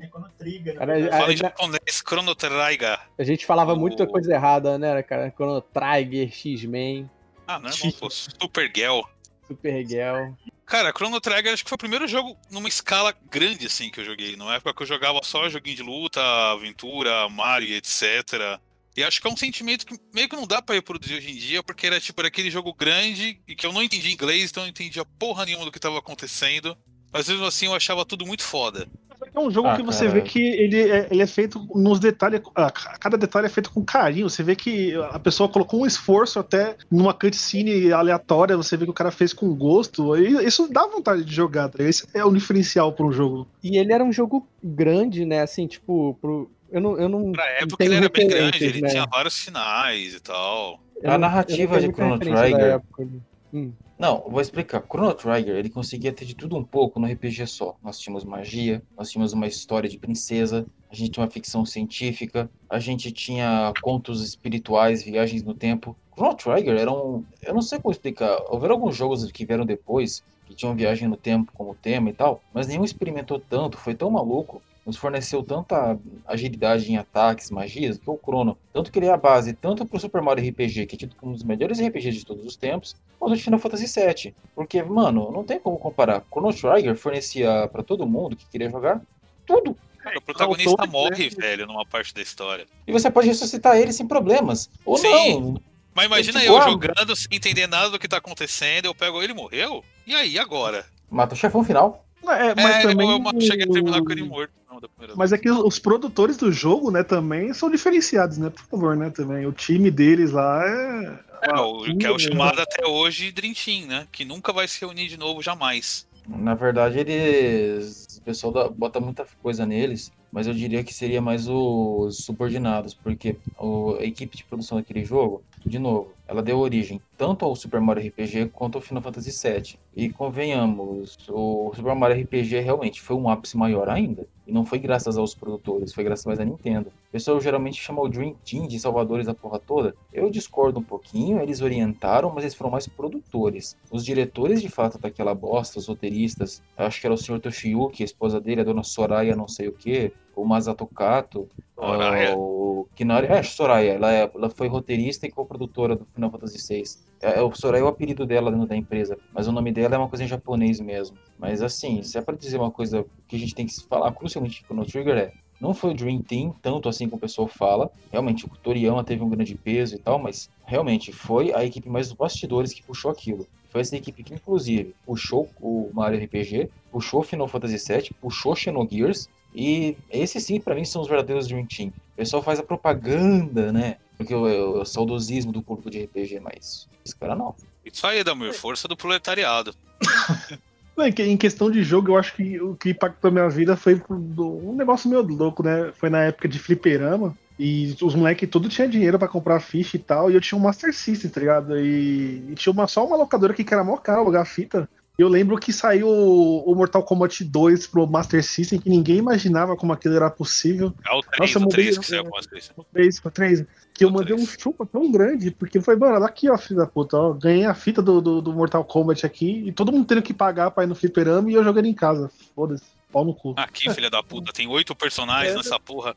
É 0.02 0.08
triga, 0.38 0.72
né? 0.72 0.78
Cara, 0.78 0.96
a- 1.14 1.18
Fala 1.18 1.32
em 1.32 1.36
japonês, 1.36 2.02
Chrono 2.06 2.34
Trigger. 2.34 2.98
A 3.18 3.22
gente 3.22 3.44
falava 3.46 3.74
O- 3.74 3.78
muita 3.78 4.06
coisa 4.06 4.32
errada, 4.32 4.78
né, 4.78 5.02
cara? 5.02 5.30
Chrono 5.30 5.60
Trigger, 5.60 6.32
X-Men, 6.32 7.08
Ah, 7.46 7.58
não, 7.58 7.68
irmão, 7.70 7.92
pô, 8.00 8.08
Super 8.10 8.70
Girl. 8.74 9.00
Super 9.46 9.86
Girl. 9.86 10.30
Cara, 10.70 10.92
Chrono 10.96 11.20
Trigger 11.20 11.52
acho 11.52 11.64
que 11.64 11.68
foi 11.68 11.74
o 11.74 11.78
primeiro 11.80 12.06
jogo 12.06 12.38
numa 12.48 12.68
escala 12.68 13.12
grande, 13.28 13.66
assim, 13.66 13.90
que 13.90 13.98
eu 13.98 14.04
joguei. 14.04 14.36
Numa 14.36 14.54
época 14.54 14.72
que 14.72 14.82
eu 14.84 14.86
jogava 14.86 15.18
só 15.24 15.48
joguinho 15.48 15.74
de 15.74 15.82
luta, 15.82 16.22
aventura, 16.52 17.28
Mario, 17.28 17.74
etc. 17.74 18.56
E 18.96 19.02
acho 19.02 19.20
que 19.20 19.26
é 19.26 19.30
um 19.30 19.36
sentimento 19.36 19.84
que 19.84 19.98
meio 20.14 20.28
que 20.28 20.36
não 20.36 20.46
dá 20.46 20.62
pra 20.62 20.76
reproduzir 20.76 21.16
hoje 21.16 21.28
em 21.28 21.34
dia, 21.34 21.60
porque 21.60 21.88
era 21.88 21.98
tipo 21.98 22.20
era 22.20 22.28
aquele 22.28 22.52
jogo 22.52 22.72
grande 22.72 23.42
e 23.48 23.56
que 23.56 23.66
eu 23.66 23.72
não 23.72 23.82
entendia 23.82 24.12
inglês, 24.12 24.48
então 24.48 24.62
eu 24.62 24.66
não 24.66 24.70
entendia 24.70 25.04
porra 25.04 25.44
nenhuma 25.44 25.64
do 25.64 25.72
que 25.72 25.80
tava 25.80 25.98
acontecendo. 25.98 26.78
Mas 27.12 27.28
mesmo 27.28 27.46
assim 27.46 27.66
eu 27.66 27.74
achava 27.74 28.06
tudo 28.06 28.24
muito 28.24 28.44
foda. 28.44 28.88
É 29.34 29.38
um 29.40 29.50
jogo 29.50 29.68
Ah, 29.68 29.76
que 29.76 29.82
você 29.82 30.06
cara. 30.06 30.18
vê 30.18 30.22
que 30.22 30.40
ele 30.40 30.80
é, 30.90 31.06
ele 31.10 31.22
é 31.22 31.26
feito 31.26 31.64
nos 31.74 32.00
detalhes. 32.00 32.40
ah, 32.54 32.70
Cada 32.70 33.16
detalhe 33.16 33.46
é 33.46 33.50
feito 33.50 33.70
com 33.70 33.84
carinho. 33.84 34.28
Você 34.28 34.42
vê 34.42 34.56
que 34.56 34.94
a 35.12 35.18
pessoa 35.18 35.48
colocou 35.48 35.82
um 35.82 35.86
esforço 35.86 36.38
até 36.38 36.76
numa 36.90 37.14
cutscene 37.14 37.92
aleatória. 37.92 38.56
Você 38.56 38.76
vê 38.76 38.84
que 38.84 38.90
o 38.90 38.94
cara 38.94 39.10
fez 39.10 39.32
com 39.32 39.54
gosto. 39.54 40.16
E 40.16 40.44
isso 40.44 40.68
dá 40.72 40.86
vontade 40.86 41.24
de 41.24 41.34
jogar. 41.34 41.68
tá 41.68 41.78
ligado? 41.78 41.88
Esse 41.90 42.06
é 42.12 42.24
o 42.24 42.32
diferencial 42.32 42.92
para 42.92 43.06
um 43.06 43.12
jogo. 43.12 43.46
E 43.62 43.78
ele 43.78 43.92
era 43.92 44.02
um 44.04 44.12
jogo 44.12 44.46
grande, 44.62 45.24
né? 45.24 45.40
Assim, 45.42 45.66
tipo, 45.66 46.18
pro... 46.20 46.50
eu 46.72 46.80
não. 46.80 46.98
Eu 46.98 47.08
não 47.08 47.32
Pra 47.32 47.44
época 47.60 47.84
ele 47.84 47.94
era 47.94 48.08
bem 48.08 48.26
grande, 48.28 48.64
ele 48.64 48.80
né? 48.80 48.88
tinha 48.88 49.06
vários 49.06 49.34
sinais 49.34 50.14
e 50.14 50.20
tal. 50.20 50.80
eu 51.02 51.10
A 51.10 51.16
narrativa 51.18 51.80
de 51.80 51.86
Chrono 51.92 52.18
Trigger- 52.18 52.60
época 52.60 53.02
ali. 53.02 53.22
Hum. 53.52 53.72
Não, 54.00 54.24
vou 54.26 54.40
explicar. 54.40 54.82
Chrono 54.90 55.12
Trigger, 55.12 55.56
ele 55.56 55.68
conseguia 55.68 56.10
ter 56.10 56.24
de 56.24 56.34
tudo 56.34 56.56
um 56.56 56.64
pouco 56.64 56.98
no 56.98 57.06
RPG 57.06 57.46
só. 57.46 57.76
Nós 57.82 57.98
tínhamos 57.98 58.24
magia, 58.24 58.82
nós 58.96 59.10
tínhamos 59.10 59.34
uma 59.34 59.46
história 59.46 59.90
de 59.90 59.98
princesa, 59.98 60.64
a 60.90 60.94
gente 60.94 61.10
tinha 61.10 61.22
uma 61.22 61.30
ficção 61.30 61.66
científica, 61.66 62.50
a 62.70 62.78
gente 62.78 63.12
tinha 63.12 63.70
contos 63.82 64.22
espirituais, 64.22 65.02
viagens 65.02 65.42
no 65.42 65.52
tempo. 65.52 65.94
Chrono 66.14 66.34
Trigger 66.34 66.78
era 66.78 66.90
um... 66.90 67.22
Eu 67.42 67.52
não 67.52 67.60
sei 67.60 67.78
como 67.78 67.92
explicar. 67.92 68.38
Houveram 68.48 68.76
alguns 68.76 68.96
jogos 68.96 69.30
que 69.30 69.44
vieram 69.44 69.66
depois, 69.66 70.24
que 70.46 70.54
tinham 70.54 70.74
viagem 70.74 71.06
no 71.06 71.18
tempo 71.18 71.52
como 71.52 71.74
tema 71.74 72.08
e 72.08 72.14
tal, 72.14 72.42
mas 72.54 72.66
nenhum 72.66 72.84
experimentou 72.84 73.38
tanto, 73.38 73.76
foi 73.76 73.94
tão 73.94 74.10
maluco, 74.10 74.62
nos 74.84 74.96
forneceu 74.96 75.42
tanta 75.42 75.98
agilidade 76.26 76.90
em 76.90 76.96
ataques, 76.96 77.50
magias, 77.50 77.98
que 77.98 78.08
o 78.08 78.18
Chrono, 78.18 78.56
tanto 78.72 78.90
que 78.90 78.98
ele 78.98 79.06
é 79.06 79.12
a 79.12 79.16
base 79.16 79.52
tanto 79.52 79.84
pro 79.84 80.00
Super 80.00 80.22
Mario 80.22 80.48
RPG, 80.48 80.86
que 80.86 80.94
é 80.94 80.98
tido 80.98 81.14
como 81.16 81.32
um 81.32 81.34
dos 81.34 81.44
melhores 81.44 81.80
RPGs 81.80 82.18
de 82.18 82.26
todos 82.26 82.44
os 82.44 82.56
tempos, 82.56 82.96
quanto 83.18 83.36
de 83.36 83.42
Final 83.42 83.60
Fantasy 83.60 83.86
VII. 83.86 84.34
Porque, 84.54 84.82
mano, 84.82 85.30
não 85.30 85.44
tem 85.44 85.60
como 85.60 85.78
comparar. 85.78 86.24
Chrono 86.30 86.52
Trigger 86.52 86.96
fornecia 86.96 87.68
pra 87.68 87.82
todo 87.82 88.06
mundo 88.06 88.36
que 88.36 88.46
queria 88.46 88.70
jogar 88.70 89.00
tudo. 89.46 89.76
Cara, 89.98 90.18
o 90.18 90.22
protagonista 90.22 90.70
Autor, 90.70 90.88
morre, 90.88 91.24
né? 91.24 91.36
velho, 91.36 91.66
numa 91.66 91.84
parte 91.84 92.14
da 92.14 92.22
história. 92.22 92.66
E 92.86 92.92
você 92.92 93.10
pode 93.10 93.28
ressuscitar 93.28 93.76
ele 93.76 93.92
sem 93.92 94.06
problemas. 94.06 94.70
Ou 94.84 94.96
Sim. 94.96 95.40
não. 95.40 95.62
Mas 95.94 96.06
imagina 96.06 96.40
É 96.42 96.48
eu 96.48 96.54
tipo, 96.54 96.64
ah, 96.64 96.70
jogando 96.70 97.16
sem 97.16 97.36
entender 97.36 97.66
nada 97.66 97.90
do 97.90 97.98
que 97.98 98.08
tá 98.08 98.16
acontecendo, 98.16 98.86
eu 98.86 98.94
pego 98.94 99.22
ele 99.22 99.34
morreu? 99.34 99.84
E 100.06 100.14
aí, 100.14 100.38
agora? 100.38 100.86
Mata 101.10 101.34
o 101.34 101.36
chefão 101.36 101.64
final. 101.64 102.06
É, 102.22 102.54
mas 102.54 102.76
é, 102.76 102.82
também. 102.82 103.10
eu, 103.10 103.22
eu 103.32 103.40
cheguei 103.40 103.66
a 103.66 103.70
terminar 103.70 104.02
com 104.02 104.12
ele 104.12 104.22
morto. 104.22 104.52
Da 104.80 104.88
primeira 104.88 105.14
Mas 105.16 105.32
é 105.32 105.36
vez. 105.36 105.42
que 105.42 105.50
os 105.50 105.78
produtores 105.78 106.36
do 106.36 106.50
jogo, 106.50 106.90
né, 106.90 107.02
também 107.02 107.52
são 107.52 107.70
diferenciados, 107.70 108.38
né? 108.38 108.48
Por 108.50 108.62
favor, 108.64 108.96
né? 108.96 109.10
Também. 109.10 109.46
O 109.46 109.52
time 109.52 109.90
deles 109.90 110.30
lá 110.30 110.64
é. 110.66 111.20
É, 111.42 111.54
o, 111.60 111.82
que 111.96 112.06
é 112.06 112.10
o 112.10 112.18
chamado 112.18 112.60
até 112.60 112.86
hoje 112.86 113.30
Dream 113.32 113.52
Team, 113.54 113.86
né? 113.86 114.06
Que 114.12 114.24
nunca 114.24 114.52
vai 114.52 114.66
se 114.68 114.80
reunir 114.80 115.08
de 115.08 115.16
novo, 115.16 115.42
jamais. 115.42 116.06
Na 116.26 116.54
verdade, 116.54 116.98
eles. 116.98 118.06
O 118.18 118.22
pessoal 118.22 118.52
dá- 118.52 118.68
bota 118.68 119.00
muita 119.00 119.26
coisa 119.42 119.64
neles, 119.64 120.12
mas 120.30 120.46
eu 120.46 120.54
diria 120.54 120.84
que 120.84 120.92
seria 120.94 121.20
mais 121.20 121.48
os 121.48 122.18
subordinados, 122.24 122.92
porque 122.94 123.36
o- 123.58 123.96
a 123.98 124.04
equipe 124.04 124.36
de 124.36 124.44
produção 124.44 124.76
daquele 124.78 125.04
jogo, 125.04 125.42
de 125.68 125.78
novo, 125.78 126.12
ela 126.26 126.42
deu 126.42 126.58
origem 126.58 127.00
tanto 127.16 127.44
ao 127.44 127.54
Super 127.56 127.80
Mario 127.80 128.08
RPG 128.08 128.50
quanto 128.52 128.76
ao 128.76 128.82
Final 128.82 129.02
Fantasy 129.02 129.30
VII. 129.30 129.78
E 129.94 130.08
convenhamos, 130.08 131.18
o 131.28 131.72
Super 131.74 131.94
Mario 131.94 132.22
RPG 132.22 132.60
realmente 132.60 133.00
foi 133.00 133.16
um 133.16 133.28
ápice 133.28 133.56
maior 133.56 133.88
ainda. 133.88 134.26
E 134.46 134.52
não 134.52 134.64
foi 134.64 134.78
graças 134.78 135.18
aos 135.18 135.34
produtores, 135.34 135.92
foi 135.92 136.02
graças 136.02 136.24
mais 136.24 136.40
à 136.40 136.44
Nintendo. 136.44 136.88
O 136.88 137.12
pessoal 137.12 137.40
geralmente 137.40 137.80
chama 137.80 138.00
o 138.00 138.08
Dream 138.08 138.34
Team 138.44 138.66
de 138.66 138.80
salvadores 138.80 139.26
da 139.26 139.34
porra 139.34 139.58
toda. 139.58 139.94
Eu 140.12 140.30
discordo 140.30 140.80
um 140.80 140.82
pouquinho, 140.82 141.40
eles 141.40 141.60
orientaram, 141.60 142.32
mas 142.34 142.44
eles 142.44 142.54
foram 142.54 142.70
mais 142.70 142.86
produtores. 142.86 143.76
Os 143.90 144.04
diretores, 144.04 144.62
de 144.62 144.68
fato, 144.68 144.98
daquela 144.98 145.34
bosta, 145.34 145.78
os 145.78 145.86
roteiristas, 145.86 146.62
acho 146.76 147.00
que 147.00 147.06
era 147.06 147.14
o 147.14 147.18
Sr. 147.18 147.38
Toshiyuki, 147.38 148.02
a 148.02 148.06
esposa 148.06 148.40
dele, 148.40 148.60
a 148.60 148.64
dona 148.64 148.82
Soraya 148.82 149.36
não 149.36 149.46
sei 149.46 149.68
o 149.68 149.72
que, 149.72 150.12
o 150.42 150.46
Masato 150.46 150.86
Kato, 150.86 151.48
Soraya. 151.74 152.32
ah, 152.32 152.36
o 152.36 152.88
Kinari, 152.94 153.26
é, 153.26 153.42
Soraya, 153.42 153.92
ela, 153.92 154.12
é- 154.12 154.30
ela 154.34 154.50
foi 154.50 154.68
roteirista 154.68 155.26
e 155.26 155.30
co-produtora 155.30 155.96
do 155.96 156.06
Final 156.14 156.30
Fantasy 156.30 156.58
VI. 156.58 156.82
É, 157.22 157.38
é, 157.38 157.42
o 157.42 157.52
Soraya 157.54 157.82
é 157.82 157.84
o 157.84 157.88
apelido 157.88 158.26
dela 158.26 158.50
dentro 158.50 158.66
da 158.66 158.76
empresa, 158.76 159.18
mas 159.32 159.46
o 159.48 159.52
nome 159.52 159.72
dela 159.72 159.94
é 159.94 159.98
uma 159.98 160.08
coisa 160.08 160.24
em 160.24 160.28
japonês 160.28 160.80
mesmo. 160.80 161.16
Mas 161.38 161.62
assim, 161.62 162.02
se 162.02 162.18
é 162.18 162.22
pra 162.22 162.36
dizer 162.36 162.58
uma 162.58 162.70
coisa 162.70 163.04
que 163.28 163.36
a 163.36 163.38
gente 163.38 163.54
tem 163.54 163.66
que 163.66 163.72
falar 163.88 164.12
crucialmente 164.12 164.64
no 164.70 164.84
Trigger 164.84 165.16
é, 165.16 165.32
não 165.60 165.74
foi 165.74 165.90
o 165.90 165.94
Dream 165.94 166.22
Team, 166.22 166.54
tanto 166.62 166.88
assim 166.88 167.04
como 167.06 167.18
o 167.18 167.20
pessoal 167.20 167.46
fala. 167.46 167.90
Realmente, 168.10 168.46
o 168.46 168.50
Toriyama 168.62 169.04
teve 169.04 169.22
um 169.22 169.28
grande 169.28 169.54
peso 169.54 169.94
e 169.94 169.98
tal, 169.98 170.18
mas 170.18 170.48
realmente 170.66 171.12
foi 171.12 171.52
a 171.54 171.62
equipe 171.64 171.88
mais 171.88 172.08
dos 172.08 172.16
bastidores 172.16 172.72
que 172.72 172.82
puxou 172.82 173.10
aquilo. 173.10 173.46
Foi 173.68 173.82
essa 173.82 173.94
equipe 173.94 174.24
que, 174.24 174.34
inclusive, 174.34 174.94
puxou 175.04 175.50
o 175.60 175.90
Mario 175.92 176.18
RPG, 176.18 176.70
puxou 176.90 177.22
Final 177.22 177.46
Fantasy 177.46 177.76
VII, 177.76 178.10
puxou 178.20 178.56
Xenogears, 178.56 179.28
e 179.54 179.96
esses 180.10 180.44
sim, 180.44 180.60
pra 180.60 180.74
mim, 180.74 180.84
são 180.84 181.02
os 181.02 181.08
verdadeiros 181.08 181.46
Dream 181.48 181.66
Team. 181.66 181.88
O 181.88 182.16
pessoal 182.16 182.42
faz 182.42 182.58
a 182.58 182.62
propaganda, 182.62 183.72
né? 183.72 183.96
Porque 184.16 184.34
o, 184.34 184.42
o, 184.44 184.80
o 184.80 184.84
saudosismo 184.84 185.50
do 185.52 185.62
público 185.62 185.90
de 185.90 186.04
RPG, 186.04 186.40
mas 186.40 186.86
esse 187.04 187.16
cara 187.16 187.34
não. 187.34 187.54
Isso 187.84 188.06
aí, 188.06 188.22
Damir, 188.22 188.52
força 188.52 188.86
do 188.86 188.96
proletariado. 188.96 189.74
Não, 190.96 191.06
em 191.06 191.12
que- 191.12 191.22
Em 191.22 191.36
questão 191.36 191.70
de 191.70 191.82
jogo, 191.82 192.10
eu 192.10 192.16
acho 192.18 192.34
que 192.34 192.60
o 192.60 192.74
que 192.74 192.90
impactou 192.90 193.28
a 193.28 193.30
minha 193.30 193.48
vida 193.48 193.74
foi 193.76 194.02
um 194.10 194.74
negócio 194.74 195.08
meio 195.08 195.22
louco, 195.22 195.62
né? 195.62 195.92
Foi 195.94 196.10
na 196.10 196.24
época 196.24 196.46
de 196.48 196.58
fliperama. 196.58 197.34
E 197.58 197.96
os 198.02 198.14
moleques 198.14 198.48
tudo 198.50 198.68
tinha 198.68 198.88
dinheiro 198.88 199.18
pra 199.18 199.28
comprar 199.28 199.60
ficha 199.60 199.96
e 199.96 200.00
tal. 200.00 200.30
E 200.30 200.34
eu 200.34 200.40
tinha 200.40 200.58
um 200.58 200.62
Master 200.62 200.92
System, 200.94 201.30
tá 201.30 201.40
ligado? 201.40 201.78
E, 201.78 202.44
e 202.50 202.54
tinha 202.54 202.72
uma, 202.72 202.86
só 202.86 203.06
uma 203.06 203.16
locadora 203.16 203.52
aqui 203.52 203.62
que 203.64 203.72
era 203.72 203.84
mó 203.84 203.96
caro 203.96 204.20
alugar 204.20 204.44
fita. 204.44 204.88
E 205.20 205.22
eu 205.22 205.28
lembro 205.28 205.58
que 205.58 205.70
saiu 205.70 206.08
o, 206.08 206.72
o 206.72 206.74
Mortal 206.74 207.02
Kombat 207.02 207.44
2 207.44 207.86
pro 207.88 208.06
Master 208.06 208.42
System, 208.42 208.80
que 208.80 208.88
ninguém 208.88 209.18
imaginava 209.18 209.76
como 209.76 209.92
aquilo 209.92 210.16
era 210.16 210.30
possível. 210.30 210.94
É 211.06 211.14
o 211.14 211.20
3, 211.20 211.38
Nossa, 211.40 211.52
eu 211.52 211.60
o 211.60 211.64
mudei- 211.64 211.84
3 211.84 211.98
que 211.98 212.06
saiu 212.06 212.24
com 212.24 212.38
as 212.38 212.46
três. 212.46 212.72
3 212.90 213.20
pra 213.20 213.30
3. 213.30 213.64
Que 213.92 214.02
eu 214.02 214.08
O 214.08 214.12
mandei 214.14 214.34
um 214.34 214.46
chupa 214.46 214.86
tão 214.86 215.12
grande, 215.12 215.50
porque 215.50 215.78
foi, 215.78 215.94
mano, 215.94 216.14
olha 216.14 216.24
aqui, 216.24 216.48
ó, 216.48 216.56
filho 216.56 216.76
da 216.80 216.86
puta, 216.86 217.18
ó. 217.18 217.34
Ganhei 217.34 217.66
a 217.66 217.74
fita 217.74 218.00
do, 218.00 218.18
do, 218.22 218.40
do 218.40 218.50
Mortal 218.54 218.82
Kombat 218.82 219.26
aqui 219.26 219.62
e 219.66 219.72
todo 219.72 219.92
mundo 219.92 220.06
tendo 220.06 220.22
que 220.22 220.32
pagar 220.32 220.70
pra 220.70 220.84
ir 220.84 220.86
no 220.86 220.94
fliperama 220.94 221.50
e 221.50 221.52
eu 221.52 221.62
jogando 221.62 221.84
em 221.84 221.92
casa. 221.94 222.30
Foda-se, 222.56 222.84
pau 223.12 223.22
no 223.22 223.34
cu. 223.34 223.52
Aqui, 223.58 223.92
filha 223.92 224.08
da 224.08 224.22
puta, 224.22 224.54
tem 224.54 224.66
oito 224.68 224.94
personagens 224.96 225.52
É. 225.52 225.56
nessa 225.58 225.78
porra. 225.78 226.16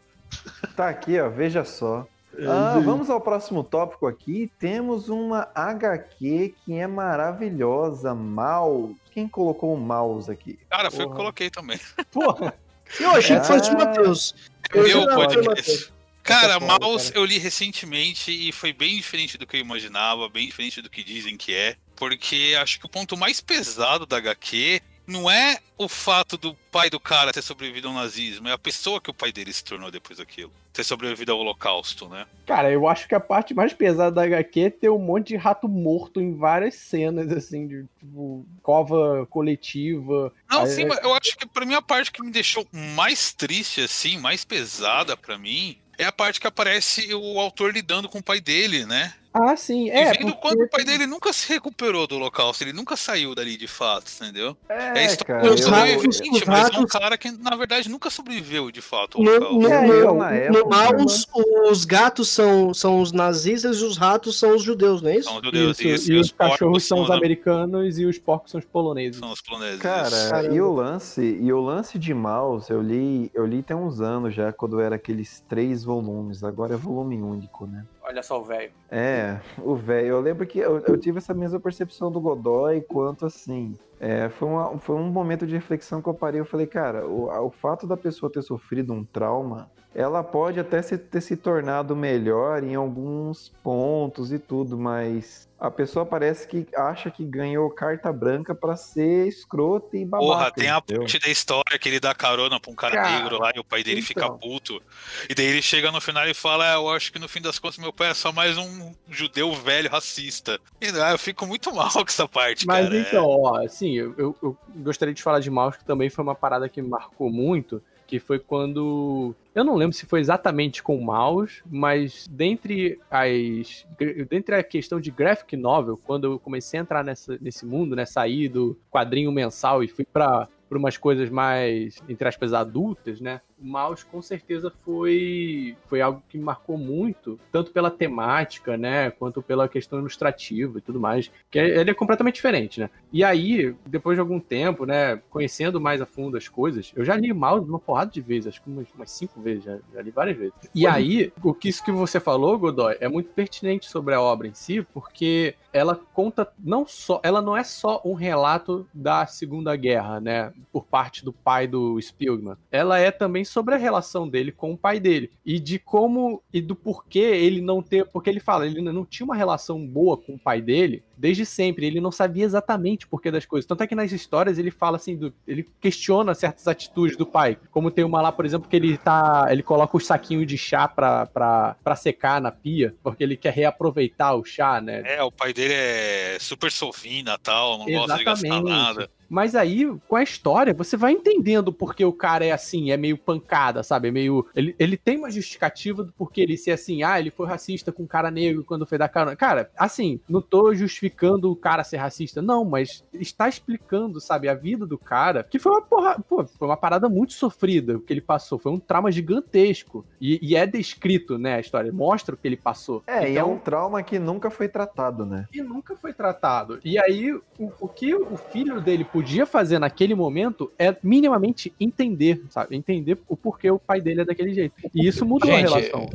Tá 0.78 0.88
aqui, 0.88 1.20
ó, 1.20 1.30
veja 1.30 1.66
só. 1.66 2.08
Ah, 2.39 2.75
É, 2.77 2.81
vamos 2.81 3.09
ao 3.09 3.21
próximo 3.21 3.63
tópico 3.63 4.07
aqui. 4.07 4.51
Temos 4.59 5.09
uma 5.09 5.47
HQ 5.53 6.55
que 6.65 6.73
é 6.73 6.88
maravilhosa, 6.88 8.13
Mouse. 8.15 8.95
Quem 9.11 9.27
colocou 9.27 9.73
o 9.73 9.77
mouse 9.79 10.31
aqui? 10.31 10.57
Cara, 10.69 10.89
foi 10.89 11.01
o 11.01 11.01
que 11.01 11.03
eu 11.03 11.07
Porra. 11.09 11.17
coloquei 11.17 11.49
também. 11.49 11.79
Porra, 12.11 12.53
Eu 12.99 13.11
achei 13.11 13.39
que 13.39 13.45
fosse 13.45 13.69
o 13.69 13.73
Ah. 13.73 13.86
Matheus. 13.86 14.36
Eu 14.73 14.88
jurava 14.88 15.27
que 15.27 15.36
pode 15.36 15.47
Matheus. 15.47 15.93
Cara, 16.23 16.53
Essa 16.55 16.59
foda, 16.61 16.79
Mouse 16.86 17.07
cara. 17.11 17.19
eu 17.19 17.25
li 17.25 17.38
recentemente 17.38 18.31
e 18.31 18.51
foi 18.51 18.71
bem 18.73 18.95
diferente 18.95 19.38
do 19.38 19.45
que 19.45 19.57
eu 19.57 19.61
imaginava, 19.61 20.29
bem 20.29 20.45
diferente 20.47 20.81
do 20.81 20.89
que 20.89 21.03
dizem 21.03 21.36
que 21.38 21.53
é. 21.53 21.75
Porque 21.95 22.55
acho 22.61 22.79
que 22.79 22.86
o 22.86 22.89
ponto 22.89 23.15
mais 23.17 23.39
pesado 23.41 24.05
da 24.05 24.17
HQ 24.17 24.81
não 25.06 25.30
é 25.30 25.58
o 25.78 25.88
fato 25.88 26.38
do 26.38 26.56
pai 26.72 26.89
do 26.89 26.99
cara 26.99 27.32
ter 27.32 27.41
sobrevivido 27.41 27.88
ao 27.88 27.93
nazismo, 27.93 28.47
é 28.47 28.51
a 28.51 28.58
pessoa 28.58 29.01
que 29.01 29.10
o 29.10 29.14
pai 29.14 29.32
dele 29.32 29.51
se 29.51 29.64
tornou 29.64 29.91
depois 29.91 30.20
daquilo. 30.20 30.51
Ter 30.72 30.84
sobrevivido 30.84 31.32
ao 31.32 31.39
holocausto, 31.39 32.08
né? 32.08 32.26
cara, 32.45 32.72
eu 32.72 32.88
acho 32.88 33.08
que 33.08 33.14
a 33.16 33.20
parte 33.20 33.54
mais 33.54 33.74
pesada 33.74 34.12
da 34.12 34.24
HQ 34.24 34.60
é 34.60 34.70
ter 34.70 34.89
um 34.89 34.97
monte 34.99 35.30
de 35.30 35.36
rato 35.36 35.68
morto 35.68 36.20
em 36.20 36.36
várias 36.36 36.76
cenas, 36.76 37.32
assim, 37.32 37.68
de 37.68 37.86
tipo, 37.99 38.45
cova 38.62 39.26
coletiva. 39.28 40.34
Não, 40.49 40.62
Aí- 40.62 40.68
sim, 40.68 40.86
mas 40.86 40.99
eu 41.04 41.14
acho 41.14 41.38
que 41.38 41.45
pra 41.47 41.66
mim 41.66 41.74
a 41.76 41.82
parte 41.82 42.12
que 42.12 42.24
me 42.24 42.32
deixou 42.32 42.68
mais 42.72 43.34
triste, 43.34 43.82
assim, 43.82 44.18
mais 44.18 44.43
pesada 44.43 45.16
pra 45.16 45.38
mim, 45.38 45.78
é 45.97 46.06
a 46.06 46.12
parte 46.12 46.39
que 46.39 46.47
aparece 46.47 47.14
o 47.14 47.39
autor 47.39 47.74
lidando 47.74 48.10
com 48.10 48.18
o 48.20 48.24
pai 48.24 48.39
dele, 48.41 48.86
né? 48.86 49.14
Ah, 49.34 49.55
sim. 49.55 49.88
E 49.88 49.89
É, 49.89 50.11
vendo 50.13 50.31
porque- 50.34 50.41
quando 50.41 50.61
o 50.61 50.69
pai 50.69 50.84
dele 50.86 51.07
nunca 51.07 51.34
se 51.34 51.49
recuperou 51.51 52.05
do 52.05 52.15
holocausto, 52.17 52.63
ele 52.63 52.71
nunca 52.71 52.95
saiu 52.95 53.34
dali 53.34 53.57
de 53.57 53.67
fato, 53.67 54.11
entendeu? 54.21 54.55
É, 54.69 54.99
É, 54.99 55.05
história 55.05 55.41
cara, 55.41 55.53
os 55.53 55.61
eu- 55.61 55.67
sobrevivente, 55.67 56.29
os 56.31 56.43
mas 56.45 56.69
é 56.73 56.79
um 56.79 56.86
cara 56.86 57.17
que, 57.17 57.31
na 57.31 57.55
verdade, 57.55 57.89
nunca 57.89 58.09
sobreviveu 58.11 58.69
de 58.69 58.79
fato 58.81 59.17
ao 59.17 59.23
No, 59.23 59.31
holocausto. 59.31 59.59
no, 59.59 59.67
É, 59.67 59.88
no- 59.88 59.93
eu, 59.93 60.13
na 60.13 60.29
no 60.29 60.36
época, 60.36 60.69
Maus, 60.69 61.27
os 61.71 61.84
gatos 61.84 62.29
são, 62.29 62.73
são 62.73 63.01
os 63.01 63.11
nazistas 63.11 63.77
e 63.77 63.84
os 63.84 63.97
ratos 63.97 64.38
são 64.38 64.55
os 64.55 64.61
judeus, 64.61 65.01
não 65.01 65.09
é 65.09 65.15
isso? 65.17 65.29
São 65.29 65.38
os 65.39 65.43
judeus, 65.45 65.79
Isso, 65.79 65.88
isso, 65.88 66.11
e 66.11 66.17
os 66.19 66.31
porcos 66.31 66.51
cachorros 66.59 66.84
são 66.84 67.01
os 67.01 67.09
americanos 67.09 67.97
e 67.97 68.05
os 68.05 68.19
porcos 68.19 68.51
são 68.51 68.59
os 68.59 68.65
poloneses. 68.65 69.19
São 69.19 69.31
os 69.31 69.41
poloneses. 69.41 69.79
Cara, 69.81 70.53
e 70.53 70.61
o 70.61 70.71
lance, 70.71 71.21
e 71.41 71.51
o 71.51 71.59
lance 71.59 71.97
de 71.97 72.13
Mouse, 72.13 72.69
eu 72.69 72.81
li, 72.81 73.31
eu 73.34 73.47
li 73.47 73.63
tem 73.63 73.75
uns 73.75 73.99
anos 73.99 74.36
já, 74.36 74.53
quando 74.53 74.79
era 74.79 74.95
aqueles 74.95 75.43
três 75.49 75.84
volumes, 75.84 76.43
agora 76.43 76.75
é 76.75 76.77
volume 76.77 77.15
único, 77.19 77.65
né? 77.65 77.84
Olha 78.04 78.22
só 78.22 78.39
o 78.39 78.43
velho. 78.43 78.72
É, 78.91 79.39
o 79.60 79.76
velho, 79.76 80.08
eu 80.08 80.22
lembro 80.22 80.45
que 80.45 80.60
eu, 80.60 80.80
eu 80.80 80.97
tive 80.97 81.20
essa 81.20 81.34
mesma 81.34 81.60
percepção 81.60 82.12
do 82.12 82.20
Godoy 82.20 82.82
quanto 82.82 83.26
assim. 83.26 83.78
É, 83.99 84.28
foi, 84.30 84.47
uma- 84.49 84.78
foi 84.80 84.95
um 84.97 85.10
momento 85.10 85.47
de 85.47 85.54
reflexão 85.56 86.01
que 86.01 86.10
eu 86.10 86.14
parei. 86.14 86.41
Eu 86.41 86.45
falei, 86.45 86.68
cara, 86.68 87.08
o, 87.08 87.30
o 87.30 87.49
fato 87.49 87.88
da 87.88 87.95
pessoa 87.95 88.30
ter 88.32 88.41
sofrido 88.41 88.91
um 88.91 89.06
trauma, 89.06 89.72
ela 89.95 90.22
pode 90.22 90.60
até 90.60 90.82
se- 90.82 90.97
ter 90.97 91.22
se 91.22 91.38
tornado 91.38 91.95
melhor 91.95 92.62
em 92.62 92.76
alguns 92.76 93.49
pontos 93.64 94.34
e 94.34 94.38
tudo, 94.39 94.78
mas 94.78 95.47
a 95.60 95.72
pessoa 95.72 96.06
parece 96.06 96.45
que 96.47 96.68
acha 96.76 97.10
que 97.10 97.24
ganhou 97.24 97.70
carta 97.70 98.12
branca 98.12 98.54
pra 98.54 98.76
ser 98.76 99.28
escrota 99.28 99.95
e 99.97 100.04
babaca. 100.04 100.28
Porra, 100.28 100.51
tem 100.51 100.70
a 100.70 100.82
parte 100.82 101.20
da 101.20 101.30
história 101.30 101.80
que 101.80 101.88
ele 101.88 101.99
dá 102.01 102.14
carona 102.14 102.60
pra 102.60 102.70
um 102.72 102.76
cara, 102.76 102.95
Cara, 102.95 103.10
negro 103.22 103.39
lá 103.39 103.51
e 103.56 103.60
o 103.60 103.64
pai 103.64 103.82
dele 103.84 104.01
fica 104.01 104.26
então. 104.26 104.38
puto. 104.38 104.82
E 105.30 105.34
daí 105.34 105.45
ele 105.45 105.62
chega 105.62 105.89
no 105.91 106.01
final 106.01 106.28
e 106.28 106.34
fala: 106.34 106.68
é, 106.70 106.76
Eu 106.76 106.89
acho 106.89 107.14
que 107.14 107.20
no 107.20 107.30
fim 107.30 107.41
das 107.41 107.60
contas 107.60 107.78
meu 107.78 107.93
pai 107.93 108.10
é 108.10 108.14
só 108.14 108.32
mais 108.34 108.58
um 108.58 108.93
judeu 109.10 109.54
velho 109.54 109.89
racista. 109.89 110.60
E 110.82 110.88
ah, 111.01 111.12
eu 111.12 111.18
fico 111.20 111.45
muito 111.45 111.72
mal 111.76 111.89
com 111.91 112.01
essa 112.01 112.28
parte, 112.28 112.68
Mas 112.68 112.86
cara. 112.86 112.97
é. 112.97 113.01
então, 113.01 113.26
ó, 113.26 113.64
assim, 113.64 113.93
eu, 113.93 114.14
eu- 114.18 114.36
eu 114.43 114.58
gostaria 114.78 115.14
de 115.14 115.24
falar 115.24 115.39
de 115.39 115.49
Mouse, 115.49 115.78
que 115.78 115.86
também 115.86 116.10
foi 116.10 116.24
uma 116.24 116.36
parada 116.36 116.68
que 116.68 116.82
me 116.82 116.89
marcou 116.89 117.30
muito, 117.32 117.82
que 118.06 118.20
foi 118.20 118.39
quando. 118.39 119.36
Eu 119.54 119.64
não 119.64 119.76
lembro 119.76 119.95
se 119.95 120.06
foi 120.06 120.20
exatamente 120.20 120.82
com 120.82 120.97
o 120.97 121.04
Mouse, 121.04 121.62
mas 121.70 122.28
dentre 122.30 122.99
as. 123.10 123.86
Dentre 124.30 124.56
a 124.56 124.64
questão 124.64 124.99
de 124.99 125.12
graphic 125.12 125.56
novel, 125.56 125.97
quando 125.97 126.26
eu 126.26 126.39
comecei 126.39 126.80
a 126.80 126.84
entrar 126.84 127.04
nessa, 127.04 127.38
nesse 127.41 127.66
mundo, 127.66 127.95
né? 127.95 128.06
Saí 128.06 128.47
do 128.47 128.78
quadrinho 128.91 129.32
mensal 129.32 129.84
e 129.84 129.88
fui 129.88 130.06
pra. 130.06 130.47
Por 130.68 130.78
umas 130.78 130.97
coisas 130.97 131.30
mais, 131.30 132.01
entre 132.10 132.28
aspas, 132.28 132.51
adultas, 132.51 133.22
né? 133.22 133.41
O 133.64 133.68
Mouse 133.68 134.05
com 134.05 134.22
certeza 134.22 134.72
foi, 134.84 135.76
foi 135.88 136.01
algo 136.01 136.22
que 136.28 136.38
me 136.38 136.43
marcou 136.43 136.78
muito, 136.78 137.39
tanto 137.51 137.72
pela 137.72 137.89
temática, 137.89 138.76
né? 138.78 139.09
Quanto 139.11 139.41
pela 139.41 139.68
questão 139.70 139.99
ilustrativa 139.99 140.78
e 140.78 140.82
tudo 140.82 140.99
mais. 140.99 141.32
Que 141.49 141.59
é- 141.59 141.80
ele 141.80 141.91
é 141.91 141.93
completamente 141.93 142.36
diferente, 142.36 142.80
né? 142.80 142.89
E 143.11 143.24
aí, 143.24 143.76
depois 143.86 144.18
de 144.18 144.20
algum 144.22 144.39
tempo, 144.39 144.86
né, 144.86 145.22
conhecendo 145.30 145.80
mais 145.80 146.01
a 146.01 146.05
fundo 146.05 146.36
as 146.38 146.47
coisas, 146.47 146.91
eu 146.95 147.05
já 147.05 147.16
li 147.16 147.32
Mouse 147.32 147.68
uma 147.70 147.80
porrada 147.80 148.11
de 148.11 148.22
vezes, 148.22 148.47
acho 148.47 148.61
que 148.61 148.70
umas, 148.70 148.88
umas 148.95 149.11
cinco 149.11 149.39
vezes, 149.41 149.64
já, 149.64 149.78
já 149.93 150.01
li 150.01 150.11
várias 150.11 150.38
vezes. 150.38 150.53
E 150.76 150.86
aí, 150.86 151.32
o 151.41 151.53
que 151.53 151.70
isso 151.70 151.84
que 151.84 151.91
você 151.91 152.20
falou, 152.20 152.57
Godoy, 152.57 152.97
é 152.99 153.07
muito 153.07 153.30
pertinente 153.30 153.89
sobre 153.89 154.14
a 154.14 154.22
obra 154.22 154.47
em 154.47 154.53
si, 154.53 154.82
porque 154.93 155.55
ela 155.72 155.99
conta 156.14 156.51
não 156.59 156.86
só, 156.86 157.20
ela 157.24 157.41
não 157.41 157.55
é 157.55 157.64
só 157.64 158.01
um 158.05 158.14
relato 158.14 158.88
da 158.93 159.26
Segunda 159.26 159.76
Guerra, 159.76 160.20
né, 160.20 160.51
por 160.72 160.86
parte 160.86 161.24
do 161.24 161.32
pai 161.34 161.68
do 161.68 161.99
Spielman. 162.01 162.55
Ela 162.72 162.99
é 162.99 163.09
também 163.11 163.43
sobre 163.54 163.76
a 163.76 163.78
relação 163.78 164.28
dele 164.28 164.51
com 164.51 164.74
o 164.74 164.78
pai 164.78 164.99
dele 164.99 165.30
e 165.45 165.60
de 165.60 165.78
como 165.78 166.41
e 166.51 166.60
do 166.60 166.76
porquê 166.76 167.20
ele 167.20 167.62
não 167.62 167.84
ter, 167.84 168.06
porque 168.08 168.30
ele 168.30 168.39
fala, 168.39 168.66
ele 168.66 168.82
não 168.82 169.06
tinha 169.06 169.24
uma 169.26 169.36
relação 169.36 169.86
boa 169.86 170.18
com 170.18 170.34
o 170.34 170.39
pai 170.39 170.60
dele 170.60 171.04
desde 171.16 171.45
sempre, 171.45 171.86
ele 171.86 172.01
não 172.01 172.12
sabia 172.12 172.43
exatamente 172.43 173.06
o 173.06 173.08
porquê 173.10 173.30
das 173.32 173.45
coisas. 173.45 173.66
Tanto 173.68 173.84
é 173.84 173.88
que 173.88 173.95
nas 173.95 174.12
histórias 174.12 174.58
ele 174.58 174.72
fala 174.72 174.97
assim, 174.97 175.16
do- 175.16 175.34
ele 175.47 175.66
questiona 175.80 176.34
certas 176.34 176.68
atitudes 176.68 177.16
do 177.16 177.26
pai, 177.26 177.58
como 177.72 177.91
tem 177.91 178.04
uma 178.04 178.20
lá, 178.22 178.32
por 178.32 178.43
exemplo, 178.45 178.68
que 178.68 178.76
ele 178.76 178.97
tá, 178.97 179.47
ele 179.49 179.64
coloca 179.64 179.95
os 179.95 180.06
saquinhos 180.06 180.45
de 180.47 180.58
chá 180.58 180.86
pra, 180.88 181.28
pra, 181.28 181.76
pra 181.84 181.95
secar 181.95 182.41
na 182.41 182.51
pia, 182.51 182.93
porque 183.04 183.24
ele 183.24 183.38
quer 183.38 183.54
reaproveitar 183.54 184.34
o 184.36 184.43
chá, 184.43 184.82
né? 184.82 185.04
É, 185.06 185.24
o 185.24 185.32
pai 185.32 185.54
dele 185.54 185.74
é 185.76 186.38
super 186.39 186.72
sovina 186.72 187.38
tal, 187.38 187.78
não 187.78 187.86
gosta 187.86 188.18
de 188.18 188.24
gastar 188.24 188.47
Exatamente. 188.47 188.70
nada. 188.70 189.10
Mas 189.30 189.55
aí, 189.55 189.88
com 190.07 190.15
a 190.15 190.24
história, 190.24 190.74
você 190.74 190.95
vai 190.97 191.11
entendendo 191.11 191.71
porque 191.71 192.03
o 192.03 192.13
cara 192.13 192.45
é 192.45 192.51
assim, 192.51 192.91
é 192.91 192.97
meio 192.97 193.17
pancada, 193.17 193.84
sabe? 193.84 194.09
É 194.09 194.11
meio. 194.11 194.45
Ele, 194.55 194.76
ele 194.78 194.97
tem 194.97 195.17
uma 195.17 195.32
justificativa 195.32 196.03
do 196.03 196.11
porquê 196.11 196.41
ele 196.41 196.57
ser 196.57 196.71
assim, 196.71 197.03
ah, 197.03 197.19
ele 197.19 197.32
foi 197.32 197.47
racista 197.47 197.91
com 197.91 198.03
um 198.03 198.07
cara 198.07 198.30
negro 198.30 198.63
quando 198.63 198.86
foi 198.86 198.97
dar 198.97 199.09
carona. 199.09 199.36
Cara, 199.36 199.69
assim, 199.78 200.19
não 200.28 200.41
tô 200.41 200.74
justificando 200.74 201.51
o 201.51 201.55
cara 201.55 201.84
ser 201.84 201.97
racista, 201.97 202.41
não, 202.41 202.65
mas 202.65 203.03
está 203.13 203.47
explicando, 203.47 204.19
sabe, 204.19 204.49
a 204.49 204.53
vida 204.53 204.86
do 204.86 204.97
cara, 204.97 205.43
que 205.43 205.59
foi 205.59 205.71
uma 205.71 205.82
porra, 205.82 206.19
pô, 206.19 206.45
foi 206.45 206.67
uma 206.67 206.78
parada 206.78 207.09
muito 207.09 207.34
sofrida 207.34 207.93
o 207.97 208.01
que 208.01 208.13
ele 208.13 208.21
passou, 208.21 208.59
foi 208.59 208.71
um 208.71 208.80
trauma 208.80 209.11
gigantesco. 209.11 210.05
E, 210.19 210.39
e 210.41 210.55
é 210.55 210.65
descrito, 210.65 211.38
né, 211.38 211.55
a 211.55 211.59
história, 211.59 211.91
mostra 211.91 212.36
o 212.36 212.38
que 212.38 212.47
ele 212.47 212.57
passou. 212.57 213.03
É, 213.07 213.24
e 213.24 213.26
é 213.26 213.32
Então, 213.39 213.53
um 213.53 213.57
trauma 213.57 214.01
que 214.03 214.19
nunca 214.19 214.49
foi 214.49 214.67
tratado, 214.67 215.26
né? 215.26 215.47
e 215.53 215.61
nunca 215.61 215.95
foi 215.95 216.13
tratado. 216.13 216.80
E 216.84 216.97
aí, 216.99 217.34
o, 217.34 217.71
o 217.80 217.88
que 217.88 218.13
o 218.13 218.38
filho 218.38 218.82
dele 218.82 219.03
podia 219.14 219.45
fazer 219.45 219.78
naquele 219.78 220.16
momento 220.16 220.72
é 220.78 220.95
minimamente 221.03 221.72
entender, 221.80 222.43
sabe? 222.49 222.76
Entender 222.76 223.20
o 223.30 223.38
porquê 223.38 223.70
o 223.70 223.78
pai 223.78 224.01
dele 224.01 224.22
é 224.22 224.26
daquele 224.26 224.53
jeito. 224.55 224.74
E 224.93 225.07
isso 225.07 225.24
mudou 225.24 225.49
Gente, 225.51 225.68
a 225.68 225.70
relação. 225.70 226.09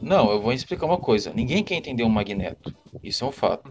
Não, 0.00 0.30
eu 0.30 0.40
vou 0.40 0.52
explicar 0.52 0.86
uma 0.86 0.98
coisa. 0.98 1.32
Ninguém 1.34 1.64
quer 1.64 1.74
entender 1.76 2.02
o 2.02 2.10
Magneto. 2.10 2.74
Isso 3.02 3.24
é 3.24 3.28
um 3.28 3.32
fato. 3.32 3.70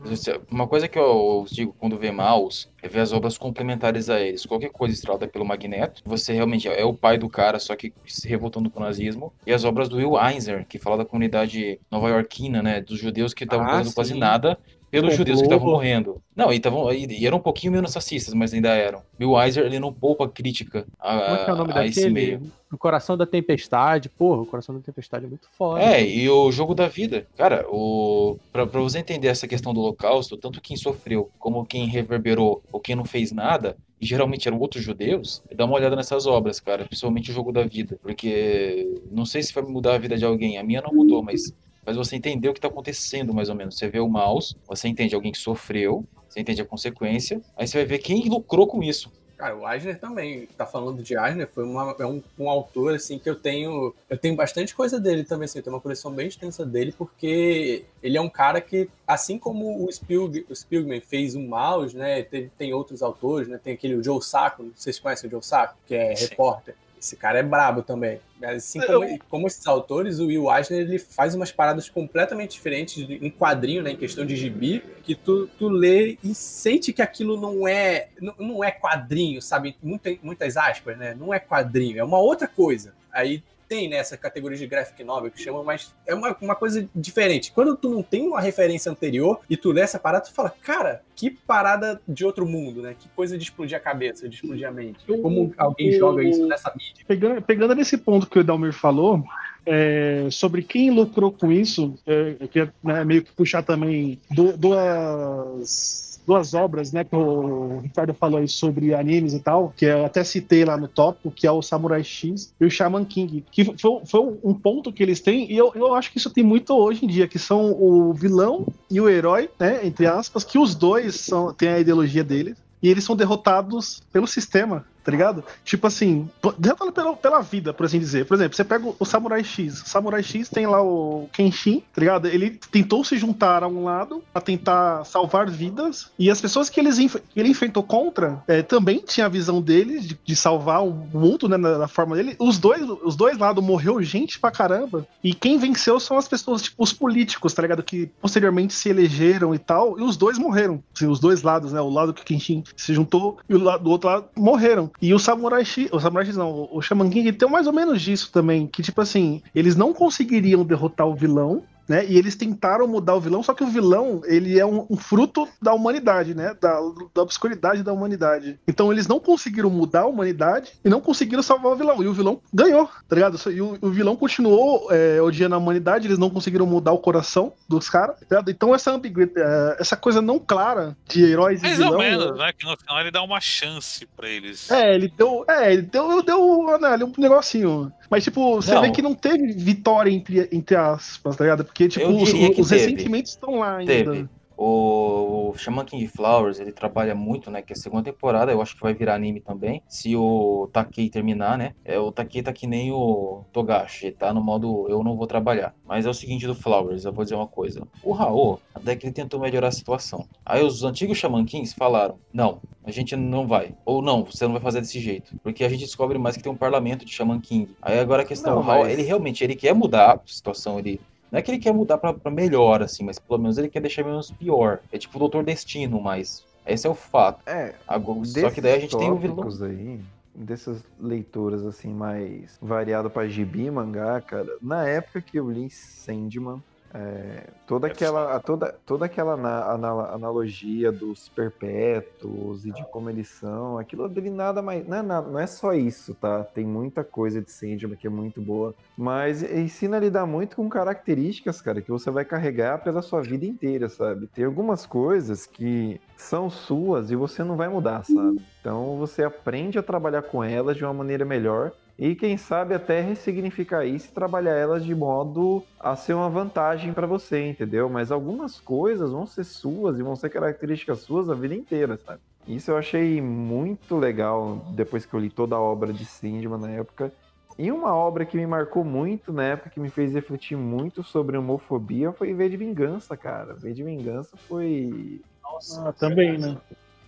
Uma 0.50 0.68
coisa 0.68 0.88
que 0.88 0.98
eu 0.98 1.46
digo 1.50 1.76
quando 1.78 1.98
vê 1.98 2.12
Maus 2.12 2.70
é 2.82 2.88
ver 2.88 3.02
as 3.02 3.14
obras 3.14 3.38
complementares 3.38 4.10
a 4.10 4.20
eles. 4.20 4.46
Qualquer 4.46 4.70
coisa 4.70 4.94
estrelada 4.94 5.28
pelo 5.28 5.46
Magneto, 5.46 6.02
você 6.06 6.34
realmente 6.34 6.68
é 6.68 6.84
o 6.84 6.94
pai 6.94 7.18
do 7.18 7.30
cara, 7.30 7.60
só 7.60 7.76
que 7.76 7.94
se 8.06 8.28
revoltando 8.28 8.70
com 8.70 8.80
o 8.80 8.84
nazismo. 8.84 9.32
E 9.46 9.54
as 9.54 9.64
obras 9.64 9.88
do 9.88 9.98
Will 9.98 10.18
Eisner, 10.20 10.66
que 10.68 10.80
fala 10.80 10.98
da 10.98 11.06
comunidade 11.06 11.80
nova-iorquina, 11.92 12.62
né? 12.64 12.82
Dos 12.82 13.00
judeus 13.00 13.34
que 13.34 13.44
estavam 13.44 13.66
Ah, 13.68 13.78
fazendo 13.78 13.94
quase 13.94 14.14
sim. 14.14 14.20
nada 14.20 14.58
pelos 14.94 15.10
Complô. 15.10 15.18
judeus 15.18 15.40
que 15.40 15.48
estavam 15.48 15.72
morrendo. 15.72 16.22
Não, 16.36 16.54
e, 16.54 16.60
tavam, 16.60 16.94
e, 16.94 17.08
e 17.08 17.26
eram 17.26 17.40
um 17.40 17.42
pouquinho 17.42 17.74
menos 17.74 17.96
racistas, 17.96 18.32
mas 18.36 18.54
ainda 18.54 18.70
eram. 18.70 19.02
Will 19.20 19.42
Eisner, 19.42 19.66
ele 19.66 19.80
não 19.80 19.92
poupa 19.92 20.30
crítica 20.30 20.86
a, 21.00 21.18
Como 21.18 21.36
é 21.36 21.44
que 21.46 21.50
é 21.50 21.54
o 21.54 21.58
nome 21.58 21.74
a 21.74 21.88
esse 21.88 22.10
meio. 22.12 22.44
O 22.72 22.78
Coração 22.78 23.18
da 23.18 23.26
Tempestade. 23.26 24.08
Porra, 24.08 24.44
o 24.44 24.46
Coração 24.46 24.76
da 24.76 24.82
Tempestade 24.82 25.26
é 25.26 25.28
muito 25.28 25.48
foda. 25.58 25.82
É, 25.82 26.06
e 26.06 26.30
o 26.30 26.52
jogo 26.52 26.76
da 26.76 26.88
vida. 26.88 27.26
Cara, 27.36 27.66
o... 27.70 28.38
pra, 28.52 28.68
pra 28.68 28.82
você 28.82 29.00
entender 29.00 29.30
essa 29.30 29.48
questão 29.48 29.74
do 29.74 29.80
holocausto, 29.80 30.38
tanto 30.38 30.62
quem 30.62 30.78
sofreu 30.78 31.32
como 31.40 31.66
quem 31.66 31.88
reverberou 31.88 32.62
ou 32.72 32.80
quem 32.80 32.96
não 32.96 33.04
fez 33.04 33.32
nada, 33.32 33.76
e 34.00 34.06
geralmente 34.06 34.48
eram 34.48 34.60
outros 34.60 34.84
judeus, 34.84 35.42
dá 35.56 35.66
uma 35.66 35.76
olhada 35.76 35.96
nessas 35.96 36.28
obras, 36.28 36.60
cara, 36.60 36.86
principalmente 36.86 37.32
o 37.32 37.34
jogo 37.34 37.52
da 37.52 37.64
vida. 37.64 37.98
Porque 38.00 39.02
não 39.12 39.26
sei 39.26 39.42
se 39.42 39.52
vai 39.52 39.64
mudar 39.64 39.96
a 39.96 39.98
vida 39.98 40.16
de 40.16 40.26
alguém, 40.26 40.60
a 40.60 40.64
minha 40.64 40.82
não 40.82 40.94
mudou, 40.94 41.24
mas 41.24 41.52
mas 41.86 41.96
você 41.96 42.16
entender 42.16 42.50
o 42.50 42.54
que 42.54 42.62
tá 42.62 42.68
acontecendo, 42.68 43.34
mais 43.34 43.50
ou 43.50 43.56
menos. 43.56 43.78
Você 43.78 43.88
vê 43.88 44.00
o 44.00 44.08
mouse, 44.08 44.56
você 44.68 44.88
entende 44.88 45.16
alguém 45.16 45.32
que 45.32 45.38
sofreu, 45.38 46.06
você 46.30 46.40
entende 46.40 46.62
a 46.62 46.66
consequência, 46.66 47.42
aí 47.58 47.68
você 47.68 47.78
vai 47.78 47.86
ver 47.86 48.00
quem 48.00 48.28
lucrou 48.28 48.68
com 48.68 48.82
isso. 48.84 49.12
Cara, 49.38 49.58
o 49.58 49.70
Eisner 49.70 50.00
também, 50.00 50.48
tá 50.58 50.66
falando 50.66 51.04
de 51.04 51.18
Eisner, 51.18 51.50
foi 51.50 51.66
uma- 51.66 51.94
é 52.00 52.06
um, 52.06 52.22
um 52.40 52.50
autor, 52.50 52.94
assim, 52.94 53.20
que 53.20 53.30
eu 53.30 53.36
tenho, 53.36 53.94
eu 54.10 54.18
tenho 54.18 54.36
bastante 54.38 54.74
coisa 54.74 55.00
dele 55.00 55.26
também, 55.26 55.46
assim, 55.46 55.60
eu 55.60 55.64
tenho 55.64 55.76
uma 55.76 55.82
coleção 55.82 56.12
bem 56.14 56.28
extensa 56.28 56.66
dele, 56.66 56.94
porque 56.98 57.84
ele 58.02 58.16
é 58.16 58.22
um 58.22 58.30
cara 58.30 58.62
que, 58.62 58.88
assim 59.06 59.38
como 59.38 59.84
o, 59.84 59.92
Spielg, 59.92 60.46
o 60.50 60.56
Spielman 60.56 61.02
fez 61.02 61.36
o 61.36 61.42
Mouse, 61.42 61.96
né, 61.98 62.24
tem, 62.24 62.50
tem 62.58 62.74
outros 62.74 63.02
autores, 63.02 63.48
né, 63.50 63.60
tem 63.62 63.74
aquele 63.74 63.96
o 63.96 64.04
Joe 64.04 64.22
Sacco, 64.22 64.72
vocês 64.76 64.98
conhecem 64.98 65.28
o 65.28 65.32
Joe 65.32 65.44
Sacco, 65.44 65.76
que 65.88 65.96
é 65.96 66.16
Sim. 66.16 66.28
repórter. 66.28 66.76
Esse 67.04 67.18
cara 67.18 67.38
é 67.38 67.44
brabo 67.44 67.84
também. 67.84 68.22
Assim 68.42 68.80
como, 68.80 69.20
como 69.30 69.48
esses 69.48 69.68
autores, 69.68 70.20
o 70.20 70.28
Will 70.28 70.50
Eisner 70.50 70.80
ele 70.80 70.98
faz 70.98 71.36
umas 71.36 71.52
paradas 71.52 71.90
completamente 71.90 72.52
diferentes 72.52 72.98
em 72.98 73.30
quadrinho, 73.30 73.84
né, 73.84 73.92
em 73.92 73.98
questão 73.98 74.26
de 74.26 74.38
gibi, 74.38 74.82
que 75.04 75.14
tu, 75.14 75.48
tu 75.60 75.68
lê 75.68 76.18
e 76.24 76.34
sente 76.34 76.94
que 76.94 77.02
aquilo 77.02 77.36
não 77.36 77.68
é 77.68 78.08
não, 78.22 78.34
não 78.40 78.64
é 78.64 78.72
quadrinho, 78.72 79.42
sabe? 79.42 79.76
Muita, 79.84 80.16
muitas 80.24 80.56
aspas, 80.56 80.98
né? 80.98 81.14
Não 81.14 81.34
é 81.34 81.40
quadrinho, 81.40 82.00
é 82.00 82.04
uma 82.06 82.20
outra 82.20 82.48
coisa. 82.48 82.94
Aí 83.12 83.44
tem 83.68 83.88
nessa 83.90 84.16
categoria 84.18 84.58
de 84.58 84.68
graphic 84.68 85.04
novel 85.04 85.32
que 85.32 85.42
chama, 85.42 85.64
mas 85.64 85.94
é 86.06 86.14
uma, 86.14 86.36
uma 86.42 86.56
coisa 86.56 86.88
diferente. 86.96 87.52
Quando 87.52 87.76
tu 87.76 87.90
não 87.90 88.04
tem 88.04 88.28
uma 88.28 88.42
referência 88.42 88.92
anterior 88.92 89.40
e 89.50 89.58
tu 89.58 89.72
lê 89.72 89.82
essa 89.82 90.00
parada, 90.00 90.26
tu 90.26 90.34
fala, 90.34 90.50
cara, 90.62 91.02
que 91.16 91.30
parada 91.30 92.02
de 92.08 92.26
outro 92.26 92.46
mundo, 92.46 92.82
né? 92.82 92.96
Que 92.98 93.08
coisa 93.10 93.38
de 93.38 93.44
explodir 93.44 93.78
a 93.78 93.80
cabeça, 93.80 94.28
de 94.28 94.36
explodir 94.36 94.68
a 94.68 94.72
mente. 94.72 95.00
Como 95.06 95.54
alguém 95.58 95.92
joga 95.94 96.24
isso 96.24 96.46
nessa 96.48 96.72
mídia. 96.76 97.04
Pegando, 97.08 97.42
pegando 97.42 97.76
nesse 97.76 97.98
ponto 97.98 98.28
que 98.28 98.38
o 98.38 98.42
Edalmir 98.42 98.74
falou, 98.74 99.24
é, 99.66 100.28
sobre 100.30 100.62
quem 100.64 100.92
lucrou 100.92 101.32
com 101.32 101.52
isso, 101.52 101.96
é, 102.06 102.36
eu 102.40 102.48
queria 102.48 102.74
né, 102.84 103.04
meio 103.06 103.24
que 103.24 103.32
puxar 103.32 103.64
também 103.64 104.20
du- 104.30 104.58
duas, 104.58 106.13
duas 106.26 106.54
obras, 106.54 106.92
né, 106.92 107.04
que 107.04 107.16
o 107.16 107.80
Ricardo 107.80 108.14
falou 108.14 108.40
aí 108.40 108.48
sobre 108.48 108.94
animes 108.94 109.34
e 109.34 109.40
tal, 109.40 109.74
que 109.76 109.86
eu 109.86 110.06
até 110.06 110.24
citei 110.24 110.66
lá 110.66 110.78
no 110.78 110.88
tópico, 110.88 111.32
que 111.32 111.46
é 111.48 111.52
o 111.52 111.62
Samurai 111.62 112.04
X 112.04 112.54
e 112.60 112.66
o 112.66 112.72
Shaman 112.72 113.06
King, 113.06 113.44
que 113.52 113.66
foi, 113.78 114.02
foi 114.06 114.22
um 114.44 114.54
ponto 114.54 114.92
que 114.92 115.04
eles 115.04 115.20
têm, 115.20 115.52
e 115.52 115.58
eu, 115.58 115.72
eu 115.76 115.94
acho 115.94 116.12
que 116.12 116.18
isso 116.18 116.30
tem 116.30 116.44
muito 116.44 116.74
hoje 116.74 117.06
em 117.06 117.08
dia, 117.08 117.28
que 117.28 117.40
são 117.40 117.72
o 117.72 118.14
vilão 118.14 118.66
e 118.90 119.00
o 119.00 119.10
herói, 119.10 119.50
né, 119.60 119.86
entre 119.86 120.06
aspas, 120.06 120.44
que 120.44 120.58
os 120.58 120.76
dois 120.76 121.16
são, 121.16 121.54
têm 121.54 121.70
a 121.70 121.80
ideologia 121.80 122.24
deles, 122.24 122.58
e 122.82 122.90
eles 122.90 123.04
são 123.04 123.16
derrotados 123.16 124.02
pelo 124.12 124.28
sistema, 124.28 124.86
tá 125.04 125.12
ligado? 125.12 125.44
Tipo 125.64 125.88
assim, 125.88 126.30
derrotado 126.58 126.92
pela, 126.92 127.16
pela 127.16 127.42
vida, 127.42 127.74
por 127.74 127.86
assim 127.86 128.00
dizer. 128.00 128.26
Por 128.26 128.36
exemplo, 128.36 128.56
você 128.56 128.64
pega 128.64 128.94
o 128.98 129.06
Samurai 129.06 129.44
X. 129.44 129.82
O 129.82 129.90
Samurai 129.90 130.24
X 130.24 130.50
tem 130.50 130.66
lá 130.66 130.82
o 130.82 131.28
Kenshin, 131.32 131.84
tá 131.94 132.00
ligado? 132.00 132.28
Ele 132.28 132.60
tentou 132.72 133.04
se 133.04 133.18
juntar 133.18 133.64
a 133.64 133.68
um 133.68 133.84
lado 133.84 134.24
pra 134.32 134.42
tentar 134.42 135.04
salvar 135.06 135.50
vidas, 135.50 136.12
e 136.18 136.30
as 136.30 136.40
pessoas 136.40 136.70
que, 136.70 136.80
eles, 136.80 136.98
ele 137.36 137.50
enfrentou 137.50 137.84
contra 137.84 138.44
é, 138.48 138.62
também 138.62 139.00
tinha 139.00 139.26
a 139.26 139.30
visão 139.30 139.62
deles 139.62 140.08
de, 140.08 140.20
de 140.24 140.36
salvar 140.36 140.84
o 140.84 140.92
mundo, 140.92 141.48
né, 141.48 141.58
na, 141.58 141.78
na, 141.78 141.88
forma 141.88 142.16
dele. 142.16 142.36
Os 142.40 142.58
dois, 142.58 142.82
os 143.04 143.16
dois 143.16 143.38
lados 143.38 143.64
morreu 143.64 144.02
gente 144.02 144.40
pra 144.40 144.52
caramba, 144.52 145.08
e 145.24 145.34
quem 145.34 145.58
venceu 145.58 146.00
são 146.00 146.18
as 146.18 146.28
pessoas, 146.28 146.64
tipo, 146.64 146.82
os 146.82 146.94
políticos, 146.94 147.54
tá 147.54 147.62
ligado? 147.62 147.84
Que 147.84 148.10
posteriormente 148.22 148.74
se 148.74 148.90
elegeram 148.90 149.54
e 149.54 149.60
tal, 149.60 150.00
e 150.00 150.04
os 150.04 150.18
dois 150.18 150.38
morreram. 150.38 150.84
Assim, 150.96 151.08
os 151.08 151.20
dois 151.20 151.42
lados, 151.42 151.74
né? 151.74 151.82
O 151.82 151.90
lado 151.90 152.14
que 152.14 152.22
o 152.22 152.26
Kenshin 152.26 152.64
se 152.76 152.94
juntou 152.94 153.38
e 153.50 153.56
o 153.56 153.64
lado 153.64 153.84
do 153.84 153.90
outro 153.90 154.10
lado 154.10 154.26
morreram. 154.36 154.92
E 155.02 155.14
o 155.14 155.20
Samurai 155.20 155.66
X, 155.66 155.90
o 155.92 156.00
Samurai 156.00 156.26
X 156.26 156.38
não, 156.38 156.70
o 156.72 156.82
Shaman 156.82 157.10
King 157.10 157.32
tem 157.34 157.50
mais 157.50 157.68
ou 157.68 157.74
menos 157.74 158.02
disso 158.02 158.32
também, 158.32 158.68
que 158.68 158.82
tipo 158.82 159.02
assim, 159.02 159.42
eles 159.54 159.76
não 159.76 159.94
conseguiriam 159.94 160.64
derrotar 160.64 161.08
o 161.08 161.16
vilão, 161.16 161.64
né? 161.88 162.06
E 162.06 162.18
eles 162.18 162.36
tentaram 162.36 162.88
mudar 162.88 163.16
o 163.16 163.20
vilão, 163.20 163.44
só 163.44 163.54
que 163.54 163.64
o 163.64 163.68
vilão, 163.68 164.22
ele 164.26 164.60
é 164.60 164.66
um, 164.66 164.86
um 164.90 164.98
fruto 164.98 165.48
da 165.62 165.74
humanidade, 165.74 166.34
né? 166.34 166.56
Da, 166.60 166.80
da, 167.14 167.22
obscuridade 167.22 167.84
da 167.84 167.94
humanidade. 167.94 168.60
Então 168.68 168.92
eles 168.92 169.08
não 169.08 169.20
conseguiram 169.20 169.70
mudar 169.70 170.02
a 170.02 170.08
humanidade 170.08 170.74
e 170.84 170.90
não 170.90 171.02
conseguiram 171.02 171.44
salvar 171.44 171.72
o 171.72 171.76
vilão. 171.76 172.02
E 172.04 172.08
o 172.08 172.14
vilão 172.14 172.42
ganhou, 172.54 172.90
tá 173.08 173.16
ligado? 173.16 173.40
E 173.52 173.62
o, 173.62 173.78
o 173.82 173.90
vilão 173.90 174.16
continuou 174.16 174.88
é, 174.92 175.22
odiando 175.22 175.56
a 175.56 175.58
humanidade, 175.58 176.08
eles 176.08 176.18
não 176.18 176.30
conseguiram 176.30 176.66
mudar 176.66 176.92
o 176.92 177.00
coração 177.00 177.54
dos 177.68 177.90
caras, 177.90 178.20
tá 178.20 178.26
ligado? 178.30 178.50
Então 178.50 178.74
essa 178.74 178.92
ambiguidade, 178.92 179.46
é, 179.46 179.78
essa 179.80 179.96
coisa 179.96 180.22
não 180.22 180.40
clara 180.40 180.96
de 181.08 181.24
heróis 181.24 181.64
e 181.64 181.70
vilão... 181.70 181.98
Mais 181.98 182.14
ou 182.14 182.20
menos, 182.20 182.38
né? 182.38 182.52
Que 182.58 182.66
no 182.66 182.78
final 182.78 183.00
ele 183.00 183.12
dá 183.12 183.22
uma 183.22 183.40
chance 183.40 184.06
pra 184.16 184.30
eles. 184.30 184.70
É, 184.72 184.94
ele 184.96 185.12
deu... 185.16 185.46
É, 185.48 185.74
ele 185.74 185.82
deu, 185.84 186.22
deu 186.22 186.80
né, 186.80 186.98
um 187.04 187.14
negocinho. 187.18 187.92
Mas, 188.14 188.26
tipo, 188.26 188.62
você 188.62 188.76
Não. 188.76 188.84
vê 188.84 188.92
que 188.92 189.02
não 189.02 189.16
teve 189.16 189.54
vitória 189.54 190.12
entre, 190.12 190.48
entre 190.52 190.76
aspas, 190.76 191.36
tá 191.36 191.44
ligado? 191.46 191.66
Porque, 191.66 191.88
tipo, 191.88 192.08
os, 192.10 192.32
os 192.32 192.70
ressentimentos 192.70 193.32
estão 193.32 193.58
lá 193.58 193.78
ainda. 193.78 193.92
Teve. 193.92 194.30
O, 194.58 195.50
o 195.52 195.54
Shaman 195.58 195.86
King 195.86 196.08
Flowers, 196.08 196.60
ele 196.60 196.72
trabalha 196.72 197.16
muito, 197.16 197.50
né? 197.52 197.62
Que 197.62 197.74
é 197.74 197.76
a 197.76 197.80
segunda 197.80 198.04
temporada, 198.04 198.52
eu 198.52 198.62
acho 198.62 198.76
que 198.76 198.82
vai 198.82 198.94
virar 198.94 199.16
anime 199.16 199.42
também. 199.42 199.82
Se 199.88 200.16
o 200.16 200.70
Takei 200.72 201.10
terminar, 201.10 201.58
né? 201.58 201.74
É, 201.84 202.00
o 202.00 202.12
Takei 202.12 202.42
tá 202.44 202.54
que 202.54 202.68
nem 202.68 202.92
o 202.92 203.46
Togashi, 203.52 204.12
tá 204.12 204.34
no 204.34 204.42
modo 204.44 204.88
eu 204.90 205.04
não 205.04 205.16
vou 205.16 205.28
trabalhar. 205.28 205.74
Mas 205.86 206.06
é 206.06 206.10
o 206.10 206.14
seguinte 206.14 206.48
do 206.48 206.56
Flowers, 206.56 207.06
eu 207.06 207.14
vou 207.14 207.24
dizer 207.24 207.36
uma 207.36 207.48
coisa. 207.48 207.88
O 208.04 208.12
Raul, 208.14 208.60
até 208.74 208.96
que 208.96 209.06
ele 209.06 209.14
tentou 209.14 209.40
melhorar 209.40 209.68
a 209.68 209.72
situação. 209.72 210.28
Aí 210.46 210.64
os 210.64 210.84
antigos 210.84 211.18
Shaman 211.18 211.46
Kings 211.46 211.76
falaram: 211.76 212.20
não, 212.34 212.62
a 212.84 212.92
gente 212.92 213.16
não 213.16 213.48
vai. 213.48 213.76
Ou 213.86 214.02
não, 214.02 214.24
você 214.26 214.46
não 214.46 214.54
vai 214.54 214.62
fazer 214.62 214.82
desse 214.82 215.00
jeito. 215.00 215.36
Porque 215.44 215.64
a 215.64 215.70
gente 215.70 215.82
descobre 215.82 216.18
mais 216.18 216.36
que 216.36 216.44
tem 216.44 216.52
um 216.52 216.56
parlamento 216.58 217.06
de 217.06 217.12
Shaman 217.12 217.40
King. 217.40 217.76
Aí 217.82 218.00
agora 218.00 218.24
a 218.24 218.26
questão, 218.26 218.56
Não, 218.56 218.62
o 218.62 218.66
Raul, 218.66 218.84
mas- 218.84 218.94
ele 218.94 219.04
realmente 219.04 219.44
ele 219.44 219.56
quer 219.56 219.74
mudar 219.74 220.14
a 220.14 220.22
situação, 220.26 220.80
ele. 220.80 221.00
Não 221.34 221.40
é 221.40 221.42
que 221.42 221.50
ele 221.50 221.58
quer 221.58 221.74
mudar 221.74 221.98
pra, 221.98 222.14
pra 222.14 222.32
melhor, 222.32 222.84
assim, 222.84 223.04
mas 223.04 223.18
pelo 223.18 223.40
menos 223.40 223.58
ele 223.58 223.68
quer 223.68 223.80
deixar 223.80 224.04
menos 224.04 224.30
pior. 224.30 224.82
É 224.92 225.00
tipo 225.00 225.18
o 225.18 225.20
Doutor 225.20 225.44
Destino, 225.44 226.00
mas. 226.00 226.46
Esse 226.64 226.86
é 226.86 226.90
o 226.90 226.94
fato. 226.94 227.42
É, 227.50 227.74
Agora, 227.88 228.24
só 228.24 228.52
que 228.52 228.62
daí 228.62 228.74
a 228.74 228.80
gente 228.80 228.96
tem 228.96 229.10
o 229.10 229.16
vilão. 229.16 229.50
aí, 229.64 230.00
dessas 230.36 230.84
leituras 231.00 231.66
assim 231.66 231.90
mais 231.90 232.56
variado 232.62 233.10
para 233.10 233.28
gibi, 233.28 233.72
mangá, 233.72 234.22
cara. 234.22 234.48
Na 234.62 234.88
época 234.88 235.22
que 235.22 235.40
eu 235.40 235.50
li 235.50 235.72
Sandman, 235.72 236.62
é, 236.94 237.48
toda 237.66 237.88
aquela 237.88 238.40
toda, 238.40 238.76
toda 238.86 239.06
aquela 239.06 239.34
ana- 239.34 239.72
ana- 239.74 240.14
analogia 240.14 240.92
dos 240.92 241.28
perpétuos 241.30 242.66
e 242.66 242.72
de 242.72 242.84
como 242.86 243.10
eles 243.10 243.28
são, 243.30 243.78
aquilo 243.78 244.08
dele 244.08 244.30
nada 244.30 244.62
mais, 244.62 244.88
não 244.88 244.98
é, 244.98 245.02
nada- 245.02 245.28
não 245.30 245.40
é 245.40 245.48
só 245.48 245.74
isso, 245.74 246.14
tá? 246.16 246.44
Tem 246.44 246.66
muita 246.66 247.04
coisa 247.04 247.42
de 247.42 247.52
Sandman 247.52 247.96
que 247.98 248.08
é 248.08 248.10
muito 248.10 248.42
boa, 248.42 248.74
mas 248.98 249.42
ensina 249.44 249.98
a 249.98 250.00
lidar 250.00 250.26
muito 250.26 250.56
com 250.56 250.70
características, 250.70 251.62
cara, 251.62 251.82
que 251.82 251.92
você 251.92 252.12
vai 252.12 252.26
carregar 252.26 252.84
pela 252.84 253.02
sua 253.02 253.22
vida 253.22 253.46
inteira, 253.46 253.90
sabe? 253.90 254.28
Tem 254.28 254.46
algumas 254.46 254.86
coisas 254.86 255.46
que 255.46 256.00
são 256.16 256.50
suas 256.50 257.12
e 257.12 257.16
você 257.16 257.44
não 257.44 257.56
vai 257.58 257.68
mudar, 257.68 258.04
sabe? 258.06 258.40
Então 258.62 258.98
você 258.98 259.24
aprende 259.24 259.78
a 259.78 259.84
trabalhar 259.84 260.22
com 260.22 260.44
elas 260.44 260.78
de 260.78 260.84
uma 260.86 260.94
maneira 260.94 261.26
melhor 261.26 261.72
e 261.98 262.16
quem 262.16 262.38
sabe 262.38 262.74
até 262.74 263.02
ressignificar 263.02 263.86
isso 263.86 264.10
e 264.10 264.14
trabalhar 264.14 264.56
elas 264.56 264.84
de 264.84 264.96
modo 264.96 265.64
a 265.80 265.96
ser 265.96 266.14
uma 266.14 266.30
vantagem 266.30 266.92
para 266.92 267.06
você, 267.06 267.50
entendeu? 267.50 267.88
Mas 267.90 268.12
algumas 268.12 268.60
coisas 268.60 269.12
vão 269.12 269.28
ser 269.28 269.44
suas 269.44 270.00
e 270.00 270.04
vão 270.04 270.16
ser 270.16 270.30
características 270.30 271.02
suas 271.02 271.30
a 271.30 271.36
vida 271.36 271.54
inteira, 271.54 272.00
sabe? 272.04 272.20
Isso 272.48 272.72
eu 272.72 272.78
achei 272.78 273.22
muito 273.22 273.96
legal 273.96 274.66
depois 274.72 275.06
que 275.06 275.14
eu 275.14 275.20
li 275.20 275.30
toda 275.30 275.56
a 275.56 275.62
obra 275.62 275.94
de 275.94 276.04
Sandman 276.04 276.60
na 276.60 276.72
época. 276.72 277.12
E 277.58 277.72
uma 277.72 277.96
obra 277.96 278.26
que 278.26 278.36
me 278.36 278.48
marcou 278.48 278.84
muito 278.84 279.32
na 279.32 279.44
época, 279.44 279.70
que 279.70 279.80
me 279.80 279.90
fez 279.90 280.14
refletir 280.14 280.58
muito 280.58 281.04
sobre 281.04 281.38
homofobia, 281.38 282.12
foi 282.12 282.34
V 282.34 282.50
de 282.50 282.58
Vingança, 282.58 283.16
cara. 283.16 283.54
V 283.54 283.72
de 283.72 283.84
Vingança 283.84 284.36
foi 284.50 285.22
Nossa, 285.44 285.90
Ah, 285.90 285.94
também, 285.94 286.38
né? 286.40 286.58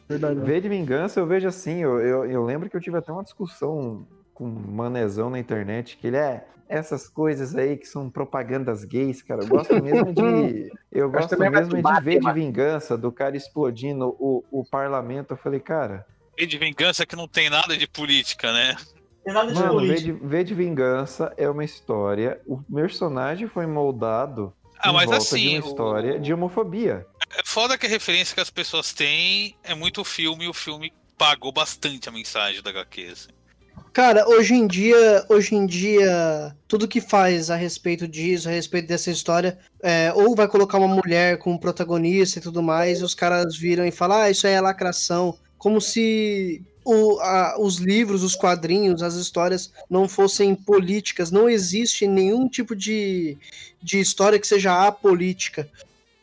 Verdade. 0.07 0.39
V 0.39 0.61
de 0.61 0.69
vingança, 0.69 1.19
eu 1.19 1.25
vejo 1.25 1.47
assim, 1.47 1.79
eu, 1.79 1.99
eu, 1.99 2.25
eu 2.25 2.45
lembro 2.45 2.69
que 2.69 2.77
eu 2.77 2.81
tive 2.81 2.95
até 2.95 3.11
uma 3.11 3.23
discussão 3.23 4.05
com 4.36 4.45
um 4.45 4.71
manezão 4.71 5.31
na 5.31 5.39
internet, 5.39 5.97
que 5.97 6.05
ele 6.05 6.17
é 6.17 6.45
essas 6.69 7.07
coisas 7.07 7.55
aí 7.55 7.77
que 7.77 7.86
são 7.88 8.09
propagandas 8.09 8.83
gays, 8.83 9.21
cara. 9.23 9.41
Eu 9.43 9.47
gosto 9.47 9.81
mesmo 9.81 10.13
de. 10.13 10.71
Eu 10.91 11.09
gosto 11.11 11.36
vai 11.38 11.49
mesmo 11.49 11.75
de 11.75 11.81
de 11.83 12.01
V 12.03 12.19
de 12.19 12.31
vingança, 12.33 12.97
do 12.97 13.11
cara 13.11 13.36
explodindo 13.36 14.15
o, 14.19 14.43
o 14.51 14.63
parlamento. 14.63 15.31
Eu 15.33 15.38
falei, 15.38 15.59
cara, 15.59 16.05
E 16.38 16.45
de 16.45 16.57
vingança 16.57 17.05
que 17.05 17.15
não 17.15 17.27
tem 17.27 17.49
nada 17.49 17.75
de 17.77 17.88
política, 17.88 18.51
né? 18.53 18.75
tem 19.23 19.33
nada 19.33 19.51
de 19.51 19.59
mano, 19.59 19.73
V 19.73 19.88
política. 19.88 20.13
de, 20.13 20.27
v 20.27 20.43
de 20.43 20.53
vingança 20.53 21.33
é 21.38 21.49
uma 21.49 21.63
história. 21.65 22.39
O 22.47 22.57
personagem 22.61 23.47
foi 23.47 23.65
moldado 23.65 24.53
Ah, 24.79 24.89
em 24.89 24.93
mas 24.93 25.05
volta 25.05 25.17
assim, 25.17 25.39
de 25.41 25.59
uma 25.59 25.67
história 25.67 26.15
o- 26.15 26.19
de 26.19 26.33
homofobia. 26.33 27.05
É 27.38 27.41
foda 27.45 27.77
que 27.77 27.86
a 27.86 27.89
referência 27.89 28.33
que 28.33 28.41
as 28.41 28.49
pessoas 28.49 28.93
têm 28.93 29.55
é 29.63 29.75
muito 29.75 30.01
o 30.01 30.05
filme 30.05 30.45
e 30.45 30.47
o 30.47 30.53
filme 30.53 30.93
pagou 31.17 31.51
bastante 31.51 32.07
a 32.07 32.11
mensagem 32.11 32.61
da 32.61 32.69
HQ. 32.69 33.09
Assim. 33.11 33.29
Cara, 33.95 34.27
hoje 34.27 34.53
em 34.53 34.67
dia, 34.67 35.25
hoje 35.29 35.55
em 35.55 35.65
dia, 35.65 36.53
tudo 36.67 36.85
que 36.85 36.99
faz 36.99 37.49
a 37.49 37.55
respeito 37.55 38.05
disso, 38.05 38.49
a 38.49 38.51
respeito 38.51 38.89
dessa 38.89 39.09
história, 39.09 39.57
é, 39.81 40.11
ou 40.13 40.35
vai 40.35 40.49
colocar 40.49 40.77
uma 40.79 40.93
mulher 40.93 41.37
como 41.37 41.57
protagonista 41.57 42.37
e 42.37 42.41
tudo 42.41 42.61
mais, 42.61 42.99
e 42.99 43.05
os 43.05 43.15
caras 43.15 43.55
viram 43.55 43.85
e 43.85 43.91
falam, 43.91 44.17
ah, 44.17 44.29
isso 44.29 44.45
aí 44.45 44.51
é 44.53 44.59
lacração. 44.59 45.37
Como 45.57 45.79
se 45.79 46.61
o- 46.83 47.17
a- 47.21 47.55
os 47.57 47.77
livros, 47.77 48.21
os 48.21 48.35
quadrinhos, 48.35 49.01
as 49.01 49.13
histórias 49.15 49.71
não 49.89 50.09
fossem 50.09 50.53
políticas. 50.53 51.31
Não 51.31 51.47
existe 51.47 52.05
nenhum 52.05 52.49
tipo 52.49 52.75
de, 52.75 53.37
de 53.81 53.97
história 54.01 54.37
que 54.37 54.45
seja 54.45 54.85
apolítica. 54.85 55.69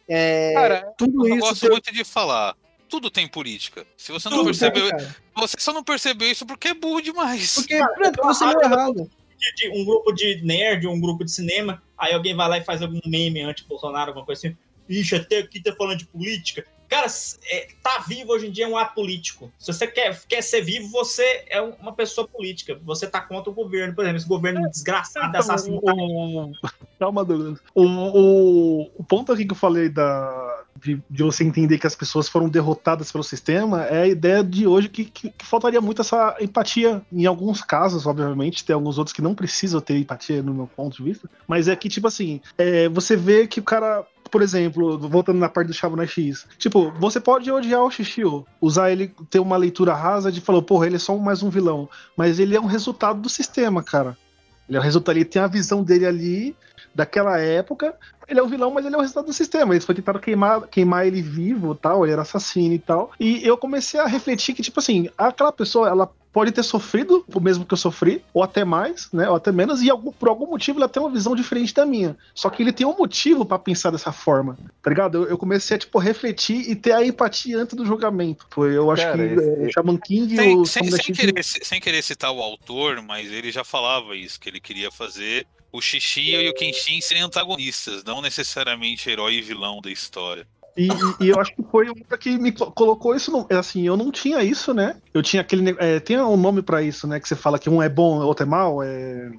É, 0.06 0.52
Cara, 0.52 0.92
tudo 0.98 1.26
eu 1.26 1.36
isso 1.36 1.46
gosto 1.46 1.60
tem- 1.62 1.70
muito 1.70 1.90
de 1.90 2.04
falar. 2.04 2.54
Tudo 2.93 3.11
tem 3.11 3.26
política. 3.26 3.86
Se 3.97 4.12
você 4.12 4.28
não 4.28 4.36
Tudo 4.38 4.47
percebeu, 4.49 4.82
tem, 4.82 4.90
cara. 4.99 5.16
você 5.34 5.57
só 5.59 5.72
não 5.72 5.82
percebeu 5.82 6.30
isso 6.30 6.45
porque 6.45 6.68
é 6.68 6.74
burro 6.74 7.01
demais. 7.01 7.55
Porque, 7.55 7.78
porque 7.78 8.20
você 8.22 8.45
leu 8.45 8.61
errado. 8.61 9.11
de- 9.57 9.70
um 9.70 9.82
grupo 9.86 10.12
de 10.12 10.43
nerd, 10.45 10.86
um 10.86 11.01
grupo 11.01 11.24
de 11.24 11.32
cinema, 11.32 11.82
aí 11.97 12.12
alguém 12.12 12.36
vai 12.36 12.49
lá 12.51 12.59
e 12.59 12.64
faz 12.64 12.82
algum 12.82 13.01
meme 13.07 13.40
anti-Bolsonaro, 13.40 14.11
alguma 14.11 14.26
coisa 14.26 14.47
assim. 14.47 14.57
Ixi, 14.90 15.14
até 15.16 15.38
aqui 15.38 15.62
tá 15.62 15.74
falando 15.74 15.97
de 16.01 16.05
política. 16.07 16.66
Cara, 16.86 17.07
é, 17.51 17.68
tá 17.82 18.05
vivo 18.07 18.30
hoje 18.32 18.49
em 18.49 18.51
dia 18.51 18.66
é 18.66 18.68
um 18.68 18.76
ato 18.76 18.95
político. 18.95 19.51
Se 19.59 19.72
você 19.72 19.86
quer, 19.86 20.20
quer 20.28 20.43
ser 20.43 20.61
vivo, 20.61 20.88
você 20.90 21.47
é 21.49 21.62
um- 21.62 21.72
uma 21.80 21.95
pessoa 21.95 22.28
política. 22.28 22.78
Você 22.84 23.07
tá 23.07 23.22
contra 23.22 23.51
o 23.51 23.55
governo, 23.55 23.95
por 23.95 24.03
exemplo, 24.05 24.18
esse 24.18 24.28
governo 24.28 24.68
desgraçado, 24.68 25.28
Então, 25.28 25.40
assassino. 25.40 25.80
o... 25.82 26.53
Calma, 27.01 27.24
Douglas. 27.24 27.59
O, 27.74 27.84
o, 27.86 28.90
o 28.99 29.05
ponto 29.05 29.32
aqui 29.32 29.47
que 29.47 29.53
eu 29.53 29.57
falei 29.57 29.88
da, 29.88 30.64
de, 30.82 31.00
de 31.08 31.22
você 31.22 31.44
entender 31.44 31.78
que 31.78 31.86
as 31.86 31.94
pessoas 31.94 32.28
foram 32.28 32.48
derrotadas 32.48 33.12
pelo 33.12 33.22
sistema 33.22 33.84
é 33.84 34.02
a 34.02 34.08
ideia 34.08 34.42
de 34.42 34.66
hoje 34.66 34.88
que, 34.88 35.04
que, 35.04 35.30
que 35.30 35.46
faltaria 35.46 35.80
muito 35.80 36.02
essa 36.02 36.36
empatia. 36.40 37.00
Em 37.12 37.24
alguns 37.24 37.62
casos, 37.62 38.06
obviamente, 38.06 38.64
tem 38.64 38.74
alguns 38.74 38.98
outros 38.98 39.14
que 39.14 39.22
não 39.22 39.34
precisam 39.34 39.80
ter 39.80 39.96
empatia, 39.96 40.42
no 40.42 40.52
meu 40.52 40.66
ponto 40.66 40.96
de 40.96 41.02
vista. 41.04 41.30
Mas 41.46 41.68
é 41.68 41.76
que, 41.76 41.88
tipo 41.88 42.08
assim, 42.08 42.40
é, 42.58 42.88
você 42.88 43.16
vê 43.16 43.46
que 43.46 43.60
o 43.60 43.62
cara. 43.62 44.04
Por 44.30 44.40
exemplo, 44.40 44.98
voltando 44.98 45.38
na 45.38 45.48
parte 45.48 45.66
do 45.66 45.74
Shaman 45.74 46.06
X, 46.06 46.46
tipo, 46.56 46.90
você 46.92 47.20
pode 47.20 47.50
odiar 47.50 47.82
o 47.82 47.90
Shishio, 47.90 48.46
usar 48.62 48.90
ele, 48.90 49.14
ter 49.28 49.40
uma 49.40 49.58
leitura 49.58 49.92
rasa 49.92 50.32
de 50.32 50.40
falar, 50.40 50.62
porra, 50.62 50.86
ele 50.86 50.96
é 50.96 50.98
só 50.98 51.14
mais 51.18 51.42
um 51.42 51.50
vilão, 51.50 51.86
mas 52.16 52.38
ele 52.38 52.56
é 52.56 52.60
um 52.60 52.64
resultado 52.64 53.20
do 53.20 53.28
sistema, 53.28 53.82
cara. 53.82 54.16
Ele 54.66 54.78
é 54.78 54.80
o 54.80 54.82
resultado, 54.82 55.18
ele 55.18 55.26
tem 55.26 55.42
a 55.42 55.46
visão 55.46 55.84
dele 55.84 56.06
ali, 56.06 56.56
daquela 56.95 57.38
época, 57.38 57.95
ele 58.28 58.38
é 58.38 58.43
o 58.43 58.47
vilão, 58.49 58.70
mas 58.70 58.84
ele 58.86 58.95
é 58.95 58.99
o 58.99 59.01
resultado 59.01 59.26
do 59.26 59.32
sistema. 59.32 59.74
Eles 59.74 59.84
foi 59.84 59.95
tentado 59.95 60.18
queimar, 60.20 60.62
queimar 60.68 61.07
ele 61.07 61.20
vivo 61.22 61.74
tal, 61.74 62.05
ele 62.05 62.12
era 62.12 62.22
assassino 62.22 62.74
e 62.74 62.78
tal. 62.78 63.11
E 63.18 63.47
eu 63.47 63.57
comecei 63.57 63.99
a 64.01 64.07
refletir 64.07 64.55
que, 64.55 64.62
tipo 64.62 64.78
assim, 64.80 65.09
aquela 65.18 65.53
pessoa, 65.53 65.88
ela 65.88 66.11
pode 66.32 66.51
ter 66.51 66.62
sofrido 66.62 67.22
o 67.34 67.40
mesmo 67.40 67.66
que 67.66 67.74
eu 67.74 67.78
sofri, 67.78 68.24
ou 68.32 68.43
até 68.43 68.64
mais, 68.64 69.11
né? 69.12 69.28
Ou 69.28 69.36
até 69.36 69.53
menos, 69.53 69.82
e 69.82 69.90
algum, 69.90 70.11
por 70.11 70.30
algum 70.30 70.47
motivo 70.47 70.78
ela 70.78 70.88
tem 70.88 71.03
uma 71.03 71.11
visão 71.11 71.36
diferente 71.36 71.74
da 71.74 71.84
minha. 71.84 72.16
Só 72.34 72.49
que 72.49 72.62
ele 72.62 72.72
tem 72.72 72.86
um 72.86 72.97
motivo 72.97 73.45
pra 73.45 73.59
pensar 73.59 73.90
dessa 73.90 74.12
forma, 74.12 74.57
tá 74.82 74.88
ligado? 74.88 75.18
Eu, 75.24 75.28
eu 75.30 75.36
comecei 75.36 75.76
a, 75.76 75.78
tipo, 75.78 75.99
refletir 75.99 76.70
e 76.70 76.74
ter 76.74 76.93
a 76.93 77.05
empatia 77.05 77.59
antes 77.59 77.76
do 77.76 77.84
julgamento. 77.84 78.47
Foi, 78.51 78.74
eu 78.74 78.90
acho 78.90 79.03
Cara, 79.05 79.18
que 79.18 79.34
esse- 79.34 79.47
é, 79.47 79.66
o 79.66 79.72
Shaman 79.72 79.99
King 79.99 80.32
e 80.32 80.36
Sem, 80.38 80.57
o 80.59 80.64
sem, 80.64 80.90
sem 80.90 81.14
querer, 81.14 81.45
sem 81.45 81.80
querer 81.82 82.03
citar 82.03 82.32
o 82.32 82.40
autor, 82.40 83.03
mas 83.03 83.30
ele 83.30 83.53
já 83.53 83.62
falava 83.62 84.16
isso, 84.16 84.40
que 84.40 84.49
ele 84.49 84.61
queria 84.61 84.90
fazer 84.90 85.47
o 85.72 85.80
Shishio 85.80 86.40
e 86.42 86.48
o 86.48 86.54
Kenshin 86.54 87.00
serem 87.00 87.22
antagonistas, 87.22 88.04
não 88.04 88.20
necessariamente 88.20 89.08
herói 89.08 89.34
e 89.34 89.42
vilão 89.42 89.80
da 89.80 89.90
história. 89.90 90.46
E, 90.76 90.86
e- 90.88 91.24
e 91.24 91.28
eu 91.28 91.38
acho 91.40 91.54
que 91.54 91.62
foi 91.70 91.90
um 91.90 91.94
que 92.18 92.38
me 92.38 92.50
co- 92.52 92.70
colocou 92.72 93.14
isso. 93.14 93.30
No, 93.30 93.46
assim, 93.58 93.86
eu 93.86 93.96
não 93.96 94.10
tinha 94.10 94.42
isso, 94.42 94.72
né? 94.72 94.96
Eu 95.12 95.22
tinha 95.22 95.42
aquele. 95.42 95.74
É, 95.78 96.00
tem 96.00 96.18
um 96.20 96.36
nome 96.36 96.62
pra 96.62 96.82
isso, 96.82 97.06
né? 97.06 97.20
Que 97.20 97.28
você 97.28 97.36
fala 97.36 97.58
que 97.58 97.68
um 97.68 97.82
é 97.82 97.88
bom, 97.88 98.18
o 98.20 98.26
outro 98.26 98.44
é 98.44 98.48
mal. 98.48 98.82
É, 98.82 99.30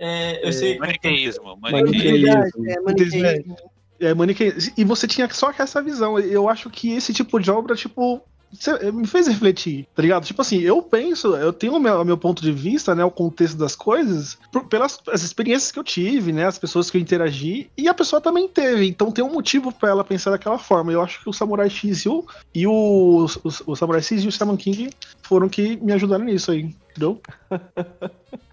É, 0.00 0.46
eu 0.48 0.52
sei. 0.52 0.78
Maniqueísmo, 0.78 1.56
Maniqueísmo. 1.56 2.28
maniqueísmo. 2.28 2.70
É, 2.70 2.80
maniqueísmo. 2.80 3.56
é 4.00 4.14
manique... 4.14 4.52
E 4.76 4.84
você 4.84 5.06
tinha 5.08 5.28
só 5.30 5.52
essa 5.58 5.82
visão. 5.82 6.18
Eu 6.18 6.48
acho 6.48 6.68
que 6.70 6.92
esse 6.92 7.12
tipo 7.12 7.38
de 7.40 7.50
obra, 7.50 7.74
tipo. 7.76 8.20
Cê- 8.52 8.90
Me 8.92 9.06
fez 9.06 9.26
refletir, 9.28 9.86
tá 9.94 10.02
ligado? 10.02 10.24
Tipo 10.24 10.42
assim, 10.42 10.58
eu 10.60 10.80
penso, 10.82 11.34
eu 11.36 11.52
tenho 11.52 11.74
o 11.74 11.80
meu, 11.80 12.00
o 12.00 12.04
meu 12.04 12.16
ponto 12.18 12.42
de 12.42 12.52
vista, 12.52 12.94
né? 12.94 13.04
O 13.04 13.10
contexto 13.10 13.56
das 13.56 13.74
coisas, 13.76 14.38
por- 14.52 14.66
pelas 14.66 14.98
as 15.10 15.22
experiências 15.22 15.70
que 15.72 15.78
eu 15.78 15.84
tive, 15.84 16.32
né? 16.32 16.46
As 16.46 16.58
pessoas 16.58 16.90
que 16.90 16.96
eu 16.96 17.00
interagi, 17.00 17.70
e 17.76 17.88
a 17.88 17.94
pessoa 17.94 18.20
também 18.20 18.48
teve. 18.48 18.86
Então 18.88 19.10
tem 19.12 19.24
um 19.24 19.32
motivo 19.32 19.72
pra 19.72 19.88
ela 19.90 20.04
pensar 20.04 20.30
daquela 20.30 20.58
forma. 20.58 20.92
Eu 20.92 21.02
acho 21.02 21.22
que 21.22 21.28
o 21.28 21.32
Samurai 21.32 21.68
X 21.70 22.04
e 22.04 22.08
o, 22.08 22.24
e 22.54 22.66
o, 22.66 23.26
o, 23.44 23.72
o 23.72 23.76
Samurai 23.76 24.02
X 24.02 24.24
e 24.24 24.28
o 24.28 24.32
Shaman 24.32 24.56
King 24.56 24.90
foram 25.22 25.48
que 25.48 25.76
me 25.76 25.92
ajudaram 25.92 26.24
nisso 26.24 26.50
aí, 26.50 26.74
entendeu? 26.90 27.20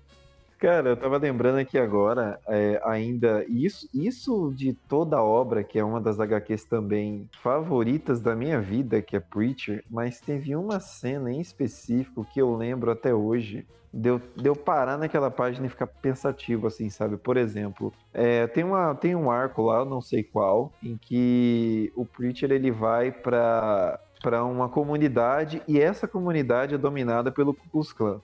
Cara, 0.58 0.90
eu 0.90 0.98
tava 0.98 1.18
lembrando 1.18 1.58
aqui 1.58 1.78
agora, 1.78 2.40
é, 2.48 2.82
ainda, 2.86 3.46
isso, 3.50 3.90
isso 3.94 4.54
de 4.56 4.74
toda 4.88 5.18
a 5.18 5.24
obra, 5.24 5.64
que 5.64 5.78
é 5.78 5.84
uma 5.84 6.00
das 6.00 6.18
HQs 6.18 6.64
também 6.64 7.30
favoritas 7.42 8.22
da 8.22 8.36
minha 8.36 8.62
vida, 8.62 9.02
que 9.02 9.18
é 9.18 9.20
Preacher, 9.20 9.84
mas 9.90 10.22
teve 10.22 10.56
uma 10.56 10.80
cena 10.80 11.32
em 11.32 11.42
específico 11.42 12.26
que 12.34 12.42
eu 12.42 12.56
lembro 12.56 12.90
até 12.90 13.14
hoje, 13.14 13.68
de 13.94 14.10
eu, 14.10 14.22
de 14.36 14.54
parar 14.56 14.98
naquela 14.98 15.30
página 15.30 15.68
e 15.68 15.70
ficar 15.70 15.88
pensativo, 15.88 16.68
assim, 16.68 16.90
sabe? 16.90 17.18
Por 17.18 17.36
exemplo, 17.36 17.94
é, 18.14 18.48
tem, 18.48 18.64
uma, 18.64 18.96
tem 18.96 19.14
um 19.14 19.30
arco 19.30 19.62
lá, 19.64 19.80
eu 19.80 19.86
não 19.86 20.02
sei 20.02 20.24
qual, 20.24 20.72
em 20.82 20.98
que 20.98 21.92
o 21.96 22.06
Preacher 22.06 22.52
ele 22.52 22.72
vai 22.72 23.12
pra 23.12 24.00
para 24.26 24.44
uma 24.44 24.68
comunidade 24.68 25.62
e 25.68 25.80
essa 25.80 26.08
comunidade 26.08 26.74
é 26.74 26.80
dominada 26.80 27.32
pelo 27.32 27.54
Ku 27.54 27.70
Klux 27.72 27.94
Klan. 27.94 28.20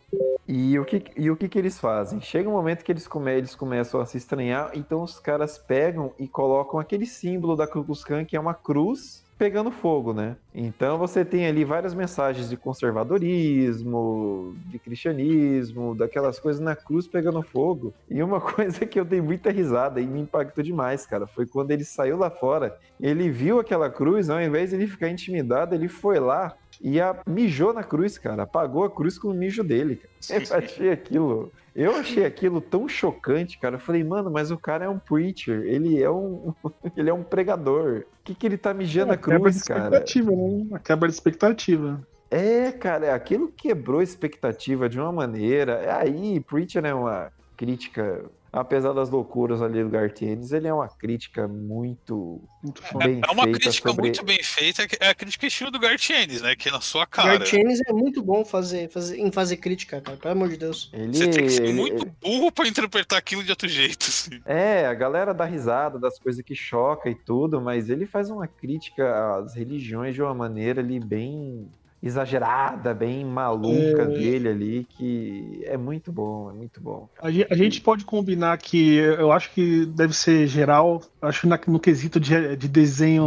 E 0.47 0.79
o 0.79 0.83
que, 0.83 1.03
e 1.15 1.29
o 1.29 1.35
que, 1.35 1.47
que 1.47 1.59
eles 1.59 1.79
fazem? 1.79 2.19
Chega 2.19 2.49
um 2.49 2.53
momento 2.53 2.83
que 2.83 2.91
eles, 2.91 3.07
come, 3.07 3.31
eles 3.31 3.53
começam 3.53 4.01
a 4.01 4.05
se 4.07 4.17
estranhar, 4.17 4.71
então 4.73 5.03
os 5.03 5.19
caras 5.19 5.59
pegam 5.59 6.11
e 6.17 6.27
colocam 6.27 6.79
aquele 6.79 7.05
símbolo 7.05 7.55
da 7.55 7.67
Ku 7.67 7.83
Klux 7.83 8.03
Klan, 8.03 8.25
que 8.25 8.35
é 8.35 8.39
uma 8.39 8.55
cruz 8.55 9.23
pegando 9.41 9.71
fogo, 9.71 10.13
né? 10.13 10.37
Então 10.53 10.99
você 10.99 11.25
tem 11.25 11.47
ali 11.47 11.65
várias 11.65 11.95
mensagens 11.95 12.47
de 12.47 12.55
conservadorismo, 12.55 14.55
de 14.67 14.77
cristianismo, 14.77 15.95
daquelas 15.95 16.37
coisas 16.37 16.61
na 16.61 16.75
cruz 16.75 17.07
pegando 17.07 17.41
fogo. 17.41 17.91
E 18.07 18.21
uma 18.21 18.39
coisa 18.53 18.85
que 18.85 18.99
eu 18.99 19.03
dei 19.03 19.19
muita 19.19 19.49
risada 19.49 19.99
e 19.99 20.05
me 20.05 20.19
impactou 20.19 20.63
demais, 20.63 21.07
cara, 21.07 21.25
foi 21.25 21.47
quando 21.47 21.71
ele 21.71 21.83
saiu 21.83 22.17
lá 22.17 22.29
fora, 22.29 22.77
ele 22.99 23.31
viu 23.31 23.59
aquela 23.59 23.89
cruz, 23.89 24.29
ao 24.29 24.39
invés 24.39 24.69
de 24.69 24.75
ele 24.75 24.85
ficar 24.85 25.09
intimidado, 25.09 25.73
ele 25.73 25.87
foi 25.87 26.19
lá 26.19 26.55
e 26.79 27.01
a, 27.01 27.19
mijou 27.27 27.73
na 27.73 27.83
cruz, 27.83 28.19
cara. 28.19 28.43
Apagou 28.43 28.83
a 28.83 28.91
cruz 28.91 29.17
com 29.17 29.29
o 29.29 29.33
mijo 29.33 29.63
dele. 29.63 30.01
Cara. 30.27 30.43
Eu 30.43 30.55
achei 30.55 30.91
aquilo. 30.91 31.51
Eu 31.75 31.95
achei 31.95 32.25
aquilo 32.25 32.59
tão 32.59 32.87
chocante, 32.87 33.57
cara. 33.57 33.75
Eu 33.75 33.79
falei, 33.79 34.03
mano, 34.03 34.29
mas 34.29 34.51
o 34.51 34.57
cara 34.57 34.85
é 34.85 34.89
um 34.89 34.99
preacher. 34.99 35.63
Ele 35.65 36.01
é 36.01 36.09
um. 36.09 36.53
ele 36.97 37.09
é 37.09 37.13
um 37.13 37.23
pregador. 37.23 38.03
O 38.19 38.23
que, 38.23 38.35
que 38.35 38.45
ele 38.45 38.57
tá 38.57 38.73
mijando 38.73 39.11
É, 39.11 39.13
a 39.13 39.17
de 39.17 39.21
cruz, 39.21 39.63
cara? 39.63 39.83
expectativa, 39.85 40.31
né? 40.31 40.67
A 40.73 40.79
quebra 40.79 41.07
de 41.07 41.13
expectativa. 41.13 42.07
É, 42.29 42.71
cara, 42.71 43.13
aquilo 43.13 43.49
quebrou 43.49 43.99
a 43.99 44.03
expectativa 44.03 44.87
de 44.87 44.99
uma 44.99 45.11
maneira. 45.11 45.97
Aí, 45.97 46.39
Preacher 46.41 46.85
é 46.85 46.93
uma 46.93 47.31
crítica. 47.57 48.25
Apesar 48.53 48.91
das 48.91 49.09
loucuras 49.09 49.61
ali 49.61 49.81
do 49.81 49.89
Gartienes, 49.89 50.51
ele 50.51 50.67
é 50.67 50.73
uma 50.73 50.89
crítica 50.89 51.47
muito 51.47 52.41
Muito 52.61 52.81
bem 52.97 53.21
É 53.25 53.31
uma 53.31 53.43
feita 53.43 53.59
crítica 53.59 53.89
sobre... 53.89 54.01
muito 54.03 54.25
bem 54.25 54.43
feita, 54.43 54.85
é 54.99 55.07
a 55.07 55.15
crítica 55.15 55.47
estilo 55.47 55.71
do 55.71 55.79
Gartienes, 55.79 56.41
né? 56.41 56.53
Que 56.55 56.67
é 56.67 56.71
na 56.73 56.81
sua 56.81 57.05
cara. 57.07 57.37
Gartienes 57.37 57.79
é 57.87 57.93
muito 57.93 58.21
bom 58.21 58.43
fazer, 58.43 58.89
fazer, 58.89 59.17
em 59.19 59.31
fazer 59.31 59.55
crítica, 59.55 60.01
cara. 60.01 60.17
Pelo 60.17 60.33
amor 60.33 60.49
de 60.49 60.57
Deus. 60.57 60.89
Ele, 60.91 61.13
Você 61.15 61.29
tem 61.29 61.43
que 61.45 61.49
ser 61.49 61.63
ele- 61.63 61.73
muito 61.73 62.05
burro 62.21 62.51
pra 62.51 62.67
interpretar 62.67 63.17
aquilo 63.19 63.41
de 63.43 63.51
outro 63.51 63.69
jeito. 63.69 64.07
Assim. 64.09 64.41
É, 64.45 64.85
a 64.85 64.93
galera 64.93 65.33
dá 65.33 65.45
risada 65.45 65.97
das 65.97 66.19
coisas 66.19 66.43
que 66.43 66.53
choca 66.53 67.09
e 67.09 67.15
tudo, 67.15 67.61
mas 67.61 67.89
ele 67.89 68.05
faz 68.05 68.29
uma 68.29 68.47
crítica 68.47 69.37
às 69.37 69.55
religiões 69.55 70.13
de 70.13 70.21
uma 70.21 70.33
maneira 70.33 70.81
ali 70.81 70.99
bem 70.99 71.69
exagerada, 72.01 72.93
bem 72.93 73.23
maluca 73.23 74.03
É. 74.03 74.07
dele 74.07 74.49
ali, 74.49 74.83
que 74.97 75.61
é 75.65 75.77
muito 75.77 76.11
bom, 76.11 76.49
é 76.49 76.53
muito 76.53 76.81
bom. 76.81 77.07
A 77.21 77.27
a 77.27 77.55
gente 77.55 77.79
pode 77.81 78.03
combinar 78.05 78.57
que 78.57 78.95
eu 78.97 79.31
acho 79.31 79.51
que 79.51 79.85
deve 79.85 80.13
ser 80.13 80.47
geral, 80.47 81.01
acho 81.21 81.41
que 81.41 81.47
na- 81.47 81.59
no 81.67 81.79
quesito 81.79 82.19
de, 82.19 82.55
de 82.55 82.67
desenho, 82.67 83.23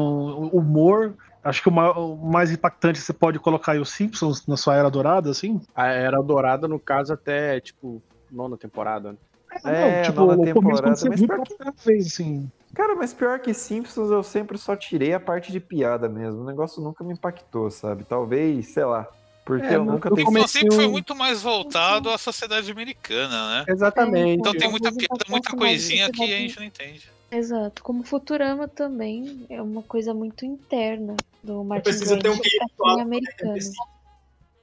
humor, 0.53 1.15
acho 1.43 1.63
que 1.63 1.69
o, 1.69 1.73
ma- 1.73 1.93
o 1.93 2.17
mais 2.17 2.51
impactante 2.51 2.99
você 2.99 3.13
pode 3.13 3.39
colocar 3.39 3.73
aí 3.73 3.79
os 3.79 3.91
Simpsons 3.91 4.47
na 4.47 4.57
sua 4.57 4.75
era 4.77 4.91
dourada, 4.91 5.31
assim. 5.31 5.61
A 5.75 5.87
Era 5.87 6.21
Dourada, 6.23 6.67
no 6.67 6.81
caso, 6.81 7.13
até, 7.13 7.61
tipo, 7.61 8.03
nona 8.31 8.57
temporada. 8.57 9.13
né? 9.13 9.19
É, 9.65 10.03
tipo, 10.03 10.21
nova 10.21 10.37
começo 10.37 10.55
temporada, 10.55 11.09
mas 11.09 11.21
viu 11.21 11.29
pior 11.29 11.43
primeira 11.47 11.75
vez, 11.85 12.07
assim. 12.07 12.51
Cara, 12.75 12.95
mas 12.97 13.15
pior 13.15 13.39
que 13.39 13.55
Simpsons, 13.55 14.11
eu 14.11 14.23
sempre 14.23 14.59
só 14.59 14.75
tirei 14.75 15.15
a 15.15 15.21
parte 15.21 15.53
de 15.53 15.61
piada 15.61 16.09
mesmo. 16.09 16.41
O 16.41 16.45
negócio 16.45 16.83
nunca 16.83 17.05
me 17.05 17.13
impactou, 17.13 17.71
sabe? 17.71 18.05
Talvez, 18.05 18.67
sei 18.69 18.85
lá, 18.85 19.07
porque 19.45 19.67
É, 19.67 19.77
eu 19.77 19.85
nunca 19.85 20.11
tenho... 20.11 20.27
Começo- 20.27 20.49
sempre 20.49 20.75
foi 20.75 20.89
muito 20.89 21.15
mais 21.15 21.43
voltado 21.43 22.11
à 22.11 22.19
sociedade 22.19 22.71
americana, 22.71 23.59
né? 23.61 23.65
Exatamente. 23.69 24.41
Então 24.41 24.53
tem 24.53 24.69
muita 24.69 24.91
piada, 24.93 25.25
muita 25.29 25.57
coisinha 25.57 26.11
que 26.11 26.23
a 26.23 26.27
gente 26.27 26.59
não 26.59 26.65
entende. 26.67 27.09
Exato. 27.31 27.83
Como 27.83 28.03
Futurama 28.05 28.67
também 28.69 29.47
é 29.49 29.61
uma 29.61 29.83
coisa 29.83 30.15
muito 30.15 30.45
interna 30.45 31.17
do 31.43 31.63
Martin 31.65 31.83
precisa 31.85 32.19
ter 32.19 32.29
um 32.29 32.39
quem 32.39 32.59
é 32.61 33.01
americano. 33.03 33.55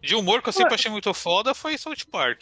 De 0.01 0.15
humor 0.15 0.41
que 0.41 0.49
eu 0.49 0.53
sempre 0.53 0.73
achei 0.73 0.89
muito 0.89 1.13
foda 1.13 1.53
foi 1.53 1.77
South 1.77 2.05
Park. 2.11 2.41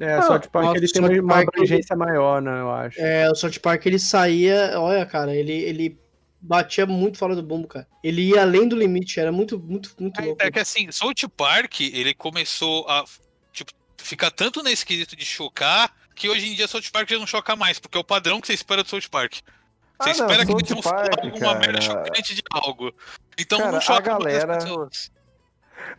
É, 0.00 0.22
só 0.22 0.38
tipo, 0.38 0.58
Ah, 0.58 0.72
ele 0.74 0.88
tem 0.88 1.02
South 1.02 1.20
uma, 1.20 1.34
Park- 1.34 1.48
abrangência 1.48 1.96
maior, 1.96 2.40
né, 2.42 2.60
eu 2.60 2.70
acho. 2.72 3.00
É, 3.00 3.30
o 3.30 3.34
South 3.34 3.58
Park 3.62 3.84
ele 3.86 3.98
saía, 3.98 4.72
olha, 4.80 5.04
cara, 5.06 5.34
ele, 5.34 5.52
ele 5.52 5.98
batia 6.40 6.86
muito 6.86 7.18
fora 7.18 7.36
do 7.36 7.42
bumbo, 7.42 7.68
cara. 7.68 7.86
Ele 8.02 8.22
ia 8.30 8.42
além 8.42 8.66
do 8.66 8.74
limite, 8.76 9.20
era 9.20 9.30
muito, 9.30 9.58
muito, 9.60 9.94
muito 10.00 10.20
louco. 10.22 10.42
É 10.42 10.50
que 10.50 10.58
assim, 10.58 10.90
South 10.90 11.28
Park, 11.36 11.80
ele 11.80 12.14
começou 12.14 12.88
a 12.88 13.04
tipo, 13.52 13.70
ficar 13.98 14.30
tanto 14.30 14.62
nesse 14.62 14.84
quesito 14.84 15.14
de 15.14 15.24
chocar 15.24 15.94
que 16.14 16.28
hoje 16.28 16.46
em 16.48 16.54
dia 16.54 16.66
South 16.66 16.82
Park 16.92 17.08
já 17.08 17.18
não 17.18 17.26
choca 17.26 17.54
mais, 17.54 17.78
porque 17.78 17.96
é 17.96 18.00
o 18.00 18.04
padrão 18.04 18.40
que 18.40 18.46
você 18.46 18.54
espera 18.54 18.82
do 18.82 18.88
South 18.88 19.08
Park. 19.10 19.34
Você 19.34 19.42
Ah, 20.00 20.04
não, 20.06 20.10
espera 20.12 20.44
que 20.44 20.50
South 20.52 20.58
eles 20.60 20.70
vão 20.72 20.82
falar 20.82 21.08
Park, 21.10 21.24
alguma 21.24 21.54
merda 21.54 21.80
chocante 21.80 22.34
de 22.34 22.42
algo. 22.50 22.92
Então 23.38 23.58
Cara, 23.58 23.70
não 23.70 23.78
a 23.78 23.80
choca 23.80 24.10
mais 24.18 24.24
galera- 24.24 24.56
as 24.56 24.64
pessoas. 24.64 25.12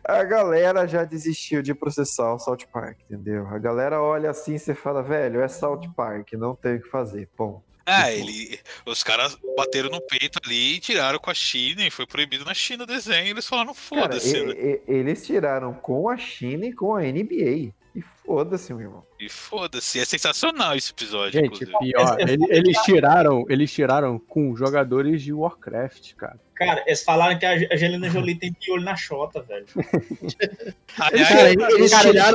A 0.04 0.22
galera 0.24 0.86
já 0.86 1.04
desistiu 1.04 1.62
de 1.62 1.74
processar 1.74 2.34
o 2.34 2.38
South 2.38 2.66
Park, 2.72 2.98
entendeu? 3.02 3.46
A 3.48 3.58
galera 3.58 4.00
olha 4.00 4.30
assim 4.30 4.54
e 4.54 4.58
você 4.58 4.74
fala, 4.74 5.02
velho, 5.02 5.40
é 5.40 5.48
South 5.48 5.82
Park, 5.96 6.32
não 6.34 6.54
tem 6.54 6.76
o 6.76 6.82
que 6.82 6.88
fazer, 6.88 7.28
bom. 7.36 7.62
Ah, 7.86 8.10
ele, 8.10 8.58
os 8.86 9.02
caras 9.02 9.36
bateram 9.56 9.90
no 9.90 10.00
peito 10.00 10.38
ali 10.42 10.76
e 10.76 10.80
tiraram 10.80 11.18
com 11.18 11.30
a 11.30 11.34
China 11.34 11.86
e 11.86 11.90
foi 11.90 12.06
proibido 12.06 12.44
na 12.44 12.54
China 12.54 12.84
o 12.84 12.86
desenho. 12.86 13.28
Eles 13.28 13.46
falaram, 13.46 13.74
foda-se, 13.74 14.42
né? 14.42 14.80
eles 14.88 15.26
tiraram 15.26 15.74
com 15.74 16.08
a 16.08 16.16
China 16.16 16.64
e 16.64 16.72
com 16.72 16.96
a 16.96 17.02
NBA. 17.02 17.74
E 17.94 18.02
foda-se, 18.26 18.72
meu 18.74 18.82
irmão. 18.86 19.04
E 19.20 19.28
foda-se. 19.28 20.00
É 20.00 20.04
sensacional 20.04 20.74
esse 20.74 20.90
episódio, 20.90 21.40
Gente, 21.40 21.62
inclusive. 21.62 21.78
pior, 21.78 22.16
ele- 22.20 22.44
eles 22.48 22.76
tiraram, 22.82 23.44
eles 23.48 23.72
tiraram 23.72 24.18
com 24.18 24.56
jogadores 24.56 25.22
de 25.22 25.32
Warcraft, 25.32 26.14
cara. 26.14 26.40
Cara, 26.56 26.82
eles 26.86 27.04
falaram 27.04 27.38
que 27.38 27.46
a 27.46 27.52
Angelina 27.72 28.08
Jolie 28.10 28.34
tem 28.36 28.52
piolho 28.52 28.82
na 28.82 28.96
chota, 28.96 29.42
velho. 29.42 29.66
Cara, 30.96 31.16
eles 31.16 31.28
Cara, 31.28 31.50
tiraram, 31.50 31.78
eles 31.78 31.90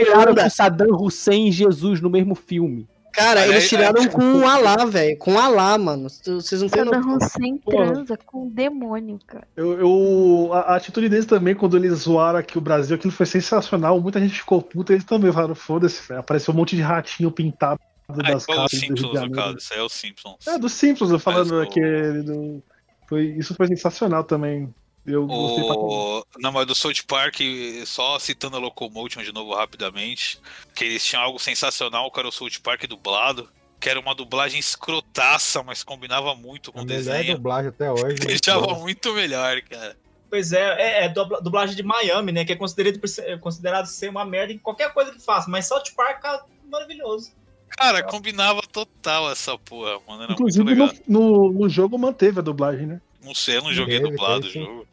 tiraram 0.07 0.31
onda. 0.31 0.43
com 0.43 0.49
Saddam 0.49 0.95
Hussein 0.95 1.47
e 1.47 1.51
Jesus 1.51 2.01
no 2.01 2.09
mesmo 2.09 2.35
filme. 2.35 2.87
Cara, 3.13 3.41
Aí- 3.41 3.49
eles 3.49 3.63
aí- 3.63 3.69
tiraram 3.69 4.07
com 4.07 4.39
o 4.39 4.47
Alá, 4.47 4.85
velho. 4.85 5.17
Com 5.17 5.33
o 5.33 5.39
Alá, 5.39 5.77
mano. 5.77 6.09
Vocês 6.09 6.61
não 6.61 6.69
têm 6.69 6.83
Saddam 6.85 7.01
noção. 7.01 7.17
Hussein 7.17 7.57
transa 7.57 8.17
com 8.25 8.43
um 8.45 8.49
demônio, 8.49 9.19
cara. 9.25 9.47
Eu, 9.57 9.79
eu- 9.79 10.53
a, 10.53 10.59
a 10.61 10.75
atitude 10.75 11.09
deles 11.09 11.25
também, 11.25 11.55
quando 11.55 11.75
eles 11.77 11.93
zoaram 11.99 12.39
aqui 12.39 12.57
o 12.57 12.61
Brasil, 12.61 12.95
aquilo 12.95 13.11
foi 13.11 13.25
sensacional. 13.25 13.99
Muita 13.99 14.19
gente 14.19 14.33
ficou 14.39 14.61
puta, 14.61 14.93
eles 14.93 15.03
também 15.03 15.31
falaram, 15.31 15.55
foda-se, 15.55 16.07
velho. 16.07 16.19
Apareceu 16.19 16.53
um 16.53 16.57
monte 16.57 16.75
de 16.75 16.81
ratinho 16.81 17.31
pintado 17.31 17.79
Ah, 18.07 18.13
das 18.13 18.45
casas 18.45 18.63
do 18.71 18.77
Simpsons, 18.77 19.01
no 19.01 19.13
Janeiro. 19.13 19.35
caso. 19.35 19.57
Isso 19.57 19.73
aí 19.73 19.79
é 19.79 19.83
os 19.83 19.93
Simpsons. 19.93 20.47
É, 20.47 20.57
dos 20.57 20.73
Simpsons, 20.73 21.11
eu 21.11 21.19
falando 21.19 21.49
Mas 21.55 21.59
o- 21.59 21.61
aquele 21.61 22.23
do... 22.23 22.63
Foi, 23.07 23.23
isso 23.37 23.55
foi 23.55 23.67
sensacional 23.67 24.23
também. 24.23 24.73
Eu 25.09 25.25
gostei. 25.25 25.63
O... 25.63 26.65
Do 26.65 26.75
South 26.75 27.03
Park, 27.07 27.37
só 27.85 28.17
citando 28.19 28.57
a 28.57 28.59
Locomotion 28.59 29.21
de 29.23 29.31
novo 29.33 29.53
rapidamente, 29.55 30.39
que 30.75 30.83
eles 30.85 31.05
tinham 31.05 31.23
algo 31.23 31.39
sensacional, 31.39 32.11
que 32.11 32.19
era 32.19 32.27
o 32.27 32.31
South 32.31 32.59
Park 32.63 32.85
dublado, 32.87 33.49
que 33.79 33.89
era 33.89 33.99
uma 33.99 34.13
dublagem 34.13 34.59
escrotaça, 34.59 35.63
mas 35.63 35.83
combinava 35.83 36.35
muito 36.35 36.71
com 36.71 36.79
A 36.79 36.81
o 36.83 36.85
melhor 36.85 36.97
desenho. 36.97 37.35
dublagem 37.35 37.69
até 37.69 37.91
hoje. 37.91 38.19
né? 38.19 38.25
Deixava 38.27 38.73
muito 38.75 39.13
melhor, 39.13 39.61
cara. 39.61 39.95
Pois 40.29 40.51
é, 40.53 40.61
é, 40.79 41.05
é 41.05 41.09
dubla- 41.09 41.41
dublagem 41.41 41.75
de 41.75 41.81
Miami, 41.81 42.31
né? 42.31 42.45
Que 42.45 42.53
é 42.53 42.55
considerado, 42.55 42.99
é 43.19 43.37
considerado 43.37 43.85
ser 43.87 44.09
uma 44.09 44.23
merda 44.25 44.53
em 44.53 44.57
qualquer 44.59 44.93
coisa 44.93 45.11
que 45.11 45.19
faça. 45.19 45.49
Mas 45.49 45.65
South 45.65 45.83
Park 45.95 46.23
é 46.23 46.39
maravilhoso. 46.69 47.31
Cara, 47.69 48.03
combinava 48.03 48.61
total 48.71 49.31
essa 49.31 49.57
porra, 49.57 49.99
mano. 50.07 50.23
Era 50.23 50.33
Inclusive 50.33 50.63
muito 50.63 50.79
legal. 50.79 50.95
no, 51.07 51.51
no, 51.51 51.59
no 51.61 51.69
jogo 51.69 51.97
manteve 51.97 52.39
a 52.39 52.43
dublagem, 52.43 52.85
né? 52.85 53.01
Não 53.23 53.33
sei, 53.33 53.57
eu 53.57 53.63
não 53.63 53.73
joguei 53.73 53.99
dublado 53.99 54.45
o 54.47 54.49
jogo. 54.49 54.87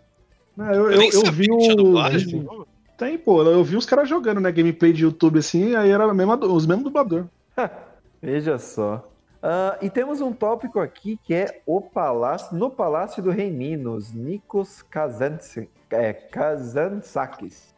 Ah, 0.58 0.72
eu, 0.74 0.90
Eu 0.90 1.02
eu, 1.02 1.10
eu 1.24 1.32
vi 1.32 1.46
o. 1.50 2.66
Tem, 2.96 3.18
pô. 3.18 3.42
Eu 3.42 3.62
vi 3.62 3.76
os 3.76 3.86
caras 3.86 4.08
jogando, 4.08 4.40
né? 4.40 4.50
Gameplay 4.50 4.92
de 4.92 5.04
YouTube 5.04 5.38
assim, 5.38 5.74
aí 5.74 5.90
era 5.90 6.12
mesma, 6.14 6.36
os 6.36 6.66
mesmos 6.66 6.84
dublador. 6.84 7.26
Veja 8.22 8.58
só. 8.58 9.06
Ah, 9.42 9.78
e 9.82 9.90
temos 9.90 10.20
um 10.20 10.32
tópico 10.32 10.80
aqui 10.80 11.18
que 11.22 11.34
é 11.34 11.60
o 11.66 11.80
palácio, 11.80 12.56
no 12.56 12.70
Palácio 12.70 13.22
do 13.22 13.30
Rei 13.30 13.50
Minos, 13.50 14.12
Nikos 14.12 14.84
é, 15.90 16.12
Kazantzakis. 16.12 17.74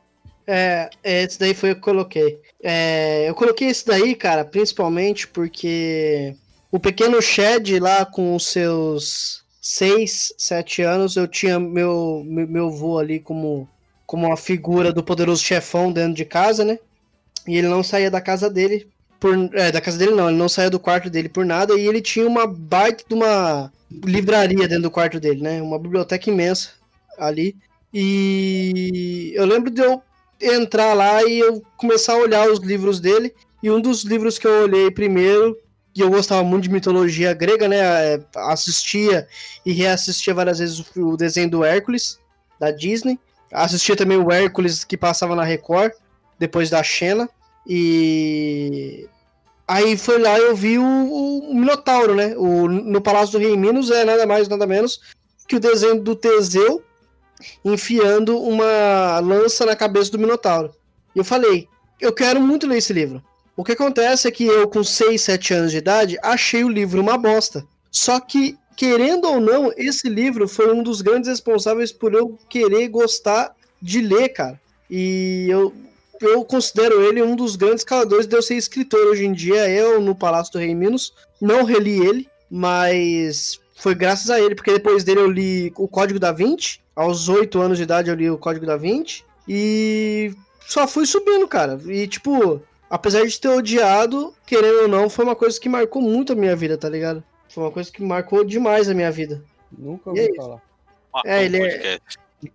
É, 0.46 0.88
é, 1.02 1.22
esse 1.24 1.38
daí 1.38 1.52
foi 1.52 1.72
o 1.72 1.74
que 1.74 1.80
eu 1.80 1.84
coloquei. 1.84 2.40
É, 2.62 3.28
eu 3.28 3.34
coloquei 3.34 3.68
esse 3.68 3.84
daí, 3.86 4.14
cara, 4.14 4.46
principalmente 4.46 5.28
porque 5.28 6.34
o 6.70 6.78
pequeno 6.78 7.20
Shed 7.20 7.78
lá 7.78 8.06
com 8.06 8.34
os 8.34 8.46
seus 8.46 9.44
6, 9.70 10.32
7 10.38 10.80
anos, 10.80 11.14
eu 11.14 11.28
tinha 11.28 11.60
meu, 11.60 12.22
meu, 12.24 12.48
meu 12.48 12.70
vô 12.70 12.96
ali 12.98 13.20
como, 13.20 13.68
como 14.06 14.26
uma 14.26 14.36
figura 14.36 14.94
do 14.94 15.04
poderoso 15.04 15.44
chefão 15.44 15.92
dentro 15.92 16.14
de 16.14 16.24
casa, 16.24 16.64
né? 16.64 16.78
E 17.46 17.58
ele 17.58 17.68
não 17.68 17.82
saía 17.82 18.10
da 18.10 18.18
casa 18.18 18.48
dele 18.48 18.88
por. 19.20 19.34
É, 19.52 19.70
da 19.70 19.78
casa 19.78 19.98
dele 19.98 20.12
não, 20.12 20.30
ele 20.30 20.38
não 20.38 20.48
saía 20.48 20.70
do 20.70 20.80
quarto 20.80 21.10
dele 21.10 21.28
por 21.28 21.44
nada, 21.44 21.74
e 21.74 21.86
ele 21.86 22.00
tinha 22.00 22.26
uma 22.26 22.46
baita 22.46 23.04
de 23.06 23.14
uma 23.14 23.70
livraria 23.90 24.66
dentro 24.66 24.84
do 24.84 24.90
quarto 24.90 25.20
dele, 25.20 25.42
né? 25.42 25.60
Uma 25.60 25.78
biblioteca 25.78 26.30
imensa 26.30 26.70
ali. 27.18 27.54
E 27.92 29.32
eu 29.34 29.44
lembro 29.44 29.70
de 29.70 29.82
eu 29.82 30.00
entrar 30.40 30.94
lá 30.94 31.22
e 31.24 31.40
eu 31.40 31.62
começar 31.76 32.14
a 32.14 32.22
olhar 32.22 32.50
os 32.50 32.60
livros 32.60 33.00
dele. 33.00 33.34
E 33.62 33.70
um 33.70 33.82
dos 33.82 34.02
livros 34.02 34.38
que 34.38 34.46
eu 34.46 34.62
olhei 34.62 34.90
primeiro, 34.90 35.58
e 35.98 36.00
eu 36.00 36.08
gostava 36.08 36.44
muito 36.44 36.62
de 36.62 36.70
mitologia 36.70 37.34
grega, 37.34 37.66
né? 37.66 37.76
é, 37.78 38.20
Assistia 38.36 39.26
e 39.66 39.72
reassistia 39.72 40.32
várias 40.32 40.60
vezes 40.60 40.84
o 40.96 41.16
desenho 41.16 41.50
do 41.50 41.64
Hércules, 41.64 42.20
da 42.60 42.70
Disney. 42.70 43.18
Assistia 43.52 43.96
também 43.96 44.16
o 44.16 44.30
Hércules 44.30 44.84
que 44.84 44.96
passava 44.96 45.34
na 45.34 45.42
Record, 45.42 45.92
depois 46.38 46.70
da 46.70 46.82
Xena. 46.84 47.28
E 47.66 49.08
aí 49.66 49.98
foi 49.98 50.20
lá 50.20 50.38
eu 50.38 50.54
vi 50.54 50.78
o, 50.78 50.84
o 50.84 51.54
Minotauro, 51.54 52.14
né? 52.14 52.36
O, 52.36 52.68
no 52.68 53.00
Palácio 53.00 53.32
do 53.32 53.44
Rei 53.44 53.56
Minos 53.56 53.90
é 53.90 54.04
nada 54.04 54.24
mais, 54.24 54.48
nada 54.48 54.66
menos 54.68 55.00
que 55.48 55.56
o 55.56 55.60
desenho 55.60 56.00
do 56.00 56.14
Teseu 56.14 56.84
enfiando 57.64 58.38
uma 58.38 59.18
lança 59.18 59.66
na 59.66 59.74
cabeça 59.74 60.12
do 60.12 60.18
Minotauro. 60.18 60.72
E 61.12 61.18
eu 61.18 61.24
falei, 61.24 61.68
eu 62.00 62.12
quero 62.12 62.40
muito 62.40 62.68
ler 62.68 62.78
esse 62.78 62.92
livro. 62.92 63.20
O 63.58 63.64
que 63.64 63.72
acontece 63.72 64.28
é 64.28 64.30
que 64.30 64.44
eu, 64.44 64.68
com 64.68 64.84
6, 64.84 65.20
7 65.20 65.52
anos 65.52 65.72
de 65.72 65.78
idade, 65.78 66.16
achei 66.22 66.62
o 66.62 66.68
livro 66.68 67.00
uma 67.00 67.18
bosta. 67.18 67.66
Só 67.90 68.20
que, 68.20 68.56
querendo 68.76 69.24
ou 69.24 69.40
não, 69.40 69.72
esse 69.76 70.08
livro 70.08 70.46
foi 70.46 70.72
um 70.72 70.80
dos 70.80 71.02
grandes 71.02 71.28
responsáveis 71.28 71.90
por 71.90 72.14
eu 72.14 72.38
querer 72.48 72.86
gostar 72.86 73.52
de 73.82 74.00
ler, 74.00 74.28
cara. 74.28 74.60
E 74.88 75.48
eu, 75.50 75.74
eu 76.20 76.44
considero 76.44 77.02
ele 77.02 77.20
um 77.20 77.34
dos 77.34 77.56
grandes 77.56 77.82
caladores 77.82 78.28
de 78.28 78.36
eu 78.36 78.42
ser 78.42 78.54
escritor 78.54 79.04
hoje 79.08 79.26
em 79.26 79.32
dia. 79.32 79.68
Eu, 79.68 80.00
no 80.00 80.14
Palácio 80.14 80.52
do 80.52 80.60
Rei 80.60 80.72
Minos, 80.72 81.12
não 81.40 81.64
reli 81.64 81.98
ele, 81.98 82.28
mas 82.48 83.58
foi 83.74 83.92
graças 83.92 84.30
a 84.30 84.40
ele, 84.40 84.54
porque 84.54 84.74
depois 84.74 85.02
dele 85.02 85.18
eu 85.18 85.28
li 85.28 85.72
o 85.76 85.88
Código 85.88 86.20
da 86.20 86.30
Vinci. 86.30 86.78
Aos 86.94 87.28
8 87.28 87.60
anos 87.60 87.76
de 87.76 87.82
idade 87.82 88.08
eu 88.08 88.14
li 88.14 88.30
o 88.30 88.38
Código 88.38 88.64
da 88.64 88.76
Vinci. 88.76 89.24
E 89.48 90.32
só 90.64 90.86
fui 90.86 91.04
subindo, 91.06 91.48
cara. 91.48 91.80
E 91.88 92.06
tipo, 92.06 92.62
apesar 92.90 93.26
de 93.26 93.40
ter 93.40 93.48
odiado, 93.48 94.34
querendo 94.46 94.82
ou 94.82 94.88
não, 94.88 95.10
foi 95.10 95.24
uma 95.24 95.36
coisa 95.36 95.60
que 95.60 95.68
marcou 95.68 96.02
muito 96.02 96.32
a 96.32 96.36
minha 96.36 96.56
vida, 96.56 96.76
tá 96.76 96.88
ligado? 96.88 97.22
Foi 97.48 97.64
uma 97.64 97.70
coisa 97.70 97.90
que 97.90 98.02
marcou 98.02 98.44
demais 98.44 98.88
a 98.88 98.94
minha 98.94 99.10
vida. 99.10 99.42
Nunca 99.76 100.10
ouvi 100.10 100.30
é 100.30 100.34
falar. 100.34 100.62
Matou 101.12 101.30
É, 101.30 101.38
o 101.38 101.42
ele 101.42 101.62
é-. 101.62 101.98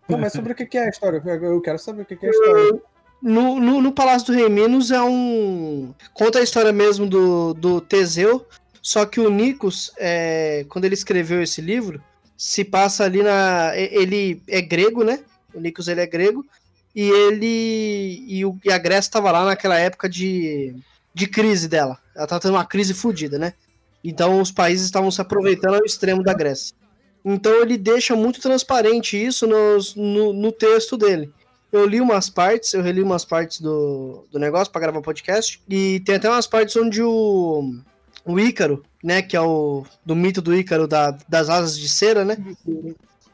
Não, 0.08 0.18
mas 0.18 0.34
sobre 0.34 0.54
o 0.54 0.56
que 0.56 0.78
é 0.78 0.86
a 0.86 0.90
história? 0.90 1.22
Eu 1.26 1.62
quero 1.62 1.78
saber 1.78 2.04
o 2.04 2.06
que 2.06 2.26
é 2.26 2.30
a 2.30 2.32
história. 2.32 2.82
No, 3.22 3.60
no, 3.60 3.82
no 3.82 3.92
Palácio 3.92 4.28
do 4.28 4.34
Rei 4.34 4.50
Minos 4.50 4.92
é 4.92 5.02
um. 5.02 5.94
Conta 6.14 6.40
a 6.40 6.44
história 6.44 6.72
mesmo 6.72 7.06
do, 7.06 7.54
do 7.54 7.82
Teseu. 7.82 8.46
Só 8.82 9.06
que 9.06 9.20
o 9.20 9.30
Nikos, 9.30 9.94
é, 9.98 10.66
quando 10.68 10.86
ele 10.86 10.94
escreveu 10.94 11.42
esse 11.42 11.62
livro, 11.62 12.02
se 12.38 12.64
passa 12.64 13.06
ali 13.06 13.24
na. 13.24 13.72
Ele 13.76 14.42
é 14.48 14.62
grego, 14.62 15.04
né? 15.04 15.24
O 15.54 15.60
Nikos 15.60 15.88
ele 15.88 16.02
é 16.02 16.08
grego. 16.08 16.46
E 16.96 17.10
ele. 17.10 18.24
E, 18.28 18.46
o, 18.46 18.58
e 18.64 18.72
a 18.72 18.78
Grécia 18.78 19.10
estava 19.10 19.32
lá 19.32 19.46
naquela 19.46 19.78
época 19.80 20.08
de, 20.08 20.76
de 21.14 21.28
crise 21.28 21.68
dela. 21.68 21.98
Ela 22.16 22.28
tava 22.28 22.42
tendo 22.42 22.54
uma 22.54 22.66
crise 22.66 22.94
fodida, 22.94 23.38
né? 23.40 23.54
Então 24.04 24.40
os 24.42 24.52
países 24.52 24.86
estavam 24.86 25.10
se 25.10 25.22
aproveitando 25.22 25.76
ao 25.76 25.86
extremo 25.86 26.22
da 26.24 26.34
Grécia. 26.34 26.76
Então 27.26 27.62
ele 27.62 27.78
deixa 27.78 28.16
muito 28.16 28.42
transparente 28.42 29.16
isso 29.18 29.48
nos- 29.48 29.96
no, 29.96 30.34
no 30.34 30.52
texto 30.52 30.98
dele. 30.98 31.32
Eu 31.72 31.86
li 31.88 32.00
umas 32.00 32.30
partes, 32.30 32.74
eu 32.74 32.84
reli 32.84 33.02
umas 33.02 33.26
partes 33.26 33.60
do, 33.60 34.26
do 34.32 34.38
negócio 34.38 34.72
pra 34.72 34.82
gravar 34.82 35.02
podcast. 35.02 35.60
E 35.68 36.02
tem 36.02 36.16
até 36.16 36.30
umas 36.30 36.46
partes 36.46 36.76
onde 36.76 37.02
o, 37.02 37.74
o 38.26 38.40
Ícaro, 38.40 38.84
né? 39.04 39.22
Que 39.24 39.36
é 39.36 39.42
o 39.42 39.84
do 40.06 40.16
mito 40.16 40.42
do 40.42 40.54
Ícaro 40.54 40.86
da, 40.88 41.18
das 41.28 41.50
asas 41.50 41.80
de 41.80 41.90
cera, 41.90 42.24
né? 42.24 42.38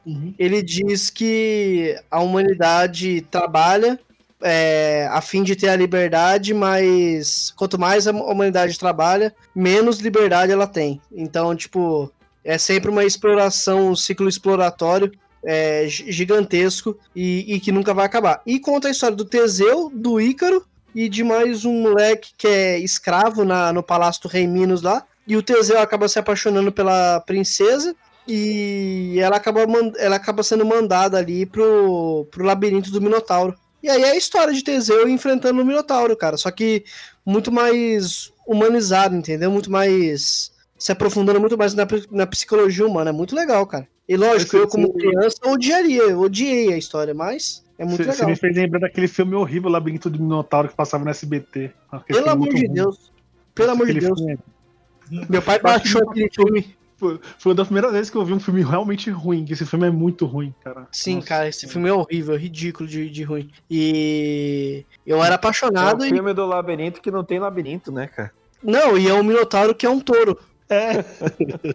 Uhum. 0.09 0.33
Ele 0.39 0.61
diz 0.61 1.09
que 1.09 1.95
a 2.09 2.19
humanidade 2.19 3.21
trabalha 3.29 3.99
é, 4.41 5.07
a 5.11 5.21
fim 5.21 5.43
de 5.43 5.55
ter 5.55 5.69
a 5.69 5.75
liberdade, 5.75 6.53
mas 6.53 7.53
quanto 7.55 7.79
mais 7.79 8.07
a 8.07 8.11
humanidade 8.11 8.79
trabalha, 8.79 9.33
menos 9.55 9.99
liberdade 9.99 10.51
ela 10.51 10.67
tem. 10.67 11.01
Então, 11.11 11.55
tipo, 11.55 12.11
é 12.43 12.57
sempre 12.57 12.89
uma 12.89 13.03
exploração, 13.03 13.89
um 13.89 13.95
ciclo 13.95 14.27
exploratório 14.27 15.11
é, 15.43 15.87
gi- 15.87 16.11
gigantesco 16.11 16.97
e, 17.15 17.53
e 17.53 17.59
que 17.59 17.71
nunca 17.71 17.93
vai 17.93 18.05
acabar. 18.05 18.41
E 18.45 18.59
conta 18.59 18.87
a 18.87 18.91
história 18.91 19.15
do 19.15 19.25
Teseu, 19.25 19.91
do 19.93 20.19
Ícaro 20.19 20.65
e 20.95 21.07
de 21.07 21.23
mais 21.23 21.65
um 21.65 21.81
moleque 21.81 22.31
que 22.37 22.47
é 22.47 22.79
escravo 22.79 23.45
na, 23.45 23.71
no 23.71 23.83
palácio 23.83 24.23
do 24.23 24.27
rei 24.29 24.47
Minos 24.47 24.81
lá. 24.81 25.03
E 25.27 25.37
o 25.37 25.43
Teseu 25.43 25.79
acaba 25.79 26.07
se 26.07 26.17
apaixonando 26.17 26.71
pela 26.71 27.19
princesa 27.21 27.95
e 28.29 29.19
ela 29.19 29.37
acaba, 29.37 29.61
ela 29.97 30.15
acaba 30.15 30.43
sendo 30.43 30.65
mandada 30.65 31.17
ali 31.17 31.45
pro, 31.45 32.27
pro 32.31 32.45
labirinto 32.45 32.91
do 32.91 33.01
Minotauro. 33.01 33.55
E 33.81 33.89
aí 33.89 34.01
é 34.03 34.11
a 34.11 34.15
história 34.15 34.53
de 34.53 34.63
Teseu 34.63 35.07
enfrentando 35.07 35.61
o 35.61 35.65
Minotauro, 35.65 36.15
cara. 36.15 36.37
Só 36.37 36.51
que 36.51 36.83
muito 37.25 37.51
mais 37.51 38.31
humanizado, 38.45 39.15
entendeu? 39.15 39.49
Muito 39.49 39.71
mais. 39.71 40.51
Se 40.77 40.91
aprofundando 40.91 41.39
muito 41.39 41.57
mais 41.57 41.73
na, 41.73 41.87
na 42.11 42.27
psicologia 42.27 42.85
humana. 42.85 43.09
É 43.09 43.13
muito 43.13 43.35
legal, 43.35 43.65
cara. 43.65 43.87
E 44.07 44.17
lógico, 44.17 44.57
eu 44.57 44.67
como 44.67 44.93
criança 44.93 45.37
odiaria, 45.45 46.01
eu 46.03 46.19
odiei 46.19 46.73
a 46.73 46.77
história, 46.77 47.13
mas 47.13 47.63
é 47.77 47.85
muito 47.85 48.03
Você 48.03 48.11
legal. 48.11 48.29
me 48.29 48.35
fez 48.35 48.55
lembrar 48.55 48.79
daquele 48.79 49.07
filme 49.07 49.35
horrível, 49.35 49.69
Labirinto 49.69 50.09
do 50.09 50.19
Minotauro, 50.19 50.67
que 50.67 50.75
passava 50.75 51.03
no 51.03 51.11
SBT. 51.11 51.71
Pelo 52.07 52.29
amor 52.29 52.49
de 52.49 52.65
ruim. 52.65 52.73
Deus. 52.73 53.11
Pelo 53.53 53.71
amor 53.71 53.87
de 53.87 53.99
Deus. 53.99 54.17
filme 54.19 54.33
é- 54.33 55.25
Meu 55.29 55.41
pai 55.41 55.59
baixou 55.59 56.01
aquele 56.09 56.29
filme. 56.33 56.75
Foi, 56.99 57.19
foi 57.37 57.51
uma 57.51 57.55
das 57.55 57.67
primeiras 57.67 57.91
vezes 57.93 58.09
que 58.09 58.17
eu 58.17 58.25
vi 58.25 58.33
um 58.33 58.39
filme 58.39 58.61
realmente 58.61 59.09
ruim, 59.09 59.45
esse 59.49 59.65
filme 59.65 59.87
é 59.87 59.89
muito 59.89 60.25
ruim, 60.25 60.53
cara. 60.63 60.85
Sim, 60.91 61.15
Nossa. 61.15 61.27
cara, 61.27 61.47
esse 61.47 61.65
filme 61.67 61.87
é 61.87 61.93
horrível, 61.93 62.35
ridículo 62.35 62.87
de, 62.89 63.09
de 63.09 63.23
ruim. 63.23 63.49
E 63.69 64.85
eu 65.05 65.23
era 65.23 65.33
É 65.33 65.35
apaixonado 65.35 66.01
o 66.01 66.05
e. 66.05 66.09
filme 66.09 66.33
do 66.33 66.45
labirinto 66.45 66.99
que 67.01 67.09
não 67.09 67.23
tem 67.23 67.39
labirinto, 67.39 67.91
né, 67.91 68.07
cara? 68.07 68.31
Não, 68.61 68.97
e 68.97 69.07
é 69.07 69.13
um 69.13 69.23
Minotauro 69.23 69.73
que 69.73 69.85
é 69.85 69.89
um 69.89 69.99
touro. 70.01 70.37
É, 70.69 71.03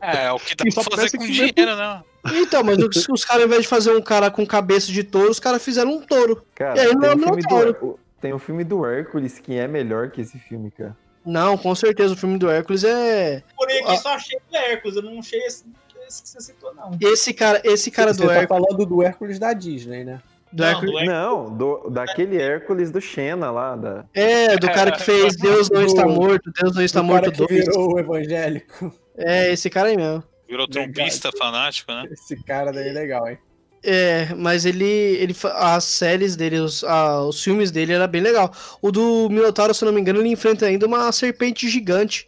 É, 0.00 0.24
é 0.26 0.32
o 0.32 0.38
que 0.38 0.54
dá 0.54 0.64
E 0.66 0.72
pra 0.74 0.84
fazer 0.84 1.16
com 1.16 1.24
dinheiro, 1.26 1.74
né? 1.76 2.02
Então, 2.34 2.62
mas 2.62 2.78
os, 2.78 3.08
os 3.08 3.24
caras, 3.24 3.42
ao 3.42 3.48
invés 3.48 3.62
de 3.62 3.68
fazer 3.68 3.90
um 3.96 4.00
cara 4.02 4.30
com 4.30 4.46
cabeça 4.46 4.92
de 4.92 5.02
touro, 5.02 5.30
os 5.30 5.40
caras 5.40 5.62
fizeram 5.64 5.90
um 5.96 6.00
touro. 6.02 6.44
Cara, 6.54 6.76
E 6.76 6.80
aí 6.86 6.94
não 6.94 7.04
é 7.04 7.14
o 7.14 7.18
filme 7.18 7.36
Minotauro. 7.36 7.72
do, 7.72 7.86
o- 7.86 7.98
tem 8.20 8.32
o 8.32 8.38
filme 8.38 8.62
do 8.64 8.86
Hércules 8.86 9.38
que 9.38 9.54
é 9.58 9.66
melhor 9.66 10.10
que 10.10 10.20
esse 10.20 10.38
filme, 10.38 10.70
cara. 10.70 10.96
Não, 11.24 11.56
com 11.56 11.74
certeza, 11.74 12.12
o 12.14 12.16
filme 12.16 12.38
do 12.38 12.50
Hércules 12.50 12.84
é. 12.84 13.42
Porém, 13.56 13.78
aqui 13.82 13.92
Ah. 13.92 13.96
só 13.96 14.08
achei 14.14 14.38
o 14.38 14.56
Hércules, 14.56 14.96
eu 14.96 15.02
não 15.02 15.18
achei 15.18 15.40
esse, 15.40 15.64
esse 16.06 16.22
que 16.22 16.28
você 16.28 16.40
citou, 16.40 16.74
não. 16.74 16.90
Esse 17.00 17.32
cara, 17.32 17.60
esse 17.64 17.90
cara 17.90 18.12
Você 18.12 18.22
do 18.22 18.28
tá 18.28 18.34
Hércules. 18.36 18.64
falando 18.66 18.86
do 18.86 19.02
Hércules 19.02 19.38
da 19.38 19.52
Disney, 19.52 20.04
né? 20.04 20.20
Do 20.52 20.62
Não, 20.62 20.68
Hércules- 20.68 20.90
do 20.92 20.98
Hércules. 20.98 21.18
Não, 21.18 21.56
do, 21.56 21.90
daquele 21.90 22.40
Hércules 22.40 22.90
do 22.90 23.00
Xena 23.00 23.50
lá. 23.50 23.74
Da... 23.74 24.04
É, 24.14 24.56
do 24.56 24.66
cara 24.68 24.92
que 24.92 25.02
fez 25.02 25.34
Deus 25.38 25.68
não 25.70 25.82
está 25.84 26.06
morto, 26.06 26.52
Deus 26.52 26.74
não 26.76 26.82
está 26.82 27.00
o 27.00 27.04
morto 27.04 27.32
cara 27.32 27.32
que 27.32 27.38
2. 27.54 27.64
virou 27.66 27.94
o 27.94 27.98
evangélico. 27.98 28.94
É, 29.16 29.50
esse 29.52 29.68
cara 29.70 29.88
aí 29.88 29.96
mesmo. 29.96 30.22
Virou 30.48 30.68
trumpista 30.68 31.30
fanático, 31.36 31.90
né? 31.90 32.04
Esse 32.12 32.36
cara 32.44 32.70
daí 32.70 32.88
é 32.88 32.92
legal, 32.92 33.26
hein? 33.28 33.38
É, 33.86 34.34
mas 34.34 34.64
ele, 34.64 34.84
ele 34.84 35.36
as 35.56 35.84
séries 35.84 36.34
dele, 36.36 36.58
os, 36.58 36.82
ah, 36.84 37.22
os 37.22 37.44
filmes 37.44 37.70
dele 37.70 37.92
era 37.92 38.06
bem 38.06 38.22
legal. 38.22 38.50
O 38.80 38.90
do 38.90 39.28
Minotauro, 39.28 39.74
se 39.74 39.84
não 39.84 39.92
me 39.92 40.00
engano, 40.00 40.20
ele 40.20 40.30
enfrenta 40.30 40.64
ainda 40.64 40.86
uma 40.86 41.12
serpente 41.12 41.68
gigante 41.68 42.26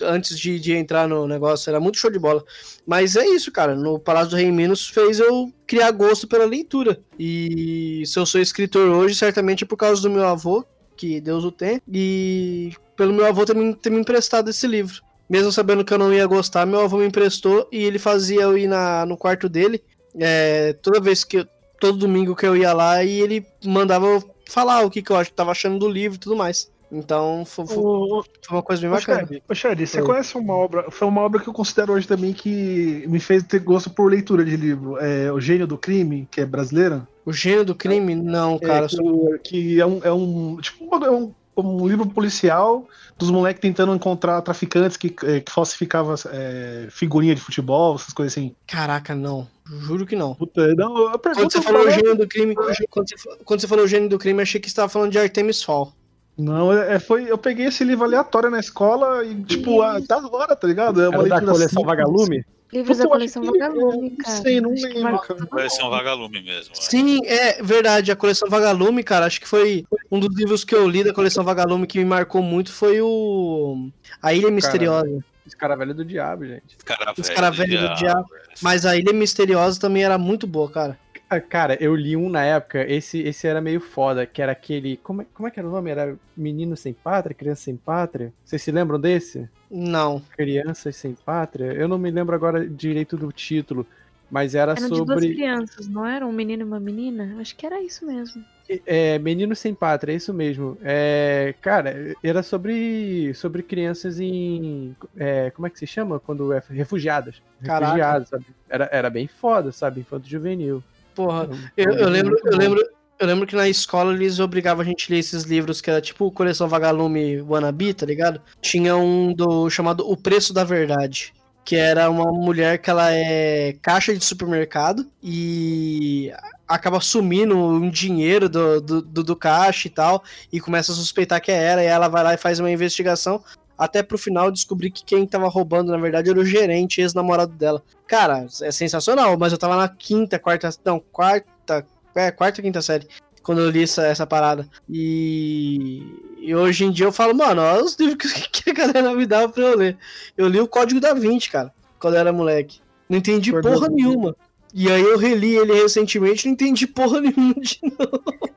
antes 0.00 0.38
de, 0.38 0.60
de 0.60 0.72
entrar 0.72 1.08
no 1.08 1.26
negócio. 1.26 1.68
Era 1.68 1.80
muito 1.80 1.98
show 1.98 2.10
de 2.10 2.18
bola. 2.18 2.44
Mas 2.86 3.16
é 3.16 3.26
isso, 3.26 3.50
cara. 3.50 3.74
No 3.74 3.98
Palácio 3.98 4.30
do 4.30 4.36
Rei 4.36 4.52
Minos 4.52 4.88
fez 4.88 5.18
eu 5.18 5.52
criar 5.66 5.90
gosto 5.90 6.28
pela 6.28 6.44
leitura. 6.44 7.00
E 7.18 8.02
se 8.06 8.16
eu 8.18 8.24
sou 8.24 8.40
escritor 8.40 8.88
hoje, 8.88 9.16
certamente 9.16 9.64
é 9.64 9.66
por 9.66 9.76
causa 9.76 10.00
do 10.00 10.10
meu 10.10 10.24
avô, 10.24 10.64
que 10.96 11.20
Deus 11.20 11.42
o 11.42 11.50
tem, 11.50 11.80
e 11.92 12.72
pelo 12.96 13.12
meu 13.12 13.26
avô 13.26 13.44
ter 13.44 13.56
me, 13.56 13.74
ter 13.74 13.90
me 13.90 13.98
emprestado 13.98 14.48
esse 14.48 14.66
livro. 14.66 15.02
Mesmo 15.28 15.50
sabendo 15.50 15.84
que 15.84 15.92
eu 15.92 15.98
não 15.98 16.12
ia 16.12 16.26
gostar, 16.26 16.66
meu 16.66 16.80
avô 16.82 16.98
me 16.98 17.06
emprestou 17.06 17.66
e 17.72 17.82
ele 17.82 17.98
fazia 17.98 18.42
eu 18.42 18.56
ir 18.56 18.68
na, 18.68 19.04
no 19.06 19.16
quarto 19.16 19.48
dele 19.48 19.82
é, 20.18 20.72
toda 20.74 21.00
vez 21.00 21.24
que 21.24 21.38
eu- 21.38 21.46
todo 21.80 21.98
domingo 21.98 22.34
que 22.36 22.46
eu 22.46 22.56
ia 22.56 22.72
lá 22.72 23.02
e 23.04 23.20
ele 23.20 23.46
mandava 23.64 24.06
eu 24.06 24.22
falar 24.48 24.82
o 24.84 24.90
que, 24.90 25.02
que 25.02 25.10
eu 25.12 25.26
tava 25.32 25.50
achando 25.50 25.78
do 25.78 25.88
livro 25.88 26.16
e 26.16 26.20
tudo 26.20 26.36
mais. 26.36 26.72
Então 26.92 27.44
foi, 27.44 27.66
foi- 27.66 27.76
foi 27.82 28.56
uma 28.56 28.62
coisa 28.62 28.80
bem 28.82 28.90
bacana. 28.90 29.28
Xande, 29.52 29.86
você 29.86 30.00
conhece 30.06 30.38
uma 30.38 30.54
obra? 30.54 30.90
Foi 30.90 31.08
uma 31.08 31.22
obra 31.22 31.40
que 31.40 31.48
eu 31.48 31.52
considero 31.52 31.92
hoje 31.92 32.06
também 32.06 32.32
que 32.32 33.04
me 33.08 33.18
fez 33.18 33.42
ter 33.42 33.58
gosto 33.58 33.90
por 33.90 34.08
leitura 34.10 34.44
de 34.44 34.56
livro. 34.56 34.96
É 34.98 35.32
O 35.32 35.40
Gênio 35.40 35.66
do 35.66 35.76
Crime, 35.76 36.28
que 36.30 36.40
é 36.40 36.46
brasileira. 36.46 37.06
O 37.26 37.32
gênio 37.32 37.64
do 37.64 37.74
crime, 37.74 38.14
não, 38.14 38.58
cara. 38.58 38.84
É, 38.86 39.38
que, 39.38 39.74
que 39.74 39.80
é 39.80 39.86
um, 39.86 40.00
é 40.04 40.12
um 40.12 40.58
tipo 40.60 40.94
é 41.04 41.10
um, 41.10 41.32
um 41.56 41.88
livro 41.88 42.06
policial 42.06 42.86
dos 43.16 43.30
moleques 43.30 43.60
tentando 43.60 43.94
encontrar 43.94 44.42
traficantes 44.42 44.96
que, 44.96 45.14
é, 45.24 45.40
que 45.40 45.52
falsificavam 45.52 46.14
é, 46.30 46.88
figurinha 46.90 47.34
de 47.34 47.40
futebol, 47.40 47.94
essas 47.94 48.12
coisas 48.12 48.32
assim. 48.32 48.54
Caraca, 48.66 49.14
não. 49.14 49.48
Juro 49.66 50.04
que 50.04 50.16
não. 50.16 50.34
Puta, 50.34 50.74
não, 50.74 51.12
eu 51.12 51.18
Quando 51.18 51.52
você 51.52 51.62
falou 51.62 51.86
o 51.86 51.90
gênio 51.90 52.16
do 52.16 52.26
crime, 52.26 52.54
quando 52.54 53.08
você, 53.08 53.28
quando 53.44 53.60
você 53.60 53.68
falou 53.68 53.84
o 53.84 53.88
gênio 53.88 54.08
do 54.08 54.18
crime, 54.18 54.40
eu 54.40 54.42
achei 54.42 54.60
que 54.60 54.68
você 54.68 54.76
tava 54.76 54.88
falando 54.88 55.12
de 55.12 55.18
Artemis 55.18 55.62
Fall. 55.62 55.92
Não, 56.36 56.72
é, 56.72 56.98
foi, 56.98 57.30
eu 57.30 57.38
peguei 57.38 57.66
esse 57.66 57.84
livro 57.84 58.04
aleatório 58.04 58.50
na 58.50 58.58
escola 58.58 59.24
e, 59.24 59.42
tipo, 59.44 59.78
tá 60.06 60.16
agora, 60.16 60.56
tá 60.56 60.66
ligado? 60.66 61.00
É 61.00 61.08
uma 61.08 61.20
Era 61.26 61.40
da 61.40 61.40
coleção 61.40 61.82
simples. 61.82 61.86
Vagalume? 61.86 62.44
Livros 62.74 62.98
da 62.98 63.04
eu 63.04 63.08
coleção 63.10 63.42
que- 63.42 63.50
Vagalume, 63.52 64.10
não 64.10 64.16
cara. 64.16 64.36
sei, 64.42 64.60
não 64.60 64.72
Acho 64.72 64.86
lembro, 64.86 65.18
cara. 65.20 65.38
Um 65.84 65.90
vagalume 65.90 66.42
mesmo. 66.42 66.72
é. 66.76 66.80
Sim, 66.80 67.20
é 67.24 67.62
verdade. 67.62 68.10
A 68.10 68.16
coleção 68.16 68.48
Vagalume, 68.50 69.02
cara, 69.04 69.26
acho 69.26 69.40
que 69.40 69.46
foi 69.48 69.84
um 70.10 70.18
dos 70.18 70.34
livros 70.36 70.64
que 70.64 70.74
eu 70.74 70.88
li 70.88 71.04
da 71.04 71.12
coleção 71.14 71.44
Vagalume 71.44 71.86
que 71.86 71.98
me 71.98 72.04
marcou 72.04 72.42
muito 72.42 72.72
foi 72.72 73.00
o 73.00 73.88
A 74.20 74.34
Ilha 74.34 74.50
Misteriosa. 74.50 75.24
Esse 75.46 75.56
cara 75.56 75.76
velho 75.76 75.94
do 75.94 76.04
diabo, 76.04 76.46
gente. 76.46 76.76
Cara 76.84 77.12
Os 77.16 77.28
cara 77.28 77.50
velho 77.50 77.88
do 77.88 77.94
diabo. 77.94 78.26
Mas 78.62 78.84
a 78.86 78.96
Ilha 78.96 79.12
Misteriosa 79.12 79.78
também 79.78 80.02
era 80.02 80.16
muito 80.18 80.46
boa, 80.46 80.70
cara. 80.70 80.98
Ah, 81.36 81.40
Cara, 81.40 81.76
eu 81.82 81.94
li 81.94 82.16
um 82.16 82.28
na 82.28 82.44
época, 82.44 82.84
esse, 82.90 83.20
esse 83.20 83.46
era 83.46 83.60
meio 83.60 83.80
foda, 83.80 84.26
que 84.26 84.40
era 84.42 84.52
aquele. 84.52 84.96
Como 84.98 85.22
é, 85.22 85.26
como 85.32 85.48
é 85.48 85.50
que 85.50 85.58
era 85.58 85.68
o 85.68 85.72
nome? 85.72 85.90
Era 85.90 86.16
Menino 86.36 86.76
Sem 86.76 86.92
Pátria? 86.94 87.34
Criança 87.34 87.62
Sem 87.62 87.76
Pátria? 87.76 88.32
Vocês 88.44 88.62
se 88.62 88.70
lembram 88.70 89.00
desse? 89.00 89.48
Não. 89.70 90.20
Crianças 90.36 90.96
Sem 90.96 91.14
Pátria? 91.14 91.72
Eu 91.72 91.88
não 91.88 91.98
me 91.98 92.10
lembro 92.10 92.34
agora 92.34 92.68
direito 92.68 93.16
do 93.16 93.32
título, 93.32 93.86
mas 94.30 94.54
era 94.54 94.74
Eram 94.74 94.90
de 94.90 95.02
duas 95.02 95.06
sobre. 95.06 95.34
crianças, 95.34 95.88
não 95.88 96.06
era? 96.06 96.26
Um 96.26 96.32
menino 96.32 96.62
e 96.62 96.66
uma 96.66 96.80
menina? 96.80 97.36
Acho 97.40 97.56
que 97.56 97.66
era 97.66 97.80
isso 97.82 98.06
mesmo. 98.06 98.44
É, 98.86 99.18
Menino 99.18 99.54
Sem 99.54 99.74
Pátria, 99.74 100.12
é 100.12 100.16
isso 100.16 100.32
mesmo. 100.32 100.78
É, 100.82 101.54
cara, 101.60 102.14
era 102.22 102.42
sobre, 102.42 103.34
sobre 103.34 103.62
crianças 103.62 104.18
em. 104.18 104.96
é, 105.16 105.50
como 105.50 105.66
é 105.66 105.70
que 105.70 105.78
se 105.78 105.86
chama? 105.86 106.18
Quando 106.18 106.52
é 106.52 106.62
refugiadas. 106.70 107.42
Caraca. 107.62 107.86
Refugiadas, 107.86 108.28
sabe? 108.30 108.46
Era, 108.68 108.88
era 108.90 109.10
bem 109.10 109.26
foda, 109.28 109.70
sabe? 109.70 110.00
Infanto 110.00 110.28
juvenil. 110.28 110.82
Porra, 111.14 111.48
eu, 111.76 111.92
eu 111.92 112.08
lembro, 112.08 112.36
eu 112.44 112.56
lembro, 112.56 112.80
eu 113.18 113.26
lembro 113.26 113.46
que 113.46 113.54
na 113.54 113.68
escola 113.68 114.12
eles 114.12 114.40
obrigavam 114.40 114.82
a 114.82 114.84
gente 114.84 115.10
a 115.10 115.14
ler 115.14 115.20
esses 115.20 115.44
livros 115.44 115.80
que 115.80 115.90
era 115.90 116.00
tipo 116.00 116.30
coleção 116.30 116.68
Vagalume 116.68 117.40
Wannabe, 117.42 117.94
tá 117.94 118.04
ligado? 118.04 118.40
Tinha 118.60 118.96
um 118.96 119.32
do 119.32 119.70
chamado 119.70 120.08
O 120.08 120.16
Preço 120.16 120.52
da 120.52 120.64
Verdade, 120.64 121.32
que 121.64 121.76
era 121.76 122.10
uma 122.10 122.30
mulher 122.32 122.78
que 122.78 122.90
ela 122.90 123.12
é 123.12 123.76
caixa 123.80 124.14
de 124.14 124.24
supermercado 124.24 125.06
e 125.22 126.32
acaba 126.66 127.00
sumindo 127.00 127.56
um 127.56 127.88
dinheiro 127.88 128.48
do, 128.48 128.80
do, 128.80 129.02
do, 129.02 129.22
do 129.22 129.36
caixa 129.36 129.86
e 129.86 129.90
tal, 129.90 130.24
e 130.52 130.60
começa 130.60 130.92
a 130.92 130.94
suspeitar 130.94 131.40
que 131.40 131.52
é 131.52 131.62
ela, 131.62 131.82
e 131.82 131.86
ela 131.86 132.08
vai 132.08 132.24
lá 132.24 132.34
e 132.34 132.38
faz 132.38 132.58
uma 132.58 132.70
investigação, 132.70 133.42
até 133.76 134.02
pro 134.02 134.18
final 134.18 134.50
descobrir 134.50 134.90
que 134.90 135.04
quem 135.04 135.26
tava 135.26 135.48
roubando, 135.48 135.90
na 135.90 135.98
verdade, 135.98 136.30
era 136.30 136.38
o 136.38 136.44
gerente, 136.44 137.00
ex-namorado 137.00 137.52
dela. 137.52 137.82
Cara, 138.06 138.46
é 138.62 138.70
sensacional, 138.70 139.36
mas 139.38 139.52
eu 139.52 139.58
tava 139.58 139.76
na 139.76 139.88
quinta, 139.88 140.38
quarta, 140.38 140.70
não, 140.84 141.00
quarta, 141.00 141.84
é, 142.14 142.30
quarta, 142.30 142.62
quinta 142.62 142.80
série, 142.80 143.08
quando 143.42 143.60
eu 143.60 143.70
li 143.70 143.82
essa, 143.82 144.06
essa 144.06 144.26
parada. 144.26 144.68
E, 144.88 146.02
e 146.38 146.54
hoje 146.54 146.84
em 146.84 146.90
dia 146.90 147.06
eu 147.06 147.12
falo, 147.12 147.34
mano, 147.34 147.62
olha 147.62 147.84
os 147.84 147.96
livros 147.96 148.32
que, 148.32 148.70
a 148.70 148.74
galera 148.74 149.14
me 149.14 149.26
dava 149.26 149.52
pra 149.52 149.62
eu 149.62 149.76
ler. 149.76 149.98
Eu 150.36 150.48
li 150.48 150.60
o 150.60 150.68
Código 150.68 151.00
da 151.00 151.14
Vinci, 151.14 151.50
cara, 151.50 151.72
quando 151.98 152.14
eu 152.14 152.20
era 152.20 152.32
moleque. 152.32 152.80
Não 153.08 153.18
entendi 153.18 153.52
porra 153.52 153.88
nenhuma. 153.88 154.34
E 154.72 154.90
aí 154.90 155.02
eu 155.02 155.16
reli 155.16 155.56
ele 155.56 155.72
recentemente, 155.72 156.46
não 156.46 156.52
entendi 156.54 156.86
porra 156.86 157.20
nenhuma 157.22 157.54
de 157.54 157.78
novo. 157.82 158.53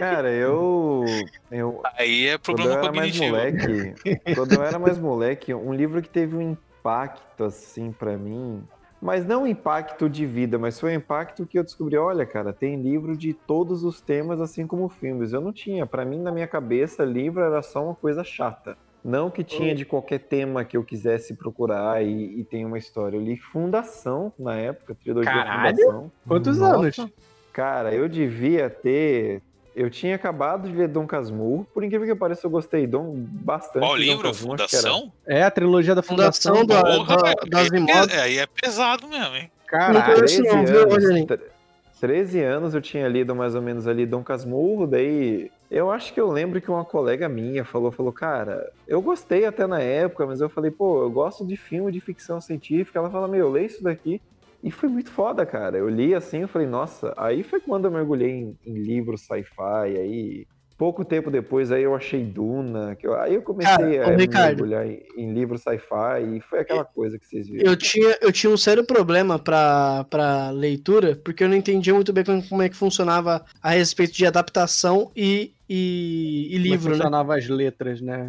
Cara, 0.00 0.30
eu. 0.30 1.04
eu 1.50 1.82
Aí 1.96 2.28
é 2.28 2.38
quando 2.38 2.60
eu 2.60 2.64
problema 2.64 2.80
era 2.80 2.92
mais 2.92 3.18
moleque. 3.18 3.94
quando 4.34 4.52
eu 4.52 4.62
era 4.62 4.78
mais 4.78 4.98
moleque, 4.98 5.52
um 5.52 5.74
livro 5.74 6.00
que 6.00 6.08
teve 6.08 6.34
um 6.34 6.40
impacto, 6.40 7.44
assim, 7.44 7.92
pra 7.92 8.16
mim. 8.16 8.62
Mas 9.00 9.26
não 9.26 9.44
um 9.44 9.46
impacto 9.46 10.08
de 10.08 10.26
vida, 10.26 10.58
mas 10.58 10.78
foi 10.78 10.92
um 10.92 10.96
impacto 10.96 11.46
que 11.46 11.58
eu 11.58 11.64
descobri, 11.64 11.96
olha, 11.96 12.26
cara, 12.26 12.52
tem 12.52 12.80
livro 12.80 13.16
de 13.16 13.32
todos 13.32 13.82
os 13.82 14.00
temas, 14.00 14.40
assim 14.40 14.66
como 14.66 14.88
filmes. 14.88 15.32
Eu 15.32 15.40
não 15.40 15.52
tinha. 15.52 15.86
Pra 15.86 16.04
mim, 16.04 16.18
na 16.18 16.32
minha 16.32 16.46
cabeça, 16.46 17.04
livro 17.04 17.42
era 17.42 17.62
só 17.62 17.84
uma 17.84 17.94
coisa 17.94 18.24
chata. 18.24 18.76
Não 19.02 19.30
que 19.30 19.42
tinha 19.42 19.74
de 19.74 19.86
qualquer 19.86 20.18
tema 20.18 20.64
que 20.64 20.76
eu 20.76 20.84
quisesse 20.84 21.34
procurar 21.34 22.02
e, 22.04 22.40
e 22.40 22.44
tem 22.44 22.66
uma 22.66 22.76
história. 22.76 23.16
Eu 23.16 23.22
li 23.22 23.36
Fundação 23.38 24.32
na 24.38 24.56
época, 24.56 24.94
trilogia 24.94 25.32
Caralho! 25.32 25.76
Fundação. 25.76 26.12
Quantos 26.26 26.58
Nossa. 26.58 27.02
anos? 27.02 27.12
Cara, 27.52 27.94
eu 27.94 28.08
devia 28.08 28.68
ter. 28.68 29.42
Eu 29.74 29.88
tinha 29.88 30.14
acabado 30.16 30.68
de 30.68 30.74
ler 30.74 30.88
Dom 30.88 31.06
Casmurro. 31.06 31.66
Por 31.72 31.84
incrível 31.84 32.06
que 32.06 32.14
pareça, 32.14 32.46
eu 32.46 32.50
gostei 32.50 32.86
Dom, 32.86 33.14
bastante. 33.16 33.82
Qual 33.84 33.96
livro? 33.96 34.22
Casmurro, 34.24 34.58
Fundação? 34.58 35.12
É 35.26 35.42
a 35.42 35.50
trilogia 35.50 35.94
da 35.94 36.02
Fundação. 36.02 36.56
Fundação 36.56 36.82
da- 36.82 36.96
Porra, 36.96 37.16
da- 37.16 37.22
velho, 37.22 37.50
das 37.50 37.72
é 37.72 37.76
imóveis. 37.76 38.06
pe- 38.06 38.20
Aí 38.20 38.38
é 38.38 38.46
pesado 38.46 39.06
mesmo, 39.08 39.36
hein? 39.36 39.50
Não 39.72 39.78
Caralho. 39.78 40.14
conheço 40.16 40.42
não, 40.42 40.66
viu, 40.66 40.88
Rogerinho? 40.88 41.26
tre- 41.26 41.40
13 42.00 42.40
anos 42.42 42.74
eu 42.74 42.80
tinha 42.80 43.06
lido 43.06 43.34
mais 43.36 43.54
ou 43.54 43.62
menos 43.62 43.86
ali 43.86 44.06
Dom 44.06 44.22
Casmurro, 44.24 44.86
daí 44.86 45.50
eu 45.70 45.90
acho 45.90 46.12
que 46.14 46.20
eu 46.20 46.28
lembro 46.30 46.60
que 46.60 46.70
uma 46.70 46.84
colega 46.84 47.28
minha 47.28 47.64
falou, 47.64 47.92
falou, 47.92 48.10
cara, 48.12 48.72
eu 48.88 49.00
gostei 49.00 49.44
até 49.44 49.66
na 49.66 49.78
época, 49.80 50.26
mas 50.26 50.40
eu 50.40 50.48
falei, 50.48 50.70
pô, 50.70 51.02
eu 51.02 51.10
gosto 51.10 51.46
de 51.46 51.56
filme 51.56 51.92
de 51.92 52.00
ficção 52.00 52.40
científica. 52.40 52.98
Ela 52.98 53.10
fala, 53.10 53.28
meu, 53.28 53.48
lê 53.50 53.66
isso 53.66 53.84
daqui. 53.84 54.20
E 54.62 54.70
foi 54.70 54.88
muito 54.88 55.10
foda, 55.10 55.46
cara. 55.46 55.78
Eu 55.78 55.88
li 55.88 56.14
assim, 56.14 56.38
eu 56.38 56.48
falei, 56.48 56.66
nossa, 56.66 57.14
aí 57.16 57.42
foi 57.42 57.60
quando 57.60 57.86
eu 57.86 57.90
mergulhei 57.90 58.30
em, 58.30 58.58
em 58.64 58.74
livros 58.74 59.22
sci-fi, 59.22 59.96
aí 59.98 60.46
pouco 60.80 61.04
tempo 61.04 61.30
depois 61.30 61.70
aí 61.70 61.82
eu 61.82 61.94
achei 61.94 62.24
Duna, 62.24 62.96
que 62.96 63.06
eu- 63.06 63.14
aí 63.14 63.34
eu 63.34 63.42
comecei 63.42 63.76
Cara, 63.98 64.14
a 64.14 64.16
Ricardo. 64.16 64.46
mergulhar 64.64 64.86
em, 64.86 65.02
em 65.14 65.34
livros 65.34 65.60
sci-fi 65.60 66.38
e 66.38 66.40
foi 66.40 66.60
aquela 66.60 66.86
coisa 66.86 67.18
que 67.18 67.26
vocês 67.26 67.46
viram. 67.46 67.70
Eu 67.70 67.76
tinha, 67.76 68.16
eu 68.22 68.32
tinha 68.32 68.50
um 68.50 68.56
sério 68.56 68.82
problema 68.82 69.38
pra, 69.38 70.06
pra 70.08 70.48
leitura, 70.50 71.20
porque 71.22 71.44
eu 71.44 71.50
não 71.50 71.54
entendia 71.54 71.92
muito 71.92 72.14
bem 72.14 72.24
como, 72.24 72.42
como 72.48 72.62
é 72.62 72.68
que 72.70 72.74
funcionava 72.76 73.44
a 73.62 73.70
respeito 73.72 74.14
de 74.14 74.24
adaptação 74.24 75.10
e, 75.14 75.52
e, 75.68 76.48
e 76.50 76.56
livro, 76.56 76.88
né? 76.88 76.96
Funcionava 76.96 77.36
as 77.36 77.46
letras, 77.46 78.00
né? 78.00 78.26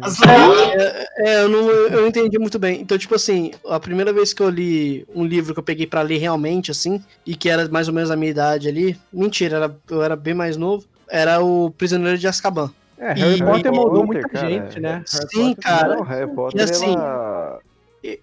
É, 1.16 1.42
eu 1.44 1.48
não, 1.48 1.70
eu 1.70 2.02
não 2.02 2.06
entendi 2.08 2.38
muito 2.38 2.58
bem. 2.58 2.82
Então, 2.82 2.98
tipo 2.98 3.14
assim, 3.14 3.52
a 3.66 3.80
primeira 3.80 4.12
vez 4.12 4.34
que 4.34 4.42
eu 4.42 4.50
li 4.50 5.06
um 5.14 5.24
livro 5.24 5.54
que 5.54 5.60
eu 5.60 5.64
peguei 5.64 5.86
pra 5.86 6.02
ler 6.02 6.18
realmente, 6.18 6.70
assim, 6.70 7.02
e 7.26 7.34
que 7.34 7.48
era 7.48 7.66
mais 7.68 7.88
ou 7.88 7.94
menos 7.94 8.10
a 8.10 8.16
minha 8.16 8.30
idade 8.30 8.68
ali, 8.68 8.96
mentira, 9.12 9.56
era, 9.56 9.76
eu 9.90 10.02
era 10.02 10.16
bem 10.16 10.34
mais 10.34 10.56
novo, 10.56 10.84
era 11.08 11.42
o 11.42 11.70
Prisioneiro 11.70 12.18
de 12.18 12.26
Azkaban. 12.26 12.72
É, 12.98 13.12
Harry 13.14 13.36
E- 13.36 13.44
Potter 13.44 13.72
moldou 13.72 14.06
Potter, 14.06 14.22
muita 14.22 14.28
cara, 14.28 14.48
gente, 14.48 14.80
né? 14.80 14.92
Harry 14.92 15.28
Sim, 15.34 15.54
cara. 15.54 15.96
Não, 15.96 16.02
Harry 16.02 16.30
Potter 16.32 16.60
E 16.60 16.62
assim, 16.64 16.92
era... 16.92 17.58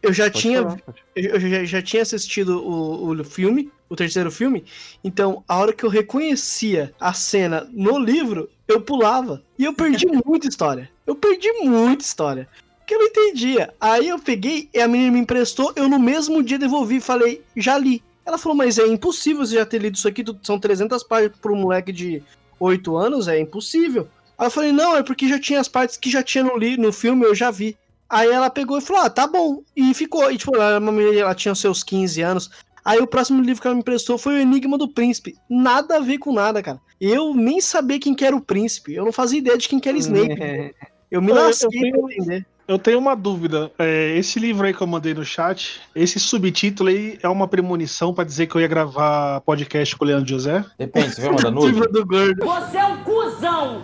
Eu 0.01 0.11
já 0.11 0.25
Pode 0.25 0.39
tinha 0.41 0.61
falar, 0.61 0.79
eu 1.15 1.39
já, 1.39 1.63
já 1.63 1.81
tinha 1.81 2.01
assistido 2.01 2.61
o, 2.61 3.11
o 3.11 3.23
filme, 3.23 3.71
o 3.87 3.95
terceiro 3.95 4.29
filme, 4.29 4.65
então 5.01 5.41
a 5.47 5.57
hora 5.57 5.71
que 5.71 5.85
eu 5.85 5.89
reconhecia 5.89 6.93
a 6.99 7.13
cena 7.13 7.65
no 7.71 7.97
livro, 7.97 8.49
eu 8.67 8.81
pulava. 8.81 9.41
E 9.57 9.63
eu 9.63 9.73
perdi 9.73 10.05
muita 10.25 10.47
história. 10.49 10.89
Eu 11.07 11.15
perdi 11.15 11.49
muita 11.63 12.03
história. 12.03 12.47
Que 12.85 12.93
eu 12.95 12.99
não 12.99 13.05
entendia. 13.05 13.73
Aí 13.79 14.09
eu 14.09 14.19
peguei 14.19 14.67
e 14.73 14.81
a 14.81 14.87
menina 14.87 15.11
me 15.11 15.19
emprestou, 15.19 15.71
eu 15.77 15.87
no 15.87 15.97
mesmo 15.99 16.43
dia 16.43 16.59
devolvi 16.59 16.97
e 16.97 17.01
falei, 17.01 17.41
já 17.55 17.77
li. 17.77 18.03
Ela 18.25 18.37
falou, 18.37 18.57
mas 18.57 18.77
é 18.77 18.85
impossível 18.85 19.45
você 19.45 19.55
já 19.55 19.65
ter 19.65 19.79
lido 19.81 19.95
isso 19.95 20.07
aqui, 20.07 20.25
são 20.43 20.59
300 20.59 21.03
páginas 21.03 21.37
para 21.37 21.51
um 21.53 21.55
moleque 21.55 21.91
de 21.93 22.21
8 22.59 22.95
anos, 22.97 23.27
é 23.27 23.39
impossível. 23.39 24.07
Aí 24.37 24.47
eu 24.47 24.51
falei, 24.51 24.71
não, 24.71 24.95
é 24.95 25.03
porque 25.03 25.27
já 25.27 25.39
tinha 25.39 25.59
as 25.59 25.67
partes 25.67 25.97
que 25.97 26.09
já 26.09 26.23
tinha 26.23 26.43
no, 26.43 26.57
li 26.57 26.77
no 26.77 26.91
filme, 26.93 27.25
eu 27.25 27.35
já 27.35 27.51
vi. 27.51 27.77
Aí 28.09 28.27
ela 28.29 28.49
pegou 28.49 28.77
e 28.77 28.81
falou, 28.81 29.03
ah, 29.03 29.09
tá 29.09 29.27
bom. 29.27 29.61
E 29.75 29.93
ficou, 29.93 30.31
e 30.31 30.37
tipo, 30.37 30.55
ela, 30.55 30.79
menina, 30.79 31.19
ela 31.19 31.35
tinha 31.35 31.51
os 31.51 31.59
seus 31.59 31.83
15 31.83 32.21
anos. 32.21 32.49
Aí 32.83 32.99
o 32.99 33.05
próximo 33.07 33.41
livro 33.43 33.61
que 33.61 33.67
ela 33.67 33.75
me 33.75 33.81
emprestou 33.81 34.17
foi 34.17 34.35
o 34.35 34.37
Enigma 34.39 34.77
do 34.77 34.87
Príncipe. 34.87 35.35
Nada 35.49 35.97
a 35.97 35.99
ver 35.99 36.17
com 36.17 36.33
nada, 36.33 36.63
cara. 36.63 36.79
Eu 36.99 37.33
nem 37.35 37.59
sabia 37.61 37.99
quem 37.99 38.15
que 38.15 38.25
era 38.25 38.35
o 38.35 38.41
príncipe. 38.41 38.93
Eu 38.95 39.05
não 39.05 39.11
fazia 39.11 39.37
ideia 39.39 39.57
de 39.57 39.67
quem 39.67 39.79
que 39.79 39.87
era 39.89 39.97
Snape. 39.97 40.35
Eu 41.11 41.21
me 41.21 41.31
Eu- 41.31 41.35
eu 41.37 41.43
lasquei 41.43 41.69
tenho- 41.81 42.03
pra 42.05 42.13
entender. 42.15 42.45
Eu 42.69 42.77
tenho 42.77 42.99
uma 42.99 43.15
dúvida. 43.15 43.71
É, 43.79 44.15
esse 44.15 44.39
livro 44.39 44.67
aí 44.67 44.71
que 44.75 44.81
eu 44.81 44.85
mandei 44.85 45.11
no 45.11 45.25
chat, 45.25 45.81
esse 45.95 46.19
subtítulo 46.19 46.89
aí 46.89 47.17
é 47.23 47.27
uma 47.27 47.47
premonição 47.47 48.13
pra 48.13 48.23
dizer 48.23 48.45
que 48.45 48.53
eu 48.53 48.61
ia 48.61 48.67
gravar 48.67 49.41
podcast 49.41 49.95
com 49.95 50.05
o 50.05 50.07
Leandro 50.07 50.29
José? 50.29 50.63
Depende, 50.77 51.15
você 51.15 51.21
vai 51.21 51.31
mandar 51.31 51.47
A 51.49 51.51
nude? 51.51 51.71
turma 51.71 51.87
do 51.87 52.05
gordo. 52.05 52.45
Você 52.45 52.77
é 52.77 52.85
um 52.85 53.03
cuzão! 53.03 53.83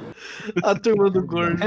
A 0.63 0.75
turma 0.75 1.09
do 1.09 1.25
gordo. 1.25 1.57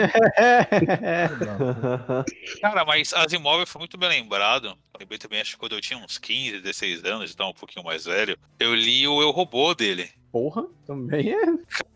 Cara, 2.62 2.85
mas 2.85 3.12
Asimov 3.12 3.66
foi 3.66 3.81
muito 3.81 3.99
bem 3.99 4.11
lembrado. 4.11 4.79
Lembrei 4.97 5.19
também, 5.19 5.41
acho 5.41 5.55
que 5.55 5.59
quando 5.59 5.73
eu 5.75 5.81
tinha 5.81 5.99
uns 5.99 6.19
15, 6.19 6.61
16 6.61 7.05
anos, 7.05 7.33
então 7.33 7.51
um 7.51 7.55
pouquinho 7.55 7.85
mais 7.85 8.05
velho, 8.05 8.39
eu 8.61 8.73
li 8.77 9.09
o 9.09 9.21
Eu 9.21 9.33
Robô 9.33 9.75
dele. 9.75 10.09
Porra, 10.31 10.64
também 10.87 11.33
é. 11.33 11.47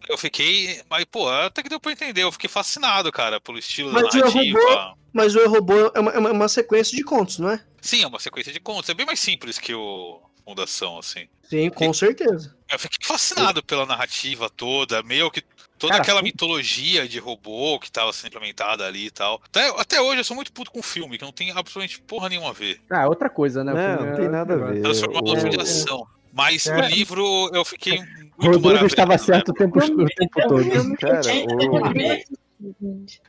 Eu 0.08 0.16
fiquei. 0.16 0.80
Mas, 0.88 1.04
pô, 1.04 1.28
até 1.28 1.62
que 1.62 1.68
deu 1.68 1.78
pra 1.78 1.92
entender. 1.92 2.22
Eu 2.22 2.32
fiquei 2.32 2.48
fascinado, 2.48 3.12
cara, 3.12 3.40
pelo 3.40 3.58
estilo 3.58 3.92
Mas 3.92 4.02
da 4.04 4.08
o 4.08 4.20
narrativa. 4.20 4.58
Robô- 4.58 4.96
Mas 5.12 5.36
o 5.36 5.48
Robô 5.48 5.74
é 5.94 6.00
uma, 6.00 6.10
é 6.12 6.18
uma- 6.32 6.48
sequência 6.48 6.96
de 6.96 7.04
contos, 7.04 7.38
não 7.38 7.50
é? 7.50 7.62
Sim, 7.80 8.02
é 8.02 8.06
uma 8.06 8.18
sequência 8.18 8.52
de 8.52 8.58
contos. 8.60 8.88
É 8.88 8.94
bem 8.94 9.04
mais 9.06 9.20
simples 9.20 9.58
que 9.58 9.74
o 9.74 10.20
Fundação, 10.44 10.98
assim. 10.98 11.28
Sim, 11.44 11.70
com 11.70 11.92
certeza. 11.92 12.56
Eu 12.70 12.76
fiquei 12.78 13.06
fascinado 13.06 13.62
pela 13.62 13.86
narrativa 13.86 14.50
toda, 14.50 15.00
meio 15.04 15.30
que 15.30 15.40
toda 15.78 15.92
Cara, 15.92 16.02
aquela 16.02 16.18
fu- 16.18 16.24
mitologia 16.24 17.06
de 17.06 17.18
robô 17.20 17.78
que 17.78 17.92
tava 17.92 18.12
sendo 18.12 18.28
implementada 18.28 18.84
ali 18.84 19.06
e 19.06 19.10
tal. 19.10 19.40
Até, 19.44 19.68
até 19.80 20.00
hoje 20.00 20.18
eu 20.20 20.24
sou 20.24 20.34
muito 20.34 20.52
puto 20.52 20.72
com 20.72 20.80
o 20.80 20.82
filme, 20.82 21.16
que 21.16 21.24
não 21.24 21.30
tem 21.30 21.50
absolutamente 21.52 22.00
porra 22.02 22.28
nenhuma 22.28 22.48
a 22.50 22.52
ver. 22.52 22.80
Ah, 22.90 23.06
outra 23.06 23.30
coisa, 23.30 23.62
né? 23.62 23.72
O 23.72 23.76
Não, 23.76 23.82
filme 23.98 24.06
não 24.06 24.12
é 24.12 24.16
tem 24.16 24.28
nada 24.28 24.54
a 24.54 24.56
ver. 24.56 24.82
Transformou 24.82 25.20
O- 25.22 25.24
numa 25.26 25.36
filme 25.36 25.56
de 25.56 25.62
ação. 25.62 26.04
Mas 26.32 26.66
É. 26.66 26.76
o 26.76 26.80
livro 26.88 27.50
eu 27.52 27.64
fiquei 27.64 27.98
muito 28.38 28.58
Rodrigo 28.58 28.86
estava 28.86 29.18
certo 29.18 29.50
o 29.50 29.54
tempo, 29.54 29.78
o 29.78 30.06
tempo 30.06 30.48
todo. 30.48 30.96
Cara, 30.96 31.20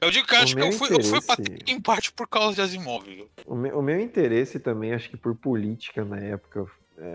Eu 0.02 0.12
digo 0.12 0.28
que 0.28 0.36
eu 0.36 0.40
O 0.40 0.44
acho 0.44 0.56
que 0.56 0.62
eu 0.62 0.68
meu 0.70 0.78
fui, 0.78 0.88
eu 0.90 1.04
fui 1.04 1.18
interesse- 1.18 1.28
patente 1.28 1.72
em 1.74 1.82
parte 1.82 2.12
por 2.14 2.28
causa 2.28 2.56
de 2.56 2.62
Asimov. 2.62 3.04
o, 3.46 3.54
o 3.54 3.56
meu, 3.58 3.80
o 3.80 3.82
meu 3.82 4.00
interesse 4.00 4.60
também, 4.60 4.94
acho 4.94 5.10
que 5.10 5.18
por 5.18 5.36
política 5.36 6.06
na 6.06 6.20
época, 6.20 6.66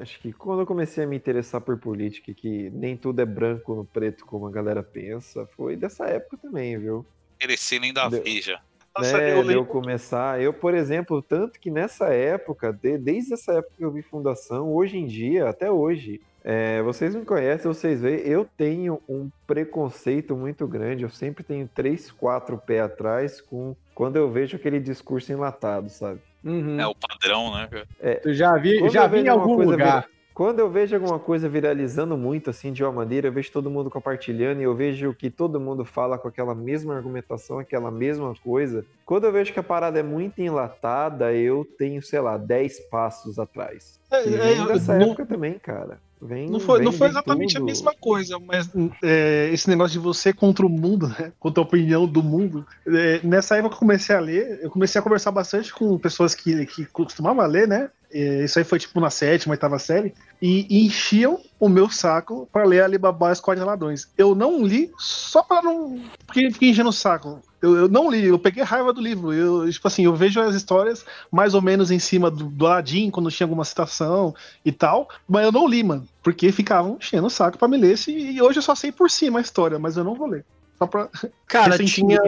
acho 0.03 0.18
que 0.20 0.32
quando 0.32 0.61
eu 0.61 0.66
comecei 0.66 1.05
a 1.05 1.07
me 1.07 1.16
interessar 1.16 1.61
por 1.61 1.78
política, 1.78 2.34
que 2.34 2.70
nem 2.70 2.97
tudo 2.97 3.20
é 3.22 3.24
branco 3.26 3.74
no 3.74 3.84
preto 3.84 4.26
como 4.26 4.47
a 4.47 4.51
galera 4.51 4.82
pensa, 4.82 5.47
foi 5.57 5.76
dessa 5.76 6.05
época 6.07 6.36
também, 6.39 6.76
viu? 6.78 7.07
Merecer 7.41 7.80
nem 7.80 7.93
da 7.93 8.09
Deu- 8.09 8.22
Veja. 8.22 8.61
Nossa, 8.97 9.18
né, 9.18 9.32
eu 9.32 9.45
de 9.45 9.53
eu 9.53 9.64
começar, 9.64 10.41
eu, 10.41 10.53
por 10.53 10.74
exemplo, 10.74 11.22
tanto 11.22 11.59
que 11.61 11.70
nessa 11.70 12.07
época, 12.09 12.72
de- 12.72 12.99
desde 12.99 13.34
essa 13.34 13.53
época 13.53 13.74
que 13.76 13.84
eu 13.84 13.91
vi 13.93 14.03
Fundação, 14.03 14.72
hoje 14.72 14.99
em 14.99 15.07
dia, 15.07 15.49
até 15.49 15.70
hoje, 15.70 16.20
é, 16.45 16.82
vocês 16.82 17.14
me 17.14 17.24
conhecem, 17.24 17.66
vocês 17.72 18.01
veem, 18.01 18.20
eu 18.20 18.49
tenho 18.57 19.01
um 19.09 19.30
preconceito 19.47 20.36
muito 20.36 20.66
grande, 20.66 21.05
eu 21.05 21.11
sempre 21.11 21.45
tenho 21.45 21.68
três, 21.72 22.11
quatro 22.11 22.57
pés 22.59 22.82
atrás 22.82 23.41
com 23.41 23.76
quando 23.95 24.16
eu 24.16 24.30
vejo 24.30 24.57
aquele 24.57 24.80
discurso 24.80 25.32
enlatado, 25.32 25.89
sabe? 25.91 26.20
Uhum. 26.45 26.80
É 26.80 26.86
o 26.86 26.95
padrão, 26.95 27.53
né, 27.55 27.68
cara? 27.70 28.20
Tu 28.22 28.32
já 28.32 28.57
vi, 28.57 28.89
já 28.91 29.07
vi 29.07 29.18
em 29.18 29.28
algum 29.28 29.57
coisa 29.57 29.72
lugar. 29.72 30.09
Quando 30.39 30.61
eu 30.61 30.70
vejo 30.70 30.95
alguma 30.95 31.18
coisa 31.18 31.49
viralizando 31.49 32.16
muito, 32.16 32.49
assim, 32.49 32.72
de 32.72 32.84
uma 32.84 32.93
maneira, 32.93 33.26
eu 33.26 33.32
vejo 33.32 33.51
todo 33.51 33.68
mundo 33.68 33.91
compartilhando 33.91 34.61
e 34.61 34.62
eu 34.62 34.72
vejo 34.72 35.12
que 35.12 35.30
todo 35.30 35.59
mundo 35.59 35.84
fala 35.84 36.16
com 36.16 36.28
aquela 36.28 36.55
mesma 36.55 36.95
argumentação, 36.95 37.59
aquela 37.59 37.91
mesma 37.91 38.32
coisa. 38.45 38.84
Quando 39.05 39.24
eu 39.24 39.32
vejo 39.32 39.53
que 39.53 39.59
a 39.59 39.64
parada 39.64 39.99
é 39.99 40.03
muito 40.05 40.41
enlatada, 40.41 41.32
eu 41.34 41.66
tenho, 41.76 42.01
sei 42.01 42.20
lá, 42.20 42.39
10 42.39 42.78
passos 42.89 43.36
atrás. 43.36 43.99
É, 44.12 44.28
E 44.28 44.34
é, 44.36 44.39
vem 44.55 44.66
dessa 44.68 44.97
não- 44.97 45.07
época 45.09 45.26
também, 45.26 45.55
cara. 45.59 45.99
Vem, 46.22 46.49
Não 46.49 46.61
foi, 46.61 46.78
vem 46.78 46.84
não 46.84 46.93
foi 46.93 47.09
exatamente 47.09 47.57
a 47.57 47.61
tudo. 47.61 47.66
mesma 47.66 47.93
coisa, 47.95 48.39
mas 48.39 48.70
é, 49.03 49.51
esse 49.53 49.68
negócio 49.68 49.93
de 49.93 49.99
você 50.05 50.32
contra 50.32 50.64
o 50.64 50.68
mundo, 50.68 51.09
né? 51.09 51.32
Contra 51.41 51.61
a 51.62 51.66
opinião 51.66 52.07
do 52.07 52.22
mundo. 52.22 52.64
é, 52.86 53.20
nessa 53.24 53.57
época 53.57 53.70
que 53.70 53.74
eu 53.76 53.78
comecei 53.80 54.14
a 54.14 54.20
ler, 54.20 54.61
eu 54.62 54.70
comecei 54.70 55.01
a 55.01 55.03
conversar 55.03 55.32
bastante 55.32 55.72
com 55.72 55.97
pessoas 55.99 56.32
que, 56.34 56.64
que 56.66 56.84
costumavam 56.86 57.45
ler, 57.47 57.66
né? 57.66 57.91
É, 58.11 58.44
isso 58.44 58.59
aí 58.59 58.64
foi 58.64 58.78
tipo 58.78 58.98
na 59.00 59.11
sétima, 59.11 59.52
oitava 59.52 59.78
série. 59.78 60.14
E, 60.40 60.66
e 60.70 60.86
enchiam 60.86 61.38
o 61.59 61.68
meu 61.68 61.90
saco 61.90 62.48
para 62.52 62.64
ler 62.64 62.82
Alibaba 62.82 63.28
e 63.28 63.32
os 63.32 63.40
Códigos 63.40 63.66
Ladrões. 63.66 64.09
Eu 64.16 64.34
não 64.34 64.64
li 64.64 64.90
só 64.98 65.42
para 65.42 65.62
não. 65.62 66.00
Porque 66.26 66.50
fiquei 66.50 66.70
enchendo 66.70 66.88
o 66.88 66.92
saco. 66.92 67.40
Eu, 67.61 67.76
eu 67.76 67.88
não 67.88 68.11
li, 68.11 68.24
eu 68.26 68.38
peguei 68.38 68.62
raiva 68.62 68.92
do 68.92 69.00
livro. 69.00 69.32
Eu, 69.32 69.70
tipo 69.70 69.86
assim, 69.88 70.04
eu 70.04 70.14
vejo 70.14 70.40
as 70.40 70.54
histórias 70.54 71.04
mais 71.30 71.54
ou 71.54 71.61
menos 71.61 71.90
em 71.90 71.98
cima 71.98 72.30
do, 72.30 72.44
do 72.44 72.66
Aladdin, 72.66 73.11
quando 73.11 73.30
tinha 73.30 73.44
alguma 73.44 73.64
citação 73.64 74.34
e 74.64 74.70
tal, 74.72 75.09
mas 75.28 75.44
eu 75.44 75.52
não 75.52 75.66
li, 75.66 75.82
mano, 75.82 76.06
porque 76.22 76.52
ficavam 76.52 76.96
enchendo 77.00 77.26
o 77.26 77.30
saco 77.30 77.59
pra 77.59 77.68
me 77.68 77.76
ler 77.76 77.92
esse, 77.92 78.12
e 78.12 78.40
hoje 78.40 78.59
eu 78.59 78.62
só 78.62 78.74
sei 78.74 78.92
por 78.92 79.11
cima 79.11 79.38
a 79.40 79.42
história, 79.42 79.78
mas 79.78 79.96
eu 79.96 80.04
não 80.04 80.14
vou 80.14 80.28
ler. 80.28 80.44
Só 80.78 80.86
pra... 80.86 81.09
Cara, 81.48 81.76
tinha 81.84 82.20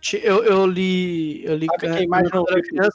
ti- 0.00 0.20
eu, 0.22 0.44
eu 0.44 0.64
li. 0.64 1.44
Eu 1.44 1.56
li, 1.56 1.66
Sabe 1.66 1.96
quem 1.98 2.06
mais 2.06 2.30
não 2.30 2.44
eu 2.48 2.90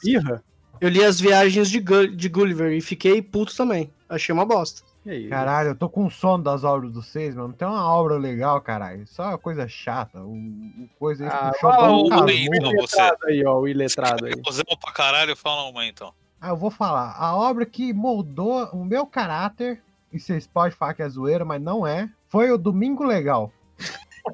eu 0.80 0.88
li 0.88 1.04
as 1.04 1.20
viagens 1.20 1.70
de, 1.70 1.80
Gu- 1.80 2.08
de 2.08 2.28
Gulliver 2.28 2.72
e 2.72 2.80
fiquei 2.80 3.20
puto 3.22 3.56
também. 3.56 3.90
Achei 4.08 4.32
uma 4.32 4.44
bosta. 4.44 4.82
Isso? 5.04 5.28
Caralho, 5.28 5.68
eu 5.70 5.74
tô 5.76 5.88
com 5.88 6.10
sono 6.10 6.42
das 6.42 6.64
obras 6.64 6.90
dos 6.90 7.06
seis, 7.06 7.34
mano. 7.34 7.48
Não 7.48 7.54
tem 7.54 7.66
uma 7.68 7.88
obra 7.88 8.16
legal, 8.16 8.60
caralho. 8.60 9.06
Só 9.06 9.28
uma 9.28 9.38
coisa 9.38 9.68
chata. 9.68 10.20
O, 10.20 10.32
o 10.34 10.88
coisa 10.98 11.24
aí 11.24 11.30
Ah, 11.32 11.52
fala 11.60 11.92
um 11.92 12.08
caso. 12.08 12.24
aí, 12.24 12.44
então, 12.52 12.72
você. 12.72 12.96
iletrado 12.96 13.18
aí, 13.26 13.44
ó, 13.46 13.58
o 13.60 13.68
iletrado 13.68 14.26
aí. 14.26 14.32
Usamos 14.48 14.74
pra 14.80 14.92
caralho, 14.92 15.36
fala 15.36 15.68
uma 15.68 15.86
então. 15.86 16.12
Ah, 16.40 16.48
eu 16.48 16.56
vou 16.56 16.70
falar. 16.70 17.14
A 17.18 17.36
obra 17.36 17.64
que 17.64 17.92
moldou 17.92 18.64
o 18.72 18.84
meu 18.84 19.06
caráter, 19.06 19.80
e 20.12 20.18
vocês 20.18 20.46
podem 20.46 20.72
falar 20.76 20.94
que 20.94 21.02
é 21.02 21.08
zoeira, 21.08 21.44
mas 21.44 21.62
não 21.62 21.86
é, 21.86 22.10
foi 22.28 22.50
o 22.50 22.58
Domingo 22.58 23.04
Legal. 23.04 23.52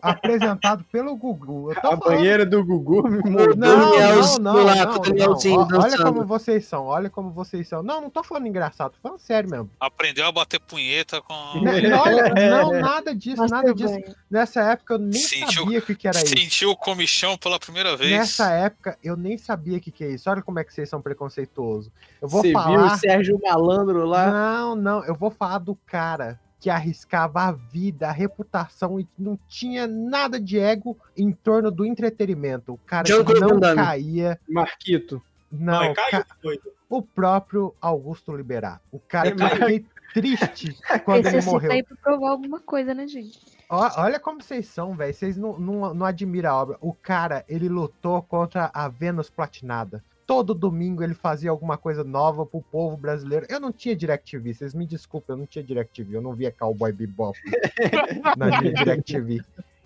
Apresentado 0.01 0.85
pelo 0.91 1.15
Gugu. 1.17 1.71
Eu 1.73 1.75
tô 1.75 1.87
A 1.89 1.91
falando- 1.97 2.01
banheira 2.05 2.47
do 2.47 2.65
Gugu 2.65 3.09
me 3.09 3.19
mudou. 3.19 3.57
Não, 3.57 3.77
não, 3.77 3.87
não, 3.87 3.95
lá, 3.95 4.05
não, 4.39 4.39
não. 4.39 4.55
Ó, 4.57 5.83
Olha 5.83 5.99
como 6.03 6.25
vocês 6.25 6.65
são, 6.65 6.85
olha 6.87 7.11
como 7.11 7.31
vocês 7.31 7.69
são. 7.69 7.83
Não, 7.83 8.01
não 8.01 8.11
tô 8.11 8.23
falando 8.23 8.47
engraçado, 8.47 8.93
tô 8.93 8.99
falando 9.03 9.19
sério 9.19 9.51
mesmo. 9.51 9.71
Aprendeu 9.81 10.27
a 10.27 10.33
bater 10.33 10.61
punheta 10.61 11.21
com. 11.21 11.35
Né, 11.61 11.95
olha, 11.95 12.33
não, 12.51 12.73
nada 12.81 13.15
disso, 13.15 13.45
nada 13.47 13.73
Nossa, 13.73 13.75
disso. 13.99 14.17
Nessa 14.31 14.61
época 14.73 14.95
eu 14.95 14.99
nem 14.99 15.13
Sentiu- 15.21 15.63
sabia 15.65 15.79
o 15.79 15.83
que, 15.83 15.95
que 15.95 16.09
era 16.09 16.17
isso. 16.19 16.29
Sentiu 16.29 16.71
o 16.71 16.77
comichão 16.77 17.37
pela 17.37 17.59
primeira 17.59 17.97
vez. 17.97 18.11
Nessa 18.13 18.51
época 18.51 18.97
eu 19.03 19.17
nem 19.17 19.37
sabia 19.37 19.79
o 19.79 19.81
que, 19.81 19.91
que 19.91 20.05
é 20.05 20.11
isso. 20.11 20.29
Olha 20.31 20.43
como 20.43 20.59
é 20.59 20.65
que 20.65 20.73
vocês 20.73 20.89
são 20.89 21.01
preconceituosos. 21.03 21.91
Eu 22.21 22.29
vou 22.29 22.41
Você 22.43 22.49
viu 22.49 22.59
falar. 22.61 22.95
o 22.95 22.99
Sérgio 22.99 23.41
Malandro 23.43 24.05
lá? 24.07 24.31
Não, 24.31 24.77
não, 24.77 25.05
eu 25.05 25.15
vou 25.15 25.31
falar 25.31 25.59
do 25.59 25.75
cara 25.87 26.39
que 26.63 26.71
arriscava 26.71 27.41
a 27.43 27.51
vida, 27.51 28.09
a 28.09 28.13
reputação 28.13 29.01
e 29.01 29.09
não 29.19 29.37
tinha 29.49 29.85
nada 29.89 30.39
de 30.39 30.61
ego 30.61 30.97
em 31.17 31.33
torno 31.33 31.73
do 31.73 31.85
entretenimento. 31.85 32.75
O 32.75 32.79
cara 32.79 33.05
não 33.41 33.75
caía. 33.75 34.39
Marquito. 34.49 35.21
Não, 35.51 35.73
Não, 35.73 35.83
é 35.83 35.95
ca- 35.95 36.25
o 36.89 37.03
próprio 37.03 37.75
Augusto 37.81 38.35
Liberato. 38.37 38.81
O 38.93 39.01
cara 39.01 39.31
É, 39.31 39.33
que 39.33 39.43
eu 39.43 39.49
fiquei 39.49 39.87
triste 40.15 40.79
quando 41.05 41.17
ele 41.27 41.31
Necessita 41.33 41.51
morreu. 41.53 41.73
aí 41.73 41.83
pra 41.83 41.97
provar 41.97 42.31
alguma 42.31 42.61
coisa, 42.61 42.95
né, 42.95 43.09
gente? 43.09 43.41
Olha 43.69 44.21
como 44.21 44.41
vocês 44.41 44.69
são, 44.69 44.95
velho. 44.95 45.13
Vocês 45.13 45.37
não, 45.37 45.59
não, 45.59 45.93
não 45.93 46.07
admiram 46.07 46.51
a 46.51 46.63
obra. 46.63 46.79
O 46.81 46.93
cara, 46.95 47.45
ele 47.49 47.69
lutou 47.69 48.23
contra 48.23 48.71
a 48.73 48.87
Vênus 48.87 49.29
Platinada. 49.29 50.05
Todo 50.27 50.55
domingo 50.55 51.03
ele 51.03 51.15
fazia 51.15 51.51
alguma 51.51 51.77
coisa 51.77 52.05
nova 52.05 52.47
pro 52.47 52.63
povo 52.63 52.97
brasileiro. 52.97 53.47
Eu 53.49 53.61
não 53.61 53.73
tinha 53.73 53.97
DirecTV, 53.97 54.55
vocês 54.55 54.75
me 54.75 54.87
desculpem, 54.87 55.35
eu 55.35 55.39
não 55.39 55.47
tinha 55.47 55.65
DirecTV, 55.65 56.17
eu 56.17 56.23
não 56.23 56.33
via 56.33 56.53
Cowboy 56.53 56.93
Bebop 56.93 57.39
na 58.37 58.61
DirecTV. 58.61 59.43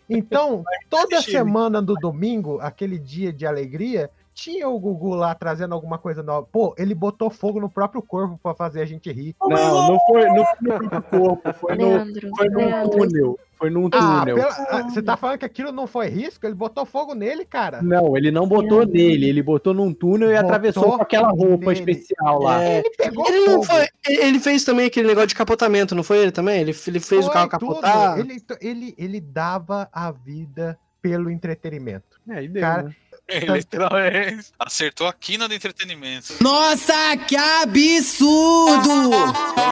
Então, 0.09 0.64
toda 0.89 1.20
semana 1.20 1.82
do 1.82 1.95
domingo, 1.95 2.61
aquele 2.61 2.99
dia 2.99 3.32
de 3.32 3.45
alegria, 3.45 4.11
tinha 4.37 4.68
o 4.68 4.78
Gugu 4.78 5.14
lá 5.14 5.34
trazendo 5.34 5.74
alguma 5.74 5.99
coisa 5.99 6.22
nova. 6.22 6.47
Pô, 6.53 6.74
ele 6.78 6.95
botou 6.95 7.30
fogo 7.30 7.59
no 7.59 7.70
próprio 7.70 8.03
corpo 8.03 8.39
pra 8.41 8.55
fazer 8.55 8.82
a 8.82 8.84
gente 8.84 9.11
rir. 9.11 9.34
Não, 9.41 9.89
não 9.89 9.99
foi, 10.07 10.26
não 10.26 10.45
foi 10.45 10.57
no 10.61 10.78
próprio 10.78 11.03
corpo, 11.03 11.53
foi, 11.55 11.74
no, 11.76 11.89
Leandro, 11.89 12.31
foi 12.36 12.48
Leandro. 12.48 12.90
túnel. 12.90 13.39
Foi 13.59 13.70
num 13.70 13.87
Ah, 13.93 14.20
túnel. 14.20 14.37
pela- 14.37 14.66
ah, 14.70 14.83
você 14.83 15.03
tá 15.03 15.16
falando 15.16 15.39
que 15.39 15.45
aquilo 15.47 15.73
não 15.73 15.87
foi 15.87 16.09
risco? 16.09 16.45
Ele 16.47 16.55
botou 16.55 16.85
fogo 16.85 17.15
nele, 17.15 17.45
cara. 17.45 17.81
Não, 17.81 18.15
ele 18.16 18.31
não 18.31 18.47
botou 18.47 18.85
nele, 18.87 19.28
ele 19.28 19.43
botou 19.43 19.73
num 19.73 19.95
túnel 19.95 20.31
e 20.31 20.35
Botou 20.35 20.47
atravessou 20.49 20.97
com 20.97 21.03
aquela 21.03 21.28
roupa 21.31 21.73
nele. 21.73 21.93
especial 21.93 22.39
lá. 22.43 22.62
É, 22.62 22.78
Ele 22.81 22.91
pegou 22.91 23.27
ele, 23.27 23.47
não 23.47 23.62
fogo. 23.62 23.65
foi, 23.65 23.87
ele 24.07 24.39
fez 24.39 24.62
também 24.62 24.87
aquele 24.87 25.09
negócio 25.09 25.28
de 25.28 25.35
capotamento, 25.35 25.95
não 25.95 26.03
foi 26.03 26.19
ele 26.19 26.33
também? 26.33 26.61
Ele, 26.61 26.77
ele 26.87 27.01
fez 27.01 27.23
o 27.27 27.31
Foi 27.31 27.33
carro 27.33 27.49
tudo. 27.59 27.69
capotar. 27.81 28.19
Ele, 28.19 28.43
ele, 28.61 28.95
ele 28.99 29.20
dava 29.20 29.89
a 29.91 30.11
vida 30.11 30.78
pelo 31.01 31.31
entretenimento. 31.31 32.20
É, 32.28 32.47
deu, 32.47 32.61
Cara, 32.61 32.83
né? 32.83 32.95
Literalmente. 33.28 34.53
Acertou 34.59 35.07
a 35.07 35.12
quina 35.12 35.48
do 35.48 35.55
entretenimento. 35.55 36.35
Nossa, 36.40 37.16
que 37.16 37.36
absurdo! 37.36 39.11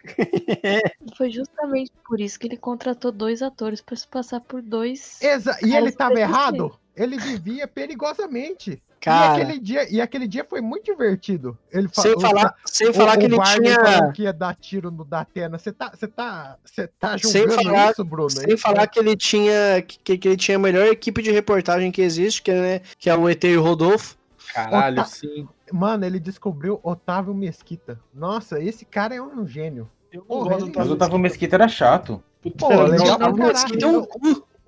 Foi 1.17 1.31
justamente 1.31 1.93
por 2.07 2.21
isso 2.21 2.39
que 2.39 2.47
ele 2.49 2.57
contratou 2.57 3.13
dois 3.13 3.43
atores 3.43 3.81
pra 3.81 3.97
se 3.97 4.07
passar 4.09 4.41
por 4.41 4.61
dois. 4.61 5.21
Exa 5.23 5.57
e 5.63 5.67
ele 5.67 5.93
caras 5.93 5.95
tava 5.95 6.15
da 6.15 6.21
DC. 6.21 6.33
errado? 6.33 6.79
Ele 6.97 7.19
vivia 7.19 7.67
perigosamente. 7.67 8.83
Cara. 9.05 9.39
E 9.39 9.43
aquele, 9.43 9.59
dia, 9.59 9.93
e 9.93 10.01
aquele 10.01 10.27
dia 10.27 10.47
foi 10.49 10.63
muito 10.63 10.85
divertido. 10.85 11.59
Ele 11.71 11.89
fa- 11.89 12.01
Sem 12.01 12.15
o- 12.15 12.21
falar, 12.21 12.55
sem 12.65 12.89
o- 12.89 12.95
falar 12.95 13.17
o 13.17 13.19
que 13.19 13.25
ele 13.27 13.39
tinha. 13.39 14.13
que 14.13 14.23
ia 14.23 14.33
dar 14.33 14.55
tiro 14.55 14.91
no 14.91 15.05
Datena. 15.05 15.59
Você 15.59 15.71
tá, 15.73 15.93
você 15.95 16.09
tá, 16.09 16.57
você 16.65 16.87
tá 16.87 17.19
Sem 17.19 17.43
julgando 17.43 17.63
falar, 17.65 17.91
isso, 17.91 18.03
Bruno? 18.05 18.31
sem 18.31 18.57
falar 18.57 18.87
que 18.87 18.99
ele 18.99 19.15
tinha 19.15 19.83
que, 19.87 20.17
que 20.17 20.29
ele 20.29 20.37
tinha 20.39 20.57
a 20.57 20.61
melhor 20.61 20.87
equipe 20.87 21.21
de 21.21 21.31
reportagem 21.31 21.93
que 21.93 22.01
existe, 22.01 22.41
que 22.43 22.51
é, 22.51 22.81
que 22.99 23.11
é 23.11 23.15
o 23.15 23.29
ET 23.29 23.45
e 23.45 23.57
o 23.59 23.63
Rodolfo. 23.63 24.17
Caralho, 24.55 25.01
Ota- 25.03 25.11
sim. 25.11 25.47
Mano, 25.71 26.07
ele 26.07 26.19
descobriu 26.19 26.81
Otávio 26.83 27.35
Mesquita. 27.35 28.01
Nossa, 28.15 28.59
esse 28.63 28.85
cara 28.87 29.15
é 29.15 29.21
um 29.21 29.47
gênio. 29.47 29.91
Eu 30.11 30.23
Porra, 30.23 30.51
gosto 30.57 30.73
Mas 30.75 30.89
o 30.89 30.93
Otávio 30.95 31.19
Mesquita 31.19 31.57
era 31.57 31.69
chato. 31.69 32.23
Pô, 32.59 32.69
legal 32.85 33.17
Otávio. 33.17 33.37
Mesquita 33.45 33.85
é 33.85 33.89
um 33.89 34.07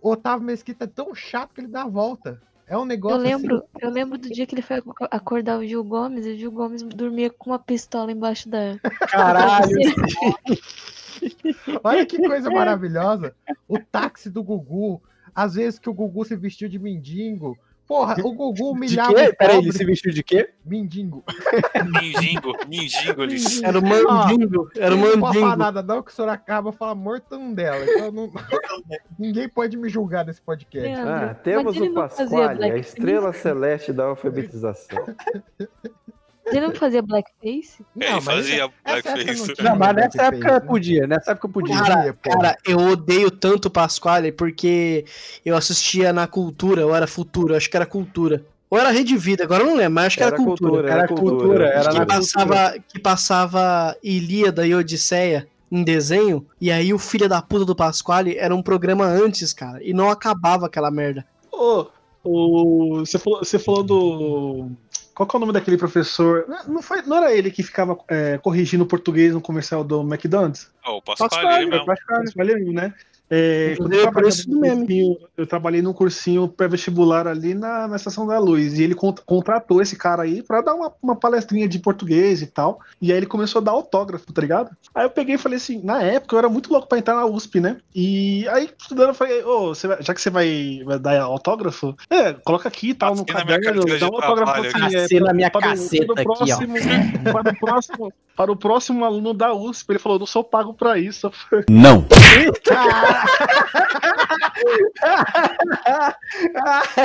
Otávio 0.02 0.44
Mesquita 0.46 0.84
é 0.84 0.88
tão 0.88 1.14
chato 1.14 1.54
que 1.54 1.60
ele 1.62 1.68
dá 1.68 1.82
a 1.84 1.88
volta. 1.88 2.38
É 2.68 2.76
um 2.76 2.80
Eu 2.80 2.84
negócio 2.86 3.18
lembro, 3.18 3.56
assim. 3.58 3.66
eu 3.80 3.90
lembro 3.90 4.18
do 4.18 4.28
dia 4.28 4.44
que 4.46 4.54
ele 4.54 4.62
foi 4.62 4.76
ac- 4.78 5.08
acordar 5.10 5.58
o 5.58 5.64
Gil 5.66 5.84
Gomes 5.84 6.26
e 6.26 6.30
o 6.30 6.36
Gil 6.36 6.50
Gomes 6.50 6.82
dormia 6.82 7.30
com 7.30 7.50
uma 7.50 7.58
pistola 7.58 8.10
embaixo 8.10 8.48
da. 8.48 8.76
Caralho. 9.08 9.76
Olha 11.82 12.04
que 12.04 12.18
coisa 12.18 12.50
maravilhosa. 12.50 13.34
O 13.68 13.78
táxi 13.78 14.30
do 14.30 14.42
Gugu. 14.42 15.00
Às 15.34 15.54
vezes 15.54 15.78
que 15.78 15.88
o 15.88 15.94
Gugu 15.94 16.24
se 16.24 16.34
vestiu 16.36 16.68
de 16.68 16.78
mendigo. 16.78 17.56
Porra, 17.86 18.16
o 18.18 18.32
Gugu 18.32 18.52
De 18.54 18.62
humilhava 18.62 19.14
quê? 19.14 19.28
o 19.28 19.36
Peraí, 19.36 19.58
ele 19.58 19.72
se 19.72 19.84
vestiu 19.84 20.12
de 20.12 20.22
quê? 20.22 20.50
Mindingo, 20.64 21.24
mindingo, 22.68 23.26
disse. 23.28 23.64
Era 23.64 23.78
o 23.78 23.82
mandingo. 23.82 24.68
Era 24.76 24.94
o 24.94 24.98
Não 24.98 25.20
pode 25.20 25.38
falar 25.38 25.56
mandingo. 25.56 25.56
nada, 25.56 25.82
não, 25.82 26.02
que 26.02 26.10
o 26.10 26.14
Soracaba 26.14 26.72
fala 26.72 26.94
mortandela. 26.96 27.84
Então 27.84 28.10
não- 28.10 28.30
Ninguém 29.18 29.48
pode 29.48 29.76
me 29.76 29.88
julgar 29.88 30.24
nesse 30.24 30.42
podcast. 30.42 30.88
Ah, 31.00 31.34
temos 31.34 31.76
o 31.76 31.84
não 31.84 31.94
Pasquale, 31.94 32.64
a 32.64 32.76
estrela 32.76 33.32
celeste 33.32 33.92
da 33.92 34.04
alfabetização. 34.06 34.98
Ele 36.46 36.60
não 36.60 36.74
fazia 36.74 37.02
blackface? 37.02 37.84
Ele 37.96 38.10
mas 38.10 38.24
fazia 38.24 38.70
blackface. 38.84 39.54
não 39.58 39.70
Não, 39.70 39.76
mas 39.76 39.96
nessa 39.96 40.22
época 40.22 40.52
né? 40.52 40.60
podia, 40.60 41.06
nessa 41.06 41.32
época 41.32 41.48
podia. 41.48 41.76
Cara, 41.76 42.12
cara, 42.22 42.58
eu 42.64 42.78
odeio 42.78 43.30
tanto 43.30 43.66
o 43.66 43.70
Pasquale 43.70 44.30
porque 44.30 45.04
eu 45.44 45.56
assistia 45.56 46.12
na 46.12 46.26
cultura, 46.26 46.86
ou 46.86 46.94
era 46.94 47.06
futuro, 47.06 47.56
acho 47.56 47.68
que 47.68 47.76
era 47.76 47.86
cultura. 47.86 48.44
Ou 48.70 48.78
era 48.78 48.90
Rede 48.90 49.16
Vida, 49.16 49.44
agora 49.44 49.62
eu 49.62 49.66
não 49.66 49.76
lembro, 49.76 49.94
mas 49.94 50.06
acho 50.06 50.16
que 50.16 50.22
era, 50.22 50.34
Era 50.34 50.44
cultura. 50.44 50.70
cultura, 50.70 50.92
Era 50.92 51.08
cultura, 51.08 51.66
era 51.68 51.90
que 51.90 52.06
passava, 52.06 52.74
que 52.88 52.98
passava 52.98 53.96
Ilíada 54.02 54.66
e 54.66 54.74
Odisseia 54.74 55.48
em 55.70 55.82
desenho, 55.82 56.46
e 56.60 56.70
aí 56.70 56.92
o 56.92 56.98
filho 56.98 57.28
da 57.28 57.42
puta 57.42 57.64
do 57.64 57.74
Pasquale 57.74 58.36
era 58.36 58.54
um 58.54 58.62
programa 58.62 59.04
antes, 59.04 59.52
cara, 59.52 59.82
e 59.82 59.92
não 59.92 60.10
acabava 60.10 60.66
aquela 60.66 60.90
merda. 60.90 61.26
Ô, 61.52 61.86
o, 62.28 62.98
você, 62.98 63.18
falou, 63.18 63.38
você 63.38 63.58
falou 63.58 63.82
do. 63.84 64.70
Qual 65.16 65.26
que 65.26 65.34
é 65.34 65.38
o 65.38 65.40
nome 65.40 65.54
daquele 65.54 65.78
professor? 65.78 66.44
Não, 66.68 66.82
foi, 66.82 67.00
não 67.00 67.16
era 67.16 67.34
ele 67.34 67.50
que 67.50 67.62
ficava 67.62 67.98
é, 68.06 68.36
corrigindo 68.36 68.84
o 68.84 68.86
português 68.86 69.32
no 69.32 69.40
comercial 69.40 69.82
do 69.82 70.02
McDonald's? 70.02 70.70
Ó, 70.84 70.98
o 70.98 71.02
Pasquale, 71.02 71.70
Pasquale. 71.70 71.86
Pasquale. 71.86 72.72
Né? 72.74 72.94
É, 73.28 73.74
eu, 73.78 73.82
num 73.84 73.88
mesmo. 73.88 74.12
cursinho, 74.12 75.16
eu 75.36 75.46
trabalhei 75.46 75.82
num 75.82 75.92
cursinho 75.92 76.46
pré-vestibular 76.46 77.26
ali 77.26 77.54
na, 77.54 77.88
na 77.88 77.96
Estação 77.96 78.26
da 78.26 78.38
Luz. 78.38 78.78
E 78.78 78.82
ele 78.84 78.94
con- 78.94 79.14
contratou 79.26 79.82
esse 79.82 79.96
cara 79.96 80.22
aí 80.22 80.42
pra 80.42 80.60
dar 80.60 80.74
uma, 80.74 80.92
uma 81.02 81.16
palestrinha 81.16 81.66
de 81.68 81.78
português 81.80 82.40
e 82.42 82.46
tal. 82.46 82.78
E 83.02 83.10
aí 83.10 83.18
ele 83.18 83.26
começou 83.26 83.60
a 83.60 83.64
dar 83.64 83.72
autógrafo, 83.72 84.32
tá 84.32 84.40
ligado? 84.40 84.70
Aí 84.94 85.04
eu 85.04 85.10
peguei 85.10 85.34
e 85.34 85.38
falei 85.38 85.56
assim: 85.56 85.80
na 85.82 86.00
época 86.02 86.34
eu 86.34 86.38
era 86.38 86.48
muito 86.48 86.72
louco 86.72 86.88
pra 86.88 86.98
entrar 86.98 87.16
na 87.16 87.26
USP, 87.26 87.58
né? 87.60 87.78
E 87.94 88.46
aí 88.48 88.70
estudando 88.80 89.08
eu 89.08 89.14
falei: 89.14 89.42
Ô, 89.42 89.72
vai- 89.74 90.02
já 90.02 90.14
que 90.14 90.20
você 90.20 90.30
vai, 90.30 90.82
vai 90.84 90.98
dar 90.98 91.20
autógrafo, 91.22 91.96
é, 92.08 92.32
coloca 92.32 92.68
aqui 92.68 92.90
e 92.90 92.94
tal 92.94 93.14
no 93.16 93.22
Assina 93.22 93.44
minha 93.44 93.60
caderno, 93.60 93.98
dá 93.98 94.06
um 94.08 94.14
autógrafo 94.14 94.52
assim, 94.52 94.84
aqui. 94.84 94.96
é, 94.96 95.04
Assina 95.04 95.32
minha 95.32 95.50
para 95.50 95.66
o- 95.66 95.70
caceta 95.70 96.14
para 96.14 96.22
o 96.22 96.32
aqui, 96.34 96.52
ó. 96.52 96.56
próximo- 96.56 97.32
para 97.32 97.50
o 97.52 97.56
próximo. 97.58 98.12
Para 98.36 98.52
o 98.52 98.56
próximo 98.56 99.02
aluno 99.02 99.32
da 99.32 99.54
USP, 99.54 99.92
ele 99.92 99.98
falou: 99.98 100.18
não 100.18 100.26
sou 100.26 100.44
pago 100.44 100.74
pra 100.74 100.98
isso. 100.98 101.32
Não. 101.70 102.04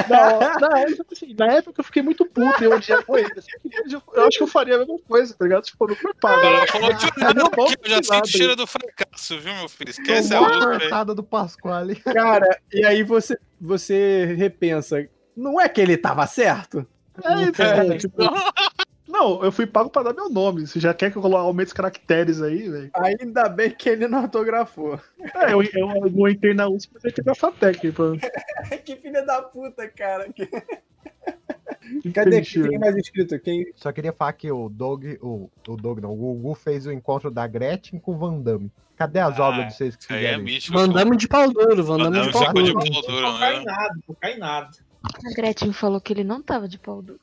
Na, 0.10 0.60
na, 0.60 0.80
época, 0.80 1.06
assim, 1.12 1.36
na 1.38 1.48
época 1.48 1.80
eu 1.82 1.84
fiquei 1.84 2.02
muito 2.02 2.26
puto 2.26 2.64
e 2.64 2.66
eu 2.66 2.76
odiava 2.76 3.20
ele. 3.20 3.32
assim, 3.38 3.52
eu, 3.92 4.02
eu 4.14 4.28
acho 4.28 4.38
que 4.38 4.44
eu 4.44 4.48
faria 4.48 4.76
a 4.76 4.80
mesma 4.80 5.00
coisa, 5.08 5.34
tá 5.34 5.46
ligado? 5.46 5.64
Tipo, 5.64 5.88
não 5.88 5.96
foi 5.96 6.14
pago. 6.14 6.42
Ela 6.42 6.68
falou 6.68 6.94
de 6.94 7.06
Eu 7.06 7.34
não 7.34 7.46
um 7.46 7.68
que 7.68 7.78
eu 7.84 8.02
já 8.04 8.22
o 8.22 8.26
cheiro 8.26 8.56
do 8.56 8.68
fracasso, 8.68 9.40
viu, 9.40 9.54
meu 9.56 9.70
filho? 9.70 9.90
Esquece 9.90 10.30
Tomou 10.30 10.46
a 10.46 10.54
outra. 10.54 10.80
cortada 10.80 11.16
do 11.16 11.24
Pasquale. 11.24 11.96
Cara, 11.96 12.60
e 12.72 12.86
aí 12.86 13.04
você, 13.04 13.38
você 13.60 14.36
repensa, 14.38 15.08
não 15.36 15.60
é 15.60 15.68
que 15.70 15.82
ele 15.82 15.98
tava 15.98 16.26
certo? 16.28 16.86
É, 17.24 17.44
então, 17.44 17.98
tipo, 17.98 18.24
não, 19.12 19.44
eu 19.44 19.52
fui 19.52 19.68
pago 19.68 19.90
pra 19.90 20.04
dar 20.04 20.14
meu 20.14 20.30
nome. 20.30 20.66
Você 20.66 20.80
já 20.80 20.94
quer 20.94 21.12
que 21.12 21.18
eu 21.18 21.22
coloque 21.22 21.46
aumente 21.46 21.68
os 21.68 21.74
caracteres 21.74 22.42
aí, 22.42 22.70
velho? 22.70 22.90
Ainda 22.96 23.48
bem 23.50 23.70
que 23.70 23.90
ele 23.90 24.08
não 24.08 24.20
autografou. 24.20 25.00
É, 25.36 25.54
eu, 25.54 25.62
eu, 25.62 25.90
eu 26.06 26.28
entrei 26.30 26.54
na 26.54 26.68
USP, 26.68 26.96
entrei 26.98 27.24
na 27.26 27.36
FATEC. 27.36 27.92
Pô. 27.92 28.14
que 28.86 28.96
filha 28.96 29.24
da 29.26 29.42
puta, 29.42 29.88
cara. 29.90 30.28
Cadê? 32.14 32.38
Triste, 32.38 32.62
Quem 32.68 32.80
mais 32.80 32.96
inscrito? 32.96 33.38
Quem... 33.40 33.66
Só 33.76 33.92
queria 33.92 34.14
falar 34.14 34.34
que 34.34 34.52
o 34.52 34.70
Doug, 34.70 35.04
o, 35.22 35.50
o 35.68 35.76
Doug 35.76 36.00
não, 36.00 36.12
o 36.12 36.16
Gugu 36.16 36.54
fez 36.56 36.86
o 36.86 36.92
encontro 36.92 37.30
da 37.30 37.46
Gretchen 37.48 38.00
com 38.00 38.14
o 38.14 38.18
Van 38.18 38.40
Damme. 38.40 38.72
Cadê 38.96 39.20
as 39.20 39.40
Ah, 39.40 39.48
obras 39.50 39.68
de 39.68 39.74
vocês 39.76 39.96
que 39.96 40.14
é 40.14 40.18
fizeram? 40.18 40.38
isso? 40.38 40.44
místico. 40.46 40.78
Mandamos 40.78 41.18
de 41.18 41.28
pau 41.28 41.52
duro, 41.52 41.86
mandamos 41.88 42.34
Mandamos 42.34 42.64
de 42.64 42.74
duro. 42.74 42.92
pau 42.94 43.02
duro, 43.02 43.22
Não 43.22 43.40
cai 43.40 43.58
né? 43.60 43.64
nada, 43.66 43.96
não 44.08 44.16
cai 44.16 44.38
nada. 44.38 44.70
A 45.04 45.34
Gretchen 45.36 45.74
falou 45.74 46.00
que 46.00 46.14
ele 46.14 46.24
não 46.24 46.42
tava 46.42 46.68
de 46.68 46.78
pau 46.78 47.02
duro. 47.02 47.20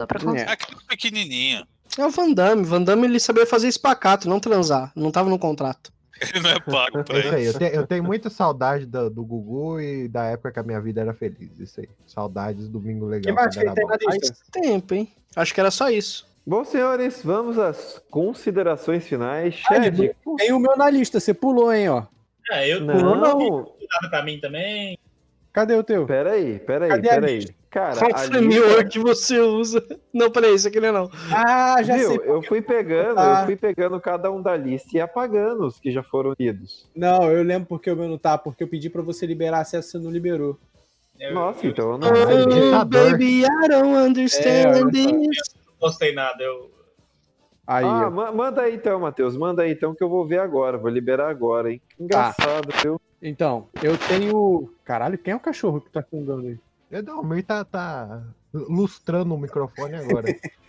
Só 0.00 0.06
pra. 0.06 0.20
É. 0.38 0.42
Aquela 0.48 0.80
pequenininha. 0.88 1.66
É 1.98 2.06
o 2.06 2.10
Van 2.10 2.32
Damme, 2.32 2.64
Van 2.64 2.82
Damme 2.82 3.06
ele 3.06 3.20
sabia 3.20 3.46
fazer 3.46 3.68
espacato, 3.68 4.26
não 4.28 4.40
transar, 4.40 4.90
não 4.96 5.10
tava 5.10 5.28
no 5.28 5.38
contrato. 5.38 5.92
Ele 6.20 6.40
não 6.40 6.50
é 6.50 6.60
pago 6.60 7.04
pra 7.04 7.18
isso 7.18 7.34
aí, 7.34 7.44
eu, 7.46 7.58
te- 7.58 7.76
eu 7.76 7.86
tenho 7.86 8.02
muita 8.04 8.30
saudade 8.30 8.86
do, 8.86 9.10
do 9.10 9.24
Gugu 9.24 9.80
e 9.80 10.08
da 10.08 10.24
época 10.26 10.52
que 10.52 10.58
a 10.58 10.62
minha 10.62 10.80
vida 10.80 11.00
era 11.00 11.12
feliz. 11.12 11.58
Isso 11.58 11.80
aí. 11.80 11.88
Saudades 12.06 12.68
domingo 12.68 13.06
legal. 13.06 13.22
Quem 13.24 13.34
mais 13.34 13.54
que 13.56 13.74
tem 13.74 13.86
na 13.86 13.96
lista? 13.96 14.34
Tempo, 14.52 14.94
hein? 14.94 15.12
Acho 15.36 15.52
que 15.52 15.60
era 15.60 15.70
só 15.70 15.90
isso. 15.90 16.26
Bom, 16.46 16.64
senhores, 16.64 17.20
vamos 17.24 17.58
às 17.58 18.00
considerações 18.10 19.04
finais. 19.06 19.60
Ah, 19.68 19.74
Chad, 19.74 19.96
Tem 20.38 20.52
o 20.52 20.58
meu 20.58 20.76
na 20.76 20.88
lista, 20.88 21.18
você 21.20 21.34
pulou, 21.34 21.72
hein, 21.72 21.88
ó. 21.88 22.04
É, 22.50 22.72
eu 22.72 22.80
não, 22.80 22.94
nada 23.20 24.08
pra 24.10 24.22
mim 24.22 24.38
também. 24.40 24.98
Cadê 25.52 25.74
o 25.74 25.82
teu? 25.84 26.06
peraí, 26.06 26.58
peraí, 26.60 26.88
Cadê 26.88 27.08
peraí. 27.08 27.46
Cara, 27.70 27.96
Qual 27.96 28.18
framework 28.18 28.88
que 28.90 28.98
você 28.98 29.38
usa? 29.40 29.82
Não, 30.12 30.30
peraí, 30.30 30.54
isso 30.54 30.68
aqui 30.68 30.78
não 30.78 30.88
é 30.88 30.92
não. 30.92 31.10
Ah, 31.30 31.82
já 31.82 31.96
viu, 31.96 32.08
sei. 32.10 32.20
eu 32.24 32.42
fui 32.42 32.60
pegando, 32.60 33.18
Ah. 33.18 33.40
eu 33.40 33.46
fui 33.46 33.56
pegando 33.56 33.98
cada 34.00 34.30
um 34.30 34.42
da 34.42 34.54
lista 34.56 34.90
e 34.94 35.00
apagando 35.00 35.66
os 35.66 35.78
que 35.80 35.90
já 35.90 36.02
foram 36.02 36.34
lidos. 36.38 36.86
Não, 36.94 37.30
eu 37.30 37.42
lembro 37.42 37.66
porque 37.68 37.90
o 37.90 37.96
meu 37.96 38.08
não 38.08 38.18
tá, 38.18 38.36
porque 38.36 38.62
eu 38.62 38.68
pedi 38.68 38.90
pra 38.90 39.00
você 39.00 39.24
liberar 39.24 39.60
acesso, 39.60 39.90
você 39.92 39.98
não 39.98 40.10
liberou. 40.10 40.58
Eu, 41.18 41.32
Nossa, 41.32 41.64
eu 41.64 41.70
então 41.70 41.92
eu 41.92 41.98
não 41.98 42.08
Oh, 42.08 42.84
baby, 42.84 43.42
I 43.42 43.68
don't 43.68 43.94
É, 43.94 44.02
understand 44.02 44.78
eu- 44.78 44.90
this. 44.90 45.10
não 45.66 45.74
postei 45.80 46.12
nada. 46.14 46.42
Eu, 46.42 46.70
Aí, 47.66 47.84
Ah, 47.84 48.10
ma- 48.10 48.32
manda 48.32 48.62
aí 48.62 48.74
então, 48.74 48.98
Matheus. 49.00 49.36
Manda 49.36 49.62
aí 49.62 49.72
então 49.72 49.94
que 49.94 50.02
eu 50.02 50.08
vou 50.08 50.26
ver 50.26 50.38
agora. 50.40 50.76
Vou 50.78 50.90
liberar 50.90 51.28
agora, 51.28 51.70
hein? 51.72 51.80
Engraçado, 51.98 52.68
viu? 52.82 53.00
Então, 53.22 53.68
eu 53.82 53.96
tenho. 53.96 54.72
Caralho, 54.84 55.16
quem 55.16 55.32
é 55.32 55.36
o 55.36 55.40
cachorro 55.40 55.80
que 55.80 55.90
tá 55.90 56.02
fungando 56.02 56.48
aí? 56.48 56.58
Edalmir 56.90 57.44
tá, 57.44 57.64
tá 57.64 58.22
lustrando 58.52 59.34
o 59.34 59.38
microfone 59.38 59.94
agora. 59.94 60.26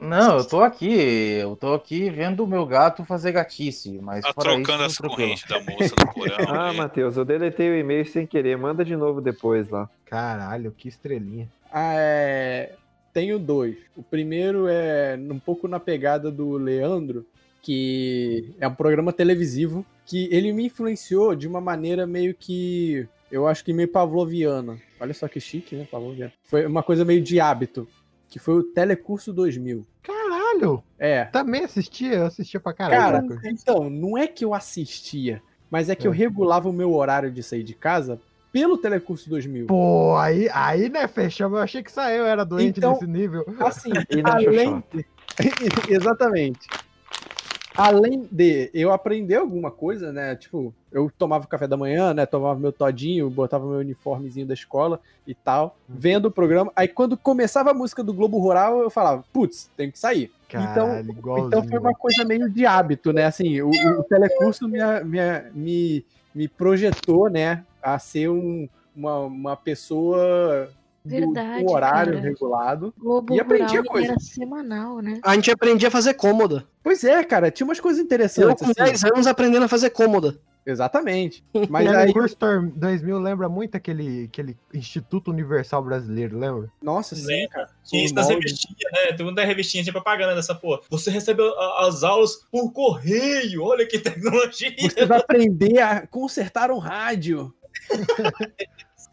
Não, 0.00 0.38
eu 0.38 0.44
tô 0.44 0.60
aqui. 0.60 0.92
Eu 1.40 1.54
tô 1.54 1.74
aqui 1.74 2.10
vendo 2.10 2.42
o 2.42 2.46
meu 2.46 2.66
gato 2.66 3.04
fazer 3.04 3.30
gatice, 3.30 4.00
mas 4.02 4.24
Tá 4.24 4.32
trocando 4.34 4.84
isso, 4.84 5.00
as 5.00 5.08
correntes 5.08 5.48
da 5.48 5.60
moça 5.60 5.94
no 5.96 6.12
porão. 6.12 6.36
Ah. 6.52 6.72
Matheus, 6.72 7.16
eu 7.16 7.24
deletei 7.24 7.70
o 7.70 7.76
e-mail 7.76 8.04
sem 8.04 8.26
querer. 8.26 8.58
Manda 8.58 8.84
de 8.84 8.96
novo 8.96 9.20
depois 9.20 9.68
lá. 9.68 9.88
Caralho, 10.04 10.72
que 10.72 10.88
estrelinha. 10.88 11.48
Ah, 11.72 11.92
é... 11.94 12.74
Tenho 13.12 13.38
dois. 13.38 13.76
O 13.96 14.02
primeiro 14.02 14.66
é 14.68 15.18
um 15.30 15.38
pouco 15.38 15.68
na 15.68 15.78
pegada 15.78 16.30
do 16.30 16.52
Leandro, 16.56 17.26
que 17.60 18.54
é 18.58 18.66
um 18.66 18.74
programa 18.74 19.12
televisivo 19.12 19.84
que 20.06 20.28
ele 20.32 20.52
me 20.52 20.66
influenciou 20.66 21.34
de 21.34 21.46
uma 21.46 21.60
maneira 21.60 22.06
meio 22.06 22.34
que. 22.34 23.06
Eu 23.30 23.46
acho 23.46 23.64
que 23.64 23.72
meio 23.72 23.88
pavloviana. 23.88 24.78
Olha 25.00 25.14
só 25.14 25.26
que 25.28 25.40
chique, 25.40 25.74
né? 25.76 25.86
Pavloviana. 25.90 26.32
Foi 26.44 26.66
uma 26.66 26.82
coisa 26.82 27.04
meio 27.04 27.20
de 27.22 27.40
hábito, 27.40 27.88
que 28.28 28.38
foi 28.38 28.54
o 28.54 28.62
Telecurso 28.62 29.32
2000. 29.32 29.86
Caralho, 30.02 30.82
É. 30.98 31.24
também 31.26 31.64
assistia? 31.64 32.14
Eu 32.14 32.26
assistia 32.26 32.60
pra 32.60 32.72
caralho. 32.74 33.28
Cara, 33.28 33.40
então, 33.48 33.88
não 33.88 34.18
é 34.18 34.26
que 34.26 34.44
eu 34.44 34.52
assistia, 34.52 35.40
mas 35.70 35.88
é 35.88 35.94
que 35.94 36.06
eu 36.06 36.12
É. 36.12 36.16
regulava 36.16 36.68
o 36.68 36.72
meu 36.72 36.92
horário 36.94 37.30
de 37.30 37.42
sair 37.42 37.62
de 37.62 37.74
casa 37.74 38.20
pelo 38.52 38.76
Telecurso 38.76 39.28
2000. 39.30 39.66
Pô, 39.66 40.16
aí, 40.16 40.48
aí 40.52 40.88
né, 40.90 41.08
fechamos. 41.08 41.56
Eu 41.56 41.64
achei 41.64 41.82
que 41.82 41.90
só 41.90 42.08
eu 42.10 42.26
era 42.26 42.44
doente 42.44 42.78
Então, 42.78 42.92
nesse 42.92 43.06
nível. 43.06 43.44
Assim, 43.58 43.90
E 44.10 44.22
na 44.22 44.34
além 44.34 44.84
de... 44.92 45.06
Exatamente. 45.88 46.68
Além 47.74 48.28
de 48.30 48.70
eu 48.74 48.92
aprender 48.92 49.36
alguma 49.36 49.70
coisa, 49.70 50.12
né? 50.12 50.36
Tipo, 50.36 50.74
eu 50.92 51.10
tomava 51.16 51.46
café 51.46 51.66
da 51.66 51.76
manhã, 51.76 52.12
né? 52.12 52.26
Tomava 52.26 52.60
meu 52.60 52.70
todinho, 52.70 53.30
botava 53.30 53.66
meu 53.66 53.78
uniformezinho 53.78 54.46
da 54.46 54.52
escola 54.52 55.00
e 55.26 55.34
tal, 55.34 55.78
vendo 55.88 56.26
o 56.26 56.30
programa. 56.30 56.70
Aí 56.76 56.86
quando 56.86 57.16
começava 57.16 57.70
a 57.70 57.74
música 57.74 58.04
do 58.04 58.12
Globo 58.12 58.38
Rural, 58.38 58.82
eu 58.82 58.90
falava, 58.90 59.24
putz, 59.32 59.70
tem 59.74 59.90
que 59.90 59.98
sair. 59.98 60.30
Caralho, 60.50 60.70
então, 60.70 61.16
igualzinho. 61.16 61.48
então 61.48 61.66
foi 61.66 61.78
uma 61.78 61.94
coisa 61.94 62.24
meio 62.26 62.50
de 62.50 62.66
hábito, 62.66 63.10
né? 63.10 63.24
Assim, 63.24 63.62
o, 63.62 63.70
o 63.70 64.02
telecurso 64.04 64.68
me, 64.68 64.78
me, 65.04 65.18
me, 65.54 66.04
me 66.34 66.48
projetou, 66.48 67.30
né? 67.30 67.64
A 67.82 67.98
ser 67.98 68.28
um, 68.30 68.68
uma, 68.94 69.18
uma 69.20 69.56
pessoa 69.56 70.70
do, 71.04 71.10
Verdade, 71.10 71.64
com 71.64 71.72
horário 71.72 72.14
cara. 72.14 72.24
regulado. 72.24 72.94
Globo 72.96 73.34
E 73.34 73.40
aprendi 73.40 73.76
a 73.76 73.80
Rural 73.80 73.84
coisa. 73.92 74.12
era 74.12 74.20
semanal, 74.20 75.00
né? 75.00 75.20
A 75.24 75.34
gente 75.34 75.50
aprendia 75.50 75.88
a 75.88 75.90
fazer 75.90 76.14
cômoda. 76.14 76.64
Pois 76.82 77.02
é, 77.04 77.22
cara, 77.24 77.50
tinha 77.50 77.64
umas 77.66 77.80
coisas 77.80 77.98
Eu 77.98 78.04
interessantes. 78.04 78.64
com 78.64 78.70
assim. 78.70 78.84
10 78.84 79.04
anos 79.04 79.26
aprendendo 79.26 79.64
a 79.64 79.68
fazer 79.68 79.90
cômoda. 79.90 80.38
Exatamente. 80.64 81.42
Mas 81.68 81.88
aí, 81.88 82.10
o 82.10 82.12
curso 82.12 82.36
Tor- 82.36 82.70
2000 82.76 83.18
lembra 83.18 83.48
muito 83.48 83.74
aquele, 83.76 84.26
aquele 84.26 84.56
Instituto 84.72 85.32
Universal 85.32 85.82
Brasileiro, 85.82 86.38
lembra? 86.38 86.70
nossa, 86.80 87.16
sim, 87.16 87.26
Lembra? 87.26 87.48
cara. 87.50 87.68
Tinha 87.84 88.04
isso 88.04 88.14
nas 88.14 88.28
molde. 88.28 88.44
revistinhas, 88.46 88.78
né? 88.92 89.12
Tem 89.16 89.26
muita 89.26 89.44
revistinha, 89.44 89.82
tinha 89.82 89.92
propaganda 89.92 90.36
dessa 90.36 90.54
porra. 90.54 90.82
Você 90.88 91.10
recebe 91.10 91.42
a- 91.42 91.86
as 91.88 92.04
aulas 92.04 92.46
por 92.48 92.72
correio. 92.72 93.64
Olha 93.64 93.84
que 93.84 93.98
tecnologia. 93.98 94.72
Você 94.78 95.04
vai 95.04 95.18
aprender 95.18 95.80
a 95.80 96.06
consertar 96.06 96.70
um 96.70 96.78
rádio. 96.78 97.52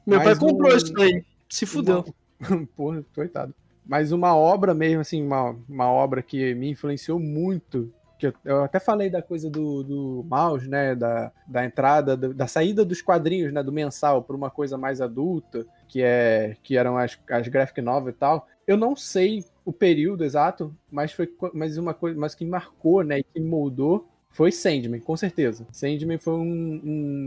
Meu 0.05 0.19
pai 0.21 0.35
comprou 0.35 0.71
o- 0.71 0.75
isso 0.75 0.93
daí. 0.93 1.23
Se 1.49 1.65
fudeu. 1.65 2.05
Porra, 2.75 3.03
coitado. 3.13 3.53
Mas 3.85 4.11
uma 4.11 4.35
obra 4.35 4.73
mesmo, 4.73 5.01
assim, 5.01 5.21
uma, 5.23 5.55
uma 5.67 5.91
obra 5.91 6.21
que 6.21 6.53
me 6.53 6.69
influenciou 6.69 7.19
muito. 7.19 7.91
Que 8.19 8.27
eu, 8.27 8.33
eu 8.43 8.63
até 8.63 8.79
falei 8.79 9.09
da 9.09 9.21
coisa 9.21 9.49
do, 9.49 9.83
do 9.83 10.25
mouse, 10.29 10.67
né? 10.67 10.93
Da, 10.93 11.31
da 11.47 11.65
entrada, 11.65 12.15
do- 12.15 12.33
da 12.33 12.47
saída 12.47 12.85
dos 12.85 13.01
quadrinhos, 13.01 13.51
né? 13.51 13.63
Do 13.63 13.71
mensal 13.71 14.21
para 14.23 14.35
uma 14.35 14.49
coisa 14.49 14.77
mais 14.77 15.01
adulta, 15.01 15.65
que 15.87 16.01
é 16.03 16.55
que 16.61 16.77
eram 16.77 16.97
as, 16.97 17.17
as 17.29 17.47
graphic 17.47 17.81
novel 17.81 18.09
e 18.09 18.13
tal. 18.13 18.47
Eu 18.67 18.77
não 18.77 18.95
sei 18.95 19.43
o 19.65 19.73
período 19.73 20.23
exato, 20.23 20.75
mas 20.91 21.11
foi 21.11 21.31
mas 21.53 21.77
uma 21.77 21.93
coisa, 21.93 22.19
mas 22.19 22.35
que 22.35 22.45
marcou, 22.45 23.03
né? 23.03 23.19
E 23.19 23.23
que 23.23 23.39
moldou 23.39 24.07
foi 24.39 24.53
Sandman, 24.53 25.01
com 25.01 25.17
certeza. 25.17 25.67
Sandman 25.69 26.17
foi 26.17 26.35
um, 26.35 26.81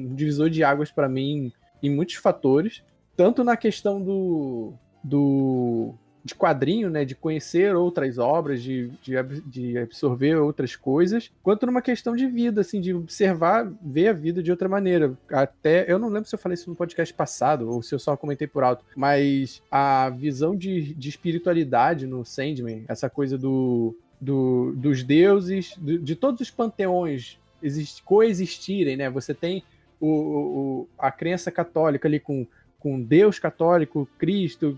um 0.08 0.14
divisor 0.14 0.48
de 0.48 0.64
águas 0.64 0.90
para 0.90 1.10
mim 1.10 1.52
em 1.82 1.90
muitos 1.90 2.14
fatores, 2.14 2.82
tanto 3.14 3.44
na 3.44 3.54
questão 3.54 4.00
do, 4.00 4.72
do 5.04 5.92
de 6.24 6.34
quadrinho, 6.34 6.88
né, 6.88 7.04
de 7.04 7.14
conhecer 7.14 7.76
outras 7.76 8.16
obras, 8.16 8.62
de, 8.62 8.88
de, 9.02 9.12
de 9.44 9.76
absorver 9.76 10.36
outras 10.36 10.74
coisas, 10.74 11.30
quanto 11.42 11.66
numa 11.66 11.82
questão 11.82 12.16
de 12.16 12.26
vida, 12.26 12.62
assim, 12.62 12.80
de 12.80 12.94
observar, 12.94 13.70
ver 13.82 14.08
a 14.08 14.14
vida 14.14 14.42
de 14.42 14.50
outra 14.50 14.66
maneira. 14.66 15.12
Até, 15.30 15.84
eu 15.92 15.98
não 15.98 16.08
lembro 16.08 16.26
se 16.30 16.34
eu 16.34 16.38
falei 16.38 16.54
isso 16.54 16.70
no 16.70 16.76
podcast 16.76 17.12
passado, 17.12 17.68
ou 17.68 17.82
se 17.82 17.94
eu 17.94 17.98
só 17.98 18.16
comentei 18.16 18.46
por 18.46 18.64
alto, 18.64 18.86
mas 18.96 19.62
a 19.70 20.08
visão 20.08 20.56
de, 20.56 20.94
de 20.94 21.10
espiritualidade 21.10 22.06
no 22.06 22.24
Sandman, 22.24 22.86
essa 22.88 23.10
coisa 23.10 23.36
do, 23.36 23.94
do, 24.22 24.72
dos 24.76 25.02
deuses, 25.02 25.76
do- 25.76 25.98
de 25.98 26.14
todos 26.14 26.40
os 26.40 26.50
panteões 26.50 27.38
exist, 27.62 28.02
coexistirem, 28.04 28.96
né, 28.96 29.10
você 29.10 29.34
tem 29.34 29.62
o, 30.00 30.08
o- 30.08 30.88
a 30.98 31.10
crença 31.10 31.50
católica 31.50 32.08
ali 32.08 32.20
com 32.20 32.46
com 32.78 33.00
Deus 33.00 33.38
católico, 33.38 34.08
Cristo, 34.18 34.76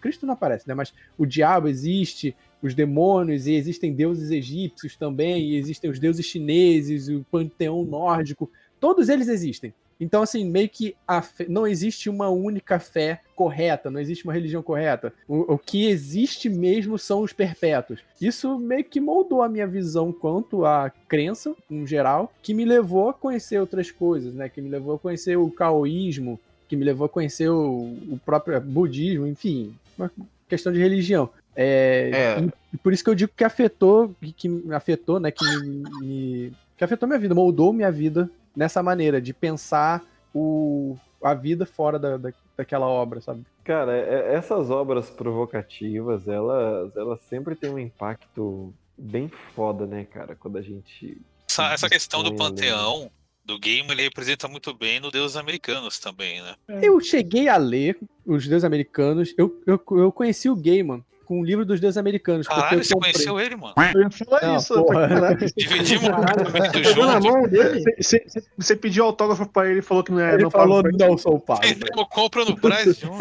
Cristo 0.00 0.24
não 0.24 0.34
aparece, 0.34 0.68
né? 0.68 0.74
Mas 0.74 0.94
o 1.18 1.26
diabo 1.26 1.66
existe, 1.66 2.36
os 2.62 2.72
demônios, 2.72 3.48
e 3.48 3.54
existem 3.54 3.92
deuses 3.92 4.30
egípcios 4.30 4.94
também, 4.96 5.50
e 5.50 5.56
existem 5.56 5.90
os 5.90 5.98
deuses 5.98 6.24
chineses, 6.24 7.08
o 7.08 7.26
panteão 7.32 7.82
nórdico, 7.84 8.48
todos 8.78 9.08
eles 9.08 9.26
existem. 9.26 9.74
Então, 10.02 10.20
assim, 10.22 10.44
meio 10.44 10.68
que 10.68 10.96
a 11.06 11.22
fé- 11.22 11.46
não 11.48 11.64
existe 11.66 12.10
uma 12.10 12.28
única 12.28 12.78
fé 12.80 13.20
correta, 13.36 13.88
não 13.90 14.00
existe 14.00 14.24
uma 14.24 14.32
religião 14.32 14.60
correta. 14.62 15.12
O, 15.28 15.54
o 15.54 15.58
que 15.58 15.86
existe 15.86 16.48
mesmo 16.48 16.98
são 16.98 17.20
os 17.22 17.32
perpétuos. 17.32 18.00
Isso 18.20 18.58
meio 18.58 18.82
que 18.84 19.00
moldou 19.00 19.42
a 19.42 19.48
minha 19.48 19.66
visão 19.66 20.12
quanto 20.12 20.64
à 20.64 20.90
crença, 21.08 21.54
em 21.70 21.86
geral, 21.86 22.32
que 22.42 22.52
me 22.52 22.64
levou 22.64 23.10
a 23.10 23.14
conhecer 23.14 23.60
outras 23.60 23.90
coisas, 23.92 24.34
né? 24.34 24.48
Que 24.48 24.60
me 24.60 24.68
levou 24.68 24.96
a 24.96 24.98
conhecer 24.98 25.36
o 25.38 25.48
caoísmo, 25.50 26.38
que 26.68 26.74
me 26.74 26.84
levou 26.84 27.04
a 27.04 27.08
conhecer 27.08 27.48
o, 27.48 27.96
o 28.10 28.18
próprio 28.24 28.60
budismo, 28.60 29.26
enfim, 29.26 29.72
uma 29.96 30.10
questão 30.48 30.72
de 30.72 30.80
religião. 30.80 31.30
É, 31.54 32.10
É. 32.40 32.76
por 32.82 32.92
isso 32.92 33.04
que 33.04 33.10
eu 33.10 33.14
digo 33.14 33.30
que 33.36 33.44
afetou, 33.44 34.14
que, 34.36 34.48
afetou, 34.72 35.20
né, 35.20 35.30
que 35.30 35.44
me, 35.44 35.84
me- 36.00 36.52
que 36.76 36.82
afetou 36.82 37.06
minha 37.06 37.18
vida, 37.20 37.34
moldou 37.34 37.72
minha 37.72 37.92
vida 37.92 38.28
nessa 38.54 38.82
maneira 38.82 39.20
de 39.20 39.32
pensar 39.32 40.02
o, 40.34 40.96
a 41.22 41.34
vida 41.34 41.64
fora 41.66 41.98
da, 41.98 42.16
da- 42.16 42.32
daquela 42.56 42.86
obra, 42.86 43.20
sabe? 43.20 43.44
Cara, 43.64 43.96
é- 43.96 44.34
essas 44.34 44.70
obras 44.70 45.08
provocativas, 45.10 46.26
elas, 46.28 46.94
elas 46.96 47.20
sempre 47.22 47.54
têm 47.54 47.70
um 47.70 47.78
impacto 47.78 48.72
bem 48.96 49.28
foda, 49.54 49.86
né, 49.86 50.04
cara? 50.04 50.34
Quando 50.34 50.58
a 50.58 50.62
gente. 50.62 51.20
Essa, 51.48 51.72
essa 51.72 51.88
questão 51.88 52.22
do 52.22 52.28
ali, 52.28 52.36
né? 52.38 52.44
panteão 52.44 53.10
do 53.44 53.58
game, 53.58 53.90
ele 53.90 54.02
representa 54.02 54.46
muito 54.46 54.72
bem 54.72 55.00
no 55.00 55.10
Deus 55.10 55.36
Americanos 55.36 55.98
também, 55.98 56.40
né? 56.40 56.54
Eu 56.80 57.00
cheguei 57.00 57.48
a 57.48 57.56
ler 57.56 57.98
os 58.24 58.46
Deus 58.46 58.62
Americanos, 58.64 59.34
eu, 59.36 59.60
eu, 59.66 59.82
eu 59.98 60.12
conheci 60.12 60.48
o 60.48 60.54
Gaiman 60.56 61.04
com 61.32 61.40
o 61.40 61.44
livro 61.44 61.64
dos 61.64 61.80
Deus 61.80 61.96
Americanos. 61.96 62.46
porque 62.46 62.60
Caralho, 62.60 62.80
eu 62.80 62.84
você 62.84 62.92
comprei. 62.94 63.12
conheceu 63.12 63.40
ele, 63.40 63.56
mano? 63.56 63.72
Eu 63.94 64.02
ia 64.02 64.10
falar 64.10 64.42
Não, 64.42 64.56
isso. 64.56 64.74
Dividimos 65.56 66.04
o 66.08 66.82
Pegou 66.82 67.06
na 67.06 67.20
junto. 67.20 67.32
mão 67.32 67.48
dele? 67.48 67.82
Você- 67.98 68.24
Você 68.58 68.76
pediu 68.76 69.04
autógrafo 69.04 69.46
pra 69.48 69.68
ele 69.68 69.78
e 69.78 69.82
falou 69.82 70.04
que 70.04 70.12
não 70.12 70.20
é. 70.20 70.34
Ele 70.34 70.42
não 70.42 70.50
falou, 70.50 70.82
não 70.82 71.16
sou 71.16 71.40
pago. 71.40 71.62
Fizemos 71.64 72.06
compra 72.10 72.44
no 72.44 72.54
Braz 72.56 72.96
junto. 73.00 73.16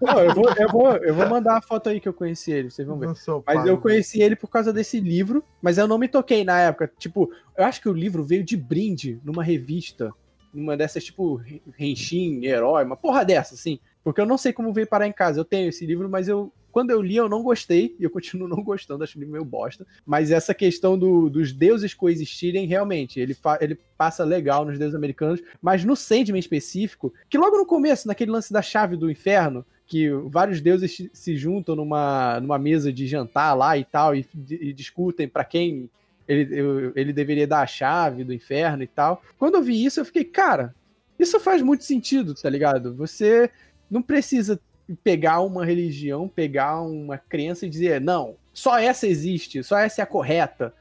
Não, 0.00 0.18
eu 0.20 0.34
vou, 0.34 0.48
eu, 0.56 0.68
vou, 0.70 0.96
eu 0.96 1.14
vou 1.14 1.28
mandar 1.28 1.58
a 1.58 1.60
foto 1.60 1.88
aí 1.88 2.00
que 2.00 2.08
eu 2.08 2.14
conheci 2.14 2.50
ele, 2.52 2.70
vocês 2.70 2.86
vão 2.86 2.98
ver. 2.98 3.06
Não 3.06 3.14
sou 3.14 3.42
Mas 3.46 3.66
eu 3.66 3.76
conheci 3.78 4.22
ele 4.22 4.36
por 4.36 4.48
causa 4.48 4.72
desse 4.72 4.98
livro, 5.00 5.44
mas 5.60 5.78
eu 5.78 5.86
não 5.86 5.98
me 5.98 6.08
toquei 6.08 6.44
na 6.44 6.58
época. 6.60 6.90
Tipo, 6.98 7.30
eu 7.56 7.64
acho 7.64 7.80
que 7.80 7.88
o 7.88 7.92
livro 7.92 8.24
veio 8.24 8.42
de 8.44 8.56
brinde 8.56 9.20
numa 9.24 9.42
revista, 9.44 10.12
numa 10.52 10.76
dessas, 10.76 11.04
tipo, 11.04 11.40
Henshin, 11.78 12.44
Herói, 12.44 12.84
uma 12.84 12.96
porra 12.96 13.24
dessa, 13.24 13.54
assim. 13.54 13.78
Porque 14.02 14.20
eu 14.20 14.26
não 14.26 14.38
sei 14.38 14.52
como 14.52 14.72
veio 14.72 14.86
parar 14.86 15.06
em 15.08 15.12
casa. 15.12 15.40
Eu 15.40 15.44
tenho 15.44 15.68
esse 15.68 15.84
livro, 15.84 16.08
mas 16.08 16.28
eu. 16.28 16.52
Quando 16.76 16.90
eu 16.90 17.00
li, 17.00 17.16
eu 17.16 17.26
não 17.26 17.42
gostei, 17.42 17.96
e 17.98 18.04
eu 18.04 18.10
continuo 18.10 18.46
não 18.54 18.62
gostando, 18.62 19.02
acho 19.02 19.18
livro 19.18 19.32
meio 19.32 19.46
bosta. 19.46 19.86
Mas 20.04 20.30
essa 20.30 20.52
questão 20.52 20.98
do- 20.98 21.30
dos 21.30 21.50
deuses 21.50 21.94
coexistirem, 21.94 22.66
realmente, 22.66 23.18
ele, 23.18 23.34
ele 23.62 23.78
passa 23.96 24.22
legal 24.24 24.62
nos 24.66 24.78
deuses 24.78 24.94
americanos, 24.94 25.40
mas 25.62 25.86
no 25.86 25.96
Sandman 25.96 26.38
específico, 26.38 27.14
que 27.30 27.38
logo 27.38 27.56
no 27.56 27.64
começo, 27.64 28.06
naquele 28.06 28.30
lance 28.30 28.52
da 28.52 28.60
chave 28.60 28.94
do 28.94 29.10
inferno, 29.10 29.64
que 29.86 30.10
vários 30.26 30.60
deuses 30.60 31.08
se- 31.14 31.34
juntam 31.34 31.74
numa, 31.74 32.38
numa 32.40 32.58
mesa 32.58 32.92
de 32.92 33.06
jantar 33.06 33.54
lá 33.54 33.78
e 33.78 33.84
tal, 33.86 34.14
e, 34.14 34.26
e 34.50 34.70
discutem 34.74 35.26
pra 35.26 35.46
quem 35.46 35.88
ele, 36.28 36.92
ele 36.94 37.10
deveria 37.10 37.46
dar 37.46 37.62
a 37.62 37.66
chave 37.66 38.22
do 38.22 38.34
inferno 38.34 38.82
e 38.82 38.86
tal. 38.86 39.22
Quando 39.38 39.54
eu 39.54 39.62
vi 39.62 39.82
isso, 39.82 39.98
eu 39.98 40.04
fiquei, 40.04 40.24
cara, 40.24 40.74
isso 41.18 41.40
faz 41.40 41.62
muito 41.62 41.84
sentido, 41.84 42.34
tá 42.34 42.50
ligado? 42.50 42.94
Você 42.96 43.50
não 43.90 44.02
precisa 44.02 44.60
pegar 45.02 45.40
uma 45.40 45.64
religião, 45.64 46.28
pegar 46.28 46.80
uma 46.80 47.18
crença 47.18 47.66
e 47.66 47.68
dizer, 47.70 48.00
não, 48.00 48.36
só 48.52 48.78
essa 48.78 49.06
existe, 49.06 49.62
só 49.62 49.78
essa 49.78 50.00
é 50.00 50.04
a 50.04 50.06
correta. 50.06 50.72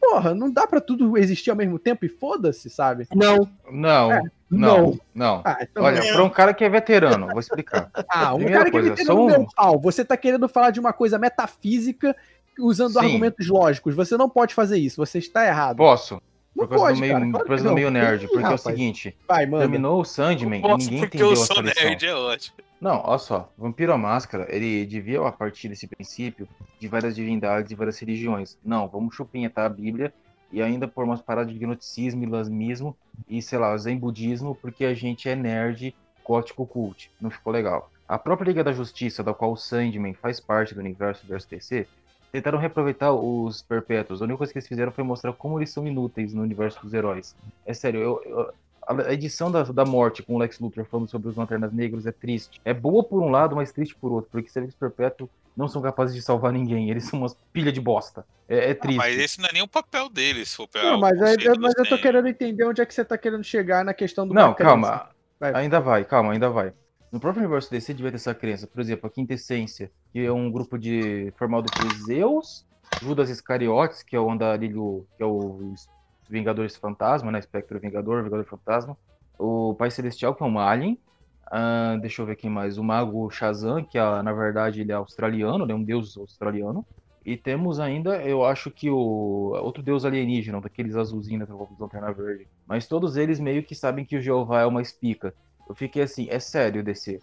Porra, 0.00 0.34
não 0.34 0.50
dá 0.50 0.66
pra 0.66 0.80
tudo 0.80 1.16
existir 1.16 1.50
ao 1.50 1.56
mesmo 1.56 1.78
tempo 1.78 2.04
e 2.04 2.08
foda-se, 2.08 2.68
sabe? 2.68 3.06
Não. 3.14 3.48
Não, 3.70 4.12
É, 4.12 4.20
não, 4.50 4.98
não. 5.14 5.42
Ah, 5.44 5.58
então 5.62 5.84
Olha, 5.84 6.02
não. 6.02 6.12
pra 6.14 6.24
um 6.24 6.28
cara 6.30 6.52
que 6.52 6.64
é 6.64 6.68
veterano, 6.68 7.28
vou 7.28 7.38
explicar. 7.38 7.88
Ah, 8.08 8.34
um 8.34 8.38
Primeira 8.38 8.58
cara 8.58 8.64
que 8.66 8.72
coisa, 8.72 8.88
é 8.88 8.90
veterano 8.90 9.14
só 9.16 9.24
um- 9.24 9.38
mental. 9.38 9.80
Você 9.80 10.04
tá 10.04 10.16
querendo 10.16 10.48
falar 10.48 10.70
de 10.70 10.80
uma 10.80 10.92
coisa 10.92 11.18
metafísica 11.20 12.16
usando 12.58 12.94
Sim. 12.94 12.98
argumentos 12.98 13.46
lógicos. 13.48 13.94
Você 13.94 14.16
não 14.16 14.28
pode 14.28 14.54
fazer 14.54 14.76
isso. 14.76 14.96
Você 14.96 15.18
está 15.18 15.46
errado. 15.46 15.76
Posso? 15.76 16.20
Não 16.54 16.66
Por 16.66 16.68
causa 16.68 16.84
pode, 16.84 16.94
do 16.96 17.00
meio. 17.00 17.12
Claro 17.12 17.32
por 17.32 17.46
causa 17.46 17.64
do 17.64 17.74
meio 17.74 17.90
nerd. 17.90 18.26
Porque 18.26 18.36
é 18.36 18.40
o 18.40 18.42
rapaz. 18.42 18.60
seguinte, 18.62 19.16
Vai, 19.26 19.46
terminou 19.48 20.00
o 20.00 20.04
Sandman 20.04 20.58
e 20.58 20.62
Posso 20.62 20.84
ninguém 20.84 21.00
porque 21.00 21.16
entendeu 21.16 21.34
eu 21.36 21.42
a 21.42 21.46
sou 21.46 21.62
nerd, 21.62 22.06
é 22.06 22.14
ótimo. 22.14 22.56
Não, 22.80 23.00
olha 23.04 23.18
só, 23.18 23.52
Vampiro 23.56 23.92
à 23.92 23.96
Máscara, 23.96 24.46
ele 24.48 24.84
devia 24.84 25.24
a 25.26 25.30
partir 25.30 25.68
desse 25.68 25.86
princípio 25.86 26.48
de 26.80 26.88
várias 26.88 27.14
divindades 27.14 27.70
e 27.70 27.76
várias 27.76 27.96
religiões. 27.98 28.58
Não, 28.64 28.88
vamos 28.88 29.14
chupinhetar 29.14 29.66
a 29.66 29.68
Bíblia 29.68 30.12
e 30.50 30.60
ainda 30.60 30.88
pôr 30.88 31.04
umas 31.04 31.22
paradas 31.22 31.52
de 31.52 31.58
gnosticismo, 31.58 32.24
islamismo 32.24 32.96
e, 33.28 33.40
sei 33.40 33.58
lá, 33.58 33.76
zen 33.78 33.96
budismo, 33.96 34.56
porque 34.56 34.84
a 34.84 34.94
gente 34.94 35.28
é 35.28 35.36
nerd 35.36 35.94
gótico 36.24 36.66
cult. 36.66 37.08
Não 37.20 37.30
ficou 37.30 37.52
legal. 37.52 37.90
A 38.08 38.18
própria 38.18 38.48
Liga 38.48 38.64
da 38.64 38.72
Justiça, 38.72 39.22
da 39.22 39.32
qual 39.32 39.52
o 39.52 39.56
Sandman 39.56 40.12
faz 40.12 40.40
parte 40.40 40.74
do 40.74 40.80
universo 40.80 41.24
versus 41.26 41.48
DC, 41.48 41.86
tentaram 42.32 42.58
reaproveitar 42.58 43.12
os 43.12 43.60
perpétuos. 43.62 44.22
A 44.22 44.24
única 44.24 44.38
coisa 44.38 44.52
que 44.52 44.58
eles 44.58 44.66
fizeram 44.68 44.90
foi 44.90 45.04
mostrar 45.04 45.32
como 45.34 45.58
eles 45.58 45.70
são 45.70 45.86
inúteis 45.86 46.32
no 46.32 46.42
universo 46.42 46.80
dos 46.82 46.94
heróis. 46.94 47.36
É 47.66 47.74
sério, 47.74 48.00
eu, 48.00 48.22
eu- 48.24 48.52
a 48.88 49.12
edição 49.12 49.48
da, 49.48 49.62
da 49.62 49.84
morte 49.84 50.24
com 50.24 50.34
o 50.34 50.38
Lex 50.38 50.58
Luthor 50.58 50.84
falando 50.84 51.08
sobre 51.08 51.28
os 51.28 51.36
Lanternas 51.36 51.72
Negros 51.72 52.04
é 52.04 52.10
triste. 52.10 52.60
É 52.64 52.74
boa 52.74 53.04
por 53.04 53.22
um 53.22 53.28
lado, 53.28 53.54
mas 53.54 53.70
triste 53.70 53.94
por 53.94 54.10
outro, 54.10 54.28
porque 54.32 54.48
Serviço 54.48 54.76
Perpétuo 54.76 55.30
não 55.56 55.68
são 55.68 55.80
capazes 55.80 56.14
de 56.16 56.20
salvar 56.22 56.52
ninguém. 56.52 56.90
Eles 56.90 57.04
são 57.04 57.20
umas 57.20 57.36
pilha 57.52 57.70
de 57.70 57.80
bosta. 57.80 58.26
É, 58.48 58.70
é 58.70 58.74
triste. 58.74 58.96
Mas 58.96 59.16
esse 59.18 59.40
não 59.40 59.48
é 59.48 59.52
nem 59.52 59.62
o 59.62 59.68
papel 59.68 60.08
dele, 60.08 60.44
se 60.44 60.56
for 60.56 60.66
pegar 60.66 60.90
Não, 60.92 60.98
mas, 60.98 61.22
aí- 61.22 61.36
mas 61.60 61.74
eu 61.78 61.86
tô 61.86 61.96
querendo 61.98 62.26
entender 62.26 62.64
onde 62.64 62.80
é 62.82 62.86
que 62.86 62.92
você 62.92 63.04
tá 63.04 63.16
querendo 63.16 63.44
chegar 63.44 63.84
na 63.84 63.94
questão 63.94 64.26
do 64.26 64.34
Não, 64.34 64.52
calma. 64.54 65.10
Vai. 65.38 65.54
Ainda 65.54 65.78
vai, 65.80 66.04
calma, 66.04 66.32
ainda 66.32 66.48
vai. 66.50 66.72
No 67.12 67.20
próprio 67.20 67.42
universo 67.42 67.70
DC 67.70 67.92
devia 67.92 68.10
ter 68.10 68.16
essa 68.16 68.34
crença. 68.34 68.66
Por 68.66 68.80
exemplo, 68.80 69.06
a 69.06 69.10
Quintessência, 69.10 69.92
que 70.10 70.20
é 70.20 70.32
um 70.32 70.50
grupo 70.50 70.78
de 70.78 71.30
formado 71.36 71.66
por 71.70 72.06
Zeus, 72.06 72.66
Judas 73.02 73.28
Iscariotes, 73.28 74.02
que 74.02 74.16
é 74.16 74.20
o 74.20 74.30
andarilho, 74.30 75.06
que 75.18 75.22
é 75.22 75.26
o 75.26 75.74
Vingadores 76.30 76.74
Fantasma, 76.74 77.30
né? 77.30 77.38
Espectro 77.38 77.78
Vingador, 77.78 78.24
Vingador 78.24 78.46
Fantasma. 78.46 78.96
O 79.38 79.74
Pai 79.74 79.90
Celestial, 79.90 80.34
que 80.34 80.42
é 80.42 80.46
um 80.46 80.58
alien. 80.58 80.98
Ah, 81.50 81.98
deixa 82.00 82.22
eu 82.22 82.26
ver 82.26 82.36
quem 82.36 82.48
mais. 82.48 82.78
O 82.78 82.82
Mago 82.82 83.30
Shazam, 83.30 83.84
que 83.84 83.98
é, 83.98 84.22
na 84.22 84.32
verdade 84.32 84.80
ele 84.80 84.90
é 84.92 84.94
australiano, 84.94 85.66
né? 85.66 85.74
Um 85.74 85.84
deus 85.84 86.16
australiano. 86.16 86.82
E 87.26 87.36
temos 87.36 87.78
ainda, 87.78 88.16
eu 88.22 88.42
acho 88.42 88.70
que 88.70 88.90
o 88.90 89.52
outro 89.62 89.82
deus 89.82 90.06
alienígena, 90.06 90.62
daqueles 90.62 90.96
azulzinhos 90.96 91.46
da 91.46 91.54
Lanterna 91.78 92.10
Verde. 92.10 92.48
Mas 92.66 92.88
todos 92.88 93.16
eles 93.16 93.38
meio 93.38 93.62
que 93.62 93.74
sabem 93.74 94.04
que 94.04 94.16
o 94.16 94.20
Jeová 94.20 94.62
é 94.62 94.66
uma 94.66 94.80
espica. 94.80 95.34
Eu 95.68 95.74
fiquei 95.74 96.02
assim, 96.02 96.26
é 96.30 96.38
sério, 96.38 96.82
DC. 96.82 97.20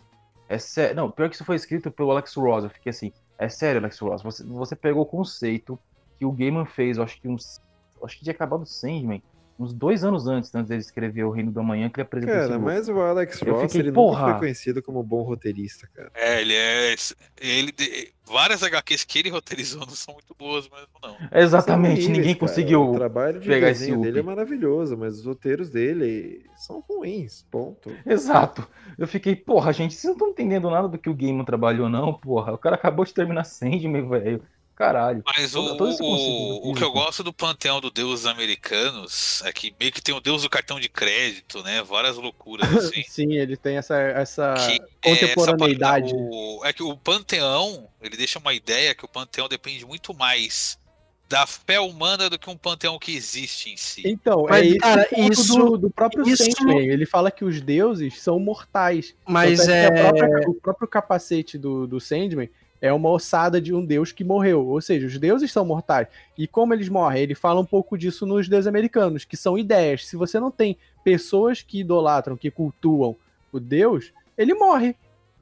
É 0.47 0.57
sério. 0.57 0.95
Não, 0.95 1.11
pior 1.11 1.29
que 1.29 1.35
isso 1.35 1.45
foi 1.45 1.55
escrito 1.55 1.91
pelo 1.91 2.11
Alex 2.11 2.33
Ross. 2.35 2.63
Eu 2.63 2.69
fiquei 2.69 2.89
assim, 2.89 3.11
é 3.37 3.47
sério, 3.47 3.79
Alex 3.79 3.99
Ross. 3.99 4.21
Você, 4.23 4.43
você 4.43 4.75
pegou 4.75 5.03
o 5.03 5.05
conceito 5.05 5.79
que 6.17 6.25
o 6.25 6.31
Gaiman 6.31 6.65
fez, 6.65 6.97
eu 6.97 7.03
acho 7.03 7.19
que 7.21 7.27
uns. 7.27 7.61
Acho 8.03 8.17
que 8.17 8.23
tinha 8.23 8.33
acabado 8.33 8.63
o 8.63 8.65
Sandman. 8.65 9.21
Uns 9.59 9.73
dois 9.73 10.05
anos 10.05 10.25
antes, 10.25 10.55
antes 10.55 10.69
dele 10.69 10.79
escrever 10.81 11.25
O 11.25 11.31
Reino 11.31 11.51
da 11.51 11.61
Manhã, 11.61 11.89
que 11.89 11.99
ele 11.99 12.03
apresentou 12.07 12.33
Cara, 12.33 12.57
mas 12.57 12.87
o 12.87 12.97
Alex 13.01 13.41
Eu 13.41 13.53
Ross, 13.53 13.63
fiquei, 13.63 13.81
ele 13.81 13.89
nunca 13.89 13.99
porra. 14.01 14.29
foi 14.31 14.39
conhecido 14.39 14.81
como 14.81 15.03
bom 15.03 15.21
roteirista, 15.21 15.89
cara. 15.93 16.09
É, 16.15 16.39
ele 16.41 16.53
é. 16.55 16.95
Ele, 17.41 17.71
de- 17.73 18.13
várias 18.25 18.63
HQs 18.63 19.03
que 19.03 19.19
ele 19.19 19.29
roteirizou 19.31 19.81
não 19.81 19.89
são 19.89 20.13
muito 20.13 20.33
boas 20.39 20.69
mesmo, 20.69 20.87
não. 21.03 21.17
Exatamente, 21.37 22.03
São 22.03 22.11
ninguém 22.11 22.35
cara. 22.35 22.39
conseguiu 22.39 22.89
O 22.89 22.95
trabalho 22.95 23.39
de 23.41 23.47
pegar 23.49 23.69
esse 23.71 23.81
desenho 23.81 24.01
dele 24.01 24.19
é 24.19 24.23
maravilhoso, 24.23 24.95
mas 24.97 25.19
os 25.19 25.25
roteiros 25.25 25.69
dele 25.69 26.45
são 26.55 26.81
ruins, 26.87 27.45
ponto. 27.51 27.91
Exato. 28.05 28.65
Eu 28.97 29.07
fiquei, 29.07 29.35
porra, 29.35 29.73
gente, 29.73 29.93
vocês 29.93 30.05
não 30.05 30.13
estão 30.13 30.29
entendendo 30.29 30.69
nada 30.69 30.87
do 30.87 30.97
que 30.97 31.09
o 31.09 31.13
Gaiman 31.13 31.43
trabalhou, 31.43 31.89
não, 31.89 32.13
porra. 32.13 32.53
O 32.53 32.57
cara 32.57 32.75
acabou 32.75 33.03
de 33.03 33.13
terminar 33.13 33.43
Sandman, 33.43 34.07
velho. 34.07 34.41
Caralho. 34.79 35.21
Mas 35.35 35.53
o, 35.55 35.59
o, 35.61 36.71
o 36.71 36.73
que 36.73 36.81
eu 36.81 36.91
gosto 36.93 37.21
do 37.21 37.33
panteão 37.33 37.81
do 37.81 37.91
deuses 37.91 38.25
americanos 38.25 39.41
é 39.43 39.51
que 39.51 39.75
meio 39.77 39.91
que 39.91 40.01
tem 40.01 40.15
o 40.15 40.21
deus 40.21 40.43
do 40.43 40.49
cartão 40.49 40.79
de 40.79 40.87
crédito, 40.87 41.61
né? 41.63 41.83
Várias 41.83 42.15
loucuras 42.15 42.65
assim. 42.73 43.03
Sim, 43.03 43.33
ele 43.33 43.57
tem 43.57 43.75
essa, 43.75 43.97
essa 43.99 44.53
que 44.53 44.81
Ah, 44.81 44.87
contemporaneidade. 45.03 46.05
essa 46.07 46.15
parada- 46.15 46.31
o- 46.33 46.61
é 46.63 46.71
que 46.71 46.81
o 46.81 46.95
panteão, 46.95 47.89
ele 48.01 48.15
deixa 48.15 48.39
uma 48.39 48.53
ideia 48.53 48.95
que 48.95 49.03
o 49.03 49.07
panteão 49.09 49.49
depende 49.49 49.85
muito 49.85 50.13
mais 50.13 50.79
da 51.27 51.45
fé 51.45 51.79
humana 51.79 52.29
do 52.29 52.39
que 52.39 52.49
um 52.49 52.55
panteão 52.57 52.97
que 52.97 53.13
existe 53.15 53.69
em 53.69 53.75
si. 53.77 54.01
Então, 54.05 54.45
Mas, 54.49 54.61
é 54.63 54.67
esse 54.67 54.77
cara, 54.79 55.07
isso- 55.29 55.55
do, 55.57 55.77
do 55.77 55.89
próprio 55.89 56.25
isso- 56.25 56.43
Sandman. 56.43 56.87
Ele 56.87 57.05
fala 57.05 57.29
que 57.29 57.43
os 57.43 57.59
deuses 57.61 58.21
são 58.21 58.39
mortais. 58.39 59.13
Mas 59.27 59.67
é 59.67 59.87
é. 59.87 59.91
própria- 59.91 60.49
o 60.49 60.53
próprio 60.55 60.87
capacete 60.87 61.57
do, 61.57 61.85
do 61.85 61.99
Sandman 61.99 62.49
é 62.81 62.91
uma 62.93 63.09
ossada 63.09 63.59
de 63.59 63.73
um 63.73 63.85
deus 63.85 64.11
que 64.11 64.23
morreu. 64.23 64.65
Ou 64.67 64.81
seja, 64.81 65.07
os 65.07 65.17
deuses 65.17 65.51
são 65.51 65.65
mortais. 65.65 66.07
E 66.37 66.47
como 66.47 66.73
eles 66.73 66.89
morrem? 66.89 67.23
Ele 67.23 67.35
fala 67.35 67.59
um 67.59 67.65
pouco 67.65 67.97
disso 67.97 68.25
nos 68.25 68.47
deuses 68.47 68.67
americanos, 68.67 69.25
que 69.25 69.35
são 69.35 69.57
ideias. 69.57 70.05
Se 70.05 70.15
você 70.15 70.39
não 70.39 70.51
tem 70.51 70.77
pessoas 71.03 71.61
que 71.61 71.81
idolatram, 71.81 72.37
que 72.37 72.51
cultuam 72.51 73.15
o 73.51 73.59
deus, 73.59 74.13
ele 74.37 74.53
morre. 74.53 74.95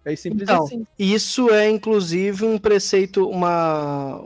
É 0.04 0.16
simples 0.16 0.44
Então, 0.44 0.64
assim. 0.64 0.88
Isso 0.98 1.50
é, 1.50 1.70
inclusive, 1.70 2.46
um 2.46 2.58
preceito, 2.58 3.28
uma. 3.30 4.22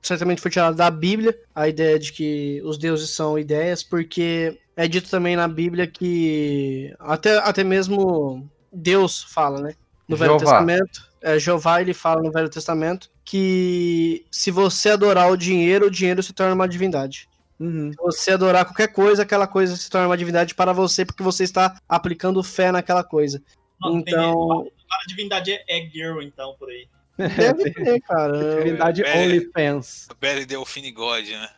Certamente 0.00 0.40
foi 0.40 0.50
tirado 0.50 0.76
da 0.76 0.90
Bíblia, 0.90 1.38
a 1.54 1.68
ideia 1.68 1.98
de 1.98 2.12
que 2.12 2.62
os 2.64 2.78
deuses 2.78 3.10
são 3.10 3.38
ideias, 3.38 3.82
porque 3.82 4.58
é 4.74 4.88
dito 4.88 5.10
também 5.10 5.36
na 5.36 5.46
Bíblia 5.46 5.86
que 5.86 6.94
até, 7.00 7.36
até 7.38 7.62
mesmo 7.64 8.48
Deus 8.72 9.22
fala, 9.24 9.60
né? 9.60 9.74
No 10.08 10.16
Velho 10.16 10.38
Jeová. 10.38 10.52
Testamento, 10.52 11.07
é, 11.22 11.38
Jeová 11.38 11.80
ele 11.80 11.92
fala 11.94 12.22
no 12.22 12.30
Velho 12.30 12.48
Testamento 12.48 13.10
que 13.24 14.24
se 14.30 14.50
você 14.50 14.90
adorar 14.90 15.30
o 15.30 15.36
dinheiro, 15.36 15.86
o 15.86 15.90
dinheiro 15.90 16.22
se 16.22 16.32
torna 16.32 16.54
uma 16.54 16.68
divindade. 16.68 17.28
Uhum. 17.60 17.90
Se 17.92 17.96
você 17.98 18.30
adorar 18.32 18.64
qualquer 18.64 18.88
coisa, 18.88 19.22
aquela 19.22 19.46
coisa 19.46 19.76
se 19.76 19.90
torna 19.90 20.06
uma 20.08 20.16
divindade 20.16 20.54
para 20.54 20.72
você, 20.72 21.04
porque 21.04 21.22
você 21.22 21.44
está 21.44 21.76
aplicando 21.88 22.42
fé 22.42 22.70
naquela 22.72 23.02
coisa. 23.04 23.42
Não, 23.80 24.02
tem- 24.02 24.14
Então, 24.14 24.66
A 24.90 25.06
divindade 25.08 25.52
é, 25.52 25.62
é 25.68 25.86
girl, 25.90 26.22
então, 26.22 26.54
por 26.58 26.68
aí. 26.70 26.88
deve 27.18 27.70
ter, 27.74 28.00
cara. 28.02 28.56
Divindade 28.62 29.02
É. 29.02 29.18
OnlyFans. 29.24 30.08
Belly 30.20 30.46
Delfine 30.46 30.92
God, 30.92 31.26
né? 31.28 31.48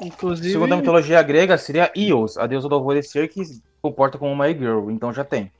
Inclusive. 0.00 0.50
Segundo 0.52 0.74
a 0.74 0.76
mitologia 0.76 1.22
grega, 1.22 1.56
seria 1.56 1.90
Eos, 1.96 2.36
a 2.36 2.46
deusa 2.46 2.68
do 2.68 2.74
alvorecer, 2.74 3.30
que 3.32 3.42
se 3.44 3.62
comporta 3.80 4.18
como 4.18 4.30
uma 4.30 4.46
girl. 4.48 4.90
Então 4.90 5.12
já 5.12 5.24
tem. 5.24 5.50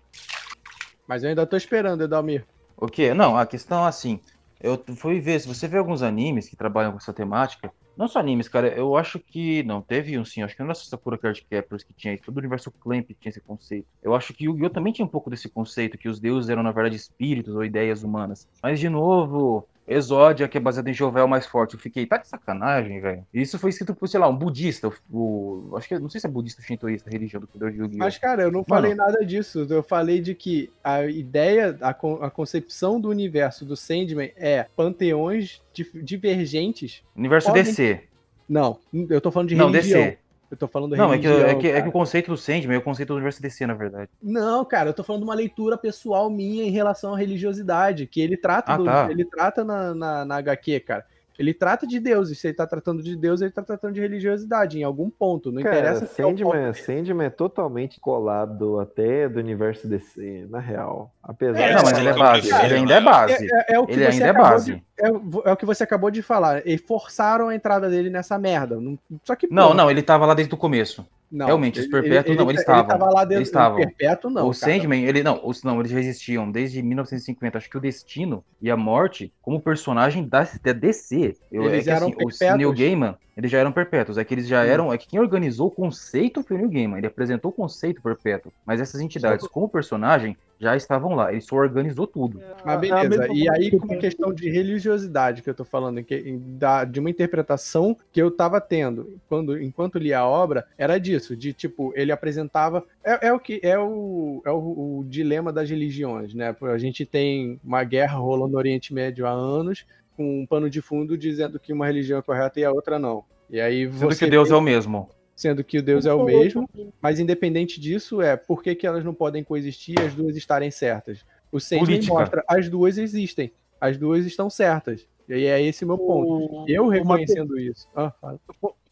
Mas 1.08 1.22
eu 1.22 1.30
ainda 1.30 1.46
tô 1.46 1.56
esperando, 1.56 2.04
Edalmir. 2.04 2.44
O 2.76 2.86
quê? 2.86 3.14
Não, 3.14 3.36
a 3.36 3.46
questão 3.46 3.84
é 3.84 3.88
assim. 3.88 4.20
Eu 4.60 4.82
fui 4.96 5.20
ver, 5.20 5.40
se 5.40 5.48
você 5.48 5.68
vê 5.68 5.78
alguns 5.78 6.02
animes 6.02 6.48
que 6.48 6.56
trabalham 6.56 6.92
com 6.92 6.98
essa 6.98 7.12
temática, 7.12 7.72
não 7.96 8.08
só 8.08 8.18
animes, 8.18 8.48
cara, 8.48 8.68
eu 8.68 8.96
acho 8.96 9.18
que. 9.18 9.62
Não, 9.62 9.80
teve 9.80 10.18
um 10.18 10.24
sim, 10.24 10.42
acho 10.42 10.54
que 10.54 10.60
não 10.60 10.66
era 10.66 10.74
só 10.74 10.84
Sakura 10.84 11.16
Card 11.16 11.42
Captors 11.50 11.82
que 11.82 11.94
tinha 11.94 12.12
isso, 12.14 12.24
todo 12.24 12.36
o 12.36 12.40
universo 12.40 12.70
Clamp 12.70 13.10
tinha 13.18 13.30
esse 13.30 13.40
conceito. 13.40 13.86
Eu 14.02 14.14
acho 14.14 14.34
que 14.34 14.44
Yu-Gi-Oh! 14.44 14.70
também 14.70 14.92
tinha 14.92 15.04
um 15.04 15.08
pouco 15.08 15.30
desse 15.30 15.48
conceito, 15.48 15.96
que 15.96 16.08
os 16.08 16.20
deuses 16.20 16.50
eram, 16.50 16.62
na 16.62 16.72
verdade, 16.72 16.96
espíritos 16.96 17.54
ou 17.54 17.64
ideias 17.64 18.02
humanas. 18.02 18.46
Mas, 18.62 18.78
de 18.78 18.88
novo, 18.88 19.66
Exódia, 19.88 20.48
que 20.48 20.58
é 20.58 20.60
baseado 20.60 20.88
em 20.88 20.92
o 21.24 21.28
mais 21.28 21.46
forte. 21.46 21.74
Eu 21.74 21.80
fiquei, 21.80 22.04
tá 22.06 22.16
de 22.16 22.26
sacanagem, 22.26 23.00
velho. 23.00 23.24
Isso 23.32 23.58
foi 23.58 23.70
escrito 23.70 23.94
por, 23.94 24.08
sei 24.08 24.18
lá, 24.18 24.28
um 24.28 24.36
budista. 24.36 24.90
O, 25.10 25.74
acho 25.76 25.86
que, 25.88 25.98
não 25.98 26.08
sei 26.08 26.20
se 26.20 26.26
é 26.26 26.30
budista 26.30 26.60
ou 26.60 26.66
shintoísta, 26.66 27.08
religião 27.08 27.40
do 27.40 27.46
criador 27.46 27.70
de 27.70 27.78
Yu-Gi-Oh! 27.78 27.98
Mas, 27.98 28.18
cara, 28.18 28.42
eu 28.42 28.50
não 28.50 28.64
falei 28.64 28.94
nada 28.94 29.24
disso. 29.24 29.66
Eu 29.70 29.82
falei 29.82 30.20
de 30.20 30.34
que 30.34 30.70
a 30.82 31.04
ideia, 31.04 31.76
a, 31.80 31.94
con- 31.94 32.18
a 32.20 32.30
concepção 32.30 33.00
do 33.00 33.08
universo 33.08 33.64
do 33.64 33.76
Sandman 33.76 34.32
é 34.36 34.66
panteões 34.76 35.62
divergentes. 36.02 37.02
Universo 37.16 37.48
podem- 37.48 37.62
DC. 37.64 38.00
Não, 38.48 38.78
eu 39.10 39.20
tô 39.20 39.30
falando 39.30 39.48
de 39.48 39.54
Não, 39.56 39.70
religião. 39.70 40.00
DC. 40.02 40.18
Eu 40.50 40.56
tô 40.56 40.68
falando 40.68 40.96
Não, 40.96 41.12
é 41.12 41.18
que, 41.18 41.26
é, 41.26 41.54
que, 41.56 41.68
é 41.68 41.82
que 41.82 41.88
o 41.88 41.92
conceito 41.92 42.30
do 42.30 42.36
Sandman 42.36 42.76
é 42.76 42.78
o 42.78 42.82
conceito 42.82 43.08
do 43.08 43.14
universo 43.14 43.42
DC, 43.42 43.66
na 43.66 43.74
verdade. 43.74 44.08
Não, 44.22 44.64
cara, 44.64 44.90
eu 44.90 44.94
tô 44.94 45.02
falando 45.02 45.22
de 45.22 45.28
uma 45.28 45.34
leitura 45.34 45.76
pessoal 45.76 46.30
minha 46.30 46.64
em 46.64 46.70
relação 46.70 47.14
à 47.14 47.18
religiosidade, 47.18 48.06
que 48.06 48.20
ele 48.20 48.36
trata, 48.36 48.72
Ah, 48.72 48.76
do- 48.76 48.84
tá. 48.84 49.08
ele 49.10 49.24
trata 49.24 49.64
na, 49.64 49.94
na, 49.94 50.24
na 50.24 50.36
HQ, 50.36 50.80
cara. 50.80 51.04
Ele 51.38 51.52
trata 51.54 51.86
de 51.86 51.98
deuses. 52.00 52.38
Se 52.40 52.48
ele 52.48 52.54
tá 52.54 52.66
tratando 52.66 53.02
de 53.02 53.16
Deus, 53.16 53.40
ele 53.40 53.50
tá 53.50 53.62
tratando 53.62 53.94
de 53.94 54.00
religiosidade 54.00 54.78
em 54.78 54.82
algum 54.82 55.10
ponto. 55.10 55.52
Não 55.52 55.62
Cara, 55.62 55.78
interessa 55.78 56.06
se 56.06 56.20
é 56.22 56.24
o 56.26 56.28
Sandman, 56.30 56.72
Sandman 56.74 57.26
é 57.26 57.30
totalmente 57.30 58.00
colado 58.00 58.80
até 58.80 59.28
do 59.28 59.38
universo 59.38 59.86
DC, 59.88 60.46
na 60.50 60.58
real. 60.58 61.10
Apesar 61.22 61.60
É, 61.60 61.74
não, 61.74 61.82
mas 61.82 61.96
é 61.98 62.00
ele 62.00 62.08
é 62.08 62.12
base. 62.14 62.48
Ele 62.64 62.74
ainda 62.74 62.94
é 62.94 63.00
base. 63.00 63.48
É, 63.52 63.74
é 63.74 63.78
o 63.78 63.86
que 63.86 63.92
Ele 63.92 64.04
você 64.04 64.10
ainda 64.12 64.24
é 64.26 64.30
acabou 64.30 64.50
base. 64.50 64.74
de- 64.74 64.84
é, 64.98 65.10
o- 65.10 65.42
é 65.44 65.52
o 65.52 65.56
que 65.56 65.66
você 65.66 65.82
acabou 65.84 66.10
de 66.10 66.22
falar. 66.22 66.66
E 66.66 66.78
forçaram 66.78 67.48
a 67.48 67.54
entrada 67.54 67.88
dele 67.90 68.08
nessa 68.10 68.38
merda. 68.38 68.80
Não- 68.80 68.98
Só 69.24 69.34
que. 69.36 69.46
Não, 69.50 69.68
pô, 69.68 69.74
não, 69.74 69.90
ele 69.90 70.02
tava 70.02 70.24
lá 70.26 70.34
desde 70.34 70.54
o 70.54 70.56
começo. 70.56 71.06
Não. 71.30 71.46
realmente, 71.46 71.78
os 71.78 71.84
Ele- 71.86 71.92
perpétuos 71.92 72.30
ele- 72.30 72.36
não, 72.38 72.50
eles 72.50 72.60
ele 72.60 72.60
estavam. 72.60 72.86
tava 72.86 73.10
lá 73.10 73.24
dentro 73.24 73.42
estavam. 73.42 73.78
O 73.78 73.80
perpétuo, 73.86 74.30
não. 74.30 74.48
o 74.48 74.52
cara. 74.52 74.72
Sandman, 74.72 75.04
ele 75.04 75.22
não, 75.22 75.40
os, 75.44 75.62
não, 75.62 75.80
eles 75.80 75.90
já 75.90 75.98
existiam 76.00 76.50
desde 76.50 76.82
1950. 76.82 77.58
Acho 77.58 77.68
que 77.70 77.76
o 77.76 77.80
Destino 77.80 78.44
e 78.60 78.70
a 78.70 78.76
Morte, 78.76 79.32
como 79.42 79.60
personagem 79.60 80.26
da, 80.28 80.42
da 80.62 80.72
DC, 80.72 81.36
eu, 81.50 81.64
é 81.64 81.66
Eles 81.66 81.84
que 81.84 81.90
eram 81.90 82.06
assim, 82.08 82.14
o 82.14 82.18
perpétuos. 82.28 82.58
Neil 82.58 82.72
Gaiman, 82.72 83.16
eles 83.36 83.50
já 83.50 83.58
eram 83.58 83.70
perpétuos. 83.70 84.16
É 84.16 84.24
que 84.24 84.32
eles 84.32 84.48
já 84.48 84.64
eram. 84.64 84.90
É 84.90 84.96
que 84.96 85.06
quem 85.06 85.20
organizou 85.20 85.66
o 85.66 85.70
conceito 85.70 86.42
foi 86.42 86.56
o 86.56 86.58
Neil 86.58 86.70
Gaiman. 86.70 86.96
Ele 86.98 87.06
apresentou 87.06 87.50
o 87.50 87.54
conceito 87.54 88.00
perpétuo. 88.00 88.50
Mas 88.64 88.80
essas 88.80 89.00
entidades, 89.00 89.46
como 89.46 89.68
personagem, 89.68 90.34
já 90.58 90.74
estavam 90.74 91.14
lá. 91.14 91.30
Ele 91.30 91.42
só 91.42 91.56
organizou 91.56 92.06
tudo. 92.06 92.40
Mas 92.64 92.74
Ah, 92.74 92.78
beleza. 92.78 93.28
E 93.34 93.46
aí, 93.46 93.70
com 93.78 93.86
tem- 93.86 93.98
questão 93.98 94.32
de 94.32 94.48
religiosidade 94.48 95.42
que 95.42 95.50
eu 95.50 95.54
tô 95.54 95.66
falando, 95.66 96.02
que, 96.02 96.38
da, 96.38 96.84
de 96.84 96.98
uma 96.98 97.10
interpretação 97.10 97.94
que 98.10 98.22
eu 98.22 98.30
tava 98.30 98.58
tendo 98.58 99.18
quando, 99.28 99.60
enquanto 99.60 99.98
lia 99.98 100.20
a 100.20 100.26
obra, 100.26 100.66
era 100.78 100.98
disso, 100.98 101.36
de 101.36 101.52
tipo, 101.52 101.92
ele 101.94 102.12
apresentava. 102.12 102.82
É, 103.04 103.28
é 103.28 103.32
o 103.34 103.38
que 103.38 103.60
é, 103.62 103.78
o, 103.78 104.40
é 104.46 104.50
o, 104.50 105.00
o 105.00 105.04
dilema 105.06 105.52
das 105.52 105.68
religiões, 105.68 106.32
né? 106.32 106.56
A 106.62 106.78
gente 106.78 107.04
tem 107.04 107.60
uma 107.62 107.84
guerra 107.84 108.16
rolando 108.16 108.52
no 108.52 108.58
Oriente 108.58 108.94
Médio 108.94 109.26
há 109.26 109.30
anos, 109.30 109.84
com 110.16 110.40
um 110.40 110.46
pano 110.46 110.68
de 110.70 110.80
fundo 110.80 111.16
dizendo 111.16 111.58
que 111.60 111.72
uma 111.72 111.86
religião 111.86 112.18
é 112.18 112.22
correta 112.22 112.58
e 112.60 112.64
a 112.64 112.72
outra 112.72 112.98
não. 112.98 113.24
E 113.50 113.60
aí 113.60 113.84
Sendo 113.86 113.98
você 113.98 114.24
que 114.24 114.30
Deus 114.30 114.48
tem- 114.48 114.56
é 114.56 114.58
o 114.58 114.62
mesmo. 114.62 115.08
sendo 115.34 115.62
que 115.62 115.78
o 115.78 115.82
Deus 115.82 116.06
é 116.06 116.12
o 116.14 116.24
mesmo, 116.24 116.68
mas 117.00 117.20
independente 117.20 117.78
disso, 117.80 118.20
é 118.22 118.36
por 118.36 118.62
que, 118.62 118.74
que 118.74 118.86
elas 118.86 119.04
não 119.04 119.12
podem 119.14 119.44
coexistir 119.44 119.94
e 119.98 120.02
as 120.02 120.14
duas 120.14 120.34
estarem 120.36 120.70
certas? 120.70 121.24
O 121.52 121.60
Sandman 121.60 122.00
mostra, 122.06 122.42
as 122.48 122.68
duas 122.68 122.98
existem, 122.98 123.52
as 123.80 123.96
duas 123.96 124.24
estão 124.26 124.48
certas. 124.50 125.06
E 125.28 125.34
aí 125.34 125.44
é 125.44 125.60
esse 125.62 125.84
o 125.84 125.86
meu 125.88 125.98
ponto. 125.98 126.62
O- 126.62 126.64
Eu 126.68 126.84
o 126.86 126.88
reconhecendo 126.88 127.58
isso. 127.58 127.86
Ah, 127.94 128.10
fala. 128.20 128.40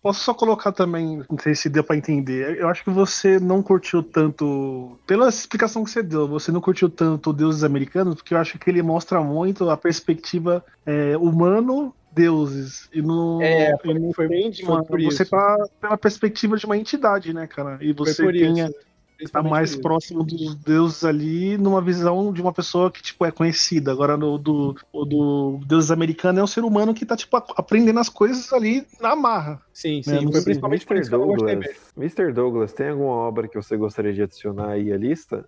Posso 0.05 0.21
só 0.21 0.35
colocar 0.35 0.71
também, 0.71 1.23
não 1.31 1.39
sei 1.39 1.55
se 1.55 1.71
deu 1.71 1.83
pra 1.83 1.97
entender. 1.97 2.59
Eu 2.59 2.69
acho 2.69 2.85
que 2.85 2.91
você 2.91 3.41
não 3.41 3.63
curtiu 3.63 4.03
tanto. 4.03 4.99
Pela 5.07 5.31
explicação 5.31 5.83
que 5.83 5.91
você 5.91 6.03
deu, 6.03 6.29
você 6.29 6.53
não 6.53 6.61
curtiu 6.61 6.91
tanto 6.91 7.33
Deuses 7.33 7.65
Americanos, 7.65 8.17
porque 8.17 8.35
eu 8.35 8.39
acho 8.39 8.59
que 8.59 8.69
ele 8.69 8.83
mostra 8.83 9.23
muito 9.23 9.71
a 9.71 9.79
perspectiva 9.79 10.63
é, 10.85 11.17
humano 11.17 11.95
deuses. 12.13 12.87
E 12.93 13.01
não, 13.01 13.41
É, 13.41 13.75
e 13.83 13.95
não 13.95 14.13
foi- 14.13 14.29
tem 14.29 14.51
de 14.51 14.63
foi 14.65 14.85
por 14.85 15.01
você 15.03 15.23
isso. 15.23 15.31
tá 15.31 15.57
pela 15.81 15.97
perspectiva 15.97 16.57
de 16.59 16.67
uma 16.67 16.77
entidade, 16.77 17.33
né, 17.33 17.47
cara? 17.47 17.79
E 17.81 17.95
Foi 17.95 18.07
você 18.07 18.31
tem 18.31 18.61
isso. 18.61 18.75
Tá 19.31 19.43
mais 19.43 19.71
isso. 19.71 19.81
próximo 19.81 20.25
dos 20.25 20.55
deuses 20.57 21.05
ali 21.05 21.57
numa 21.59 21.81
visão 21.81 22.33
de 22.33 22.41
uma 22.43 22.53
pessoa 22.53 22.91
que, 22.91 23.03
tipo, 23.03 23.25
é 23.25 23.31
conhecida. 23.31 23.93
Agora, 23.93 24.17
no 24.17 24.39
do, 24.39 24.75
o 24.93 25.05
do 25.05 25.61
deuses 25.67 25.91
americano 25.91 26.41
é 26.41 26.43
um 26.43 26.47
ser 26.47 26.65
humano 26.65 26.93
que 26.95 27.07
tá, 27.07 27.17
tipo, 27.17 27.37
aprendendo 27.37 27.99
as 28.01 28.09
coisas 28.09 28.53
ali 28.53 28.87
na 29.01 29.15
marra. 29.15 29.61
Sim, 29.73 30.01
É, 30.01 30.03
sim. 30.03 30.23
foi 30.25 30.33
sei. 30.33 30.45
principalmente 30.45 30.87
Mr. 30.91 31.11
Douglas, 31.11 31.59
mesmo. 31.59 31.75
Mr. 31.97 32.33
Douglas, 32.33 32.73
tem 32.73 32.89
alguma 32.89 33.13
obra 33.13 33.49
que 33.49 33.57
você 33.57 33.77
gostaria 33.77 34.13
de 34.13 34.23
adicionar 34.23 34.71
aí 34.71 34.93
à 34.93 34.97
lista? 34.97 35.47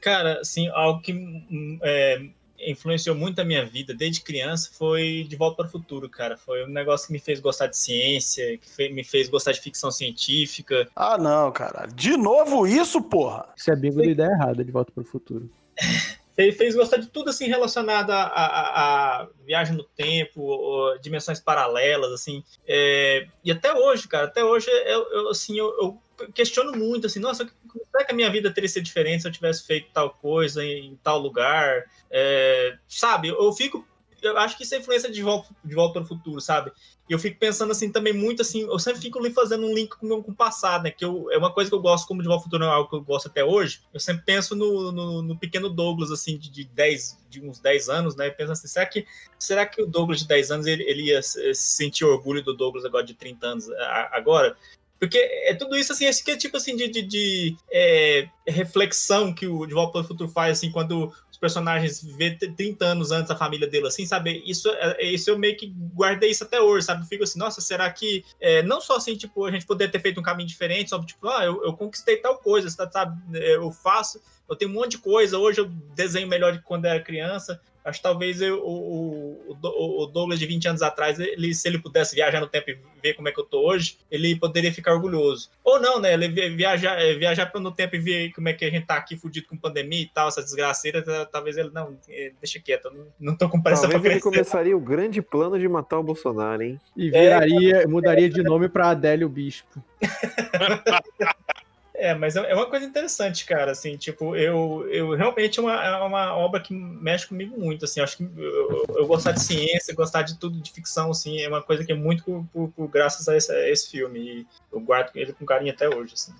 Cara, 0.00 0.40
assim, 0.40 0.68
algo 0.68 1.00
que 1.00 1.12
hum, 1.12 1.78
é, 1.82 2.28
influenciou 2.60 3.14
muito 3.16 3.40
a 3.40 3.44
minha 3.44 3.64
vida 3.64 3.92
desde 3.94 4.20
criança 4.22 4.70
foi 4.72 5.26
De 5.28 5.36
Volta 5.36 5.56
para 5.56 5.66
o 5.66 5.70
Futuro, 5.70 6.08
cara. 6.08 6.36
Foi 6.36 6.64
um 6.64 6.68
negócio 6.68 7.06
que 7.06 7.12
me 7.12 7.18
fez 7.18 7.40
gostar 7.40 7.66
de 7.66 7.76
ciência, 7.76 8.58
que 8.58 8.88
me 8.90 9.02
fez 9.04 9.28
gostar 9.28 9.52
de 9.52 9.60
ficção 9.60 9.90
científica. 9.90 10.88
Ah, 10.94 11.18
não, 11.18 11.50
cara. 11.52 11.86
De 11.86 12.16
novo 12.16 12.66
isso, 12.66 13.02
porra? 13.02 13.48
Isso 13.56 13.70
é 13.70 13.76
bingo 13.76 13.98
da 13.98 14.06
ideia 14.06 14.28
errada, 14.28 14.64
de 14.64 14.70
volta 14.72 14.92
pro 14.92 15.04
futuro. 15.04 15.50
Fe- 16.36 16.52
Fez 16.52 16.74
gostar 16.74 16.98
de 16.98 17.06
tudo 17.06 17.30
assim 17.30 17.46
relacionado 17.46 18.10
a, 18.10 18.22
a- 18.24 19.20
a- 19.22 19.28
viagem 19.46 19.74
no 19.74 19.84
tempo, 19.84 20.42
ou 20.42 20.98
dimensões 20.98 21.40
paralelas, 21.40 22.12
assim. 22.12 22.44
É, 22.66 23.26
e 23.42 23.50
até 23.50 23.72
hoje, 23.72 24.06
cara, 24.06 24.26
até 24.26 24.44
hoje 24.44 24.68
eu, 24.70 25.10
eu, 25.12 25.28
assim, 25.30 25.58
eu, 25.58 25.66
eu 25.80 25.98
questiono 26.34 26.72
muito, 26.72 27.06
assim, 27.06 27.20
nossa, 27.20 27.48
será 27.90 28.04
que 28.04 28.12
a 28.12 28.14
minha 28.14 28.30
vida 28.30 28.50
teria 28.50 28.68
sido 28.68 28.84
diferente 28.84 29.22
se 29.22 29.28
eu 29.28 29.32
tivesse 29.32 29.66
feito 29.66 29.88
tal 29.92 30.10
coisa 30.10 30.64
em, 30.64 30.86
em 30.86 30.96
tal 30.96 31.18
lugar? 31.18 31.84
É, 32.10 32.76
sabe, 32.88 33.28
eu 33.28 33.52
fico. 33.52 33.86
Eu 34.22 34.38
acho 34.38 34.56
que 34.56 34.64
isso 34.64 34.74
é 34.74 34.78
influência 34.78 35.10
de 35.10 35.22
volta, 35.22 35.54
de 35.62 35.74
volta 35.74 35.92
para 35.94 36.02
o 36.02 36.06
futuro, 36.06 36.40
sabe? 36.40 36.72
E 37.08 37.12
eu 37.12 37.18
fico 37.18 37.38
pensando 37.38 37.70
assim 37.70 37.92
também 37.92 38.12
muito 38.12 38.42
assim, 38.42 38.62
eu 38.62 38.78
sempre 38.78 39.00
fico 39.00 39.18
ali 39.18 39.30
fazendo 39.30 39.64
um 39.64 39.72
link 39.72 39.94
com, 39.96 40.06
o 40.08 40.24
com 40.24 40.32
o 40.32 40.34
passado, 40.34 40.84
né? 40.84 40.90
Que 40.90 41.04
eu, 41.04 41.30
é 41.30 41.38
uma 41.38 41.52
coisa 41.52 41.70
que 41.70 41.76
eu 41.76 41.80
gosto, 41.80 42.08
como 42.08 42.22
de 42.22 42.26
volta 42.26 42.40
ao 42.40 42.44
futuro 42.44 42.64
é 42.64 42.66
algo 42.66 42.88
que 42.88 42.96
eu 42.96 43.02
gosto 43.02 43.28
até 43.28 43.44
hoje. 43.44 43.82
Eu 43.94 44.00
sempre 44.00 44.24
penso 44.24 44.56
no, 44.56 44.90
no, 44.90 45.22
no 45.22 45.38
pequeno 45.38 45.68
Douglas, 45.68 46.10
assim, 46.10 46.36
de, 46.36 46.50
de 46.50 46.64
10, 46.64 47.18
de 47.28 47.40
uns 47.40 47.60
10 47.60 47.88
anos, 47.88 48.16
né? 48.16 48.30
Penso 48.30 48.52
assim, 48.52 48.66
será 48.66 48.86
que, 48.86 49.06
será 49.38 49.66
que 49.66 49.82
o 49.82 49.86
Douglas 49.86 50.20
de 50.20 50.26
10 50.26 50.50
anos 50.50 50.66
ele, 50.66 50.82
ele 50.82 51.02
ia 51.04 51.22
se 51.22 51.54
se 51.54 51.76
sentir 51.76 52.04
orgulho 52.04 52.42
do 52.42 52.54
Douglas 52.54 52.84
agora 52.84 53.04
de 53.04 53.14
30 53.14 53.46
anos 53.46 53.70
agora? 54.10 54.56
Porque 54.98 55.18
é 55.18 55.54
tudo 55.54 55.76
isso, 55.76 55.92
assim, 55.92 56.06
esse 56.06 56.24
que 56.24 56.30
é 56.30 56.36
tipo 56.36 56.56
assim 56.56 56.74
de, 56.74 56.88
de, 56.88 57.02
de, 57.02 57.56
é, 57.70 58.28
reflexão 58.46 59.32
que 59.32 59.46
o 59.46 59.66
De 59.66 59.74
Volta 59.74 59.98
o 59.98 60.04
Futuro 60.04 60.30
faz, 60.30 60.58
assim, 60.58 60.70
quando 60.70 61.12
os 61.30 61.36
personagens 61.38 62.02
vê 62.16 62.30
30 62.34 62.84
anos 62.86 63.10
antes 63.10 63.30
a 63.30 63.36
família 63.36 63.68
dele, 63.68 63.86
assim, 63.86 64.06
sabe? 64.06 64.42
Isso, 64.46 64.68
é- 64.70 65.04
isso 65.04 65.28
eu 65.28 65.38
meio 65.38 65.56
que 65.56 65.66
guardei 65.94 66.30
isso 66.30 66.44
até 66.44 66.60
hoje, 66.60 66.86
sabe? 66.86 67.06
Fico 67.06 67.24
assim, 67.24 67.38
nossa, 67.38 67.60
será 67.60 67.90
que 67.90 68.24
é, 68.40 68.62
não 68.62 68.80
só 68.80 68.96
assim, 68.96 69.14
tipo, 69.16 69.44
a 69.44 69.50
gente 69.50 69.66
poderia 69.66 69.92
ter 69.92 70.00
feito 70.00 70.18
um 70.18 70.22
caminho 70.22 70.48
diferente, 70.48 70.90
só 70.90 71.02
tipo, 71.04 71.28
ah, 71.28 71.44
eu, 71.44 71.62
eu 71.62 71.74
conquistei 71.74 72.16
tal 72.16 72.38
coisa, 72.38 72.70
sabe? 72.70 73.20
Eu 73.34 73.70
faço, 73.70 74.20
eu 74.48 74.56
tenho 74.56 74.70
um 74.70 74.74
monte 74.74 74.92
de 74.92 74.98
coisa, 74.98 75.38
hoje 75.38 75.60
eu 75.60 75.66
desenho 75.94 76.26
melhor 76.26 76.52
do 76.52 76.58
que 76.58 76.64
quando 76.64 76.86
era 76.86 77.00
criança. 77.00 77.60
Acho 77.86 78.00
que 78.00 78.02
talvez 78.02 78.40
eu, 78.40 78.58
o, 78.64 79.38
o, 79.62 80.02
o- 80.02 80.06
Douglas 80.06 80.40
de 80.40 80.46
20 80.46 80.66
anos 80.68 80.82
atrás, 80.82 81.20
ele, 81.20 81.54
se 81.54 81.68
ele 81.68 81.78
pudesse 81.78 82.16
viajar 82.16 82.40
no 82.40 82.48
tempo 82.48 82.68
e 82.70 82.76
ver 83.00 83.14
como 83.14 83.28
é 83.28 83.32
que 83.32 83.38
eu 83.38 83.44
tô 83.44 83.64
hoje, 83.64 83.96
ele 84.10 84.34
poderia 84.34 84.72
ficar 84.72 84.92
orgulhoso. 84.94 85.50
Ou 85.62 85.80
não, 85.80 86.00
né? 86.00 86.12
Ele 86.14 86.26
vi- 86.26 86.50
viajar, 86.56 87.00
é, 87.00 87.14
viajar 87.14 87.48
no 87.54 87.70
tempo 87.70 87.94
e 87.94 88.00
ver 88.00 88.32
como 88.32 88.48
é 88.48 88.52
que 88.52 88.64
a 88.64 88.70
gente 88.70 88.86
tá 88.86 88.96
aqui 88.96 89.16
fudido 89.16 89.46
com 89.46 89.56
pandemia 89.56 90.02
e 90.02 90.06
tal, 90.12 90.26
essa 90.26 90.42
desgraceira, 90.42 91.00
tá- 91.00 91.26
talvez 91.26 91.56
ele, 91.56 91.70
não, 91.72 91.96
é, 92.08 92.32
deixa 92.40 92.58
quieto, 92.58 92.90
não, 92.92 93.06
não 93.20 93.36
tô 93.36 93.48
com 93.48 93.62
pressa 93.62 93.82
Talvez 93.82 94.00
pra 94.02 94.10
ele 94.10 94.20
crescer. 94.20 94.34
começaria 94.36 94.76
o 94.76 94.80
grande 94.80 95.22
plano 95.22 95.56
de 95.56 95.68
matar 95.68 96.00
o 96.00 96.02
Bolsonaro, 96.02 96.62
hein? 96.62 96.80
E 96.96 97.08
viraria, 97.08 97.86
mudaria 97.86 98.28
de 98.28 98.42
nome 98.42 98.68
pra 98.68 98.90
Adélio 98.90 99.28
Bispo. 99.28 99.80
É, 101.98 102.14
mas 102.14 102.36
é 102.36 102.50
é 102.50 102.54
uma 102.54 102.66
coisa 102.68 102.84
interessante, 102.84 103.44
cara, 103.46 103.72
assim, 103.72 103.96
tipo, 103.96 104.36
eu, 104.36 104.86
eu 104.90 105.14
realmente 105.14 105.58
é 105.58 105.62
uma, 105.62 105.84
é 105.84 105.96
uma 106.02 106.36
obra 106.36 106.60
que 106.60 106.74
mexe 106.74 107.26
comigo 107.26 107.58
muito, 107.58 107.84
assim, 107.86 108.00
acho 108.00 108.18
que 108.18 108.22
eu, 108.36 108.84
eu- 108.96 109.06
gostar 109.06 109.32
de 109.32 109.42
ciência, 109.42 109.94
gostar 109.94 110.22
de 110.22 110.38
tudo 110.38 110.60
de 110.60 110.70
ficção, 110.70 111.10
assim, 111.10 111.40
é 111.40 111.48
uma 111.48 111.62
coisa 111.62 111.84
que 111.84 111.92
é 111.92 111.94
muito 111.94 112.46
por, 112.52 112.68
por- 112.70 112.88
graças 112.88 113.28
a 113.28 113.36
esse, 113.36 113.50
a 113.50 113.68
esse 113.70 113.90
filme, 113.90 114.20
e 114.20 114.46
eu 114.72 114.80
guardo 114.80 115.10
ele 115.14 115.32
com 115.32 115.46
carinho 115.46 115.72
até 115.72 115.88
hoje, 115.88 116.12
assim. 116.14 116.34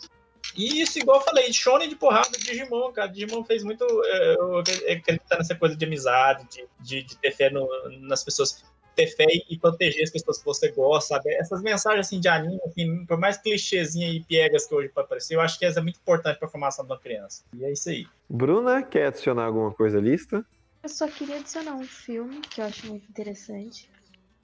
E 0.54 0.80
isso, 0.80 0.98
igual 0.98 1.18
eu 1.20 1.24
falei, 1.24 1.52
Shonen 1.52 1.88
de 1.88 1.96
porrada, 1.96 2.36
Digimon, 2.38 2.92
cara, 2.92 3.08
Digimon 3.08 3.42
fez 3.44 3.64
muito, 3.64 3.84
é, 4.04 4.34
eu 4.34 4.58
acreditar 4.58 5.38
nessa 5.38 5.54
coisa 5.54 5.74
de 5.74 5.84
amizade, 5.84 6.46
de, 6.50 6.64
de, 6.80 7.02
de 7.02 7.16
ter 7.16 7.32
fé 7.32 7.50
no- 7.50 7.68
nas 8.02 8.22
pessoas, 8.22 8.62
ter 8.96 9.06
fé 9.08 9.26
e 9.48 9.58
proteger 9.58 10.02
as 10.02 10.10
pessoas 10.10 10.38
que 10.38 10.44
você 10.44 10.72
gosta, 10.72 11.14
sabe? 11.14 11.34
Essas 11.34 11.62
mensagens 11.62 12.06
assim 12.06 12.18
de 12.18 12.28
anime, 12.28 12.58
assim, 12.64 13.04
por 13.04 13.18
mais 13.18 13.36
clichêzinha 13.36 14.08
e 14.08 14.24
piegas 14.24 14.66
que 14.66 14.74
hoje 14.74 14.88
pode 14.88 15.04
aparecer, 15.04 15.34
eu 15.34 15.40
acho 15.40 15.58
que 15.58 15.66
essa 15.66 15.80
é 15.80 15.82
muito 15.82 16.00
importante 16.00 16.38
para 16.38 16.48
a 16.48 16.50
formação 16.50 16.84
de 16.84 16.90
uma 16.90 16.98
criança. 16.98 17.44
E 17.54 17.64
é 17.64 17.72
isso 17.72 17.90
aí. 17.90 18.06
Bruna, 18.28 18.82
quer 18.82 19.08
adicionar 19.08 19.44
alguma 19.44 19.72
coisa 19.72 19.98
à 19.98 20.00
lista? 20.00 20.44
Eu 20.82 20.88
só 20.88 21.06
queria 21.06 21.36
adicionar 21.36 21.74
um 21.74 21.84
filme 21.84 22.40
que 22.40 22.60
eu 22.60 22.64
acho 22.64 22.86
muito 22.86 23.08
interessante. 23.10 23.90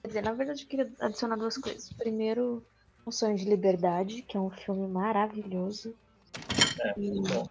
Quer 0.01 0.07
dizer, 0.09 0.21
na 0.21 0.33
verdade, 0.33 0.63
eu 0.63 0.67
queria 0.67 0.91
adicionar 0.99 1.37
duas 1.37 1.57
coisas. 1.57 1.89
Primeiro, 1.93 2.63
Um 3.07 3.11
Sonho 3.11 3.35
de 3.35 3.45
Liberdade, 3.45 4.21
que 4.21 4.37
é 4.37 4.39
um 4.39 4.49
filme 4.49 4.87
maravilhoso. 4.87 5.95
É, 6.79 6.99
muito 6.99 7.33
bom. 7.33 7.47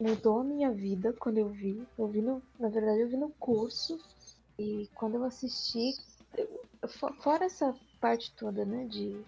mudou 0.00 0.40
a 0.40 0.44
minha 0.44 0.70
vida 0.72 1.14
quando 1.18 1.38
eu 1.38 1.48
vi. 1.48 1.80
Eu 1.96 2.08
vi 2.08 2.20
no, 2.20 2.42
na 2.58 2.68
verdade, 2.68 3.00
eu 3.00 3.08
vi 3.08 3.16
no 3.16 3.30
curso. 3.38 3.98
E 4.58 4.88
quando 4.94 5.16
eu 5.16 5.24
assisti, 5.24 5.94
fora 7.20 7.44
essa 7.44 7.74
parte 8.00 8.32
toda, 8.36 8.64
né, 8.64 8.86
de 8.86 9.20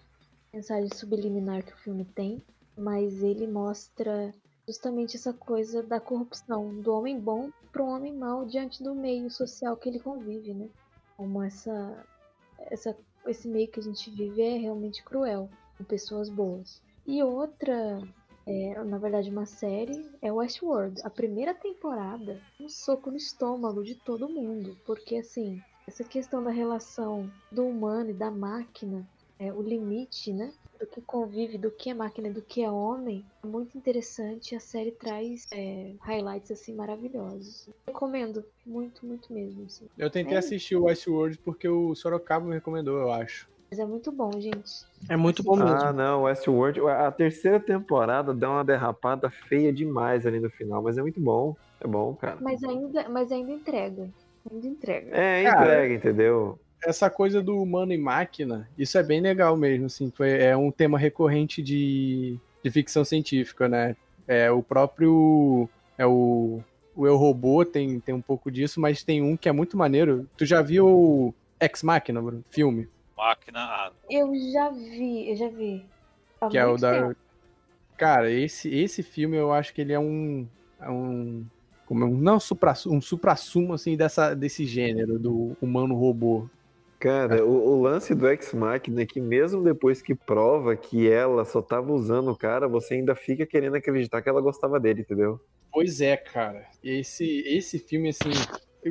mensagem 0.53 0.89
subliminar 0.93 1.63
que 1.63 1.73
o 1.73 1.77
filme 1.77 2.05
tem, 2.05 2.41
mas 2.77 3.21
ele 3.21 3.47
mostra 3.47 4.33
justamente 4.67 5.15
essa 5.15 5.33
coisa 5.33 5.81
da 5.81 5.99
corrupção 5.99 6.81
do 6.81 6.93
homem 6.93 7.19
bom 7.19 7.49
para 7.71 7.83
um 7.83 7.89
homem 7.89 8.13
mau 8.13 8.45
diante 8.45 8.83
do 8.83 8.93
meio 8.93 9.29
social 9.29 9.77
que 9.77 9.89
ele 9.89 9.99
convive, 9.99 10.53
né? 10.53 10.69
Como 11.15 11.41
essa, 11.41 12.05
essa 12.59 12.95
esse 13.25 13.47
meio 13.47 13.67
que 13.67 13.79
a 13.79 13.83
gente 13.83 14.09
vive 14.09 14.41
é 14.41 14.57
realmente 14.57 15.03
cruel 15.03 15.49
com 15.77 15.83
pessoas 15.83 16.29
boas. 16.29 16.81
E 17.05 17.21
outra, 17.23 18.01
é, 18.47 18.83
na 18.83 18.97
verdade, 18.97 19.29
uma 19.29 19.45
série 19.45 20.09
é 20.21 20.31
Westworld. 20.31 21.01
A 21.03 21.09
primeira 21.09 21.53
temporada, 21.53 22.39
um 22.59 22.69
soco 22.69 23.11
no 23.11 23.17
estômago 23.17 23.83
de 23.83 23.95
todo 23.95 24.29
mundo, 24.29 24.77
porque 24.85 25.17
assim, 25.17 25.61
essa 25.87 26.03
questão 26.03 26.43
da 26.43 26.49
relação 26.49 27.29
do 27.51 27.67
humano 27.67 28.09
e 28.09 28.13
da 28.13 28.31
máquina, 28.31 29.07
é, 29.37 29.51
o 29.53 29.61
limite, 29.61 30.33
né? 30.33 30.51
Do 30.79 30.85
que 30.85 31.01
convive, 31.01 31.57
do 31.57 31.71
que 31.71 31.89
é 31.89 31.93
máquina 31.93 32.27
e 32.27 32.33
do 32.33 32.41
que 32.41 32.61
é 32.63 32.69
homem, 32.69 33.25
é 33.43 33.47
muito 33.47 33.75
interessante. 33.77 34.55
A 34.55 34.59
série 34.59 34.91
traz 34.91 35.47
é, 35.51 35.95
highlights 36.01 36.51
assim 36.51 36.75
maravilhosos. 36.75 37.67
Recomendo, 37.87 38.45
muito, 38.65 39.05
muito 39.05 39.33
mesmo. 39.33 39.65
Assim. 39.65 39.87
Eu 39.97 40.09
tentei 40.09 40.35
É. 40.35 40.37
assistir 40.37 40.75
o 40.75 40.83
Westworld 40.83 41.39
porque 41.39 41.67
o 41.67 41.95
Sorocaba 41.95 42.45
me 42.45 42.53
recomendou, 42.53 42.97
eu 42.99 43.11
acho. 43.11 43.49
Mas 43.69 43.79
é 43.79 43.85
muito 43.85 44.11
bom, 44.11 44.31
gente. 44.39 44.85
É 45.09 45.17
muito 45.17 45.43
bom 45.43 45.55
mesmo. 45.55 45.71
Ah, 45.71 45.91
não, 45.91 46.23
Westworld. 46.23 46.79
A 46.87 47.11
terceira 47.11 47.59
temporada 47.59 48.33
dá 48.33 48.49
uma 48.49 48.63
derrapada 48.63 49.29
feia 49.29 49.73
demais 49.73 50.25
ali 50.25 50.39
no 50.39 50.49
final, 50.49 50.81
mas 50.81 50.97
é 50.97 51.01
muito 51.01 51.19
bom. 51.19 51.55
É 51.81 51.87
bom, 51.87 52.15
cara. 52.15 52.37
Mas 52.39 52.63
ainda, 52.63 53.09
mas 53.09 53.31
ainda 53.31 53.51
entrega. 53.51 54.09
Ainda 54.49 54.67
entrega. 54.67 55.15
É, 55.15 55.43
Cara, 55.43 55.65
entrega, 55.65 55.93
entendeu? 55.93 56.59
Essa 56.83 57.09
coisa 57.09 57.41
do 57.41 57.61
humano 57.61 57.91
e 57.91 57.97
máquina, 57.97 58.69
isso 58.77 58.97
é 58.97 59.03
bem 59.03 59.19
legal 59.19 59.57
mesmo, 59.57 59.87
assim, 59.87 60.11
foi, 60.15 60.29
é 60.29 60.55
um 60.55 60.71
tema 60.71 60.97
recorrente 60.97 61.61
de, 61.61 62.37
de 62.63 62.71
ficção 62.71 63.03
científica, 63.03 63.67
né? 63.67 63.95
É 64.27 64.51
o 64.51 64.61
próprio 64.61 65.67
é 65.97 66.05
o 66.05 66.61
o 66.97 67.05
Eu 67.05 67.15
Robô 67.15 67.63
tem, 67.63 67.99
tem 67.99 68.15
um 68.15 68.21
pouco 68.21 68.49
disso, 68.49 68.81
mas 68.81 69.03
tem 69.03 69.21
um 69.21 69.37
que 69.37 69.47
é 69.47 69.51
muito 69.51 69.77
maneiro. 69.77 70.27
Tu 70.35 70.45
já 70.45 70.63
viu 70.63 70.87
o 70.87 71.33
Ex 71.61 71.83
Machina, 71.83 72.19
Bruno? 72.19 72.43
Filme? 72.49 72.89
Máquina. 73.17 73.59
Ah, 73.59 73.91
Eu 74.09 74.31
já 74.51 74.69
vi, 74.69 75.31
eu 75.31 75.35
já 75.35 75.49
vi. 75.49 75.85
Há 76.39 76.49
que 76.49 76.57
é 76.57 76.65
o 76.65 76.77
da. 76.77 77.07
tempo. 77.07 77.15
Cara, 77.97 78.29
esse, 78.31 78.73
esse 78.73 79.01
filme 79.01 79.35
eu 79.35 79.51
acho 79.51 79.73
que 79.73 79.81
ele 79.81 79.93
é 79.93 79.99
um. 79.99 80.47
É 80.79 80.89
um 80.89 81.45
como 81.87 82.03
é 82.03 82.07
um, 82.07 82.17
não 82.17 82.37
supra, 82.39 82.73
um 82.85 82.99
supra-sumo 82.99 83.73
assim 83.73 83.95
dessa, 83.95 84.33
desse 84.33 84.65
gênero 84.65 85.17
do 85.17 85.55
humano 85.61 85.95
robô. 85.95 86.47
Cara, 86.99 87.45
o, 87.45 87.69
o 87.69 87.81
lance 87.81 88.13
do 88.13 88.27
Ex 88.27 88.53
Machina 88.53 89.03
é 89.03 89.05
que 89.05 89.21
mesmo 89.21 89.63
depois 89.63 90.01
que 90.01 90.13
prova 90.13 90.75
que 90.75 91.09
ela 91.09 91.45
só 91.45 91.61
tava 91.61 91.93
usando 91.93 92.31
o 92.31 92.37
cara, 92.37 92.67
você 92.67 92.95
ainda 92.95 93.15
fica 93.15 93.45
querendo 93.45 93.75
acreditar 93.75 94.21
que 94.21 94.27
ela 94.27 94.41
gostava 94.41 94.79
dele, 94.79 95.01
entendeu? 95.01 95.39
Pois 95.71 96.01
é, 96.01 96.17
cara. 96.17 96.65
Esse 96.83 97.41
esse 97.47 97.79
filme 97.79 98.09
assim, 98.09 98.31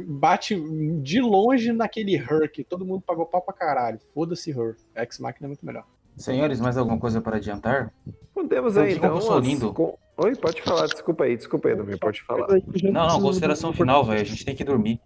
bate 0.01 0.55
de 1.03 1.21
longe 1.21 1.73
naquele 1.73 2.15
Her, 2.17 2.51
que 2.51 2.65
todo 2.65 2.85
mundo 2.85 3.03
pagou 3.07 3.27
pau 3.27 3.43
pra 3.43 3.55
caralho. 3.55 3.99
Foda-se 4.15 4.51
Her. 4.51 4.77
Ex 4.97 5.19
Machina 5.19 5.47
é 5.47 5.49
muito 5.49 5.65
melhor. 5.65 5.85
Senhores, 6.17 6.61
mais 6.61 6.77
alguma 6.79 6.99
coisa 6.99 7.21
para 7.21 7.37
adiantar? 7.37 7.93
Podemos 8.35 8.77
aí, 8.77 8.95
então. 8.95 9.11
que 9.11 9.17
eu 9.17 9.21
sou 9.21 9.39
as 9.39 9.45
lindo. 9.47 9.73
con- 9.73 9.97
Oi, 10.19 10.35
pode 10.35 10.63
falar. 10.63 10.87
Desculpa 10.87 11.25
aí, 11.25 11.37
desculpa 11.37 11.69
aí, 11.69 11.77
Domir, 11.77 11.99
pode 11.99 12.23
falar. 12.23 12.47
Não, 12.85 13.07
não, 13.07 13.21
consideração 13.21 13.71
final, 13.75 14.03
velho. 14.03 14.23
A 14.23 14.25
gente 14.25 14.47
tem 14.47 14.57
que 14.57 14.65
dormir. 14.65 14.99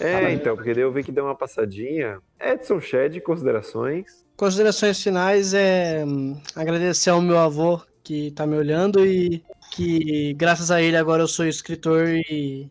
É, 0.00 0.32
então, 0.32 0.56
porque 0.56 0.74
daí 0.74 0.82
eu 0.82 0.92
vi 0.92 1.04
que 1.04 1.12
deu 1.12 1.24
uma 1.26 1.34
passadinha. 1.36 2.18
Edson 2.40 2.80
Shed, 2.80 3.20
considerações. 3.20 4.26
Considerações 4.36 5.00
finais 5.00 5.54
é 5.54 6.04
hum, 6.04 6.36
agradecer 6.56 7.10
ao 7.10 7.22
meu 7.22 7.38
avô 7.38 7.80
que 8.02 8.32
tá 8.32 8.44
me 8.48 8.56
olhando 8.56 9.06
e 9.06 9.44
que 9.70 10.34
graças 10.34 10.72
a 10.72 10.82
ele 10.82 10.96
agora 10.96 11.22
eu 11.22 11.28
sou 11.28 11.46
escritor 11.46 12.08
e 12.08 12.68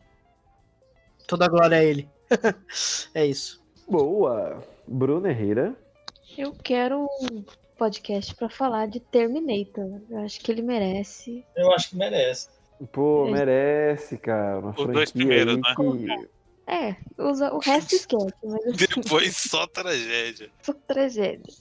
toda 1.27 1.45
a 1.45 1.49
glória 1.49 1.77
a 1.77 1.83
ele. 1.83 2.09
é 3.13 3.25
isso. 3.25 3.61
Boa. 3.87 4.63
Bruno 4.87 5.27
Herrera. 5.27 5.75
Eu 6.37 6.53
quero 6.53 7.07
um 7.21 7.43
podcast 7.77 8.33
pra 8.35 8.49
falar 8.49 8.87
de 8.87 8.99
Terminator. 8.99 10.01
Eu 10.09 10.19
acho 10.19 10.39
que 10.39 10.51
ele 10.51 10.61
merece. 10.61 11.43
Eu 11.55 11.71
acho 11.73 11.89
que 11.91 11.95
merece. 11.97 12.49
Pô, 12.91 13.25
merece, 13.29 14.17
cara. 14.17 14.59
Uma 14.59 14.69
Os 14.77 14.85
dois 14.87 15.11
primeiros, 15.11 15.55
né? 15.57 15.61
que- 15.75 16.29
É, 16.67 16.95
usa, 17.17 17.51
o 17.53 17.59
resto 17.59 17.95
esquece, 17.95 18.33
mas 18.43 18.65
assim, 18.67 19.01
Depois 19.01 19.35
só 19.37 19.65
tragédia. 19.67 20.49
só 20.61 20.73
tragédia. 20.73 21.53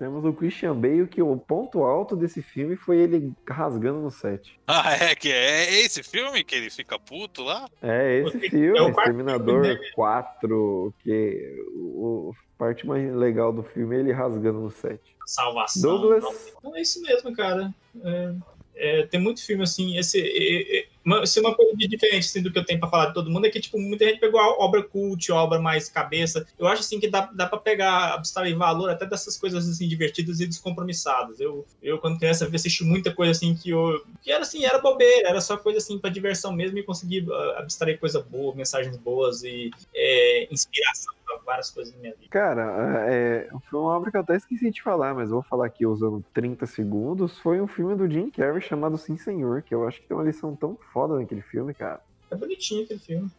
Temos 0.00 0.24
o 0.24 0.32
Christian 0.32 0.74
Bale, 0.74 1.06
que 1.06 1.20
o 1.20 1.36
ponto 1.36 1.82
alto 1.82 2.16
desse 2.16 2.40
filme 2.40 2.74
foi 2.74 2.96
ele 3.00 3.34
rasgando 3.46 4.00
no 4.00 4.10
set. 4.10 4.58
Ah, 4.66 4.94
é 4.94 5.14
que 5.14 5.30
é 5.30 5.82
esse 5.82 6.02
filme 6.02 6.42
que 6.42 6.54
ele 6.54 6.70
fica 6.70 6.98
puto 6.98 7.42
lá? 7.42 7.68
É 7.82 8.20
esse 8.20 8.46
É 8.46 8.48
filme, 8.48 8.78
quarto 8.78 9.00
Exterminador 9.00 9.62
filme, 9.62 9.78
né? 9.78 9.90
4, 9.94 10.94
que 11.04 11.64
o, 11.74 12.32
a 12.32 12.58
parte 12.58 12.86
mais 12.86 13.14
legal 13.14 13.52
do 13.52 13.62
filme 13.62 13.94
é 13.94 13.98
ele 13.98 14.10
rasgando 14.10 14.60
no 14.60 14.70
set. 14.70 15.02
Salvação. 15.26 15.82
Douglas. 15.82 16.54
Não, 16.64 16.74
é 16.74 16.80
isso 16.80 17.02
mesmo, 17.02 17.36
cara. 17.36 17.70
É, 18.02 18.34
é, 18.76 19.02
tem 19.06 19.20
muito 19.20 19.44
filme 19.44 19.64
assim. 19.64 19.98
Esse, 19.98 20.18
é, 20.18 20.78
é, 20.78 20.86
uma, 21.04 21.26
se 21.26 21.40
uma 21.40 21.54
coisa 21.54 21.74
diferente 21.76 22.26
assim, 22.26 22.42
do 22.42 22.52
que 22.52 22.58
eu 22.58 22.64
tenho 22.64 22.78
pra 22.78 22.88
falar 22.88 23.06
de 23.06 23.14
todo 23.14 23.30
mundo 23.30 23.46
é 23.46 23.50
que 23.50 23.60
tipo, 23.60 23.78
muita 23.78 24.04
gente 24.04 24.20
pegou 24.20 24.40
a 24.40 24.64
obra 24.64 24.82
cult, 24.82 25.30
a 25.32 25.36
obra 25.36 25.60
mais 25.60 25.88
cabeça. 25.88 26.46
Eu 26.58 26.66
acho 26.66 26.80
assim 26.80 27.00
que 27.00 27.08
dá, 27.08 27.30
dá 27.32 27.46
pra 27.46 27.58
pegar, 27.58 28.14
abstrair 28.14 28.56
valor 28.56 28.90
até 28.90 29.06
dessas 29.06 29.36
coisas 29.36 29.68
assim 29.68 29.88
divertidas 29.88 30.40
e 30.40 30.46
descompromissadas. 30.46 31.40
Eu, 31.40 31.66
eu 31.82 31.98
quando 31.98 32.18
criança, 32.18 32.48
assisti 32.52 32.84
muita 32.84 33.12
coisa 33.14 33.32
assim 33.32 33.54
que 33.54 33.70
eu. 33.70 34.04
que 34.22 34.30
era 34.30 34.42
assim, 34.42 34.64
era 34.64 34.78
bobeira, 34.78 35.28
era 35.28 35.40
só 35.40 35.56
coisa 35.56 35.78
assim 35.78 35.98
pra 35.98 36.10
diversão 36.10 36.52
mesmo 36.52 36.78
e 36.78 36.82
consegui 36.82 37.26
ah, 37.30 37.56
abstrair 37.58 37.98
coisa 37.98 38.20
boa, 38.20 38.54
mensagens 38.54 38.96
boas 38.96 39.42
e 39.42 39.70
é, 39.94 40.48
inspiração 40.52 41.14
várias 41.44 41.70
coisas 41.70 41.94
na 41.94 42.00
minha 42.00 42.14
vida. 42.14 42.28
Cara, 42.30 43.06
é, 43.08 43.48
foi 43.68 43.80
uma 43.80 43.96
obra 43.96 44.10
que 44.10 44.16
eu 44.16 44.20
até 44.20 44.36
esqueci 44.36 44.70
de 44.70 44.82
falar, 44.82 45.14
mas 45.14 45.30
vou 45.30 45.42
falar 45.42 45.66
aqui 45.66 45.86
usando 45.86 46.24
30 46.32 46.66
segundos. 46.66 47.38
Foi 47.38 47.60
um 47.60 47.66
filme 47.66 47.94
do 47.94 48.08
Jim 48.08 48.30
Carrey 48.30 48.60
chamado 48.60 48.98
Sim 48.98 49.16
Senhor, 49.16 49.62
que 49.62 49.74
eu 49.74 49.86
acho 49.86 50.00
que 50.00 50.06
tem 50.08 50.16
uma 50.16 50.24
lição 50.24 50.54
tão 50.54 50.76
foda 50.92 51.18
naquele 51.18 51.42
filme, 51.42 51.74
cara. 51.74 52.00
É 52.30 52.36
bonitinho 52.36 52.84
aquele 52.84 53.00
filme. 53.00 53.30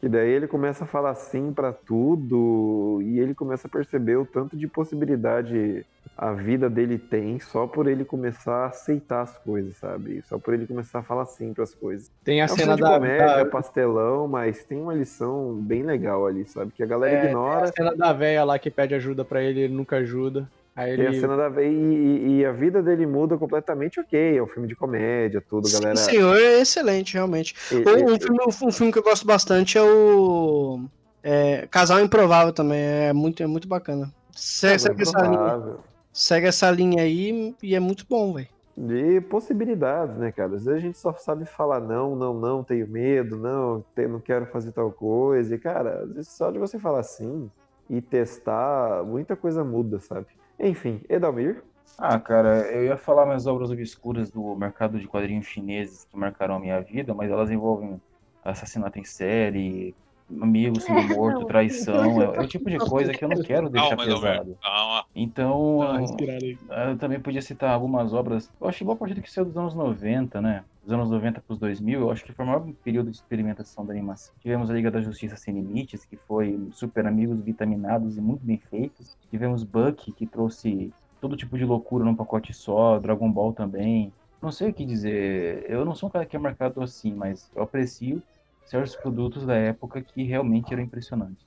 Que 0.00 0.08
daí 0.08 0.30
ele 0.30 0.46
começa 0.48 0.84
a 0.84 0.86
falar 0.86 1.14
sim 1.14 1.52
pra 1.52 1.72
tudo 1.72 3.00
e 3.02 3.18
ele 3.20 3.34
começa 3.34 3.66
a 3.66 3.70
perceber 3.70 4.16
o 4.16 4.24
tanto 4.24 4.56
de 4.56 4.66
possibilidade 4.66 5.84
a 6.16 6.32
vida 6.32 6.68
dele 6.68 6.98
tem 6.98 7.38
só 7.40 7.66
por 7.66 7.86
ele 7.86 8.04
começar 8.04 8.64
a 8.64 8.66
aceitar 8.66 9.22
as 9.22 9.38
coisas, 9.38 9.76
sabe? 9.76 10.22
Só 10.26 10.38
por 10.38 10.52
ele 10.54 10.66
começar 10.66 10.98
a 10.98 11.02
falar 11.02 11.24
sim 11.26 11.52
pras 11.54 11.74
coisas. 11.74 12.10
Tem 12.24 12.40
a 12.42 12.44
É 12.44 12.48
cena 12.48 12.76
da, 12.76 12.94
comédia, 12.94 13.26
da- 13.36 13.44
pastelão, 13.46 14.26
mas 14.28 14.62
tem 14.64 14.80
uma 14.80 14.94
lição 14.94 15.54
bem 15.54 15.82
legal 15.82 16.26
ali, 16.26 16.44
sabe? 16.46 16.72
Que 16.72 16.82
a 16.82 16.86
galera 16.86 17.14
é, 17.16 17.20
tem 17.20 17.30
ignora. 17.30 17.64
a 17.64 17.72
cena 17.72 17.94
da 17.96 18.12
véia 18.12 18.44
lá 18.44 18.58
que 18.58 18.70
pede 18.70 18.94
ajuda 18.94 19.24
pra 19.24 19.42
ele, 19.42 19.60
ele 19.60 19.74
nunca 19.74 19.96
ajuda. 19.96 20.46
Aí 20.76 20.96
Tem 20.96 21.06
a 21.06 21.10
ele. 21.10 21.20
cena 21.20 21.36
da 21.36 21.62
e, 21.62 21.66
e- 21.66 22.38
e 22.38 22.44
a 22.46 22.52
vida 22.52 22.82
dele 22.82 23.06
muda 23.06 23.36
completamente, 23.36 23.98
ok. 24.00 24.38
É 24.38 24.42
um 24.42 24.46
filme 24.46 24.68
de 24.68 24.76
comédia, 24.76 25.42
tudo, 25.48 25.68
Sim, 25.68 25.74
galera. 25.74 25.96
senhor, 25.96 26.36
é 26.36 26.60
excelente, 26.60 27.14
realmente. 27.14 27.54
E- 27.72 27.76
Um, 27.76 28.18
filme, 28.18 28.38
um 28.64 28.72
filme 28.72 28.92
que 28.92 28.98
eu 28.98 29.02
gosto 29.02 29.26
bastante 29.26 29.76
é 29.76 29.82
o 29.82 30.80
é, 31.22 31.66
Casal 31.70 32.00
Improvável 32.00 32.52
também. 32.52 32.80
É 32.80 33.12
muito, 33.12 33.42
é 33.42 33.46
muito 33.46 33.68
bacana. 33.68 34.10
Segue, 34.34 34.78
segue 34.78 35.02
essa 35.02 35.20
linha, 35.22 35.76
segue 36.12 36.46
essa 36.46 36.70
linha 36.70 37.02
aí 37.02 37.54
e 37.62 37.74
é 37.74 37.80
muito 37.80 38.06
bom, 38.08 38.32
velho. 38.32 38.48
De 38.76 39.20
possibilidades, 39.22 40.16
né, 40.16 40.32
cara? 40.32 40.54
Às 40.54 40.64
vezes 40.64 40.68
a 40.68 40.78
gente 40.78 40.96
só 40.96 41.12
sabe 41.12 41.44
falar 41.44 41.80
não, 41.80 42.16
não, 42.16 42.32
não, 42.32 42.64
tenho 42.64 42.88
medo, 42.88 43.36
não, 43.36 43.84
não 44.08 44.20
quero 44.20 44.46
fazer 44.46 44.72
tal 44.72 44.90
coisa. 44.90 45.54
E, 45.54 45.58
cara, 45.58 46.04
às 46.04 46.12
vezes 46.14 46.30
só 46.32 46.50
de 46.50 46.58
você 46.58 46.78
falar 46.78 47.02
sim 47.02 47.50
e 47.90 48.00
testar, 48.00 49.02
muita 49.04 49.36
coisa 49.36 49.62
muda, 49.64 49.98
sabe? 49.98 50.26
Enfim, 50.60 51.00
Edalmir. 51.08 51.62
Ah, 51.98 52.20
cara, 52.20 52.70
eu 52.70 52.84
ia 52.84 52.96
falar 52.96 53.26
mais 53.26 53.46
obras 53.46 53.70
obscuras 53.70 54.30
do 54.30 54.54
mercado 54.54 54.98
de 54.98 55.08
quadrinhos 55.08 55.46
chineses 55.46 56.04
que 56.04 56.16
marcaram 56.16 56.56
a 56.56 56.60
minha 56.60 56.80
vida, 56.80 57.14
mas 57.14 57.30
elas 57.30 57.50
envolvem 57.50 58.00
assassinato 58.44 58.98
em 58.98 59.04
série, 59.04 59.94
amigos 60.40 60.84
sendo 60.84 61.14
morto, 61.14 61.40
não. 61.40 61.46
traição. 61.46 62.22
É, 62.22 62.36
é 62.36 62.40
o 62.40 62.46
tipo 62.46 62.70
de 62.70 62.78
coisa 62.78 63.12
que 63.12 63.24
eu 63.24 63.28
não 63.28 63.42
quero 63.42 63.68
deixar 63.68 63.96
Calma, 63.96 64.04
pesado. 64.04 64.58
calma. 64.62 65.04
Então, 65.14 65.96
respirada 65.98 66.44
aí. 66.44 66.58
eu 66.88 66.98
também 66.98 67.20
podia 67.20 67.42
citar 67.42 67.70
algumas 67.70 68.12
obras. 68.12 68.50
Eu 68.60 68.68
acho 68.68 68.78
que 68.78 68.84
boa 68.84 68.96
parte 68.96 69.14
do 69.14 69.22
que 69.22 69.30
saiu 69.30 69.44
dos 69.44 69.56
anos 69.56 69.74
90, 69.74 70.40
né? 70.40 70.64
Dos 70.82 70.92
anos 70.92 71.10
90 71.10 71.40
para 71.40 71.52
os 71.52 71.58
2000, 71.58 72.00
eu 72.00 72.10
acho 72.10 72.24
que 72.24 72.32
foi 72.32 72.44
o 72.44 72.48
maior 72.48 72.66
período 72.82 73.10
de 73.10 73.16
experimentação 73.16 73.84
da 73.84 73.92
animação. 73.92 74.34
Tivemos 74.40 74.70
a 74.70 74.74
Liga 74.74 74.90
da 74.90 75.00
Justiça 75.00 75.36
Sem 75.36 75.54
Limites, 75.54 76.04
que 76.04 76.16
foi 76.16 76.58
super 76.72 77.06
amigos 77.06 77.38
vitaminados 77.40 78.16
e 78.16 78.20
muito 78.20 78.44
bem 78.44 78.58
feitos. 78.58 79.16
Tivemos 79.30 79.62
Buck, 79.62 80.12
que 80.12 80.26
trouxe 80.26 80.92
todo 81.20 81.36
tipo 81.36 81.58
de 81.58 81.64
loucura 81.64 82.04
num 82.04 82.14
pacote 82.14 82.54
só, 82.54 82.98
Dragon 82.98 83.30
Ball 83.30 83.52
também. 83.52 84.12
Não 84.40 84.50
sei 84.50 84.70
o 84.70 84.74
que 84.74 84.86
dizer. 84.86 85.66
Eu 85.68 85.84
não 85.84 85.94
sou 85.94 86.08
um 86.08 86.12
cara 86.12 86.24
que 86.24 86.34
é 86.34 86.38
marcado 86.38 86.82
assim, 86.82 87.12
mas 87.14 87.50
eu 87.54 87.62
aprecio 87.62 88.22
certos 88.70 88.94
produtos 88.94 89.44
da 89.44 89.56
época 89.56 90.00
que 90.00 90.22
realmente 90.22 90.72
eram 90.72 90.84
impressionantes. 90.84 91.44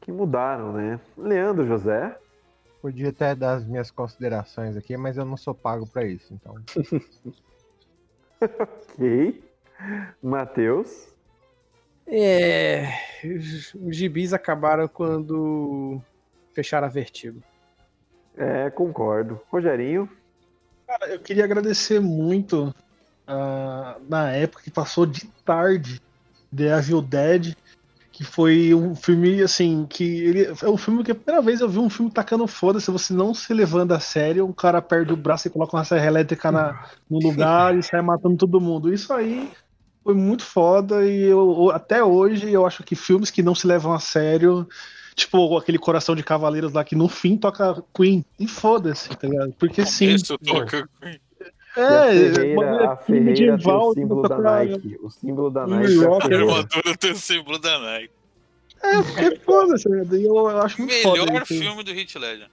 Que 0.00 0.12
mudaram, 0.12 0.72
né? 0.72 1.00
Leandro 1.18 1.66
José. 1.66 2.16
Podia 2.80 3.08
até 3.08 3.34
dar 3.34 3.54
as 3.54 3.66
minhas 3.66 3.90
considerações 3.90 4.76
aqui, 4.76 4.96
mas 4.96 5.16
eu 5.16 5.24
não 5.24 5.36
sou 5.36 5.54
pago 5.54 5.86
pra 5.86 6.04
isso, 6.04 6.32
então. 6.32 6.54
Ok. 8.42 9.40
Matheus. 10.20 11.14
É. 12.08 12.88
Os 13.24 13.96
gibis 13.96 14.32
acabaram 14.32 14.88
quando 14.88 16.00
fecharam 16.52 16.88
a 16.88 16.90
Vertigo. 16.90 17.40
É, 18.36 18.68
concordo. 18.68 19.40
Rogerinho. 19.48 20.10
Cara, 20.88 21.06
eu 21.06 21.20
queria 21.20 21.44
agradecer 21.44 22.00
muito 22.00 22.74
ah, 23.28 23.96
na 24.08 24.32
época 24.32 24.64
que 24.64 24.70
passou 24.72 25.06
de 25.06 25.24
tarde 25.44 26.02
The 26.54 26.78
Evil 26.78 27.02
Dead, 27.02 27.54
que 28.10 28.24
foi 28.24 28.74
um 28.74 28.94
filme 28.94 29.42
assim, 29.42 29.86
que 29.88 30.04
ele 30.04 30.44
é 30.44 30.68
um 30.68 30.76
filme 30.76 31.02
que 31.02 31.12
a 31.12 31.14
primeira 31.14 31.42
vez 31.42 31.60
eu 31.60 31.68
vi 31.68 31.78
um 31.78 31.90
filme 31.90 32.10
tacando 32.10 32.46
foda-se, 32.46 32.90
você 32.90 33.12
não 33.12 33.32
se 33.32 33.52
levando 33.54 33.92
a 33.92 34.00
sério, 34.00 34.46
um 34.46 34.52
cara 34.52 34.82
perde 34.82 35.12
o 35.12 35.16
braço 35.16 35.48
e 35.48 35.50
coloca 35.50 35.76
uma 35.76 35.84
serra 35.84 36.06
elétrica 36.06 36.52
na, 36.52 36.86
no 37.08 37.18
lugar 37.18 37.76
e 37.76 37.82
sai 37.82 38.02
matando 38.02 38.36
todo 38.36 38.60
mundo. 38.60 38.92
Isso 38.92 39.12
aí 39.12 39.50
foi 40.04 40.14
muito 40.14 40.44
foda 40.44 41.04
e 41.06 41.22
eu, 41.22 41.70
até 41.70 42.02
hoje 42.02 42.52
eu 42.52 42.66
acho 42.66 42.82
que 42.82 42.94
filmes 42.94 43.30
que 43.30 43.42
não 43.42 43.54
se 43.54 43.66
levam 43.66 43.92
a 43.92 43.98
sério 43.98 44.68
Tipo 45.14 45.58
aquele 45.58 45.78
coração 45.78 46.14
de 46.14 46.22
cavaleiros 46.22 46.72
lá 46.72 46.84
que 46.84 46.96
no 46.96 47.08
fim 47.08 47.36
toca 47.36 47.82
Queen. 47.94 48.24
E 48.38 48.46
foda-se, 48.46 49.10
tá 49.10 49.28
ligado? 49.28 49.52
Porque 49.58 49.84
sim. 49.84 50.14
Isso 50.14 50.38
toca. 50.38 50.88
E 51.02 51.20
É, 51.76 51.82
a 51.82 51.88
bagulho 51.88 52.34
Ferreira, 52.34 52.90
a 52.90 52.92
é 52.92 52.96
Ferreira 52.96 53.58
tem 53.58 53.74
o 53.74 53.94
símbolo 53.94 54.28
da 54.28 54.38
Nike. 54.38 54.98
O 55.02 55.10
símbolo 55.10 55.50
da 55.50 55.66
Nike 55.66 56.04
é 56.04 56.06
a 56.06 56.10
A 56.10 56.14
armadura 56.14 56.96
tem 56.98 57.12
o 57.12 57.16
símbolo 57.16 57.58
da 57.58 57.78
Nike. 57.78 58.10
É, 58.82 59.02
porque 59.02 59.36
foda-se? 59.44 59.88
E 59.88 60.24
eu, 60.24 60.34
eu 60.34 60.60
acho 60.60 60.78
muito 60.78 60.94
foda 61.02 61.24
Melhor 61.24 61.42
isso. 61.42 61.54
filme 61.58 61.82
do 61.82 61.92
Hit 61.92 62.18
Ledger. 62.18 62.50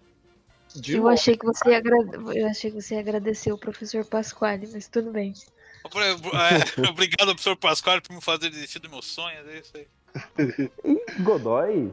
De 0.76 0.96
Eu 0.96 1.08
achei 1.08 1.36
que 1.36 1.46
você 1.46 1.70
ia 1.72 1.78
agrade... 1.80 2.12
eu 2.38 2.48
achei 2.48 2.70
que 2.70 2.80
você 2.80 2.94
ia 2.94 3.00
agradecer 3.00 3.52
o 3.52 3.58
professor 3.58 4.06
Pasquale, 4.06 4.70
mas 4.72 4.88
tudo 4.88 5.12
bem. 5.12 5.34
É, 5.84 6.86
obrigado, 6.90 7.30
professor 7.30 7.56
Pascoal, 7.56 8.02
por 8.02 8.14
me 8.14 8.22
fazer 8.22 8.50
desistir 8.50 8.80
do 8.80 8.90
meu 8.90 9.02
sonho. 9.02 9.38
É 9.48 9.60
isso 9.60 9.74
aí. 9.76 9.88
E 10.86 11.22
Godoy? 11.22 11.92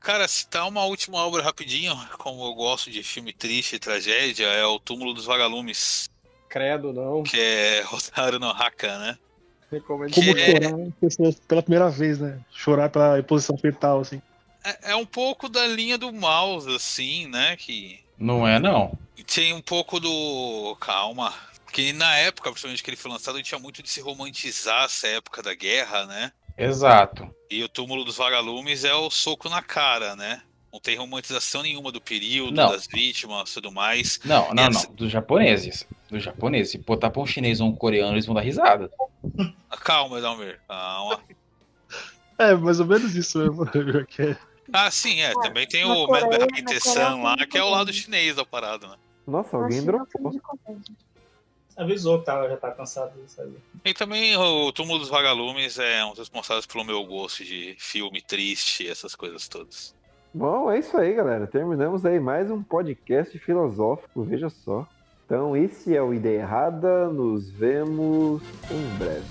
Cara, 0.00 0.28
citar 0.28 0.68
uma 0.68 0.84
última 0.84 1.18
obra 1.18 1.42
rapidinho, 1.42 1.94
como 2.18 2.44
eu 2.44 2.54
gosto 2.54 2.90
de 2.90 3.02
filme 3.02 3.32
triste 3.32 3.76
e 3.76 3.78
tragédia, 3.78 4.46
é 4.46 4.64
O 4.64 4.78
Túmulo 4.78 5.12
dos 5.12 5.24
Vagalumes, 5.24 6.08
Credo, 6.48 6.92
não. 6.92 7.22
que 7.22 7.38
é 7.38 7.82
Rotário 7.82 8.38
no 8.38 8.48
Haka, 8.48 8.98
né? 8.98 9.18
Como 9.86 10.06
Que 10.06 10.30
é- 10.30 10.62
chorar 10.62 10.90
pessoas 11.00 11.34
pela 11.40 11.62
primeira 11.62 11.90
vez, 11.90 12.18
né? 12.18 12.40
Chorar 12.50 12.88
pela 12.88 13.22
posição 13.22 13.56
fetal, 13.58 14.00
assim. 14.00 14.20
É, 14.64 14.92
é 14.92 14.96
um 14.96 15.04
pouco 15.04 15.48
da 15.48 15.66
linha 15.66 15.98
do 15.98 16.10
mouse, 16.12 16.74
assim, 16.74 17.26
né? 17.28 17.54
Que 17.56 18.00
Não 18.18 18.48
é, 18.48 18.58
não. 18.58 18.96
tem 19.34 19.52
um 19.52 19.60
pouco 19.60 20.00
do. 20.00 20.76
Calma. 20.80 21.34
Que 21.70 21.92
na 21.92 22.16
época, 22.16 22.50
principalmente 22.50 22.82
que 22.82 22.88
ele 22.88 22.96
foi 22.96 23.10
lançado, 23.10 23.42
tinha 23.42 23.58
muito 23.58 23.82
de 23.82 23.90
se 23.90 24.00
romantizar 24.00 24.84
essa 24.84 25.06
época 25.06 25.42
da 25.42 25.54
guerra, 25.54 26.06
né? 26.06 26.32
Exato. 26.56 27.28
E 27.50 27.62
o 27.62 27.68
túmulo 27.68 28.04
dos 28.04 28.16
vagalumes 28.16 28.84
é 28.84 28.94
o 28.94 29.10
soco 29.10 29.48
na 29.50 29.62
cara, 29.62 30.16
né? 30.16 30.40
Não 30.72 30.78
tem 30.80 30.96
romantização 30.96 31.62
nenhuma 31.62 31.90
do 31.90 32.00
período, 32.00 32.54
Não. 32.54 32.70
das 32.70 32.86
vítimas, 32.86 33.52
tudo 33.54 33.72
mais. 33.72 34.20
Não, 34.24 34.52
não, 34.54 34.64
essa- 34.64 34.86
não. 34.88 34.94
Dos 34.94 35.10
japoneses. 35.10 35.86
Dos 36.10 36.22
japoneses. 36.22 36.72
Se 36.72 36.78
botar 36.78 37.10
pra 37.10 37.22
um 37.22 37.26
chinês 37.26 37.60
ou 37.60 37.68
um 37.68 37.74
coreano, 37.74 38.12
eles 38.14 38.26
vão 38.26 38.34
dar 38.34 38.42
risada. 38.42 38.90
Calma, 39.80 40.20
Dalmir. 40.20 40.60
Calma. 40.68 41.20
É, 42.38 42.54
mais 42.54 42.78
ou 42.80 42.86
menos 42.86 43.14
isso 43.16 43.38
mesmo. 43.38 43.64
que 44.06 44.22
é- 44.22 44.36
Ah, 44.72 44.90
sim, 44.90 45.20
é. 45.20 45.32
Também 45.40 45.66
tem 45.66 45.86
na 45.86 45.94
o 45.94 46.06
Coreia 46.06 46.28
lá, 47.16 47.36
que 47.46 47.56
é 47.56 47.62
o 47.64 47.70
lado 47.70 47.92
chinês 47.92 48.36
da 48.36 48.44
parada, 48.44 48.86
né? 48.88 48.96
Nossa, 49.26 49.56
alguém 49.56 49.82
dropou. 49.84 50.32
Avisou 51.76 52.18
que 52.18 52.26
tava, 52.26 52.48
já 52.48 52.56
tá 52.56 52.72
cansado 52.72 53.20
disso 53.22 53.40
aí. 53.40 53.52
E 53.84 53.94
também 53.94 54.36
o 54.36 54.72
Túmulo 54.72 54.98
dos 54.98 55.08
Vagalumes 55.08 55.78
é 55.78 56.04
um 56.04 56.10
dos 56.10 56.18
responsáveis 56.18 56.66
pelo 56.66 56.84
meu 56.84 57.04
gosto 57.04 57.44
de 57.44 57.76
filme 57.78 58.20
triste, 58.20 58.86
essas 58.88 59.14
coisas 59.14 59.46
todas. 59.48 59.94
Bom, 60.32 60.70
é 60.70 60.78
isso 60.78 60.96
aí, 60.96 61.14
galera. 61.14 61.46
Terminamos 61.46 62.04
aí 62.04 62.20
mais 62.20 62.50
um 62.50 62.62
podcast 62.62 63.38
filosófico, 63.38 64.22
veja 64.22 64.50
só. 64.50 64.86
Então, 65.24 65.56
esse 65.56 65.96
é 65.96 66.02
o 66.02 66.12
Ideia 66.12 66.40
Errada. 66.40 67.08
Nos 67.08 67.50
vemos 67.50 68.42
em 68.70 68.98
breve. 68.98 69.26